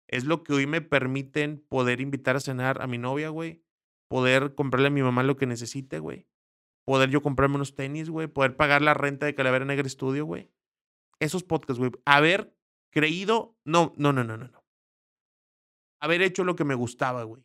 es 0.09 0.25
lo 0.25 0.43
que 0.43 0.53
hoy 0.55 0.67
me 0.67 0.81
permiten 0.81 1.65
poder 1.69 2.01
invitar 2.01 2.37
a 2.37 2.41
cenar 2.41 2.81
a 2.83 2.87
mi 2.87 2.99
novia, 2.99 3.29
güey. 3.29 3.63
Poder 4.11 4.55
comprarle 4.55 4.89
a 4.89 4.91
mi 4.91 5.03
mamá 5.03 5.23
lo 5.23 5.37
que 5.37 5.47
necesite, 5.47 5.99
güey. 5.99 6.27
Poder 6.87 7.11
yo 7.11 7.21
comprarme 7.23 7.57
unos 7.57 7.75
tenis, 7.75 8.09
güey. 8.09 8.27
Poder 8.27 8.57
pagar 8.57 8.81
la 8.83 8.95
renta 8.95 9.27
de 9.27 9.35
Calavera 9.35 9.65
Negra 9.67 9.89
Studio, 9.89 10.25
güey. 10.25 10.51
Esos 11.21 11.45
podcasts, 11.45 11.79
güey. 11.79 11.91
Haber 12.07 12.57
creído. 12.91 13.57
No, 13.67 13.93
no, 13.99 14.13
no, 14.13 14.25
no, 14.25 14.37
no. 14.39 14.49
no. 14.49 14.65
Haber 16.01 16.23
hecho 16.23 16.45
lo 16.45 16.57
que 16.57 16.65
me 16.65 16.75
gustaba, 16.75 17.25
güey. 17.25 17.43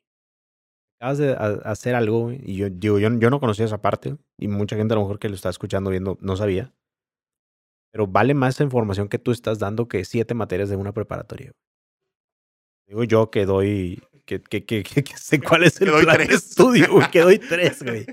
Acabas 1.01 1.17
de 1.17 1.31
ha- 1.33 1.69
hacer 1.69 1.95
algo, 1.95 2.21
güey, 2.21 2.39
y 2.45 2.55
yo 2.55 2.69
digo, 2.69 2.97
yo, 2.99 3.09
yo 3.19 3.29
no 3.29 3.39
conocía 3.41 3.65
esa 3.65 3.81
parte, 3.81 4.15
y 4.39 4.47
mucha 4.47 4.77
gente 4.77 4.93
a 4.93 4.95
lo 4.95 5.01
mejor 5.01 5.19
que 5.19 5.27
lo 5.27 5.35
está 5.35 5.49
escuchando, 5.49 5.89
viendo, 5.89 6.17
no 6.21 6.37
sabía. 6.37 6.73
Pero 7.91 8.07
vale 8.07 8.33
más 8.33 8.55
esa 8.55 8.63
información 8.63 9.09
que 9.09 9.19
tú 9.19 9.31
estás 9.31 9.59
dando 9.59 9.87
que 9.89 10.05
siete 10.05 10.33
materias 10.33 10.69
de 10.69 10.77
una 10.77 10.93
preparatoria. 10.93 11.51
Digo 12.87 13.03
yo 13.03 13.29
que 13.31 13.45
doy, 13.45 14.01
que, 14.25 14.41
que, 14.41 14.65
que, 14.65 14.83
que- 14.83 15.17
sé 15.17 15.39
cuál 15.41 15.63
es 15.63 15.79
el 15.81 15.89
plan 15.91 16.17
de 16.17 16.25
tres. 16.25 16.43
estudio, 16.49 16.91
güey, 16.91 17.09
que 17.11 17.21
doy 17.21 17.39
tres, 17.49 17.83
güey. 17.83 18.05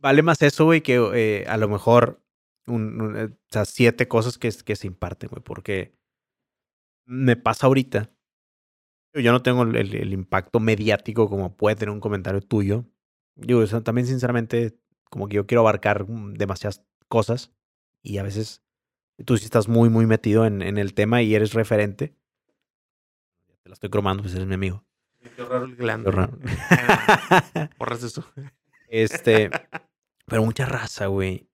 Vale 0.00 0.22
más 0.22 0.42
eso, 0.42 0.64
güey, 0.64 0.80
que 0.82 0.96
eh, 1.14 1.44
a 1.48 1.56
lo 1.56 1.68
mejor 1.68 2.20
un, 2.66 3.00
un, 3.00 3.16
eh, 3.16 3.24
o 3.26 3.36
sea, 3.50 3.64
siete 3.64 4.08
cosas 4.08 4.38
que, 4.38 4.50
que 4.64 4.74
se 4.76 4.86
imparten, 4.88 5.28
güey, 5.30 5.42
porque 5.42 5.94
me 7.06 7.36
pasa 7.36 7.66
ahorita. 7.66 8.10
Yo 9.14 9.32
no 9.32 9.42
tengo 9.42 9.62
el, 9.62 9.76
el- 9.76 9.94
el 9.94 10.12
impacto 10.12 10.60
mediático 10.60 11.28
como 11.28 11.56
puede 11.56 11.76
tener 11.76 11.92
un 11.92 12.00
comentario 12.00 12.40
tuyo. 12.40 12.84
Digo, 13.36 13.60
o 13.60 13.66
sea, 13.66 13.80
también 13.82 14.06
sinceramente, 14.06 14.78
como 15.10 15.28
que 15.28 15.36
yo 15.36 15.46
quiero 15.46 15.60
abarcar 15.62 16.08
mm, 16.08 16.34
demasiadas 16.34 16.84
cosas 17.08 17.52
y 18.02 18.18
a 18.18 18.22
veces 18.22 18.62
tú 19.24 19.36
sí 19.36 19.44
estás 19.44 19.68
muy, 19.68 19.88
muy 19.88 20.06
metido 20.06 20.44
en, 20.46 20.60
en 20.62 20.76
el 20.78 20.92
tema 20.94 21.22
y 21.22 21.34
eres 21.34 21.54
referente. 21.54 22.14
Te 23.66 23.70
la 23.70 23.74
estoy 23.74 23.90
cromando, 23.90 24.22
pues 24.22 24.32
eres 24.32 24.46
mi 24.46 24.54
amigo. 24.54 24.84
Qué 25.34 25.44
raro 25.44 25.64
el 25.64 25.74
glande. 25.74 26.08
Qué 26.08 26.16
raro. 26.16 26.38
Borras 27.78 28.00
eso. 28.04 28.24
Este, 28.86 29.50
pero 30.24 30.44
mucha 30.44 30.66
raza, 30.66 31.06
güey. 31.06 31.50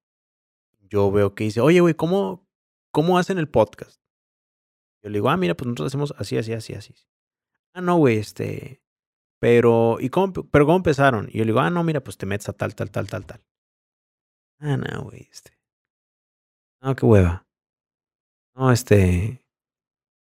Yo 0.91 1.11
veo 1.11 1.35
que 1.35 1.45
dice, 1.45 1.63
oye, 1.63 1.81
güey, 1.81 1.95
¿cómo, 1.95 2.47
¿cómo 2.91 3.17
hacen 3.17 3.39
el 3.39 3.49
podcast? 3.49 3.99
Yo 5.03 5.09
le 5.09 5.17
digo, 5.17 5.31
ah, 5.31 5.39
mira, 5.39 5.55
pues 5.55 5.69
nosotros 5.69 5.87
hacemos 5.87 6.15
así, 6.19 6.37
así, 6.37 6.53
así, 6.53 6.75
así. 6.75 6.95
Ah, 7.73 7.81
no, 7.81 7.97
güey, 7.97 8.19
este. 8.19 8.83
Pero, 9.41 9.97
¿y 9.99 10.11
cómo, 10.11 10.35
pero 10.35 10.67
cómo 10.67 10.77
empezaron? 10.77 11.31
Y 11.31 11.39
yo 11.39 11.45
le 11.47 11.53
digo, 11.53 11.61
ah, 11.61 11.71
no, 11.71 11.83
mira, 11.83 12.05
pues 12.05 12.19
te 12.19 12.27
metes 12.27 12.47
a 12.51 12.53
tal, 12.53 12.75
tal, 12.75 12.91
tal, 12.91 13.09
tal, 13.09 13.25
tal. 13.25 13.41
Ah, 14.59 14.77
no, 14.77 15.05
güey, 15.05 15.31
este. 15.33 15.59
No, 16.83 16.95
qué 16.95 17.07
hueva. 17.07 17.47
No, 18.55 18.71
este. 18.71 19.41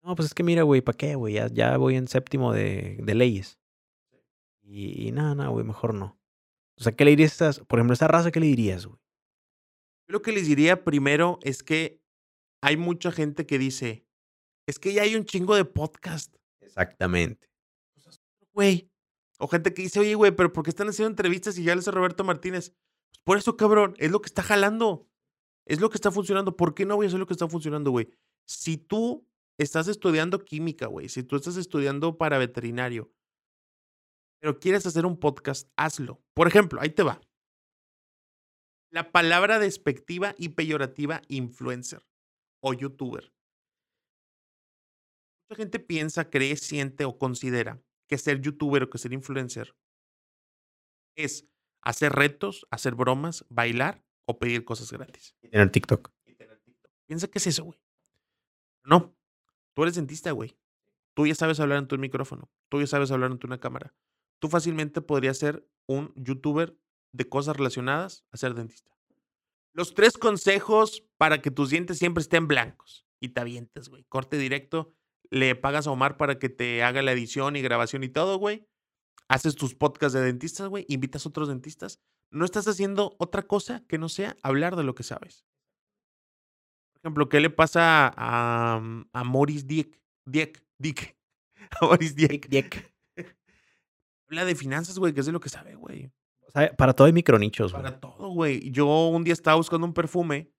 No, 0.05 0.15
pues 0.15 0.27
es 0.27 0.33
que 0.35 0.43
mira, 0.43 0.61
güey, 0.63 0.81
¿para 0.81 0.97
qué, 0.97 1.15
güey? 1.15 1.33
Ya, 1.33 1.47
ya 1.47 1.77
voy 1.77 1.95
en 1.95 2.07
séptimo 2.07 2.53
de, 2.53 2.97
de 3.01 3.15
leyes. 3.15 3.59
Y, 4.61 5.11
nada, 5.11 5.33
no, 5.35 5.51
güey, 5.51 5.65
mejor 5.65 5.93
no. 5.95 6.19
O 6.77 6.83
sea, 6.83 6.91
¿qué 6.91 7.05
le 7.05 7.11
dirías 7.11 7.31
a 7.41 7.49
esas- 7.49 7.65
por 7.65 7.79
ejemplo, 7.79 7.93
a 7.93 7.95
esa 7.95 8.07
raza, 8.07 8.31
qué 8.31 8.39
le 8.39 8.45
dirías, 8.47 8.85
güey? 8.85 8.99
Yo 10.07 10.13
lo 10.13 10.21
que 10.21 10.31
les 10.31 10.47
diría 10.47 10.83
primero 10.83 11.39
es 11.41 11.63
que 11.63 12.01
hay 12.61 12.77
mucha 12.77 13.11
gente 13.11 13.45
que 13.47 13.57
dice, 13.57 14.05
es 14.67 14.77
que 14.77 14.93
ya 14.93 15.01
hay 15.03 15.15
un 15.15 15.25
chingo 15.25 15.55
de 15.55 15.65
podcast, 15.65 16.35
Exactamente. 16.61 17.49
güey. 18.53 18.91
O 19.39 19.47
gente 19.47 19.73
que 19.73 19.81
dice, 19.81 19.99
oye, 19.99 20.15
güey, 20.15 20.31
pero 20.31 20.53
¿por 20.53 20.63
qué 20.63 20.69
están 20.69 20.87
haciendo 20.87 21.09
entrevistas 21.09 21.57
y 21.57 21.63
ya 21.63 21.73
lo 21.75 21.79
hace 21.79 21.91
Roberto 21.91 22.23
Martínez? 22.23 22.69
Pues 23.11 23.19
por 23.23 23.37
eso, 23.37 23.57
cabrón, 23.57 23.95
es 23.97 24.11
lo 24.11 24.21
que 24.21 24.27
está 24.27 24.43
jalando. 24.43 25.09
Es 25.65 25.81
lo 25.81 25.89
que 25.89 25.97
está 25.97 26.11
funcionando. 26.11 26.55
¿Por 26.55 26.73
qué 26.75 26.85
no 26.85 26.95
voy 26.95 27.05
a 27.05 27.09
hacer 27.09 27.19
lo 27.19 27.25
que 27.27 27.33
está 27.33 27.47
funcionando, 27.47 27.91
güey? 27.91 28.07
Si 28.47 28.77
tú 28.77 29.27
estás 29.57 29.87
estudiando 29.87 30.39
química, 30.39 30.87
güey, 30.87 31.09
si 31.09 31.23
tú 31.23 31.35
estás 31.35 31.57
estudiando 31.57 32.17
para 32.17 32.37
veterinario, 32.37 33.11
pero 34.39 34.59
quieres 34.59 34.85
hacer 34.85 35.05
un 35.05 35.19
podcast, 35.19 35.71
hazlo. 35.75 36.21
Por 36.33 36.47
ejemplo, 36.47 36.79
ahí 36.81 36.89
te 36.89 37.03
va. 37.03 37.21
La 38.91 39.11
palabra 39.11 39.59
despectiva 39.59 40.35
y 40.37 40.49
peyorativa 40.49 41.21
influencer 41.27 42.05
o 42.61 42.73
youtuber. 42.73 43.33
Mucha 45.49 45.61
gente 45.61 45.79
piensa, 45.79 46.29
cree, 46.29 46.55
siente 46.57 47.05
o 47.05 47.17
considera 47.17 47.81
que 48.07 48.17
ser 48.17 48.41
youtuber 48.41 48.83
o 48.83 48.89
que 48.89 48.97
ser 48.97 49.13
influencer 49.13 49.75
es 51.15 51.47
hacer 51.81 52.11
retos, 52.11 52.67
hacer 52.71 52.95
bromas, 52.95 53.45
bailar 53.49 54.03
o 54.27 54.37
pedir 54.39 54.65
cosas 54.65 54.91
gratis. 54.91 55.35
Y 55.41 55.49
tener 55.49 55.71
TikTok. 55.71 56.11
Piensa 57.07 57.27
que 57.27 57.37
es 57.37 57.47
eso, 57.47 57.63
güey. 57.65 57.79
No. 58.83 59.14
Tú 59.75 59.83
eres 59.83 59.95
dentista, 59.95 60.31
güey. 60.31 60.57
Tú 61.13 61.27
ya 61.27 61.35
sabes 61.35 61.59
hablar 61.59 61.77
en 61.79 61.87
tu 61.87 61.97
micrófono. 61.97 62.49
Tú 62.69 62.79
ya 62.79 62.87
sabes 62.87 63.11
hablar 63.11 63.31
en 63.31 63.37
tu 63.37 63.47
una 63.47 63.59
cámara. 63.59 63.93
Tú 64.39 64.47
fácilmente 64.47 65.01
podrías 65.01 65.37
ser 65.37 65.67
un 65.85 66.11
youtuber 66.15 66.77
de 67.13 67.29
cosas 67.29 67.55
relacionadas 67.55 68.25
a 68.31 68.37
ser 68.37 68.53
dentista. 68.53 68.91
Los 69.73 69.93
tres 69.93 70.17
consejos 70.17 71.03
para 71.17 71.41
que 71.41 71.51
tus 71.51 71.69
dientes 71.69 71.97
siempre 71.97 72.21
estén 72.21 72.47
blancos. 72.47 73.05
Y 73.19 73.29
te 73.29 73.41
avientes, 73.41 73.89
güey. 73.89 74.05
Corte 74.05 74.37
directo. 74.37 74.93
Le 75.29 75.55
pagas 75.55 75.87
a 75.87 75.91
Omar 75.91 76.17
para 76.17 76.39
que 76.39 76.49
te 76.49 76.83
haga 76.83 77.01
la 77.01 77.11
edición 77.11 77.55
y 77.55 77.61
grabación 77.61 78.03
y 78.03 78.09
todo, 78.09 78.37
güey. 78.37 78.67
Haces 79.27 79.55
tus 79.55 79.75
podcasts 79.75 80.13
de 80.13 80.21
dentistas, 80.21 80.67
güey. 80.67 80.85
Invitas 80.87 81.25
a 81.25 81.29
otros 81.29 81.47
dentistas. 81.47 81.99
No 82.31 82.45
estás 82.45 82.67
haciendo 82.67 83.15
otra 83.19 83.43
cosa 83.43 83.83
que 83.87 83.97
no 83.97 84.07
sea 84.07 84.37
hablar 84.43 84.75
de 84.75 84.83
lo 84.83 84.95
que 84.95 85.03
sabes. 85.03 85.45
Por 87.05 87.09
ejemplo, 87.11 87.29
¿qué 87.29 87.39
le 87.39 87.51
pasa 87.51 88.11
a, 88.17 88.79
mm, 88.81 89.09
a 89.13 89.23
Maurice 89.23 89.63
Dieck? 89.67 90.01
Dieck, 90.25 90.65
Dick. 90.79 91.15
A 91.79 91.85
Maurice 91.85 92.15
Dieck. 92.15 92.49
Diek. 92.49 92.91
Habla 94.27 94.43
de 94.43 94.55
finanzas, 94.55 94.97
güey, 94.97 95.13
que 95.13 95.19
es 95.19 95.27
de 95.27 95.31
lo 95.31 95.39
que 95.39 95.49
sabe, 95.49 95.75
güey. 95.75 96.11
O 96.47 96.49
sea, 96.51 96.75
para 96.75 96.93
todo 96.93 97.05
hay 97.05 97.13
micronichos, 97.13 97.73
güey. 97.73 97.83
Para 97.83 97.99
todo, 97.99 98.29
güey. 98.29 98.71
Yo 98.71 99.09
un 99.09 99.23
día 99.23 99.33
estaba 99.33 99.55
buscando 99.57 99.85
un 99.85 99.93
perfume 99.93 100.49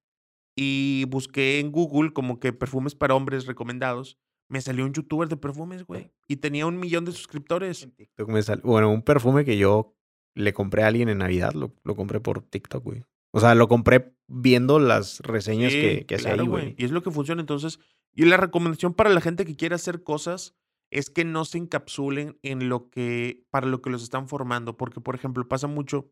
y 0.56 1.04
busqué 1.08 1.58
en 1.58 1.72
Google 1.72 2.12
como 2.12 2.38
que 2.38 2.52
perfumes 2.52 2.94
para 2.94 3.16
hombres 3.16 3.46
recomendados. 3.46 4.16
Me 4.48 4.60
salió 4.60 4.84
un 4.84 4.92
youtuber 4.92 5.28
de 5.28 5.36
perfumes, 5.36 5.82
güey. 5.84 6.12
Y 6.28 6.36
tenía 6.36 6.66
un 6.66 6.78
millón 6.78 7.04
de 7.06 7.10
suscriptores. 7.10 7.88
TikTok 7.96 8.28
me 8.28 8.40
sal- 8.42 8.60
Bueno, 8.62 8.92
un 8.92 9.02
perfume 9.02 9.44
que 9.44 9.58
yo 9.58 9.96
le 10.36 10.52
compré 10.52 10.84
a 10.84 10.86
alguien 10.86 11.08
en 11.08 11.18
Navidad, 11.18 11.54
lo, 11.54 11.74
lo 11.82 11.96
compré 11.96 12.20
por 12.20 12.40
TikTok, 12.42 12.84
güey. 12.84 13.04
O 13.36 13.40
sea, 13.40 13.54
lo 13.54 13.68
compré 13.68 14.16
viendo 14.28 14.78
las 14.78 15.20
reseñas 15.20 15.70
Sí, 15.70 15.78
que, 15.78 16.06
que 16.06 16.16
claro, 16.16 16.40
ahí, 16.40 16.48
güey. 16.48 16.74
Y 16.78 16.86
es 16.86 16.90
lo 16.90 17.02
que 17.02 17.10
funciona. 17.10 17.42
Entonces, 17.42 17.78
y 18.14 18.24
la 18.24 18.38
recomendación 18.38 18.94
para 18.94 19.10
la 19.10 19.20
gente 19.20 19.44
que 19.44 19.56
quiere 19.56 19.74
hacer 19.74 20.02
cosas 20.02 20.56
es 20.90 21.10
que 21.10 21.26
no 21.26 21.44
se 21.44 21.58
encapsulen 21.58 22.38
en 22.42 22.70
lo 22.70 22.88
que, 22.88 23.44
para 23.50 23.66
lo 23.66 23.82
que 23.82 23.90
los 23.90 24.02
están 24.02 24.26
formando. 24.26 24.78
Porque, 24.78 25.02
por 25.02 25.14
ejemplo, 25.14 25.46
pasa 25.46 25.66
mucho 25.66 26.10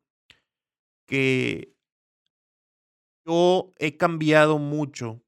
que 1.06 1.74
yo 3.26 3.72
he 3.78 3.96
cambiado 3.96 4.58
mucho. 4.58 5.22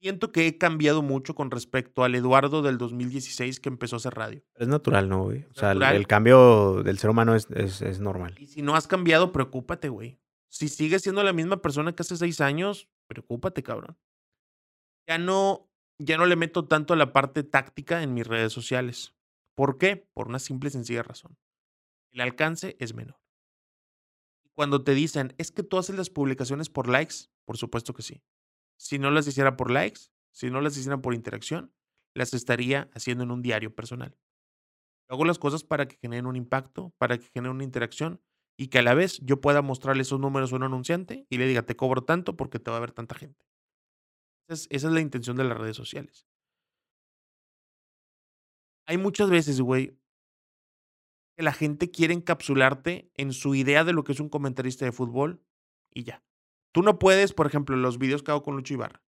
Siento 0.00 0.32
que 0.32 0.46
he 0.46 0.56
cambiado 0.56 1.02
mucho 1.02 1.34
con 1.34 1.50
respecto 1.50 2.04
al 2.04 2.14
Eduardo 2.14 2.62
del 2.62 2.78
2016 2.78 3.60
que 3.60 3.68
empezó 3.68 3.96
a 3.96 3.98
hacer 3.98 4.14
radio. 4.14 4.42
Pero 4.54 4.64
es 4.64 4.68
natural, 4.68 5.10
¿no, 5.10 5.24
güey? 5.24 5.44
O 5.50 5.54
sea, 5.54 5.72
el, 5.72 5.82
el 5.82 6.06
cambio 6.06 6.82
del 6.82 6.96
ser 6.96 7.10
humano 7.10 7.34
es, 7.34 7.48
es, 7.50 7.82
es 7.82 8.00
normal. 8.00 8.34
Y 8.38 8.46
si 8.46 8.62
no 8.62 8.74
has 8.74 8.86
cambiado, 8.86 9.30
preocúpate, 9.30 9.90
güey. 9.90 10.21
Si 10.52 10.68
sigues 10.68 11.00
siendo 11.00 11.22
la 11.22 11.32
misma 11.32 11.62
persona 11.62 11.94
que 11.94 12.02
hace 12.02 12.14
seis 12.18 12.42
años, 12.42 12.86
preocúpate, 13.06 13.62
cabrón. 13.62 13.96
Ya 15.08 15.16
no, 15.16 15.70
ya 15.98 16.18
no 16.18 16.26
le 16.26 16.36
meto 16.36 16.68
tanto 16.68 16.92
a 16.92 16.96
la 16.96 17.14
parte 17.14 17.42
táctica 17.42 18.02
en 18.02 18.12
mis 18.12 18.26
redes 18.26 18.52
sociales. 18.52 19.14
¿Por 19.56 19.78
qué? 19.78 19.96
Por 19.96 20.28
una 20.28 20.38
simple 20.38 20.68
y 20.68 20.72
sencilla 20.72 21.02
razón. 21.02 21.38
El 22.10 22.20
alcance 22.20 22.76
es 22.78 22.92
menor. 22.92 23.18
Cuando 24.52 24.84
te 24.84 24.92
dicen, 24.92 25.34
es 25.38 25.52
que 25.52 25.62
tú 25.62 25.78
haces 25.78 25.96
las 25.96 26.10
publicaciones 26.10 26.68
por 26.68 26.86
likes, 26.86 27.30
por 27.46 27.56
supuesto 27.56 27.94
que 27.94 28.02
sí. 28.02 28.22
Si 28.76 28.98
no 28.98 29.10
las 29.10 29.26
hiciera 29.26 29.56
por 29.56 29.70
likes, 29.70 30.02
si 30.32 30.50
no 30.50 30.60
las 30.60 30.76
hiciera 30.76 31.00
por 31.00 31.14
interacción, 31.14 31.72
las 32.14 32.34
estaría 32.34 32.90
haciendo 32.92 33.24
en 33.24 33.30
un 33.30 33.40
diario 33.40 33.74
personal. 33.74 34.18
Hago 35.08 35.24
las 35.24 35.38
cosas 35.38 35.64
para 35.64 35.88
que 35.88 35.96
generen 35.96 36.26
un 36.26 36.36
impacto, 36.36 36.92
para 36.98 37.16
que 37.16 37.30
generen 37.32 37.56
una 37.56 37.64
interacción 37.64 38.20
y 38.56 38.68
que 38.68 38.78
a 38.78 38.82
la 38.82 38.94
vez 38.94 39.18
yo 39.22 39.40
pueda 39.40 39.62
mostrarle 39.62 40.02
esos 40.02 40.20
números 40.20 40.52
a 40.52 40.56
un 40.56 40.62
anunciante 40.62 41.26
y 41.28 41.38
le 41.38 41.46
diga, 41.46 41.62
te 41.62 41.76
cobro 41.76 42.04
tanto 42.04 42.36
porque 42.36 42.58
te 42.58 42.70
va 42.70 42.76
a 42.76 42.80
ver 42.80 42.92
tanta 42.92 43.14
gente. 43.14 43.44
Esa 44.48 44.66
es, 44.70 44.82
la 44.84 45.00
intención 45.00 45.36
de 45.36 45.44
las 45.44 45.58
redes 45.58 45.76
sociales. 45.76 46.26
Hay 48.86 48.98
muchas 48.98 49.30
veces, 49.30 49.60
güey, 49.60 49.98
que 51.36 51.42
la 51.42 51.52
gente 51.52 51.90
quiere 51.90 52.12
encapsularte 52.12 53.10
en 53.14 53.32
su 53.32 53.54
idea 53.54 53.84
de 53.84 53.92
lo 53.92 54.04
que 54.04 54.12
es 54.12 54.20
un 54.20 54.28
comentarista 54.28 54.84
de 54.84 54.92
fútbol 54.92 55.42
y 55.90 56.04
ya. 56.04 56.22
Tú 56.72 56.82
no 56.82 56.98
puedes, 56.98 57.32
por 57.32 57.46
ejemplo, 57.46 57.76
los 57.76 57.98
videos 57.98 58.22
que 58.22 58.30
hago 58.30 58.42
con 58.42 58.56
Lucho 58.56 58.74
Ibarra. 58.74 59.02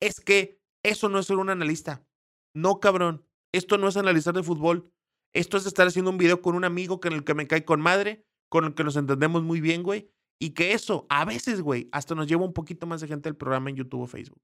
Es 0.00 0.20
que 0.20 0.60
eso 0.82 1.08
no 1.08 1.18
es 1.18 1.26
ser 1.26 1.38
un 1.38 1.50
analista. 1.50 2.06
No, 2.54 2.80
cabrón. 2.80 3.26
Esto 3.52 3.78
no 3.78 3.88
es 3.88 3.96
analizar 3.96 4.34
de 4.34 4.42
fútbol. 4.42 4.92
Esto 5.32 5.56
es 5.56 5.66
estar 5.66 5.86
haciendo 5.86 6.10
un 6.10 6.18
video 6.18 6.42
con 6.42 6.54
un 6.54 6.64
amigo 6.64 7.00
con 7.00 7.12
el 7.12 7.24
que 7.24 7.34
me 7.34 7.46
cae 7.46 7.64
con 7.64 7.80
madre, 7.80 8.25
con 8.48 8.64
el 8.64 8.74
que 8.74 8.84
nos 8.84 8.96
entendemos 8.96 9.42
muy 9.42 9.60
bien, 9.60 9.82
güey. 9.82 10.10
Y 10.38 10.50
que 10.50 10.72
eso, 10.72 11.06
a 11.08 11.24
veces, 11.24 11.62
güey, 11.62 11.88
hasta 11.92 12.14
nos 12.14 12.26
lleva 12.26 12.44
un 12.44 12.52
poquito 12.52 12.86
más 12.86 13.00
de 13.00 13.08
gente 13.08 13.28
al 13.28 13.36
programa 13.36 13.70
en 13.70 13.76
YouTube 13.76 14.02
o 14.02 14.06
Facebook. 14.06 14.42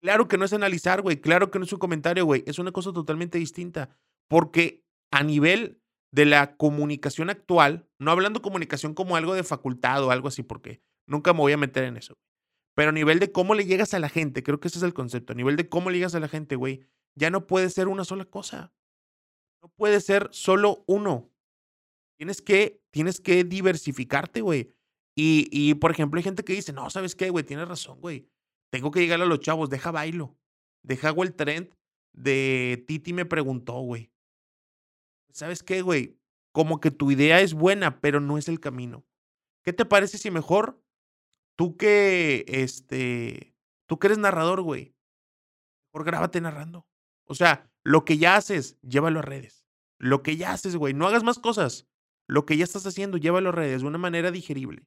Claro 0.00 0.28
que 0.28 0.38
no 0.38 0.44
es 0.44 0.52
analizar, 0.52 1.02
güey. 1.02 1.20
Claro 1.20 1.50
que 1.50 1.58
no 1.58 1.64
es 1.64 1.72
un 1.72 1.80
comentario, 1.80 2.24
güey. 2.24 2.44
Es 2.46 2.58
una 2.58 2.70
cosa 2.70 2.92
totalmente 2.92 3.38
distinta. 3.38 3.90
Porque 4.28 4.84
a 5.10 5.22
nivel 5.24 5.82
de 6.12 6.24
la 6.24 6.56
comunicación 6.56 7.30
actual, 7.30 7.88
no 7.98 8.10
hablando 8.10 8.40
comunicación 8.40 8.94
como 8.94 9.16
algo 9.16 9.34
de 9.34 9.42
facultad 9.42 10.04
o 10.04 10.10
algo 10.10 10.28
así, 10.28 10.42
porque 10.42 10.80
nunca 11.06 11.32
me 11.32 11.40
voy 11.40 11.52
a 11.52 11.58
meter 11.58 11.84
en 11.84 11.96
eso. 11.96 12.18
Pero 12.74 12.90
a 12.90 12.92
nivel 12.92 13.18
de 13.18 13.32
cómo 13.32 13.54
le 13.54 13.66
llegas 13.66 13.92
a 13.94 13.98
la 13.98 14.08
gente, 14.08 14.44
creo 14.44 14.60
que 14.60 14.68
ese 14.68 14.78
es 14.78 14.84
el 14.84 14.94
concepto. 14.94 15.32
A 15.32 15.36
nivel 15.36 15.56
de 15.56 15.68
cómo 15.68 15.90
le 15.90 15.98
llegas 15.98 16.14
a 16.14 16.20
la 16.20 16.28
gente, 16.28 16.54
güey, 16.54 16.86
ya 17.16 17.30
no 17.30 17.46
puede 17.46 17.70
ser 17.70 17.88
una 17.88 18.04
sola 18.04 18.24
cosa. 18.24 18.72
No 19.60 19.68
puede 19.70 20.00
ser 20.00 20.28
solo 20.30 20.84
uno. 20.86 21.32
Tienes 22.18 22.42
que, 22.42 22.82
tienes 22.90 23.20
que 23.20 23.44
diversificarte, 23.44 24.40
güey. 24.40 24.74
Y, 25.16 25.48
y, 25.50 25.74
por 25.74 25.90
ejemplo, 25.90 26.18
hay 26.18 26.24
gente 26.24 26.44
que 26.44 26.52
dice, 26.52 26.72
no, 26.72 26.90
¿sabes 26.90 27.14
qué, 27.14 27.30
güey? 27.30 27.44
Tienes 27.44 27.68
razón, 27.68 28.00
güey. 28.00 28.28
Tengo 28.70 28.90
que 28.90 29.00
llegar 29.00 29.20
a 29.20 29.26
los 29.26 29.40
chavos, 29.40 29.70
deja 29.70 29.90
bailo. 29.90 30.36
Deja 30.82 31.10
el 31.10 31.34
trend 31.34 31.74
de 32.12 32.84
Titi 32.86 33.12
me 33.12 33.24
preguntó, 33.24 33.80
güey. 33.80 34.12
¿Sabes 35.32 35.62
qué, 35.62 35.82
güey? 35.82 36.18
Como 36.52 36.80
que 36.80 36.90
tu 36.90 37.10
idea 37.10 37.40
es 37.40 37.54
buena, 37.54 38.00
pero 38.00 38.20
no 38.20 38.38
es 38.38 38.48
el 38.48 38.60
camino. 38.60 39.06
¿Qué 39.64 39.72
te 39.72 39.84
parece 39.84 40.18
si 40.18 40.30
mejor 40.30 40.82
tú 41.56 41.76
que, 41.76 42.44
este, 42.48 43.54
tú 43.86 43.98
que 43.98 44.08
eres 44.08 44.18
narrador, 44.18 44.62
güey? 44.62 44.94
Mejor 45.92 46.06
grábate 46.06 46.40
narrando. 46.40 46.86
O 47.26 47.34
sea, 47.34 47.70
lo 47.84 48.04
que 48.04 48.18
ya 48.18 48.36
haces, 48.36 48.78
llévalo 48.80 49.20
a 49.20 49.22
redes. 49.22 49.66
Lo 49.98 50.22
que 50.22 50.36
ya 50.36 50.52
haces, 50.52 50.76
güey, 50.76 50.94
no 50.94 51.06
hagas 51.06 51.24
más 51.24 51.38
cosas. 51.38 51.87
Lo 52.28 52.44
que 52.46 52.56
ya 52.56 52.64
estás 52.64 52.86
haciendo, 52.86 53.16
llévalo 53.16 53.48
a 53.48 53.52
redes 53.52 53.80
de 53.80 53.88
una 53.88 53.98
manera 53.98 54.30
digerible. 54.30 54.86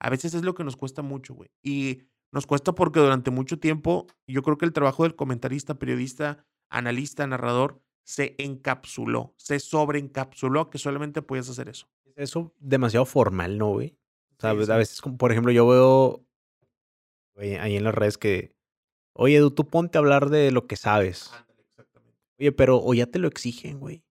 A 0.00 0.10
veces 0.10 0.34
es 0.34 0.42
lo 0.42 0.54
que 0.54 0.64
nos 0.64 0.76
cuesta 0.76 1.02
mucho, 1.02 1.34
güey. 1.34 1.50
Y 1.62 2.02
nos 2.32 2.46
cuesta 2.46 2.74
porque 2.74 3.00
durante 3.00 3.30
mucho 3.30 3.58
tiempo, 3.58 4.06
yo 4.26 4.42
creo 4.42 4.58
que 4.58 4.66
el 4.66 4.72
trabajo 4.72 5.04
del 5.04 5.14
comentarista, 5.14 5.78
periodista, 5.78 6.44
analista, 6.68 7.26
narrador, 7.26 7.80
se 8.04 8.34
encapsuló, 8.38 9.34
se 9.38 9.60
sobreencapsuló 9.60 10.60
a 10.60 10.70
que 10.70 10.78
solamente 10.78 11.22
podías 11.22 11.48
hacer 11.48 11.68
eso. 11.68 11.88
Eso 12.16 12.52
demasiado 12.58 13.06
formal, 13.06 13.56
¿no, 13.56 13.70
güey? 13.70 13.96
O 14.36 14.40
sea, 14.40 14.52
Sí, 14.52 14.64
sí. 14.66 14.72
a 14.72 14.76
veces, 14.76 15.00
por 15.16 15.32
ejemplo, 15.32 15.52
yo 15.52 15.66
veo 15.66 16.26
güey, 17.34 17.54
ahí 17.56 17.76
en 17.76 17.84
las 17.84 17.94
redes 17.94 18.18
que, 18.18 18.54
oye, 19.12 19.36
Edu, 19.36 19.50
tú 19.50 19.68
ponte 19.68 19.98
a 19.98 20.00
hablar 20.00 20.28
de 20.28 20.50
lo 20.50 20.66
que 20.66 20.76
sabes. 20.76 21.32
Oye, 22.38 22.52
pero 22.52 22.78
o 22.82 22.94
ya 22.94 23.06
te 23.06 23.18
lo 23.18 23.28
exigen, 23.28 23.78
güey. 23.78 24.04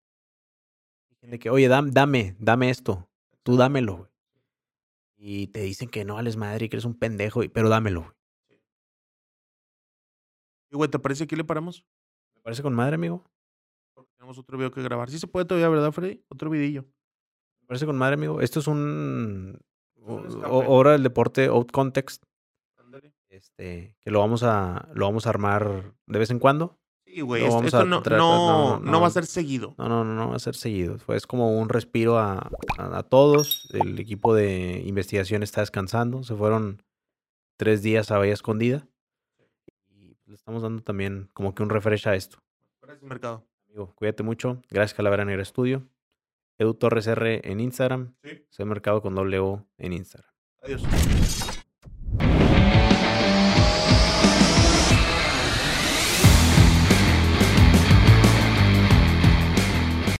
De 1.23 1.39
que, 1.39 1.49
oye, 1.49 1.67
dam- 1.69 1.91
dame, 1.91 2.35
dame 2.39 2.69
esto. 2.69 3.09
Tú 3.43 3.57
dámelo, 3.57 3.97
güey. 3.97 4.09
Y 5.17 5.47
te 5.47 5.61
dicen 5.61 5.87
que 5.89 6.03
no 6.05 6.15
vales 6.15 6.35
madre 6.35 6.65
y 6.65 6.69
que 6.69 6.75
eres 6.75 6.85
un 6.85 6.95
pendejo, 6.97 7.39
güey, 7.39 7.49
pero 7.49 7.69
dámelo, 7.69 8.01
güey. 8.01 8.59
Y, 10.71 10.75
güey, 10.75 10.89
¿te 10.89 10.99
parece 10.99 11.19
que 11.19 11.25
aquí 11.25 11.35
le 11.35 11.43
paramos? 11.43 11.85
Me 12.35 12.41
parece 12.41 12.61
con 12.63 12.73
madre, 12.73 12.95
amigo. 12.95 13.23
Porque 13.93 14.11
tenemos 14.17 14.37
otro 14.37 14.57
video 14.57 14.71
que 14.71 14.81
grabar. 14.81 15.09
Sí 15.09 15.19
se 15.19 15.27
puede 15.27 15.45
todavía, 15.45 15.69
¿verdad, 15.69 15.91
Freddy? 15.91 16.23
Otro 16.29 16.49
vidillo. 16.49 16.83
Me 17.61 17.67
parece 17.67 17.85
con 17.85 17.97
madre, 17.97 18.15
amigo. 18.15 18.41
Esto 18.41 18.59
es 18.59 18.67
un. 18.67 19.59
hora 20.01 20.91
del 20.93 21.03
deporte 21.03 21.45
Out 21.45 21.71
Context, 21.71 22.23
Ándale. 22.77 23.13
este, 23.29 23.95
que 24.01 24.11
lo 24.11 24.19
vamos 24.19 24.43
a 24.43 24.89
lo 24.93 25.05
vamos 25.05 25.25
a 25.27 25.29
armar 25.29 25.93
de 26.07 26.19
vez 26.19 26.29
en 26.31 26.39
cuando. 26.39 26.77
Sí, 27.13 27.21
güey. 27.21 27.43
Lo 27.43 27.61
Esto, 27.63 27.85
no, 27.85 28.01
tra- 28.01 28.17
no, 28.17 28.77
no, 28.77 28.79
no 28.79 28.91
no. 28.91 29.01
va 29.01 29.07
a 29.07 29.11
ser 29.11 29.25
seguido. 29.25 29.75
No, 29.77 29.87
no, 29.87 30.03
no, 30.03 30.15
no 30.15 30.29
va 30.29 30.35
a 30.35 30.39
ser 30.39 30.55
seguido. 30.55 30.97
Es 31.09 31.27
como 31.27 31.59
un 31.59 31.69
respiro 31.69 32.17
a, 32.17 32.49
a- 32.77 32.97
a 32.97 33.03
todos. 33.03 33.69
El 33.73 33.99
equipo 33.99 34.33
de 34.33 34.81
investigación 34.85 35.43
está 35.43 35.61
descansando. 35.61 36.23
Se 36.23 36.35
fueron 36.35 36.81
tres 37.57 37.83
días 37.83 38.09
a 38.11 38.17
Bahía 38.17 38.33
Escondida. 38.33 38.87
Y 39.89 40.15
le 40.25 40.33
estamos 40.33 40.63
dando 40.63 40.81
también 40.81 41.29
como 41.33 41.53
que 41.53 41.61
un 41.63 41.69
refresh 41.69 42.07
a 42.07 42.15
esto. 42.15 42.39
Gracias, 42.81 43.03
mercado. 43.03 43.45
Amigo, 43.67 43.93
cuídate 43.95 44.23
mucho. 44.23 44.61
Gracias, 44.69 44.95
Calavera 44.95 45.23
Negra 45.25 45.41
Estudio. 45.43 45.87
Edu 46.57 46.73
Torres 46.75 47.07
R 47.07 47.41
en 47.43 47.59
Instagram. 47.59 48.13
Sí. 48.23 48.45
Soy 48.49 48.65
Mercado 48.65 49.01
con 49.01 49.15
doble 49.15 49.39
O 49.39 49.65
en 49.77 49.93
Instagram. 49.93 50.31
Adiós. 50.63 50.83